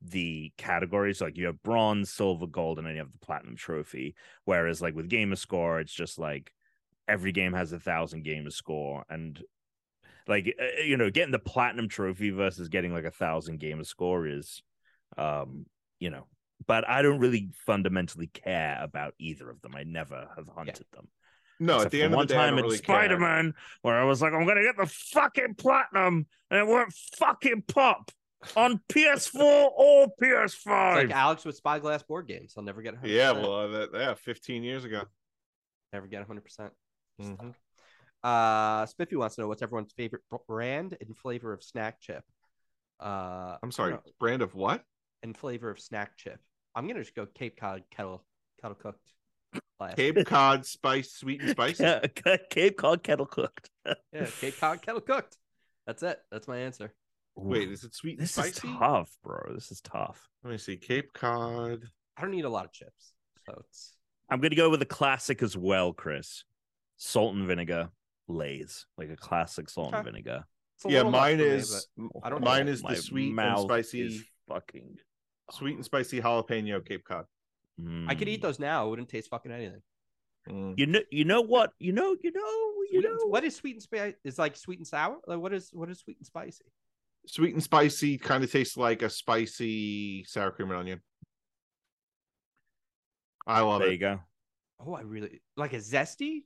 the 0.00 0.52
categories. 0.56 1.20
Like 1.20 1.36
you 1.36 1.46
have 1.46 1.62
bronze, 1.62 2.10
silver, 2.10 2.46
gold, 2.46 2.78
and 2.78 2.86
then 2.86 2.94
you 2.94 3.00
have 3.00 3.12
the 3.12 3.26
platinum 3.26 3.56
trophy. 3.56 4.14
Whereas 4.44 4.80
like 4.80 4.94
with 4.94 5.08
Gamer 5.08 5.36
Score, 5.36 5.80
it's 5.80 5.92
just 5.92 6.18
like 6.18 6.52
every 7.08 7.32
game 7.32 7.52
has 7.52 7.72
a 7.72 7.78
thousand 7.78 8.24
gamer 8.24 8.50
score 8.50 9.04
and 9.08 9.42
like 10.26 10.54
uh, 10.60 10.82
you 10.82 10.96
know 10.96 11.10
getting 11.10 11.32
the 11.32 11.38
platinum 11.38 11.88
trophy 11.88 12.30
versus 12.30 12.68
getting 12.68 12.92
like 12.92 13.04
a 13.04 13.10
thousand 13.10 13.60
gamer 13.60 13.84
score 13.84 14.26
is 14.26 14.62
um 15.16 15.66
you 16.00 16.10
know 16.10 16.26
but 16.66 16.88
i 16.88 17.02
don't 17.02 17.20
really 17.20 17.48
fundamentally 17.64 18.26
care 18.26 18.78
about 18.80 19.14
either 19.18 19.48
of 19.48 19.60
them 19.62 19.74
i 19.76 19.82
never 19.84 20.28
have 20.36 20.48
hunted 20.48 20.86
them 20.92 21.06
No, 21.58 21.76
Except 21.76 21.86
at 21.86 21.90
the 21.92 21.98
for 22.00 22.04
end 22.04 22.14
of 22.14 22.16
one 22.18 22.26
the 22.26 22.34
day, 22.34 22.38
I 22.38 22.42
time 22.44 22.50
don't 22.50 22.58
in 22.58 22.64
really 22.64 22.78
care. 22.78 22.96
spider-man 22.96 23.54
where 23.82 23.96
i 23.98 24.04
was 24.04 24.20
like 24.20 24.32
i'm 24.34 24.46
gonna 24.46 24.62
get 24.62 24.76
the 24.76 24.86
fucking 24.86 25.54
platinum 25.54 26.26
and 26.50 26.60
it 26.60 26.66
won't 26.66 26.92
fucking 27.18 27.62
pop 27.68 28.10
on 28.56 28.80
ps4 28.90 29.34
or 29.76 30.06
ps5 30.22 30.66
like 30.94 31.10
Alex 31.10 31.44
with 31.44 31.56
Spyglass 31.56 32.02
board 32.02 32.28
games. 32.28 32.54
I'll 32.56 32.62
never 32.62 32.82
get 32.82 32.94
100%. 32.94 33.08
Yeah, 33.08 33.32
well, 33.32 33.54
uh, 33.54 33.66
that, 33.68 33.88
yeah, 33.94 34.14
15 34.14 34.62
years 34.62 34.84
ago. 34.84 35.02
never 35.92 36.06
get 36.06 36.18
100. 36.20 36.44
percent 36.44 36.72
Mhm. 37.20 37.54
Uh, 38.22 38.86
Spiffy 38.86 39.16
wants 39.16 39.36
to 39.36 39.40
know 39.40 39.48
what's 39.48 39.62
everyone's 39.62 39.92
favorite 39.92 40.22
brand 40.46 40.96
and 41.00 41.16
flavor 41.16 41.52
of 41.52 41.62
snack 41.62 42.00
chip. 42.00 42.24
Uh, 43.00 43.56
I'm 43.62 43.72
sorry, 43.72 43.96
brand 44.20 44.42
of 44.42 44.54
what? 44.54 44.82
and 45.22 45.36
flavor 45.36 45.70
of 45.70 45.80
snack 45.80 46.16
chip. 46.16 46.38
I'm 46.74 46.86
gonna 46.86 47.00
just 47.00 47.14
go 47.14 47.26
Cape 47.26 47.56
Cod 47.58 47.82
kettle 47.90 48.24
kettle 48.60 48.74
cooked. 48.76 49.08
Last. 49.80 49.96
Cape 49.96 50.24
Cod 50.26 50.66
spice, 50.66 51.12
sweet 51.12 51.40
and 51.42 51.50
spicy. 51.50 51.82
yeah, 51.84 52.00
cape 52.50 52.76
Cod 52.76 53.02
kettle 53.02 53.26
cooked 53.26 53.70
Yeah, 54.12 54.26
Cape 54.40 54.58
Cod 54.58 54.82
kettle 54.82 55.00
cooked. 55.00 55.36
That's 55.86 56.02
it. 56.02 56.18
That's 56.30 56.48
my 56.48 56.58
answer. 56.58 56.92
Wait, 57.36 57.70
is 57.70 57.84
it 57.84 57.94
sweet 57.94 58.18
and 58.18 58.28
spicy? 58.28 58.50
this 58.50 58.64
is 58.64 58.70
tough 58.78 59.10
bro 59.22 59.52
this 59.54 59.70
is 59.70 59.80
tough 59.82 60.28
Let 60.42 60.50
me 60.52 60.58
see. 60.58 60.76
Cape 60.76 61.12
Cod. 61.12 61.84
I 62.16 62.22
don't 62.22 62.34
eat 62.34 62.44
a 62.46 62.48
lot 62.48 62.64
of 62.64 62.72
chips, 62.72 63.12
so 63.46 63.54
it's 63.60 63.92
I'm 64.30 64.40
gonna 64.40 64.56
go 64.56 64.70
with 64.70 64.82
a 64.82 64.86
classic 64.86 65.42
as 65.42 65.56
well, 65.56 65.92
Chris. 65.92 66.44
Salt 66.96 67.34
and 67.34 67.46
vinegar 67.46 67.90
lays, 68.26 68.86
like 68.96 69.10
a 69.10 69.16
classic 69.16 69.68
salt 69.68 69.92
and 69.94 70.04
vinegar. 70.04 70.44
Yeah, 70.86 71.04
mine 71.04 71.38
for 71.38 71.44
me, 71.44 71.50
is 71.50 71.86
I 72.22 72.30
don't 72.30 72.42
mine 72.42 72.66
know. 72.66 72.72
is 72.72 72.82
My 72.82 72.94
the 72.94 73.02
sweet 73.02 73.38
and 73.38 73.60
spicy, 73.60 74.00
is 74.06 74.24
fucking 74.48 74.96
sweet 75.52 75.76
and 75.76 75.84
spicy 75.84 76.20
jalapeno 76.20 76.84
Cape 76.84 77.04
Cod. 77.04 77.26
But 77.78 78.10
I 78.10 78.14
could 78.14 78.28
eat 78.28 78.40
Mm. 78.40 78.42
those 78.42 78.58
now. 78.58 78.86
It 78.86 78.90
wouldn't 78.90 79.08
taste 79.08 79.28
fucking 79.30 79.52
anything. 79.52 79.82
Mm. 80.48 80.78
You 80.78 80.86
know, 80.86 81.00
you 81.10 81.24
know 81.24 81.40
what? 81.42 81.72
You 81.78 81.92
know, 81.92 82.16
you 82.22 82.30
know, 82.32 82.72
you 82.90 83.00
Sweet 83.00 83.04
know. 83.10 83.26
what 83.26 83.44
is 83.44 83.56
sweet 83.56 83.74
and 83.76 83.82
spicy? 83.82 84.16
Is 84.24 84.38
like 84.38 84.56
sweet 84.56 84.78
and 84.78 84.86
sour? 84.86 85.18
Like 85.26 85.38
what 85.40 85.52
is 85.52 85.70
what 85.72 85.90
is 85.90 85.98
sweet 85.98 86.18
and 86.18 86.26
spicy? 86.26 86.64
Sweet 87.26 87.52
and 87.54 87.62
spicy 87.62 88.16
kind 88.18 88.44
of 88.44 88.52
tastes 88.52 88.76
like 88.76 89.02
a 89.02 89.10
spicy 89.10 90.24
sour 90.24 90.52
cream 90.52 90.70
and 90.70 90.78
onion. 90.78 91.00
I 93.46 93.60
love 93.60 93.80
There 93.80 93.88
it. 93.88 93.92
you 93.92 93.98
go. 93.98 94.20
Oh, 94.80 94.94
I 94.94 95.00
really 95.02 95.40
like 95.56 95.72
a 95.72 95.78
zesty. 95.78 96.44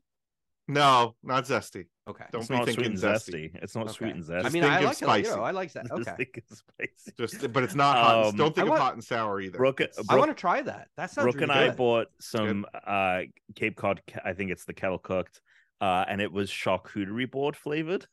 No, 0.73 1.15
not 1.23 1.45
zesty. 1.45 1.87
Okay. 2.09 2.25
Don't 2.33 2.41
it's 2.43 2.49
be 2.49 2.65
thinking 2.65 2.93
zesty. 2.93 3.53
zesty. 3.53 3.63
It's 3.63 3.75
not 3.75 3.91
sweet 3.91 4.11
Okay. 4.11 4.19
and 4.19 4.25
I 4.25 4.33
zesty. 4.39 4.43
Just 4.43 4.53
mean, 4.55 4.63
think 4.63 4.73
I 4.75 4.79
of 4.79 4.85
like 4.85 4.93
it. 4.97 5.01
You 5.01 5.07
know, 5.07 5.13
spicy. 5.13 5.41
I 5.41 5.51
like 5.51 5.73
that. 5.73 5.87
Just 5.97 6.09
Okay. 6.09 6.17
think 6.17 6.31
it's 6.37 6.59
spicy. 6.59 7.13
Just, 7.19 7.53
but 7.53 7.63
it's 7.63 7.75
not 7.75 7.97
hot. 7.97 8.27
Um, 8.27 8.37
Don't 8.37 8.55
think 8.55 8.69
I 8.69 8.73
of 8.73 8.79
hot 8.79 8.95
and 8.95 9.05
sour 9.05 9.41
either. 9.41 9.59
Brooke, 9.59 9.81
It's- 9.81 10.05
I 10.09 10.17
want 10.17 10.31
to 10.31 10.35
try 10.35 10.63
that. 10.63 10.89
That 10.97 11.11
sounds 11.11 11.25
Brooke 11.25 11.35
really 11.41 11.45
and 11.45 11.53
I 11.53 11.71
bought 11.71 12.09
some 12.21 12.67
uh 12.87 13.23
Cape 13.55 13.77
Cod. 13.77 14.01
I 14.25 14.33
think 14.33 14.51
it's 14.51 14.65
the 14.65 14.75
kettle 14.75 14.99
cooked, 14.99 15.41
uh, 15.81 16.05
and 16.09 16.21
it 16.21 16.33
was 16.33 16.51
charcuterie 16.51 17.31
board 17.31 17.57
flavored. 17.57 18.07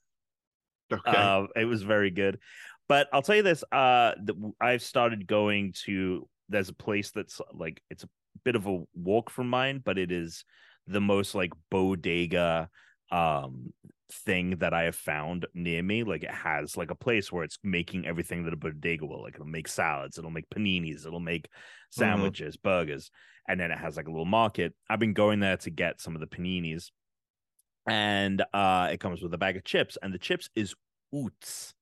okay. 0.91 1.01
Uh, 1.11 1.47
it 1.55 1.65
was 1.65 1.83
very 1.83 2.11
good. 2.11 2.39
But 2.89 3.09
I'll 3.11 3.21
tell 3.21 3.35
you 3.35 3.43
this: 3.43 3.63
uh, 3.71 4.13
the, 4.23 4.53
I've 4.61 4.81
started 4.83 5.27
going 5.27 5.73
to. 5.85 6.27
There's 6.49 6.69
a 6.69 6.73
place 6.73 7.11
that's 7.11 7.41
like 7.53 7.81
it's 7.89 8.03
a 8.03 8.09
bit 8.45 8.55
of 8.55 8.65
a 8.67 8.83
walk 8.95 9.29
from 9.29 9.49
mine, 9.49 9.81
but 9.83 9.97
it 9.97 10.11
is 10.11 10.45
the 10.87 11.01
most 11.01 11.35
like 11.35 11.51
bodega 11.69 12.69
um 13.11 13.73
thing 14.09 14.51
that 14.59 14.73
I 14.73 14.83
have 14.83 14.95
found 14.95 15.45
near 15.53 15.83
me. 15.83 16.03
Like 16.03 16.23
it 16.23 16.31
has 16.31 16.77
like 16.77 16.91
a 16.91 16.95
place 16.95 17.31
where 17.31 17.43
it's 17.43 17.59
making 17.63 18.05
everything 18.07 18.43
that 18.45 18.53
a 18.53 18.57
bodega 18.57 19.05
will. 19.05 19.21
Like 19.21 19.35
it'll 19.35 19.45
make 19.45 19.67
salads, 19.67 20.17
it'll 20.17 20.31
make 20.31 20.49
paninis, 20.49 21.05
it'll 21.05 21.19
make 21.19 21.49
sandwiches, 21.89 22.55
burgers, 22.57 23.11
and 23.47 23.59
then 23.59 23.71
it 23.71 23.77
has 23.77 23.97
like 23.97 24.07
a 24.07 24.11
little 24.11 24.25
market. 24.25 24.73
I've 24.89 24.99
been 24.99 25.13
going 25.13 25.39
there 25.41 25.57
to 25.57 25.69
get 25.69 25.99
some 25.99 26.15
of 26.15 26.21
the 26.21 26.27
paninis, 26.27 26.91
and 27.87 28.41
uh, 28.53 28.89
it 28.91 28.99
comes 28.99 29.21
with 29.21 29.33
a 29.33 29.37
bag 29.37 29.57
of 29.57 29.63
chips, 29.65 29.97
and 30.01 30.13
the 30.13 30.19
chips 30.19 30.49
is 30.55 30.73
oots. 31.13 31.73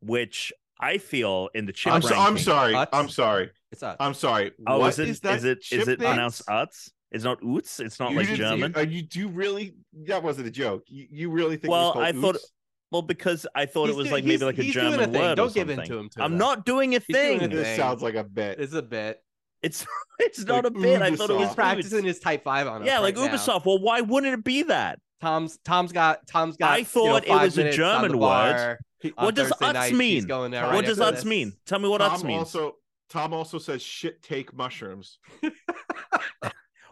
which 0.00 0.52
I 0.80 0.98
feel 0.98 1.50
in 1.54 1.66
the 1.66 1.72
chip. 1.72 1.92
I'm, 1.92 2.02
so, 2.02 2.14
I'm 2.16 2.38
sorry. 2.38 2.74
Utz? 2.74 2.88
I'm 2.92 3.08
sorry. 3.08 3.50
It's 3.72 3.82
us. 3.82 3.96
I'm 3.98 4.14
sorry. 4.14 4.52
Oh, 4.66 4.78
What 4.78 4.90
is 4.90 4.98
it? 5.00 5.08
Is 5.08 5.20
that 5.20 5.44
it? 5.44 5.58
Is 5.72 5.88
it 5.88 5.98
name? 6.00 6.10
pronounced 6.10 6.46
Utz? 6.46 6.90
It's 7.10 7.24
not 7.24 7.40
Utz. 7.40 7.80
It's 7.80 7.98
not 7.98 8.10
You 8.12 8.16
like 8.18 8.26
didn't- 8.26 8.38
you- 8.38 8.44
German. 8.58 8.76
uh, 8.76 8.80
You, 8.80 9.02
do 9.02 9.28
really? 9.28 9.74
That 10.06 10.22
wasn't 10.22 10.46
a 10.48 10.50
joke. 10.50 10.82
You, 10.88 11.06
you 11.10 11.30
really 11.30 11.56
think? 11.56 11.70
Well, 11.70 11.82
it 11.82 11.86
was 11.86 11.92
called 11.94 12.04
I 12.04 12.12
thought- 12.12 12.34
Oops? 12.36 12.52
Well, 12.90 13.02
because 13.02 13.46
I 13.54 13.66
thought 13.66 13.86
He's 13.88 13.94
it 13.96 13.98
was 13.98 14.06
do- 14.08 14.12
like 14.14 14.24
maybe 14.24 14.44
like 14.44 14.58
a 14.58 14.62
he's 14.62 14.72
doing 14.74 14.86
a 14.86 14.90
German 14.92 15.12
thing. 15.12 15.20
word. 15.22 15.34
Don't 15.36 15.52
give 15.54 15.68
in 15.68 15.82
to 15.84 15.98
him, 15.98 16.08
too, 16.08 16.22
I'm 16.22 16.32
though. 16.32 16.38
not 16.38 16.64
doing 16.64 16.94
a 16.94 17.00
He's 17.06 17.14
doing 17.16 17.38
thing. 17.40 17.52
a 17.52 17.54
This 17.54 17.66
thing. 17.66 17.76
sounds 17.76 18.02
like 18.02 18.14
a 18.14 18.24
bit. 18.24 18.58
It's 18.60 18.72
a 18.72 18.80
bit. 18.82 19.22
It's 19.62 19.84
it's 20.20 20.44
not 20.44 20.64
Like 20.64 20.66
a 20.66 20.70
bit. 20.78 21.02
I 21.02 21.14
thought 21.16 21.28
it 21.30 21.34
was 21.36 21.48
He's 21.48 21.54
practicing 21.54 22.04
his 22.04 22.18
type 22.18 22.44
five 22.44 22.66
on 22.66 22.82
us. 22.82 22.86
Yeah, 22.86 23.00
like 23.00 23.16
right 23.16 23.30
now. 23.30 23.36
Ubisoft. 23.36 23.66
Well, 23.66 23.78
why 23.78 24.00
wouldn't 24.00 24.32
it 24.32 24.42
be 24.44 24.62
that? 24.64 25.00
Tom's 25.20 25.58
Tom's 25.64 25.92
got 25.92 26.26
Tom's 26.26 26.56
got. 26.56 26.70
I 26.70 26.76
you 26.78 26.82
know, 26.84 26.88
thought 26.88 27.26
it 27.26 27.30
was 27.30 27.58
a 27.58 27.60
minutes 27.62 27.78
on 27.78 28.02
the 28.02 28.08
German 28.08 28.18
word. 28.20 28.78
What 29.16 29.34
does 29.34 29.48
Thursday 29.50 29.90
Utz 29.90 29.96
mean? 29.96 30.28
What 30.28 30.52
right 30.52 30.84
does 30.84 31.00
after 31.00 31.12
Utz 31.12 31.16
this. 31.16 31.24
mean? 31.24 31.52
Tell 31.66 31.78
me 31.80 31.88
what 31.88 31.98
Tom 31.98 32.20
Utz 32.20 32.24
means. 32.24 32.38
also 32.38 32.76
Tom 33.10 33.34
also 33.34 33.58
says 33.58 33.82
shit 33.82 34.22
take 34.22 34.54
mushrooms. 34.54 35.18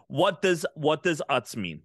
What 0.07 0.41
does 0.41 0.65
what 0.75 1.03
does 1.03 1.21
Utz 1.29 1.55
mean? 1.55 1.81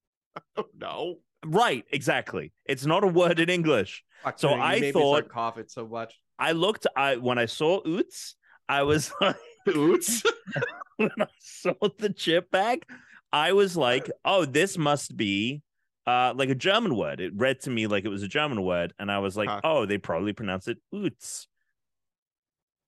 no. 0.78 1.16
Right, 1.44 1.84
exactly. 1.90 2.52
It's 2.66 2.84
not 2.84 3.02
a 3.02 3.06
word 3.06 3.40
in 3.40 3.48
English. 3.48 4.04
Fuck, 4.22 4.38
So 4.38 4.50
I 4.50 4.72
made 4.78 4.94
me 4.94 5.00
start 5.00 5.32
thought- 5.32 5.70
so 5.70 5.86
much. 5.86 6.20
I 6.38 6.52
looked. 6.52 6.86
I 6.96 7.16
when 7.16 7.38
I 7.38 7.46
saw 7.46 7.82
Utz, 7.82 8.34
I 8.68 8.82
was 8.82 9.12
like, 9.20 9.36
Oots. 9.68 10.24
when 10.96 11.10
I 11.18 11.26
saw 11.38 11.72
the 11.98 12.10
chip 12.12 12.50
bag, 12.50 12.84
I 13.32 13.52
was 13.52 13.76
like, 13.76 14.10
oh, 14.24 14.44
this 14.44 14.76
must 14.78 15.16
be 15.16 15.62
uh 16.06 16.32
like 16.36 16.48
a 16.50 16.54
German 16.54 16.96
word. 16.96 17.20
It 17.20 17.32
read 17.36 17.60
to 17.60 17.70
me 17.70 17.86
like 17.86 18.04
it 18.04 18.08
was 18.08 18.22
a 18.22 18.28
German 18.28 18.62
word, 18.62 18.92
and 18.98 19.10
I 19.10 19.18
was 19.18 19.36
like, 19.36 19.48
Huh. 19.48 19.60
oh, 19.64 19.86
they 19.86 19.98
probably 19.98 20.32
pronounce 20.32 20.68
it 20.68 20.78
Utz. 20.94 21.46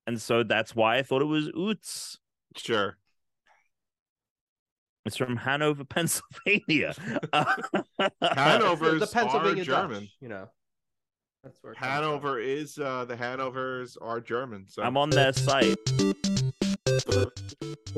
And 0.05 0.21
so 0.21 0.43
that's 0.43 0.75
why 0.75 0.97
I 0.97 1.01
thought 1.03 1.21
it 1.21 1.25
was 1.25 1.49
Utz. 1.49 2.17
Sure. 2.57 2.97
It's 5.05 5.17
from 5.17 5.35
Hanover, 5.35 5.83
Pennsylvania. 5.89 6.93
Hanover's 8.21 8.99
the, 8.99 9.05
the 9.05 9.11
Pennsylvania 9.11 9.61
are 9.61 9.65
German. 9.65 10.01
Dutch, 10.01 10.17
you 10.21 10.29
know. 10.29 10.47
That's 11.43 11.61
where 11.61 11.73
it 11.73 11.79
from. 11.79 11.87
Hanover 11.87 12.39
is 12.39 12.77
uh 12.77 13.03
the 13.05 13.17
Hanovers 13.17 13.97
are 13.97 14.21
German. 14.21 14.65
So 14.67 14.81
I'm 14.81 14.95
on 14.95 15.09
their 15.09 15.33
site. 15.33 15.75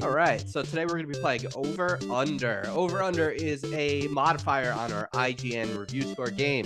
All 0.01 0.11
right, 0.11 0.41
so 0.49 0.61
today 0.61 0.83
we're 0.85 0.95
going 0.95 1.07
to 1.07 1.13
be 1.13 1.19
playing 1.19 1.45
Over 1.55 1.97
Under. 2.11 2.65
Over 2.67 3.01
Under 3.01 3.29
is 3.29 3.63
a 3.73 4.07
modifier 4.07 4.73
on 4.73 4.91
our 4.91 5.07
IGN 5.13 5.77
review 5.77 6.01
score 6.01 6.29
game. 6.29 6.65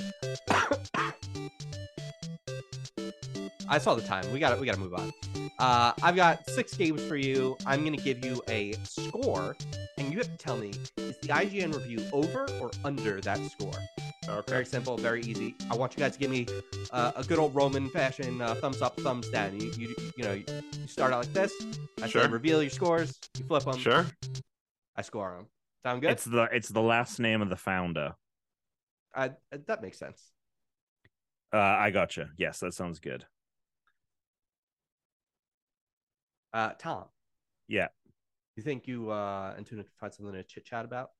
I 3.69 3.77
saw 3.77 3.93
the 3.95 4.01
time. 4.01 4.29
We 4.33 4.39
got 4.39 4.53
to 4.53 4.59
We 4.59 4.65
got 4.65 4.75
to 4.75 4.79
move 4.81 4.95
on. 4.95 5.13
Uh, 5.59 5.93
I've 6.01 6.15
got 6.15 6.49
six 6.49 6.75
games 6.75 7.01
for 7.03 7.15
you. 7.15 7.55
I'm 7.65 7.81
going 7.81 7.95
to 7.95 8.03
give 8.03 8.23
you 8.25 8.41
a 8.49 8.73
score, 8.83 9.55
and 9.97 10.11
you 10.11 10.17
have 10.17 10.27
to 10.27 10.37
tell 10.37 10.57
me 10.57 10.69
is 10.97 11.17
the 11.19 11.27
IGN 11.27 11.73
review 11.75 12.03
over 12.11 12.47
or 12.59 12.71
under 12.83 13.21
that 13.21 13.37
score? 13.51 13.71
okay. 14.27 14.51
Very 14.51 14.65
simple, 14.65 14.97
very 14.97 15.21
easy. 15.21 15.55
I 15.69 15.75
want 15.75 15.93
you 15.93 15.99
guys 15.99 16.13
to 16.13 16.19
give 16.19 16.31
me 16.31 16.47
uh, 16.91 17.11
a 17.15 17.23
good 17.23 17.39
old 17.39 17.53
Roman 17.53 17.89
fashion 17.89 18.41
uh, 18.41 18.55
thumbs 18.55 18.81
up, 18.81 18.99
thumbs 19.01 19.29
down. 19.29 19.59
You, 19.59 19.71
you, 19.77 19.95
you 20.17 20.23
know, 20.23 20.33
you 20.33 20.45
start 20.87 21.13
out 21.13 21.25
like 21.25 21.33
this. 21.33 21.53
I 21.97 22.01
say 22.03 22.09
Sure. 22.11 22.27
reveal 22.27 22.61
your 22.63 22.69
scores. 22.71 23.19
You 23.37 23.45
flip 23.45 23.63
them. 23.65 23.77
Sure. 23.77 24.05
I 24.95 25.01
score 25.01 25.35
them. 25.35 25.47
Sound 25.83 26.01
good? 26.01 26.11
It's 26.11 26.25
the 26.25 26.43
it's 26.51 26.69
the 26.69 26.81
last 26.81 27.19
name 27.19 27.41
of 27.41 27.49
the 27.49 27.55
founder. 27.55 28.15
I, 29.15 29.31
that 29.67 29.81
makes 29.81 29.97
sense. 29.97 30.21
Uh, 31.53 31.57
I 31.57 31.89
gotcha. 31.91 32.29
Yes, 32.37 32.59
that 32.59 32.73
sounds 32.73 32.99
good. 32.99 33.25
Uh, 36.53 36.71
Tom. 36.79 37.05
Yeah. 37.67 37.87
You 38.55 38.63
think 38.63 38.87
you 38.87 39.11
uh, 39.11 39.53
and 39.55 39.65
Tuna 39.65 39.83
can 39.83 39.91
find 39.99 40.13
something 40.13 40.33
to 40.33 40.43
chit 40.43 40.65
chat 40.65 40.85
about 40.85 41.11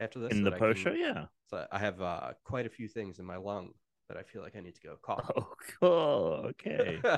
after 0.00 0.18
this? 0.18 0.32
In 0.32 0.44
the 0.44 0.52
post 0.52 0.80
show, 0.80 0.92
yeah. 0.92 1.26
So 1.50 1.66
I 1.70 1.78
have 1.78 2.00
uh, 2.00 2.30
quite 2.44 2.66
a 2.66 2.70
few 2.70 2.88
things 2.88 3.18
in 3.18 3.24
my 3.24 3.36
lung 3.36 3.70
that 4.08 4.16
I 4.16 4.22
feel 4.22 4.42
like 4.42 4.56
I 4.56 4.60
need 4.60 4.74
to 4.76 4.80
go 4.80 4.96
cough. 5.02 5.30
Oh, 5.36 5.52
cool. 5.80 6.52
Okay. 6.66 7.00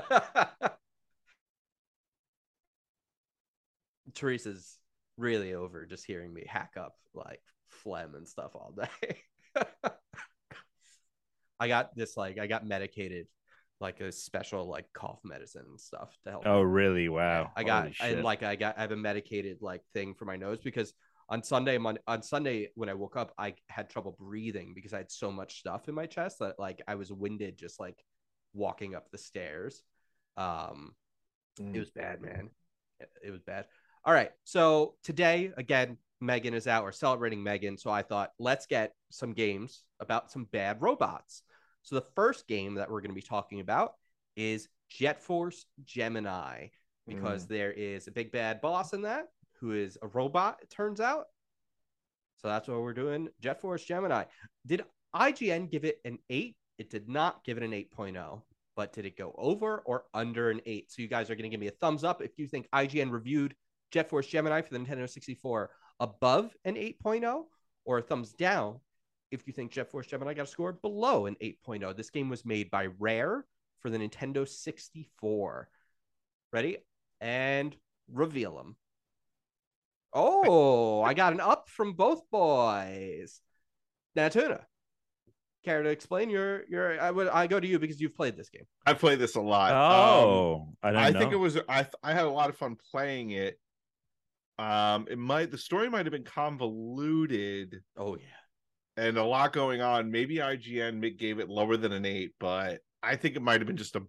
Teresa's 4.13 4.77
really 5.17 5.53
over 5.53 5.85
just 5.85 6.05
hearing 6.05 6.33
me 6.33 6.43
hack 6.45 6.71
up 6.77 6.97
like 7.13 7.39
phlegm 7.69 8.15
and 8.15 8.27
stuff 8.27 8.51
all 8.55 8.73
day. 8.75 9.17
I 11.59 11.67
got 11.67 11.95
this 11.95 12.17
like 12.17 12.37
I 12.39 12.47
got 12.47 12.65
medicated 12.65 13.27
like 13.81 13.99
a 13.99 14.11
special 14.11 14.65
like 14.65 14.85
cough 14.93 15.19
medicine 15.23 15.65
and 15.67 15.79
stuff 15.79 16.15
to 16.23 16.31
help. 16.31 16.43
oh, 16.45 16.63
me. 16.63 16.69
really? 16.71 17.09
Wow. 17.09 17.51
I 17.55 17.63
got 17.63 17.93
shit. 17.95 18.23
like 18.23 18.43
I 18.43 18.55
got 18.55 18.77
I 18.77 18.81
have 18.81 18.91
a 18.91 18.95
medicated 18.95 19.57
like 19.61 19.81
thing 19.93 20.13
for 20.13 20.25
my 20.25 20.35
nose 20.35 20.59
because 20.63 20.93
on 21.29 21.43
Sunday 21.43 21.77
Mon- 21.77 21.99
on 22.07 22.21
Sunday 22.21 22.69
when 22.75 22.89
I 22.89 22.93
woke 22.93 23.17
up 23.17 23.33
I 23.37 23.55
had 23.67 23.89
trouble 23.89 24.15
breathing 24.19 24.73
because 24.75 24.93
I 24.93 24.97
had 24.97 25.11
so 25.11 25.31
much 25.31 25.59
stuff 25.59 25.87
in 25.89 25.95
my 25.95 26.05
chest 26.05 26.39
that 26.39 26.59
like 26.59 26.81
I 26.87 26.95
was 26.95 27.11
winded 27.11 27.57
just 27.57 27.79
like 27.79 28.03
walking 28.53 28.95
up 28.95 29.09
the 29.11 29.17
stairs. 29.17 29.83
Um 30.37 30.93
Mm. 31.59 31.75
it 31.75 31.79
was 31.79 31.91
bad, 31.91 32.21
man. 32.21 32.49
It, 33.01 33.09
it 33.25 33.31
was 33.31 33.41
bad. 33.41 33.65
All 34.05 34.13
right. 34.13 34.31
So 34.45 34.95
today, 35.03 35.51
again, 35.57 35.97
Megan 36.21 36.53
is 36.53 36.65
out. 36.65 36.83
We're 36.85 36.93
celebrating 36.93 37.43
Megan. 37.43 37.77
So 37.77 37.91
I 37.91 38.03
thought, 38.03 38.31
let's 38.39 38.65
get 38.67 38.93
some 39.09 39.33
games 39.33 39.83
about 39.99 40.31
some 40.31 40.45
bad 40.45 40.77
robots. 40.81 41.43
So 41.83 41.95
the 41.95 42.05
first 42.15 42.47
game 42.47 42.75
that 42.75 42.89
we're 42.89 43.01
going 43.01 43.11
to 43.11 43.15
be 43.15 43.21
talking 43.21 43.59
about 43.59 43.95
is 44.35 44.67
Jet 44.89 45.21
Force 45.21 45.65
Gemini, 45.83 46.67
because 47.07 47.45
mm. 47.45 47.49
there 47.49 47.71
is 47.71 48.07
a 48.07 48.11
big 48.11 48.31
bad 48.31 48.61
boss 48.61 48.93
in 48.93 49.01
that 49.03 49.29
who 49.59 49.73
is 49.73 49.97
a 50.01 50.07
robot, 50.07 50.59
it 50.61 50.69
turns 50.69 50.99
out. 50.99 51.25
So 52.37 52.47
that's 52.47 52.67
what 52.67 52.81
we're 52.81 52.93
doing. 52.93 53.29
Jet 53.41 53.61
Force 53.61 53.83
Gemini. 53.83 54.23
Did 54.65 54.83
IGN 55.15 55.69
give 55.69 55.85
it 55.85 55.99
an 56.05 56.17
8? 56.29 56.55
It 56.79 56.89
did 56.89 57.07
not 57.07 57.43
give 57.43 57.57
it 57.57 57.63
an 57.63 57.71
8.0 57.71 58.41
but 58.75 58.93
did 58.93 59.05
it 59.05 59.17
go 59.17 59.35
over 59.37 59.79
or 59.85 60.05
under 60.13 60.49
an 60.49 60.61
eight? 60.65 60.91
So 60.91 61.01
you 61.01 61.07
guys 61.07 61.29
are 61.29 61.35
going 61.35 61.43
to 61.43 61.49
give 61.49 61.59
me 61.59 61.67
a 61.67 61.71
thumbs 61.71 62.03
up 62.03 62.21
if 62.21 62.37
you 62.37 62.47
think 62.47 62.69
IGN 62.73 63.11
reviewed 63.11 63.55
Jet 63.91 64.09
Force 64.09 64.27
Gemini 64.27 64.61
for 64.61 64.73
the 64.73 64.79
Nintendo 64.79 65.09
64 65.09 65.69
above 65.99 66.55
an 66.65 66.75
8.0, 66.75 67.43
or 67.85 67.97
a 67.97 68.01
thumbs 68.01 68.33
down 68.33 68.79
if 69.31 69.47
you 69.47 69.53
think 69.53 69.71
Jet 69.71 69.89
Force 69.89 70.07
Gemini 70.07 70.33
got 70.33 70.43
a 70.43 70.47
score 70.47 70.73
below 70.73 71.25
an 71.25 71.35
8.0. 71.41 71.95
This 71.95 72.09
game 72.09 72.29
was 72.29 72.45
made 72.45 72.69
by 72.69 72.87
Rare 72.99 73.45
for 73.79 73.89
the 73.89 73.97
Nintendo 73.97 74.47
64. 74.47 75.69
Ready? 76.53 76.77
And 77.19 77.75
reveal 78.11 78.55
them. 78.57 78.75
Oh, 80.13 81.01
I 81.01 81.13
got 81.13 81.33
an 81.33 81.39
up 81.39 81.69
from 81.69 81.93
both 81.93 82.29
boys. 82.29 83.39
Now, 84.15 84.27
Tuna, 84.27 84.65
care 85.63 85.81
to 85.83 85.89
explain 85.89 86.29
your 86.29 86.63
your? 86.67 86.99
I 86.99 87.11
would 87.11 87.29
I 87.29 87.47
go 87.47 87.59
to 87.59 87.67
you 87.67 87.79
because 87.79 88.01
you've 88.01 88.15
played 88.15 88.35
this 88.35 88.49
game. 88.49 88.65
I've 88.85 88.99
played 88.99 89.19
this 89.19 89.35
a 89.35 89.41
lot. 89.41 89.71
Um, 89.71 89.77
Oh, 89.77 90.73
I 90.83 90.91
don't 90.91 91.01
I 91.01 91.09
know. 91.11 91.19
think 91.19 91.31
it 91.31 91.37
was 91.37 91.57
I 91.69 91.87
I 92.03 92.11
had 92.13 92.25
a 92.25 92.29
lot 92.29 92.49
of 92.49 92.57
fun 92.57 92.75
playing 92.91 93.31
it. 93.31 93.57
Um 94.59 95.07
it 95.09 95.17
might 95.17 95.49
the 95.49 95.57
story 95.57 95.89
might 95.89 96.05
have 96.05 96.11
been 96.11 96.25
convoluted 96.25 97.81
Oh 97.95 98.15
yeah. 98.17 98.25
And 98.97 99.17
a 99.17 99.23
lot 99.23 99.53
going 99.53 99.81
on. 99.81 100.11
Maybe 100.11 100.37
IGN 100.37 101.17
gave 101.17 101.39
it 101.39 101.49
lower 101.49 101.77
than 101.77 101.91
an 101.91 102.05
8, 102.05 102.31
but 102.39 102.79
I 103.01 103.15
think 103.15 103.35
it 103.35 103.41
might 103.41 103.59
have 103.61 103.67
been 103.67 103.77
just 103.77 103.95
a 103.95 104.03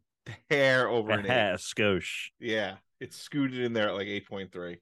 hair 0.50 0.88
over 0.88 1.12
an 1.12 1.26
8. 1.26 1.30
a 1.30 1.56
skosh. 1.56 2.28
Yeah, 2.38 2.76
it's 3.00 3.16
scooted 3.16 3.60
in 3.60 3.72
there 3.72 3.88
at 3.88 3.94
like 3.94 4.06
8.3. 4.06 4.78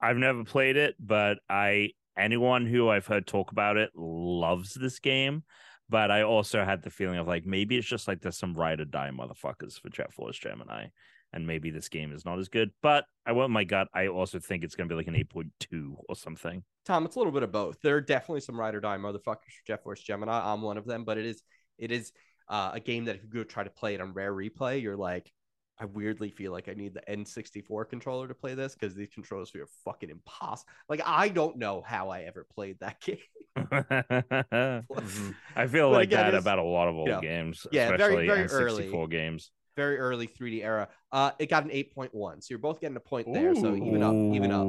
I've 0.00 0.16
never 0.16 0.44
played 0.44 0.76
it, 0.76 0.96
but 0.98 1.38
I 1.48 1.90
anyone 2.16 2.66
who 2.66 2.88
I've 2.88 3.06
heard 3.06 3.26
talk 3.26 3.52
about 3.52 3.76
it 3.76 3.90
loves 3.94 4.74
this 4.74 4.98
game. 4.98 5.44
But 5.88 6.10
I 6.10 6.22
also 6.22 6.64
had 6.64 6.82
the 6.82 6.90
feeling 6.90 7.18
of 7.18 7.28
like 7.28 7.44
maybe 7.44 7.76
it's 7.76 7.86
just 7.86 8.08
like 8.08 8.20
there's 8.20 8.38
some 8.38 8.54
ride 8.54 8.80
or 8.80 8.86
die 8.86 9.10
motherfuckers 9.10 9.78
for 9.78 9.90
Jet 9.90 10.14
Force 10.14 10.38
Gemini, 10.38 10.86
and 11.34 11.46
maybe 11.46 11.70
this 11.70 11.88
game 11.88 12.12
is 12.12 12.24
not 12.24 12.38
as 12.38 12.48
good. 12.48 12.70
But 12.82 13.04
I 13.26 13.32
with 13.32 13.50
my 13.50 13.64
gut. 13.64 13.88
I 13.92 14.06
also 14.06 14.38
think 14.38 14.64
it's 14.64 14.74
gonna 14.74 14.88
be 14.88 14.94
like 14.94 15.08
an 15.08 15.16
eight 15.16 15.28
point 15.28 15.48
two 15.60 15.98
or 16.08 16.16
something. 16.16 16.62
Tom, 16.86 17.04
it's 17.04 17.16
a 17.16 17.18
little 17.18 17.32
bit 17.32 17.42
of 17.42 17.52
both. 17.52 17.80
There 17.82 17.96
are 17.96 18.00
definitely 18.00 18.40
some 18.40 18.58
ride 18.58 18.74
or 18.74 18.80
die 18.80 18.96
motherfuckers 18.98 19.52
for 19.52 19.66
Jet 19.66 19.82
Force 19.82 20.00
Gemini. 20.00 20.52
I'm 20.52 20.62
one 20.62 20.78
of 20.78 20.86
them, 20.86 21.04
but 21.04 21.18
it 21.18 21.26
is 21.26 21.42
it 21.78 21.90
is 21.90 22.12
uh, 22.48 22.70
a 22.74 22.80
game 22.80 23.06
that 23.06 23.16
if 23.16 23.22
you 23.22 23.28
go 23.28 23.44
try 23.44 23.64
to 23.64 23.70
play 23.70 23.94
it 23.94 24.00
on 24.00 24.12
rare 24.12 24.32
replay, 24.32 24.80
you're 24.80 24.96
like, 24.96 25.32
I 25.78 25.86
weirdly 25.86 26.30
feel 26.30 26.52
like 26.52 26.68
I 26.68 26.74
need 26.74 26.94
the 26.94 27.02
N64 27.10 27.84
controller 27.86 28.28
to 28.28 28.34
play 28.34 28.54
this 28.54 28.74
because 28.74 28.94
these 28.94 29.08
controllers 29.12 29.50
feel 29.50 29.64
fucking 29.84 30.10
impossible. 30.10 30.70
Like 30.88 31.02
I 31.04 31.28
don't 31.28 31.56
know 31.56 31.82
how 31.84 32.10
I 32.10 32.22
ever 32.22 32.46
played 32.54 32.78
that 32.80 33.00
game. 33.04 33.18
I 35.56 35.66
feel 35.66 35.90
But 35.90 35.94
like 35.94 36.12
again, 36.12 36.30
that 36.30 36.34
about 36.34 36.58
a 36.58 36.62
lot 36.62 36.88
of 36.88 36.96
old 36.96 37.20
games, 37.20 37.66
yeah, 37.70 37.92
very, 37.92 38.26
especially 38.26 38.26
very 38.26 38.48
N64 38.48 39.06
early. 39.06 39.06
games. 39.10 39.50
Very 39.76 39.98
early 39.98 40.26
3D 40.28 40.62
era. 40.62 40.88
Uh, 41.10 41.32
it 41.38 41.48
got 41.48 41.64
an 41.64 41.70
8.1, 41.70 42.12
so 42.12 42.46
you're 42.50 42.58
both 42.58 42.80
getting 42.80 42.96
a 42.96 43.00
point 43.00 43.32
there. 43.32 43.54
So 43.54 43.74
even 43.74 44.02
up, 44.02 44.14
even 44.32 44.52
up. 44.52 44.66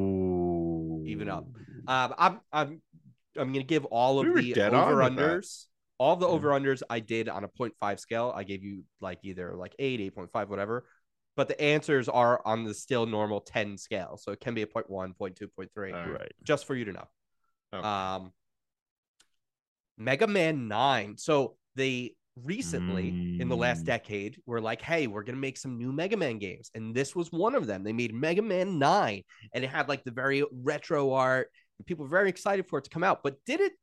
Even 1.07 1.29
up. 1.29 1.45
Um, 1.87 2.15
I'm 2.17 2.39
I'm 2.51 2.81
I'm 3.37 3.53
gonna 3.53 3.63
give 3.63 3.85
all 3.85 4.19
of 4.19 4.27
We 4.33 4.53
the 4.53 4.71
over 4.71 4.95
unders 4.95 5.65
all 5.97 6.15
the 6.15 6.27
over 6.27 6.49
unders 6.49 6.81
I 6.89 6.99
did 6.99 7.29
on 7.29 7.43
a 7.43 7.47
0.5 7.47 7.99
scale. 7.99 8.33
I 8.35 8.43
gave 8.43 8.63
you 8.63 8.83
like 8.99 9.19
either 9.23 9.53
like 9.55 9.75
8, 9.79 10.15
8.5, 10.15 10.47
whatever. 10.49 10.85
But 11.35 11.47
the 11.47 11.59
answers 11.61 12.07
are 12.07 12.41
on 12.45 12.63
the 12.63 12.73
still 12.73 13.05
normal 13.05 13.41
10 13.41 13.77
scale. 13.77 14.17
So 14.17 14.31
it 14.31 14.39
can 14.39 14.53
be 14.53 14.61
a 14.61 14.67
0.1, 14.67 14.89
0.2, 14.89 15.47
0.3, 15.57 15.93
All 15.93 15.99
right. 15.99 16.19
Right. 16.19 16.31
just 16.43 16.65
for 16.65 16.75
you 16.75 16.85
to 16.85 16.93
know. 16.93 17.07
Okay. 17.73 17.87
Um, 17.87 18.31
Mega 19.97 20.27
Man 20.27 20.67
9. 20.67 21.17
So 21.17 21.55
they 21.75 22.15
recently 22.43 23.37
in 23.39 23.47
the 23.47 23.55
last 23.55 23.83
Mm. 23.83 23.85
decade 23.85 24.41
were 24.45 24.59
like, 24.61 24.81
hey, 24.81 25.07
we're 25.07 25.23
going 25.23 25.35
to 25.35 25.41
make 25.41 25.57
some 25.57 25.77
new 25.77 25.91
Mega 25.91 26.17
Man 26.17 26.37
games. 26.37 26.69
And 26.75 26.93
this 26.93 27.15
was 27.15 27.31
one 27.31 27.55
of 27.55 27.65
them. 27.67 27.83
They 27.83 27.93
made 27.93 28.13
Mega 28.13 28.41
Man 28.41 28.77
9 28.77 29.23
and 29.53 29.63
it 29.63 29.67
had 29.69 29.87
like 29.87 30.03
the 30.03 30.11
very 30.11 30.43
retro 30.51 31.13
art. 31.13 31.49
And 31.79 31.85
people 31.85 32.03
were 32.05 32.09
very 32.09 32.29
excited 32.29 32.67
for 32.67 32.79
it 32.79 32.83
to 32.85 32.89
come 32.89 33.03
out. 33.03 33.21
But 33.23 33.37
did 33.45 33.61
it 33.61 33.73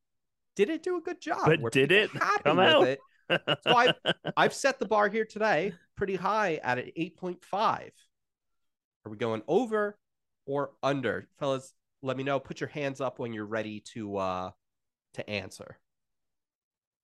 did 0.54 0.68
it 0.68 0.82
do 0.82 0.98
a 0.98 1.00
good 1.00 1.20
job? 1.20 1.46
But 1.46 1.60
Were 1.60 1.70
did 1.70 1.92
it 1.92 2.10
come 2.44 2.58
out? 2.58 2.86
it? 2.86 3.00
So 3.30 3.54
I- 3.66 3.94
I've 4.36 4.52
set 4.52 4.78
the 4.78 4.86
bar 4.86 5.08
here 5.08 5.24
today 5.24 5.72
pretty 5.96 6.16
high 6.16 6.56
at 6.62 6.78
an 6.78 6.90
8.5. 6.96 7.40
Are 7.54 7.90
we 9.10 9.16
going 9.16 9.42
over 9.48 9.98
or 10.46 10.72
under? 10.82 11.28
Fellas, 11.38 11.72
let 12.02 12.16
me 12.18 12.22
know. 12.24 12.38
Put 12.38 12.60
your 12.60 12.68
hands 12.68 13.00
up 13.00 13.18
when 13.18 13.32
you're 13.32 13.46
ready 13.46 13.80
to 13.94 14.16
uh 14.18 14.50
to 15.14 15.30
answer. 15.30 15.78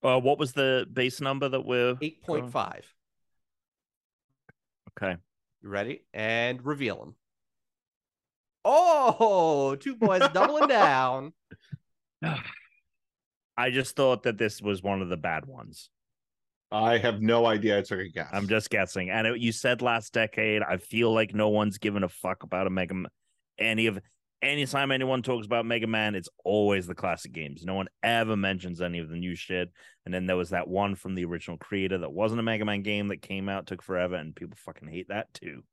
Uh, 0.03 0.19
what 0.19 0.39
was 0.39 0.53
the 0.53 0.87
base 0.91 1.21
number 1.21 1.49
that 1.49 1.65
we're 1.65 1.95
8.5. 1.95 2.81
okay? 4.91 5.17
You 5.61 5.69
ready? 5.69 6.01
And 6.13 6.65
reveal 6.65 6.97
them. 6.97 7.15
Oh, 8.65 9.75
two 9.79 9.95
boys 9.95 10.21
doubling 10.33 10.67
down. 10.67 11.33
I 13.57 13.71
just 13.71 13.95
thought 13.95 14.23
that 14.23 14.37
this 14.37 14.61
was 14.61 14.81
one 14.81 15.01
of 15.01 15.09
the 15.09 15.17
bad 15.17 15.45
ones. 15.45 15.89
I 16.71 16.97
have 16.97 17.21
no 17.21 17.45
idea. 17.45 17.79
I 17.79 17.81
took 17.81 17.99
a 17.99 18.07
guess. 18.07 18.29
I'm 18.31 18.47
just 18.47 18.69
guessing. 18.69 19.09
And 19.09 19.27
it, 19.27 19.39
you 19.39 19.51
said 19.51 19.81
last 19.81 20.13
decade. 20.13 20.61
I 20.61 20.77
feel 20.77 21.11
like 21.13 21.33
no 21.33 21.49
one's 21.49 21.77
given 21.77 22.03
a 22.03 22.09
fuck 22.09 22.43
about 22.43 22.67
a 22.67 22.69
Mega. 22.69 22.95
Any 23.57 23.87
of 23.87 23.99
anytime 24.41 24.91
anyone 24.91 25.21
talks 25.21 25.45
about 25.45 25.65
Mega 25.65 25.87
Man, 25.87 26.15
it's 26.15 26.29
always 26.43 26.87
the 26.87 26.95
classic 26.95 27.31
games. 27.31 27.63
No 27.65 27.73
one 27.73 27.87
ever 28.03 28.35
mentions 28.35 28.81
any 28.81 28.99
of 28.99 29.09
the 29.09 29.15
new 29.15 29.35
shit. 29.35 29.71
And 30.05 30.13
then 30.13 30.25
there 30.25 30.37
was 30.37 30.51
that 30.51 30.67
one 30.67 30.95
from 30.95 31.15
the 31.15 31.25
original 31.25 31.57
creator 31.57 31.97
that 31.99 32.11
wasn't 32.11 32.39
a 32.39 32.43
Mega 32.43 32.65
Man 32.65 32.81
game 32.81 33.09
that 33.09 33.21
came 33.21 33.49
out, 33.49 33.67
took 33.67 33.81
forever, 33.81 34.15
and 34.15 34.35
people 34.35 34.57
fucking 34.63 34.87
hate 34.87 35.09
that 35.09 35.33
too. 35.33 35.63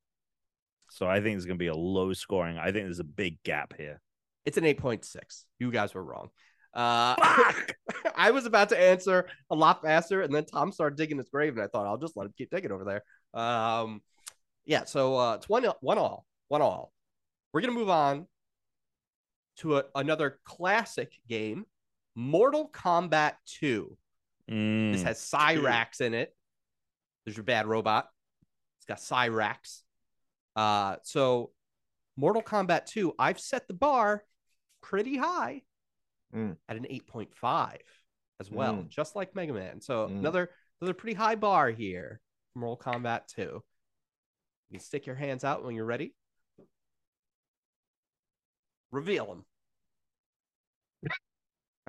So 0.90 1.06
I 1.06 1.20
think 1.20 1.36
it's 1.36 1.46
gonna 1.46 1.56
be 1.56 1.66
a 1.68 1.74
low 1.74 2.12
scoring. 2.12 2.58
I 2.58 2.66
think 2.66 2.84
there's 2.84 3.00
a 3.00 3.04
big 3.04 3.42
gap 3.42 3.74
here. 3.76 4.00
It's 4.44 4.58
an 4.58 4.64
8.6. 4.64 5.44
You 5.58 5.72
guys 5.72 5.94
were 5.94 6.04
wrong. 6.04 6.28
Uh, 6.72 7.16
I 8.14 8.30
was 8.32 8.46
about 8.46 8.68
to 8.68 8.80
answer 8.80 9.26
a 9.50 9.56
lot 9.56 9.82
faster, 9.82 10.22
and 10.22 10.32
then 10.32 10.44
Tom 10.44 10.70
started 10.70 10.96
digging 10.96 11.18
his 11.18 11.28
grave, 11.28 11.54
and 11.54 11.62
I 11.62 11.66
thought 11.66 11.86
I'll 11.86 11.96
just 11.96 12.16
let 12.16 12.26
him 12.26 12.34
keep 12.36 12.50
digging 12.50 12.70
over 12.70 12.84
there. 12.84 13.02
Um, 13.40 14.02
yeah, 14.64 14.84
so 14.84 15.16
uh, 15.16 15.34
it's 15.34 15.48
one 15.48 15.64
one 15.80 15.98
all, 15.98 16.26
one 16.48 16.62
all. 16.62 16.92
We're 17.52 17.62
gonna 17.62 17.72
move 17.72 17.90
on 17.90 18.26
to 19.58 19.78
a, 19.78 19.84
another 19.94 20.38
classic 20.44 21.12
game, 21.28 21.64
Mortal 22.14 22.70
Kombat 22.70 23.34
2. 23.46 23.96
This 24.48 24.54
Mm, 24.54 25.02
has 25.02 25.18
Cyrax 25.18 26.00
in 26.00 26.14
it. 26.14 26.34
There's 27.24 27.36
your 27.36 27.44
bad 27.44 27.66
robot. 27.66 28.08
It's 28.78 28.86
got 28.86 28.98
Cyrax. 28.98 29.82
Uh, 30.54 30.96
so 31.02 31.50
Mortal 32.16 32.42
Kombat 32.42 32.86
2, 32.86 33.14
I've 33.18 33.40
set 33.40 33.66
the 33.66 33.74
bar 33.74 34.24
pretty 34.82 35.16
high 35.16 35.62
Mm. 36.34 36.56
at 36.68 36.76
an 36.76 36.86
8.5 36.88 37.80
as 38.40 38.50
well, 38.50 38.74
Mm. 38.74 38.88
just 38.88 39.16
like 39.16 39.34
Mega 39.34 39.52
Man. 39.52 39.80
So 39.80 40.06
Mm. 40.08 40.18
another 40.18 40.50
another 40.80 40.94
pretty 40.94 41.14
high 41.14 41.34
bar 41.36 41.70
here 41.70 42.20
Mortal 42.54 42.76
Kombat 42.92 43.26
2. 43.28 43.40
You 44.70 44.78
can 44.78 44.80
stick 44.80 45.06
your 45.06 45.16
hands 45.16 45.42
out 45.44 45.64
when 45.64 45.74
you're 45.74 45.84
ready. 45.86 46.14
Reveal 48.92 49.26
them. 49.26 49.44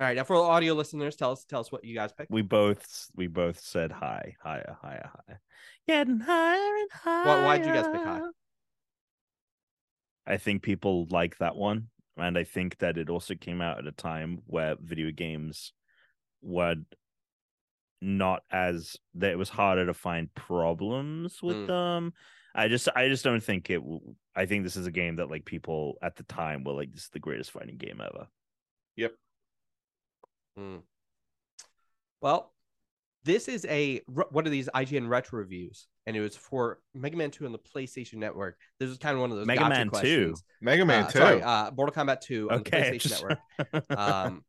All 0.00 0.06
right, 0.06 0.16
now 0.16 0.22
for 0.24 0.36
the 0.36 0.42
audio 0.42 0.74
listeners, 0.74 1.16
tell 1.16 1.32
us 1.32 1.44
tell 1.44 1.58
us 1.60 1.72
what 1.72 1.84
you 1.84 1.94
guys 1.94 2.12
picked. 2.12 2.30
we 2.30 2.42
both 2.42 3.06
we 3.16 3.26
both 3.26 3.58
said 3.58 3.90
high, 3.90 4.36
higher, 4.40 4.76
higher, 4.80 5.10
higher, 5.26 5.40
getting 5.88 6.20
higher 6.20 6.76
and 6.76 6.90
higher. 6.92 7.26
Why- 7.26 7.44
why'd 7.58 7.66
you 7.66 7.72
guys 7.72 7.86
pick 7.88 8.02
high? 8.04 8.20
I 10.26 10.36
think 10.36 10.62
people 10.62 11.06
like 11.10 11.38
that 11.38 11.56
one, 11.56 11.88
and 12.16 12.38
I 12.38 12.44
think 12.44 12.78
that 12.78 12.96
it 12.96 13.10
also 13.10 13.34
came 13.34 13.60
out 13.60 13.78
at 13.78 13.86
a 13.88 13.92
time 13.92 14.42
where 14.46 14.76
video 14.80 15.10
games 15.10 15.72
were 16.42 16.76
not 18.00 18.44
as 18.52 18.96
that 19.14 19.32
it 19.32 19.38
was 19.38 19.48
harder 19.48 19.86
to 19.86 19.94
find 19.94 20.32
problems 20.34 21.42
with 21.42 21.56
Mm. 21.56 21.66
them. 21.66 22.12
I 22.54 22.68
just 22.68 22.88
I 22.94 23.08
just 23.08 23.24
don't 23.24 23.42
think 23.42 23.68
it. 23.68 23.82
W- 24.38 24.42
I 24.42 24.46
think 24.46 24.64
this 24.64 24.76
is 24.76 24.86
a 24.86 24.90
game 24.90 25.16
that 25.16 25.30
like 25.30 25.44
people 25.44 25.96
at 26.02 26.16
the 26.16 26.22
time 26.24 26.64
were 26.64 26.72
like, 26.72 26.92
this 26.92 27.04
is 27.04 27.10
the 27.10 27.18
greatest 27.20 27.50
fighting 27.50 27.76
game 27.76 28.00
ever. 28.00 28.26
Yep. 28.96 29.12
Mm. 30.58 30.82
Well, 32.20 32.52
this 33.24 33.48
is 33.48 33.64
a 33.68 34.00
re- 34.06 34.24
one 34.30 34.46
of 34.46 34.52
these 34.52 34.68
IGN 34.74 35.08
retro 35.08 35.38
reviews, 35.38 35.86
and 36.06 36.16
it 36.16 36.20
was 36.20 36.36
for 36.36 36.80
Mega 36.94 37.16
Man 37.16 37.30
2 37.30 37.44
on 37.46 37.52
the 37.52 37.58
PlayStation 37.58 38.14
Network. 38.14 38.56
This 38.80 38.88
was 38.88 38.98
kind 38.98 39.14
of 39.14 39.20
one 39.20 39.30
of 39.30 39.36
those 39.36 39.46
Mega 39.46 39.60
gotcha 39.60 39.70
Man 39.74 39.90
2? 39.90 40.34
Mega 40.60 40.84
Man 40.84 41.04
Uh, 41.04 41.10
2. 41.10 41.18
Sorry, 41.18 41.42
uh, 41.42 41.70
Mortal 41.76 41.94
Kombat 42.04 42.20
2 42.22 42.50
on 42.50 42.58
Okay, 42.60 42.90
the 42.92 42.98
PlayStation 42.98 43.10
Network. 43.10 43.38
Um, 43.98 44.44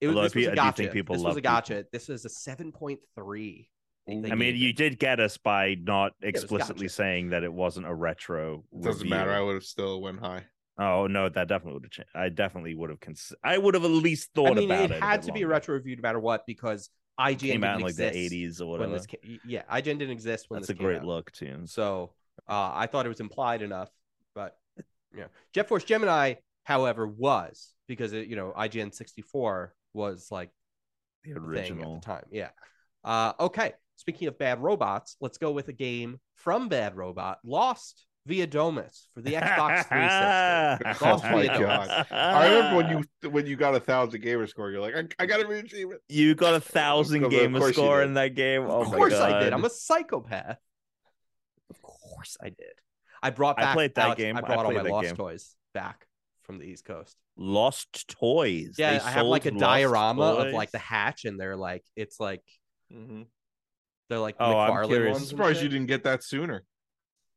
it 0.00 0.08
was, 0.08 0.16
Although 0.16 0.28
this 0.28 0.34
I 0.34 0.38
was 0.38 0.44
do- 0.44 0.48
a 0.48 0.50
I 0.50 0.50
do 0.50 0.56
gotcha. 0.56 0.76
think 0.78 0.92
people 0.92 1.14
this 1.14 1.22
love 1.22 1.30
was 1.30 1.36
a 1.36 1.40
people. 1.40 1.52
gotcha. 1.52 1.86
This 1.92 2.08
is 2.08 2.24
a 2.24 2.28
7.3. 2.28 2.98
they 3.14 3.68
I 4.08 4.34
mean, 4.34 4.56
you 4.56 4.70
it. 4.70 4.76
did 4.76 4.98
get 4.98 5.20
us 5.20 5.36
by 5.36 5.76
not 5.80 6.12
explicitly 6.22 6.86
gotcha. 6.86 6.94
saying 6.94 7.30
that 7.30 7.44
it 7.44 7.52
wasn't 7.52 7.86
a 7.86 7.94
retro. 7.94 8.64
Doesn't 8.80 9.08
matter. 9.08 9.30
I 9.32 9.40
would 9.40 9.54
have 9.54 9.64
still 9.64 10.00
went 10.00 10.20
high. 10.20 10.44
Oh 10.78 11.06
no, 11.06 11.28
that 11.28 11.48
definitely 11.48 11.74
would 11.74 11.84
have 11.84 11.90
changed. 11.90 12.10
I 12.14 12.28
definitely 12.30 12.74
would 12.74 12.90
have 12.90 12.98
cons- 13.00 13.32
I 13.44 13.58
would 13.58 13.74
have 13.74 13.84
at 13.84 13.90
least 13.90 14.30
thought 14.34 14.52
I 14.52 14.54
mean, 14.54 14.70
about 14.70 14.90
it 14.90 14.90
it. 14.90 15.02
had 15.02 15.20
bit 15.20 15.26
to 15.26 15.32
be 15.32 15.42
a 15.42 15.46
retro 15.46 15.74
review 15.74 15.96
no 15.96 16.02
matter 16.02 16.18
what 16.18 16.46
because 16.46 16.88
IGN 17.20 17.38
Came 17.38 17.64
out 17.64 17.76
in 17.76 17.82
like 17.82 17.94
the 17.96 18.16
eighties 18.16 18.60
or 18.60 18.70
whatever. 18.70 18.92
this 18.92 19.06
came. 19.06 19.20
Yeah, 19.44 19.62
IGN 19.70 19.98
didn't 19.98 20.10
exist 20.10 20.46
when 20.48 20.60
That's 20.60 20.68
this 20.68 20.74
a 20.74 20.78
came 20.78 20.86
great 20.86 21.00
out. 21.00 21.04
look 21.04 21.30
too. 21.32 21.60
So 21.66 22.14
uh, 22.48 22.72
I 22.74 22.86
thought 22.86 23.06
it 23.06 23.10
was 23.10 23.20
implied 23.20 23.62
enough, 23.62 23.90
but 24.34 24.56
you 25.12 25.20
know, 25.20 25.28
Jet 25.52 25.68
Force 25.68 25.84
Gemini, 25.84 26.34
however, 26.64 27.06
was 27.06 27.74
because 27.86 28.14
it, 28.14 28.28
you 28.28 28.36
know 28.36 28.52
IGN 28.56 28.94
64 28.94 29.74
was 29.92 30.28
like 30.30 30.50
The 31.22 31.34
the 31.34 31.40
thing 31.54 31.82
at 31.82 31.88
the 31.92 32.00
time. 32.00 32.24
Yeah. 32.30 32.48
Uh, 33.04 33.34
okay. 33.38 33.74
Speaking 34.02 34.26
of 34.26 34.36
bad 34.36 34.60
robots, 34.60 35.16
let's 35.20 35.38
go 35.38 35.52
with 35.52 35.68
a 35.68 35.72
game 35.72 36.18
from 36.34 36.68
Bad 36.68 36.96
Robot, 36.96 37.38
Lost 37.44 38.04
via 38.26 38.48
Domus 38.48 39.06
for 39.14 39.20
the 39.20 39.34
Xbox 39.34 39.86
360. 40.80 41.04
Oh 41.06 41.18
my 41.22 41.42
via 41.46 41.58
God. 41.60 41.86
Domus. 41.88 42.06
I 42.10 42.48
remember 42.48 42.76
when 42.78 42.90
you 43.22 43.30
when 43.30 43.46
you 43.46 43.54
got 43.54 43.76
a 43.76 43.80
thousand 43.80 44.20
gamer 44.20 44.48
score, 44.48 44.72
you're 44.72 44.80
like, 44.80 44.96
I, 44.96 45.04
I 45.22 45.26
got 45.26 45.38
every 45.38 45.60
achievement. 45.60 46.00
you 46.08 46.34
got 46.34 46.54
a 46.54 46.60
thousand 46.60 47.28
gamer 47.28 47.72
score 47.72 48.02
in 48.02 48.14
that 48.14 48.34
game. 48.34 48.62
Oh 48.62 48.80
Of 48.82 48.90
my 48.90 48.96
course 48.96 49.14
I 49.14 49.38
did. 49.38 49.52
I'm 49.52 49.64
a 49.64 49.70
psychopath. 49.70 50.58
Of 51.70 51.80
course 51.80 52.36
I 52.42 52.48
did. 52.48 52.72
I 53.22 53.30
brought 53.30 53.62
I 53.62 53.72
played 53.72 53.94
that 53.94 54.04
Alex, 54.06 54.18
game. 54.20 54.36
I 54.36 54.40
I 54.40 54.42
brought 54.42 54.66
all 54.66 54.72
my 54.72 54.82
Lost 54.82 55.06
game. 55.06 55.16
toys 55.16 55.54
back 55.74 56.08
from 56.42 56.58
the 56.58 56.64
East 56.64 56.84
Coast. 56.84 57.16
Lost 57.36 58.08
toys. 58.08 58.74
Yeah, 58.78 58.94
They 58.98 59.04
I 59.04 59.10
have 59.12 59.26
like 59.26 59.46
a 59.46 59.50
sold 59.50 59.60
Lost 59.60 59.70
diorama 59.70 60.22
of 60.22 60.52
like 60.52 60.72
the 60.72 60.78
hatch, 60.78 61.24
and 61.24 61.38
they're 61.38 61.56
like 61.56 61.84
it's 61.94 62.18
like 62.18 62.42
Mm-hmm. 62.92 63.22
They're 64.08 64.18
like 64.18 64.36
Oh, 64.38 64.58
I'm 64.58 64.70
McFarlane 64.72 64.88
ones. 64.88 64.90
I'm 64.90 65.14
and 65.16 65.26
surprised 65.26 65.62
you 65.62 65.68
didn't 65.68 65.86
get 65.86 66.04
that 66.04 66.22
sooner. 66.24 66.64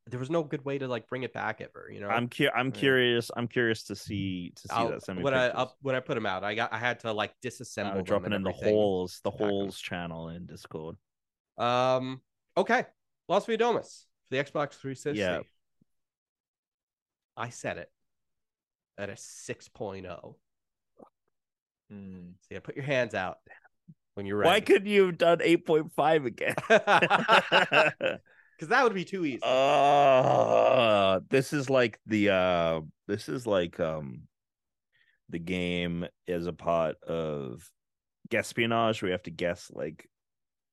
There 0.08 0.20
was 0.20 0.30
no 0.30 0.44
good 0.44 0.64
way 0.64 0.78
to 0.78 0.88
like 0.88 1.08
bring 1.08 1.24
it 1.24 1.34
back 1.34 1.62
ever. 1.62 1.90
You 1.92 2.00
know, 2.00 2.10
I'm 2.10 2.30
cu- 2.30 2.50
I'm 2.56 2.68
Yeah. 2.68 2.80
curious. 2.80 3.32
I'm 3.36 3.48
curious 3.48 3.84
to 3.86 3.96
see 3.96 4.52
to 4.56 4.62
see 4.68 4.68
I'll- 4.74 4.90
that. 4.90 5.04
Send 5.04 5.18
me 5.18 5.24
when 5.24 5.34
I 5.34 5.48
pictures. 5.48 5.60
I'll, 5.60 5.78
when 5.82 5.96
I 5.96 6.00
put 6.00 6.14
them 6.16 6.26
out, 6.26 6.44
I 6.44 6.54
got 6.54 6.72
I 6.72 6.78
had 6.78 7.00
to 7.02 7.12
like 7.12 7.34
disassemble 7.44 7.92
Uh, 7.92 7.96
them 7.96 8.04
dropping 8.04 8.26
and 8.28 8.36
in 8.36 8.44
the 8.44 8.52
holes, 8.52 9.20
the 9.24 9.32
holes 9.32 9.80
channel 9.80 10.30
in 10.30 10.46
Discord. 10.46 10.98
Um. 11.58 12.22
Okay, 12.58 12.86
Lost 13.28 13.48
via 13.48 13.58
for 13.58 13.84
the 14.30 14.38
Xbox 14.38 14.74
360. 14.76 15.20
Yeah. 15.20 15.42
I 17.36 17.50
set 17.50 17.78
it 17.78 17.92
at 18.98 19.10
a 19.10 19.14
oh. 19.14 19.16
6.0. 19.16 20.36
Mm. 21.92 22.34
So 22.42 22.48
yeah, 22.50 22.60
put 22.60 22.76
your 22.76 22.86
hands 22.86 23.14
out 23.14 23.38
when 24.16 24.26
you're 24.26 24.38
ready. 24.38 24.50
Why 24.50 24.60
couldn't 24.62 24.88
you 24.88 25.06
have 25.08 25.18
done 25.18 25.40
eight 25.44 25.66
point 25.66 25.92
five 25.94 26.26
again? 26.26 26.56
Because 28.58 28.70
that 28.70 28.84
would 28.86 28.94
be 28.94 29.04
too 29.04 29.26
easy. 29.26 29.42
uh 29.44 31.20
this 31.30 31.52
is 31.52 31.70
like 31.70 32.00
the 32.06 32.30
uh 32.30 32.80
this 33.06 33.28
is 33.28 33.46
like 33.46 33.82
um 33.82 34.22
the 35.28 35.40
game 35.40 36.06
is 36.26 36.48
a 36.48 36.54
part 36.54 36.96
of 37.04 37.70
espionage. 38.32 39.02
where 39.02 39.10
you 39.10 39.12
have 39.12 39.24
to 39.24 39.32
guess 39.32 39.70
like 39.74 40.10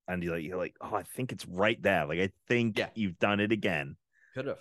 and 0.06 0.22
you're 0.22 0.36
like 0.36 0.44
you're 0.44 0.56
like 0.58 0.76
oh 0.80 0.94
i 0.94 1.02
think 1.02 1.32
it's 1.32 1.44
right 1.46 1.82
there 1.82 2.06
like 2.06 2.20
i 2.20 2.30
think 2.46 2.78
Yeah. 2.78 2.90
you've 2.94 3.18
done 3.18 3.40
it 3.40 3.50
again 3.50 3.96
Could 4.34 4.46
have. 4.46 4.58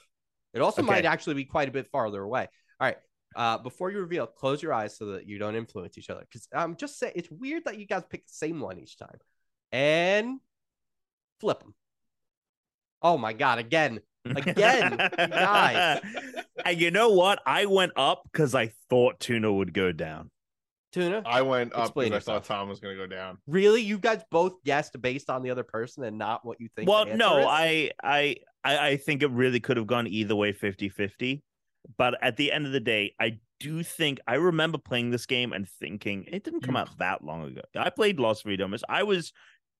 It 0.55 0.61
also 0.61 0.81
Okay. 0.81 0.91
might 0.91 1.05
actually 1.05 1.35
be 1.35 1.45
quite 1.45 1.69
a 1.69 1.71
bit 1.71 1.87
farther 1.91 2.21
away. 2.23 2.47
All 2.79 2.87
right. 2.87 2.97
Uh, 3.35 3.57
before 3.57 3.91
you 3.91 3.99
reveal, 3.99 4.27
close 4.27 4.61
your 4.61 4.73
eyes 4.73 4.97
so 4.97 5.05
that 5.07 5.27
you 5.27 5.37
don't 5.37 5.55
influence 5.55 5.97
each 5.97 6.09
other. 6.09 6.21
Because 6.21 6.47
I'm 6.53 6.71
um, 6.71 6.75
just 6.75 6.99
saying, 6.99 7.13
it's 7.15 7.31
weird 7.31 7.65
that 7.65 7.77
you 7.77 7.85
guys 7.85 8.03
pick 8.09 8.27
the 8.27 8.33
same 8.33 8.59
one 8.59 8.77
each 8.77 8.97
time. 8.97 9.17
And 9.71 10.39
flip 11.39 11.59
them. 11.59 11.73
Oh 13.01 13.17
my 13.17 13.33
god! 13.33 13.59
Again, 13.59 14.01
again, 14.25 14.97
guys. 15.17 16.01
And 16.63 16.79
you 16.79 16.91
know 16.91 17.09
what? 17.09 17.41
I 17.43 17.65
went 17.65 17.93
up 17.95 18.21
because 18.31 18.53
I 18.53 18.71
thought 18.87 19.19
Tuna 19.19 19.51
would 19.51 19.73
go 19.73 19.91
down. 19.91 20.29
Tuna. 20.91 21.23
I 21.25 21.41
went 21.41 21.73
up 21.73 21.95
because 21.95 22.11
I 22.11 22.19
thought 22.19 22.43
Tom 22.43 22.69
was 22.69 22.79
going 22.79 22.95
to 22.95 23.01
go 23.01 23.07
down. 23.07 23.37
Really, 23.47 23.81
you 23.81 23.97
guys 23.97 24.21
both 24.29 24.63
guessed 24.63 25.01
based 25.01 25.29
on 25.29 25.41
the 25.41 25.49
other 25.49 25.63
person 25.63 26.03
and 26.03 26.17
not 26.17 26.45
what 26.45 26.59
you 26.59 26.67
think. 26.75 26.89
well, 26.89 27.05
the 27.05 27.15
no, 27.15 27.39
is? 27.39 27.45
I, 27.49 27.91
I, 28.03 28.35
I, 28.63 28.77
I 28.89 28.97
think 28.97 29.23
it 29.23 29.31
really 29.31 29.59
could 29.59 29.77
have 29.77 29.87
gone 29.87 30.07
either 30.07 30.35
way, 30.35 30.53
50-50. 30.53 31.41
But 31.97 32.15
at 32.21 32.37
the 32.37 32.51
end 32.51 32.65
of 32.65 32.71
the 32.71 32.79
day, 32.79 33.13
I 33.19 33.39
do 33.59 33.83
think 33.83 34.19
I 34.27 34.35
remember 34.35 34.77
playing 34.77 35.11
this 35.11 35.25
game 35.25 35.53
and 35.53 35.67
thinking 35.67 36.25
it 36.27 36.43
didn't 36.43 36.61
come 36.61 36.75
out 36.75 36.89
that 36.99 37.23
long 37.23 37.43
ago. 37.43 37.61
I 37.75 37.89
played 37.89 38.19
Lost 38.19 38.43
Freedomers. 38.43 38.83
I 38.89 39.03
was 39.03 39.33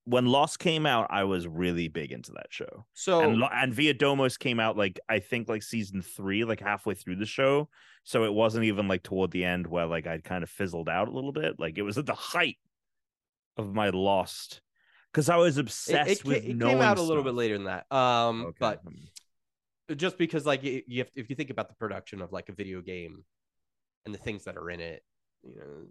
when 0.05 0.25
Lost 0.25 0.57
came 0.57 0.87
out, 0.87 1.07
I 1.11 1.25
was 1.25 1.47
really 1.47 1.87
big 1.87 2.11
into 2.11 2.31
that 2.31 2.47
show. 2.49 2.85
so. 2.93 3.21
and 3.21 3.43
and 3.51 3.73
Via 3.73 3.93
Domus 3.93 4.35
came 4.37 4.59
out 4.59 4.75
like 4.77 4.99
I 5.07 5.19
think 5.19 5.47
like 5.47 5.61
season 5.63 6.01
three, 6.01 6.43
like 6.43 6.59
halfway 6.59 6.95
through 6.95 7.17
the 7.17 7.25
show. 7.25 7.69
So 8.03 8.23
it 8.23 8.33
wasn't 8.33 8.65
even 8.65 8.87
like 8.87 9.03
toward 9.03 9.29
the 9.31 9.45
end 9.45 9.67
where 9.67 9.85
like 9.85 10.07
I'd 10.07 10.23
kind 10.23 10.43
of 10.43 10.49
fizzled 10.49 10.89
out 10.89 11.07
a 11.07 11.11
little 11.11 11.31
bit. 11.31 11.59
Like 11.59 11.77
it 11.77 11.83
was 11.83 11.99
at 11.99 12.07
the 12.07 12.15
height 12.15 12.57
of 13.57 13.73
my 13.73 13.89
Lost 13.89 14.61
because 15.11 15.29
I 15.29 15.35
was 15.37 15.57
obsessed 15.57 16.09
it, 16.09 16.23
ca- 16.23 16.27
with 16.29 16.45
it 16.45 16.55
knowing 16.55 16.73
came 16.77 16.81
out 16.81 16.97
a 16.97 17.01
little 17.03 17.23
bit 17.23 17.35
later 17.35 17.55
than 17.57 17.65
that. 17.65 17.91
Um, 17.95 18.45
Okay. 18.47 18.57
but 18.59 18.81
um, 18.87 18.95
just 19.95 20.17
because 20.17 20.45
like 20.45 20.63
you 20.63 20.81
you 20.87 20.99
have 20.99 21.09
if 21.15 21.29
you 21.29 21.35
think 21.35 21.49
about 21.49 21.69
the 21.69 21.75
production 21.75 22.21
of 22.21 22.31
like 22.31 22.49
a 22.49 22.53
video 22.53 22.81
game 22.81 23.23
and 24.05 24.13
the 24.13 24.19
things 24.19 24.43
that 24.45 24.57
are 24.57 24.69
in 24.69 24.79
it, 24.79 25.03
you 25.43 25.55
know, 25.55 25.85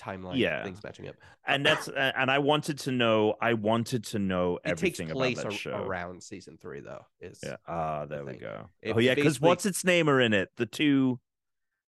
timeline, 0.00 0.36
Yeah. 0.38 0.62
things 0.64 0.82
matching 0.82 1.08
up. 1.08 1.14
and 1.46 1.64
that's 1.64 1.88
and 1.88 2.30
I 2.30 2.38
wanted 2.38 2.78
to 2.80 2.92
know. 2.92 3.34
I 3.40 3.52
wanted 3.54 4.04
to 4.06 4.18
know 4.18 4.58
It 4.64 4.76
takes 4.78 4.98
everything 5.00 5.08
place 5.10 5.38
about 5.38 5.50
that 5.50 5.56
a- 5.56 5.58
show. 5.58 5.76
around 5.84 6.22
season 6.22 6.58
three, 6.60 6.80
though. 6.80 7.04
Is 7.20 7.38
Yeah. 7.42 7.56
Ah, 7.66 8.06
there 8.06 8.24
we 8.24 8.36
go. 8.36 8.68
It 8.82 8.96
oh 8.96 8.98
yeah, 8.98 9.14
because 9.14 9.40
what's 9.40 9.66
its 9.66 9.84
name 9.84 10.08
are 10.08 10.20
in 10.20 10.32
it? 10.32 10.48
The 10.56 10.66
two, 10.66 11.20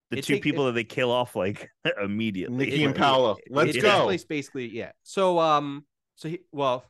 the 0.10 0.18
It 0.18 0.26
two 0.26 0.34
take- 0.36 0.44
people 0.44 0.64
it- 0.68 0.72
that 0.72 0.76
they 0.76 0.84
kill 0.84 1.10
off 1.12 1.36
like 1.36 1.70
immediately. 2.04 2.58
Nikki 2.66 2.84
and 2.84 2.96
Paulo. 2.96 3.38
Let's 3.50 3.70
it 3.70 3.74
takes 3.74 3.84
go. 3.86 4.04
place 4.04 4.26
basically, 4.26 4.68
yeah. 4.76 4.92
So 5.04 5.40
um, 5.40 5.86
so 6.16 6.28
he 6.28 6.40
well, 6.52 6.84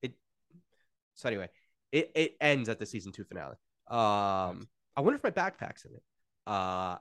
it. 0.00 0.14
So 1.16 1.28
anyway, 1.28 1.50
it 1.92 2.12
it 2.14 2.36
ends 2.40 2.70
at 2.70 2.78
the 2.78 2.86
season 2.86 3.12
two 3.12 3.24
finale. 3.24 3.56
Um, 3.88 4.68
I 4.96 5.00
wonder 5.00 5.14
if 5.14 5.22
my 5.24 5.30
backpack's 5.30 5.84
in 5.84 5.92
it. 5.94 6.02
Uh, 6.46 6.96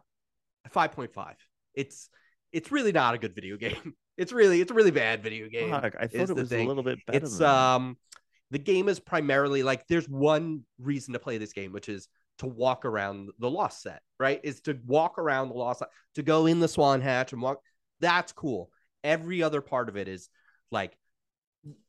five 0.69 0.91
point 0.91 1.13
five. 1.13 1.35
It's 1.73 2.09
it's 2.51 2.71
really 2.71 2.91
not 2.91 3.15
a 3.15 3.17
good 3.17 3.35
video 3.35 3.57
game. 3.57 3.93
It's 4.17 4.31
really 4.31 4.61
it's 4.61 4.71
a 4.71 4.73
really 4.73 4.91
bad 4.91 5.21
video 5.23 5.49
game. 5.49 5.71
Fuck, 5.71 5.95
I 5.99 6.07
thought 6.07 6.29
it 6.29 6.35
was 6.37 6.47
thing. 6.47 6.63
a 6.65 6.69
little 6.69 6.83
bit 6.83 6.99
better. 7.05 7.17
it's 7.17 7.41
um 7.41 7.97
the 8.49 8.57
game 8.59 8.87
is 8.87 8.97
primarily 8.97 9.61
like 9.61 9.85
there's 9.87 10.07
one 10.07 10.61
reason 10.79 11.11
to 11.15 11.19
play 11.19 11.37
this 11.37 11.51
game 11.51 11.73
which 11.73 11.89
is 11.89 12.07
to 12.37 12.45
walk 12.47 12.85
around 12.85 13.31
the 13.39 13.49
lost 13.49 13.81
set 13.81 14.01
right 14.17 14.39
is 14.41 14.61
to 14.61 14.79
walk 14.85 15.19
around 15.19 15.49
the 15.49 15.55
lost 15.55 15.79
set 15.79 15.89
to 16.13 16.23
go 16.23 16.45
in 16.45 16.61
the 16.61 16.67
swan 16.69 17.01
hatch 17.01 17.33
and 17.33 17.41
walk 17.41 17.59
that's 17.99 18.31
cool 18.31 18.71
every 19.03 19.43
other 19.43 19.59
part 19.59 19.89
of 19.89 19.97
it 19.97 20.07
is 20.07 20.29
like 20.71 20.95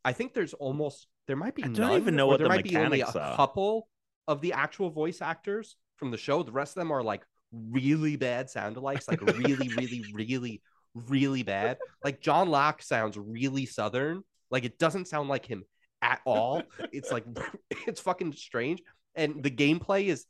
i 0.04 0.12
think 0.12 0.34
there's 0.34 0.54
almost 0.54 1.06
there 1.28 1.36
might 1.36 1.54
be 1.54 1.62
I 1.62 1.68
don't 1.68 1.78
none, 1.78 2.00
even 2.00 2.16
know 2.16 2.26
what 2.26 2.38
there 2.38 2.46
the 2.46 2.54
might 2.56 2.64
be 2.64 2.76
only 2.76 3.02
a 3.02 3.06
mechanics 3.06 3.14
are. 3.14 3.36
couple 3.36 3.88
of 4.28 4.40
the 4.40 4.52
actual 4.52 4.90
voice 4.90 5.22
actors 5.22 5.76
from 5.96 6.10
the 6.10 6.16
show 6.16 6.42
the 6.42 6.52
rest 6.52 6.76
of 6.76 6.80
them 6.80 6.92
are 6.92 7.02
like 7.02 7.24
really 7.52 8.16
bad 8.16 8.50
sound 8.50 8.76
alikes 8.76 9.08
like 9.08 9.20
really 9.38 9.68
really 9.76 10.04
really 10.12 10.62
really 10.94 11.42
bad 11.42 11.78
like 12.04 12.20
john 12.20 12.48
locke 12.48 12.82
sounds 12.82 13.16
really 13.16 13.66
southern 13.66 14.22
like 14.50 14.64
it 14.64 14.78
doesn't 14.78 15.08
sound 15.08 15.28
like 15.28 15.46
him 15.46 15.64
at 16.02 16.20
all. 16.24 16.62
It's 16.92 17.10
like 17.10 17.24
it's 17.86 18.00
fucking 18.00 18.32
strange. 18.32 18.82
And 19.14 19.42
the 19.42 19.50
gameplay 19.50 20.06
is 20.06 20.26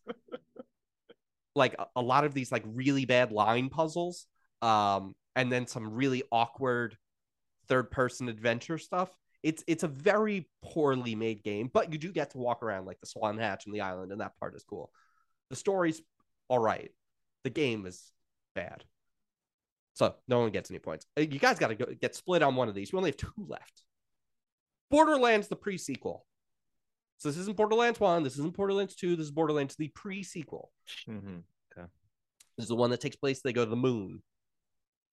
like 1.55 1.75
a, 1.79 1.87
a 1.97 2.03
lot 2.03 2.25
of 2.25 2.35
these 2.35 2.53
like 2.53 2.65
really 2.67 3.05
bad 3.05 3.33
line 3.33 3.69
puzzles. 3.69 4.27
Um, 4.63 5.15
and 5.35 5.53
then 5.53 5.67
some 5.67 5.95
really 5.95 6.23
awkward 6.33 6.97
third 7.69 7.91
person 7.91 8.29
adventure 8.29 8.79
stuff. 8.79 9.11
It's 9.43 9.63
it's 9.67 9.83
a 9.85 9.89
very 9.89 10.49
poorly 10.63 11.15
made 11.15 11.43
game, 11.45 11.71
but 11.73 11.93
you 11.93 11.99
do 11.99 12.11
get 12.13 12.31
to 12.31 12.39
walk 12.39 12.63
around 12.63 12.87
like 12.87 13.01
the 13.01 13.07
Swan 13.07 13.39
Hatch 13.39 13.67
and 13.67 13.75
the 13.75 13.81
island, 13.83 14.13
and 14.13 14.21
that 14.21 14.37
part 14.39 14.55
is 14.57 14.65
cool. 14.65 14.91
The 15.51 15.57
story's 15.57 16.01
all 16.49 16.59
right. 16.59 16.91
The 17.45 17.51
game 17.51 17.87
is 17.87 18.11
bad. 18.55 18.85
So 19.95 20.15
no 20.29 20.41
one 20.41 20.51
gets 20.51 20.71
any 20.71 20.79
points. 20.79 21.07
Uh, 21.17 21.23
You 21.23 21.39
guys 21.39 21.59
got 21.59 21.69
to 21.69 21.75
go 21.75 21.87
get 22.01 22.15
split 22.15 22.43
on 22.43 22.57
one 22.57 22.69
of 22.69 22.75
these. 22.75 22.93
We 22.93 22.97
only 22.99 23.11
have 23.11 23.17
two 23.17 23.33
left. 23.47 23.83
Borderlands, 24.91 25.49
the 25.49 25.57
pre 25.57 25.79
sequel. 25.79 26.27
So 27.19 27.29
this 27.31 27.39
isn't 27.39 27.57
Borderlands 27.57 27.99
1. 27.99 28.23
This 28.25 28.35
isn't 28.35 28.55
Borderlands 28.57 28.95
2. 28.95 29.17
This 29.17 29.25
is 29.25 29.31
Borderlands, 29.31 29.75
the 29.77 29.89
pre 29.89 30.23
sequel. 30.23 30.71
Mhm. 31.09 31.43
This 31.77 32.65
is 32.65 32.69
the 32.69 32.77
one 32.77 32.91
that 32.91 33.01
takes 33.03 33.17
place. 33.17 33.43
They 33.43 33.53
go 33.53 33.65
to 33.65 33.71
the 33.71 33.77
moon. 33.77 34.23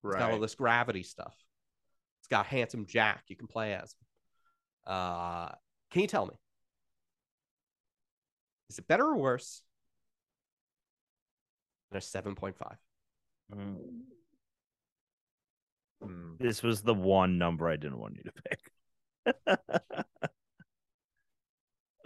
It's 0.05 0.13
got 0.15 0.21
all 0.23 0.29
Right. 0.31 0.41
this 0.41 0.55
gravity 0.55 1.03
stuff. 1.03 1.35
It's 2.19 2.27
got 2.29 2.45
handsome 2.45 2.85
Jack. 2.85 3.25
You 3.27 3.35
can 3.35 3.47
play 3.47 3.73
as. 3.73 3.95
Uh, 4.85 5.49
can 5.91 6.01
you 6.01 6.07
tell 6.07 6.25
me? 6.25 6.33
Is 8.69 8.79
it 8.79 8.87
better 8.87 9.05
or 9.05 9.17
worse 9.17 9.61
than 11.91 11.97
a 11.97 12.01
7.5? 12.01 12.55
Mm. 13.53 13.75
Mm. 16.03 16.37
This 16.39 16.63
was 16.63 16.81
the 16.81 16.93
one 16.93 17.37
number 17.37 17.69
I 17.69 17.75
didn't 17.75 17.99
want 17.99 18.17
you 18.17 18.23
to 18.23 18.33
pick. 18.49 18.71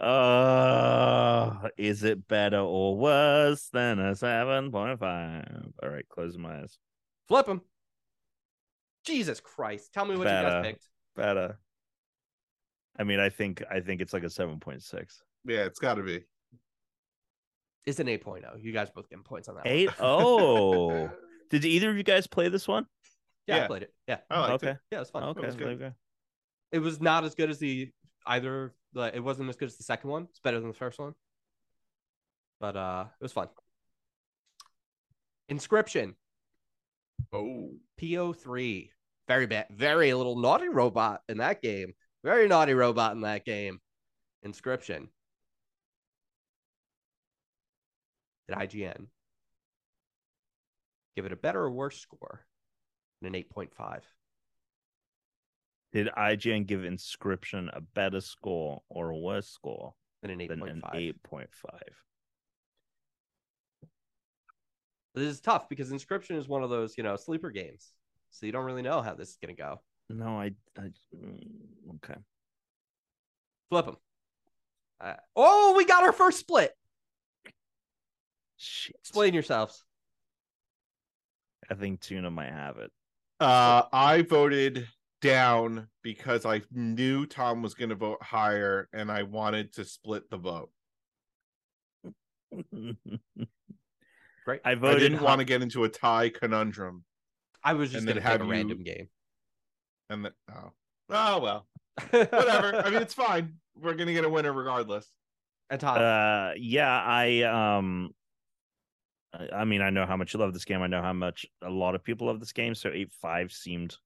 uh, 0.00 1.68
is 1.76 2.04
it 2.04 2.28
better 2.28 2.58
or 2.58 2.96
worse 2.96 3.68
than 3.72 3.98
a 3.98 4.12
7.5? 4.12 5.72
All 5.82 5.88
right, 5.88 6.08
close 6.08 6.36
my 6.36 6.60
eyes. 6.60 6.78
Flip 7.28 7.46
them. 7.46 7.62
Jesus 9.04 9.40
Christ. 9.40 9.92
Tell 9.92 10.04
me 10.04 10.16
what 10.16 10.28
you 10.28 10.34
guys 10.34 10.64
picked. 10.64 10.86
Better. 11.16 11.58
I 12.98 13.04
mean, 13.04 13.20
I 13.20 13.28
think 13.28 13.62
I 13.70 13.80
think 13.80 14.00
it's 14.00 14.12
like 14.12 14.24
a 14.24 14.26
7.6. 14.26 14.82
Yeah, 15.44 15.58
it's 15.60 15.78
got 15.78 15.94
to 15.94 16.02
be. 16.02 16.24
It's 17.86 18.00
an 18.00 18.06
8.0. 18.06 18.62
You 18.62 18.72
guys 18.72 18.90
both 18.94 19.08
getting 19.08 19.24
points 19.24 19.48
on 19.48 19.54
that. 19.54 19.64
one. 19.64 19.72
Eight? 19.72 19.90
Oh. 20.00 21.10
Did 21.50 21.64
either 21.64 21.90
of 21.90 21.96
you 21.96 22.02
guys 22.02 22.26
play 22.26 22.48
this 22.48 22.68
one? 22.68 22.86
Yeah, 23.46 23.64
I 23.64 23.66
played 23.66 23.82
it. 23.82 23.94
Yeah. 24.06 24.18
I 24.28 24.40
liked 24.40 24.52
okay. 24.62 24.70
it. 24.72 24.78
Yeah, 24.92 24.98
it 24.98 25.00
was 25.00 25.10
fun. 25.10 25.22
Okay. 25.22 25.40
It 25.40 25.46
was 25.46 25.56
good. 25.56 25.94
It 26.70 26.78
was 26.80 27.00
not 27.00 27.24
as 27.24 27.34
good 27.34 27.48
as 27.48 27.58
the 27.58 27.90
either. 28.26 28.74
Like, 28.92 29.14
it 29.14 29.20
wasn't 29.20 29.48
as 29.48 29.56
good 29.56 29.68
as 29.68 29.76
the 29.78 29.84
second 29.84 30.10
one. 30.10 30.24
It's 30.28 30.40
better 30.40 30.60
than 30.60 30.68
the 30.68 30.74
first 30.74 30.98
one. 30.98 31.14
But 32.60 32.76
uh 32.76 33.06
it 33.18 33.24
was 33.24 33.32
fun. 33.32 33.48
Inscryption. 35.50 36.14
Oh, 37.32 37.70
PO3. 38.00 38.90
Very 39.26 39.46
bad. 39.46 39.66
Very 39.70 40.12
little 40.12 40.36
naughty 40.36 40.68
robot 40.68 41.22
in 41.28 41.38
that 41.38 41.62
game. 41.62 41.94
Very 42.28 42.46
naughty 42.46 42.74
robot 42.74 43.12
in 43.12 43.22
that 43.22 43.46
game. 43.46 43.80
Inscryption. 44.46 45.08
Did 48.46 48.58
IGN 48.58 49.06
give 51.16 51.24
it 51.24 51.32
a 51.32 51.36
better 51.36 51.62
or 51.62 51.70
worse 51.70 51.98
score 51.98 52.44
than 53.22 53.34
an 53.34 53.44
8.5? 53.56 54.00
Did 55.94 56.08
IGN 56.08 56.66
give 56.66 56.80
Inscryption 56.80 57.74
a 57.74 57.80
better 57.80 58.20
score 58.20 58.82
or 58.90 59.08
a 59.08 59.16
worse 59.16 59.48
score 59.48 59.94
Than 60.20 60.30
an 60.30 60.40
8.5. 60.40 61.14
8.5? 61.32 61.46
This 65.14 65.28
is 65.30 65.40
tough 65.40 65.70
because 65.70 65.90
Inscryption 65.90 66.36
is 66.36 66.46
one 66.46 66.62
of 66.62 66.68
those, 66.68 66.98
you 66.98 67.04
know, 67.04 67.16
sleeper 67.16 67.50
games. 67.50 67.94
So 68.28 68.44
you 68.44 68.52
don't 68.52 68.66
really 68.66 68.82
know 68.82 69.00
how 69.00 69.14
this 69.14 69.30
is 69.30 69.38
going 69.40 69.56
to 69.56 69.62
go. 69.62 69.80
No, 70.10 70.40
I, 70.40 70.52
I 70.78 70.90
mm, 71.14 71.38
okay. 71.96 72.18
Flip 73.70 73.86
them. 73.86 73.96
Uh, 75.00 75.14
oh, 75.36 75.74
we 75.76 75.84
got 75.84 76.02
our 76.02 76.12
first 76.12 76.38
split. 76.38 76.72
Shit. 78.56 78.96
Explain 79.00 79.34
yourselves. 79.34 79.84
I 81.70 81.74
think 81.74 82.00
Tuna 82.00 82.30
might 82.30 82.50
have 82.50 82.78
it. 82.78 82.90
uh, 83.40 83.82
I 83.92 84.22
voted 84.22 84.88
down 85.20 85.88
because 86.02 86.46
I 86.46 86.62
knew 86.72 87.26
Tom 87.26 87.62
was 87.62 87.74
going 87.74 87.90
to 87.90 87.94
vote 87.94 88.22
higher, 88.22 88.88
and 88.92 89.12
I 89.12 89.24
wanted 89.24 89.74
to 89.74 89.84
split 89.84 90.30
the 90.30 90.38
vote. 90.38 90.70
Great. 92.72 94.62
I 94.64 94.74
voted. 94.74 94.74
I 94.74 94.74
voted. 94.74 95.00
didn't 95.00 95.22
want 95.22 95.40
to 95.40 95.44
get 95.44 95.62
into 95.62 95.84
a 95.84 95.88
tie 95.88 96.30
conundrum, 96.30 97.04
I 97.62 97.74
was 97.74 97.92
just 97.92 98.06
going 98.06 98.16
to 98.16 98.22
have 98.22 98.40
a 98.40 98.44
you- 98.44 98.50
random 98.50 98.82
game. 98.82 99.08
And 100.10 100.24
that 100.24 100.32
oh, 100.50 100.72
oh 101.10 101.38
well, 101.40 101.66
whatever. 102.10 102.76
I 102.76 102.90
mean, 102.90 103.02
it's 103.02 103.14
fine. 103.14 103.54
We're 103.76 103.94
gonna 103.94 104.12
get 104.12 104.24
a 104.24 104.28
winner 104.28 104.52
regardless. 104.52 105.06
and 105.70 105.80
Tom, 105.80 105.98
Uh, 105.98 106.52
yeah, 106.56 107.02
I 107.02 107.42
um, 107.42 108.10
I, 109.32 109.48
I 109.60 109.64
mean, 109.64 109.82
I 109.82 109.90
know 109.90 110.06
how 110.06 110.16
much 110.16 110.34
you 110.34 110.40
love 110.40 110.52
this 110.52 110.64
game. 110.64 110.82
I 110.82 110.86
know 110.86 111.02
how 111.02 111.12
much 111.12 111.46
a 111.62 111.70
lot 111.70 111.94
of 111.94 112.02
people 112.04 112.26
love 112.28 112.40
this 112.40 112.52
game. 112.52 112.74
So 112.74 112.90
eight 112.92 113.12
five 113.20 113.52
seemed 113.52 113.96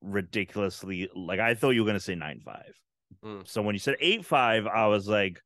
ridiculously 0.00 1.08
like 1.14 1.40
I 1.40 1.54
thought 1.54 1.70
you 1.70 1.82
were 1.82 1.86
going 1.88 1.98
to 1.98 2.04
say 2.04 2.14
nine 2.14 2.40
five. 2.44 2.72
Mm. 3.24 3.48
So 3.48 3.62
when 3.62 3.74
you 3.74 3.78
said 3.80 3.96
eight 4.00 4.24
five, 4.24 4.66
I 4.66 4.86
was 4.86 5.08
like, 5.08 5.40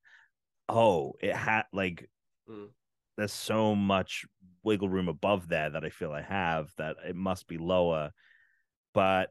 oh, 0.68 1.14
it 1.20 1.34
had 1.34 1.64
like 1.72 2.08
Mm. 2.50 2.70
there's 3.16 3.32
so 3.32 3.76
much 3.76 4.24
wiggle 4.64 4.88
room 4.88 5.06
above 5.08 5.46
there 5.46 5.70
that 5.70 5.84
I 5.84 5.90
feel 5.90 6.10
I 6.10 6.22
have 6.22 6.72
that 6.76 6.96
it 7.08 7.14
must 7.14 7.46
be 7.46 7.56
lower. 7.56 8.10
But 8.94 9.30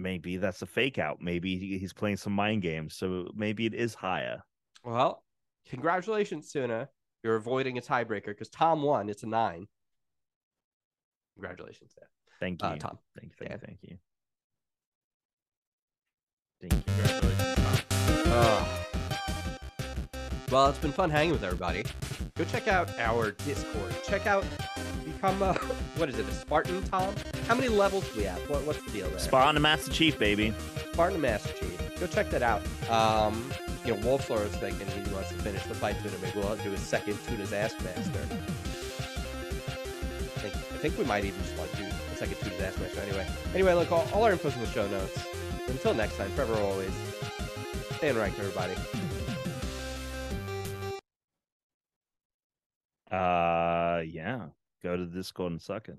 maybe 0.00 0.36
that's 0.36 0.62
a 0.62 0.66
fake 0.66 0.98
out. 0.98 1.20
Maybe 1.20 1.78
he's 1.78 1.92
playing 1.92 2.16
some 2.16 2.32
mind 2.32 2.62
games. 2.62 2.94
So 2.96 3.28
maybe 3.34 3.66
it 3.66 3.74
is 3.74 3.94
higher. 3.94 4.42
Well, 4.84 5.24
congratulations, 5.68 6.50
Tuna. 6.50 6.88
You're 7.22 7.36
avoiding 7.36 7.76
a 7.78 7.80
tiebreaker 7.80 8.26
because 8.26 8.48
Tom 8.48 8.82
won. 8.82 9.08
It's 9.08 9.22
a 9.22 9.26
nine. 9.26 9.66
Congratulations, 11.34 11.92
there, 11.98 12.08
Thank 12.40 12.62
you. 12.62 12.68
uh, 12.68 12.76
Tom. 12.76 12.98
Thank 13.18 13.32
you. 13.40 13.46
Thank. 13.46 13.62
Thank 13.62 13.78
you. 13.82 13.98
Thank 16.60 16.72
you. 16.74 16.82
Congratulations, 16.86 17.54
Tom. 17.56 18.32
Uh, 18.32 18.66
well, 20.50 20.68
it's 20.68 20.78
been 20.78 20.92
fun 20.92 21.10
hanging 21.10 21.32
with 21.32 21.44
everybody. 21.44 21.84
Go 22.36 22.44
check 22.44 22.68
out 22.68 22.90
our 22.98 23.32
Discord. 23.32 23.94
Check 24.04 24.26
out, 24.26 24.44
become 25.04 25.40
a, 25.42 25.54
what 25.96 26.08
is 26.08 26.18
it, 26.18 26.26
a 26.26 26.32
Spartan, 26.32 26.82
Tom? 26.84 27.14
How 27.50 27.56
many 27.56 27.68
levels 27.68 28.08
do 28.10 28.20
we 28.20 28.26
have? 28.26 28.38
What, 28.48 28.62
what's 28.62 28.80
the 28.80 28.92
deal 28.92 29.08
there? 29.08 29.18
Spawn 29.18 29.56
and 29.56 29.62
Master 29.64 29.90
Chief, 29.90 30.16
baby. 30.16 30.54
Spartan 30.92 31.16
a 31.16 31.18
Master 31.18 31.52
Chief. 31.58 31.98
Go 31.98 32.06
check 32.06 32.30
that 32.30 32.44
out. 32.44 32.62
Um, 32.88 33.50
you 33.84 33.92
know, 33.92 34.00
Wolflore 34.02 34.46
is 34.46 34.54
thinking 34.54 34.86
he 34.86 35.12
wants 35.12 35.30
to 35.30 35.34
finish 35.34 35.64
the 35.64 35.74
fight 35.74 35.96
Tuna. 36.00 36.14
Maybe 36.22 36.38
we'll 36.38 36.54
do 36.58 36.72
a 36.72 36.76
second 36.78 37.18
Tuna's 37.26 37.52
Ass 37.52 37.74
Master. 37.82 38.20
I 38.30 38.36
think, 40.38 40.54
I 40.54 40.78
think 40.78 40.96
we 40.96 41.04
might 41.04 41.24
even 41.24 41.42
just 41.42 41.58
want 41.58 41.72
to 41.72 41.78
do 41.78 41.86
a 41.86 42.16
second 42.16 42.36
Tuna's 42.38 42.60
Ass 42.60 42.78
Master 42.78 43.00
anyway. 43.00 43.26
Anyway, 43.52 43.74
look, 43.74 43.90
all, 43.90 44.06
all 44.14 44.22
our 44.22 44.30
info's 44.30 44.54
in 44.54 44.60
the 44.60 44.68
show 44.68 44.86
notes. 44.86 45.18
Until 45.66 45.92
next 45.92 46.18
time, 46.18 46.30
forever 46.30 46.54
always, 46.54 46.92
stay 47.96 48.10
in 48.10 48.16
ranked, 48.16 48.38
everybody. 48.38 48.74
Uh, 53.10 54.02
yeah. 54.06 54.46
Go 54.84 54.96
to 54.96 55.04
the 55.04 55.16
Discord 55.16 55.50
and 55.50 55.60
suck 55.60 55.88
it. 55.88 55.98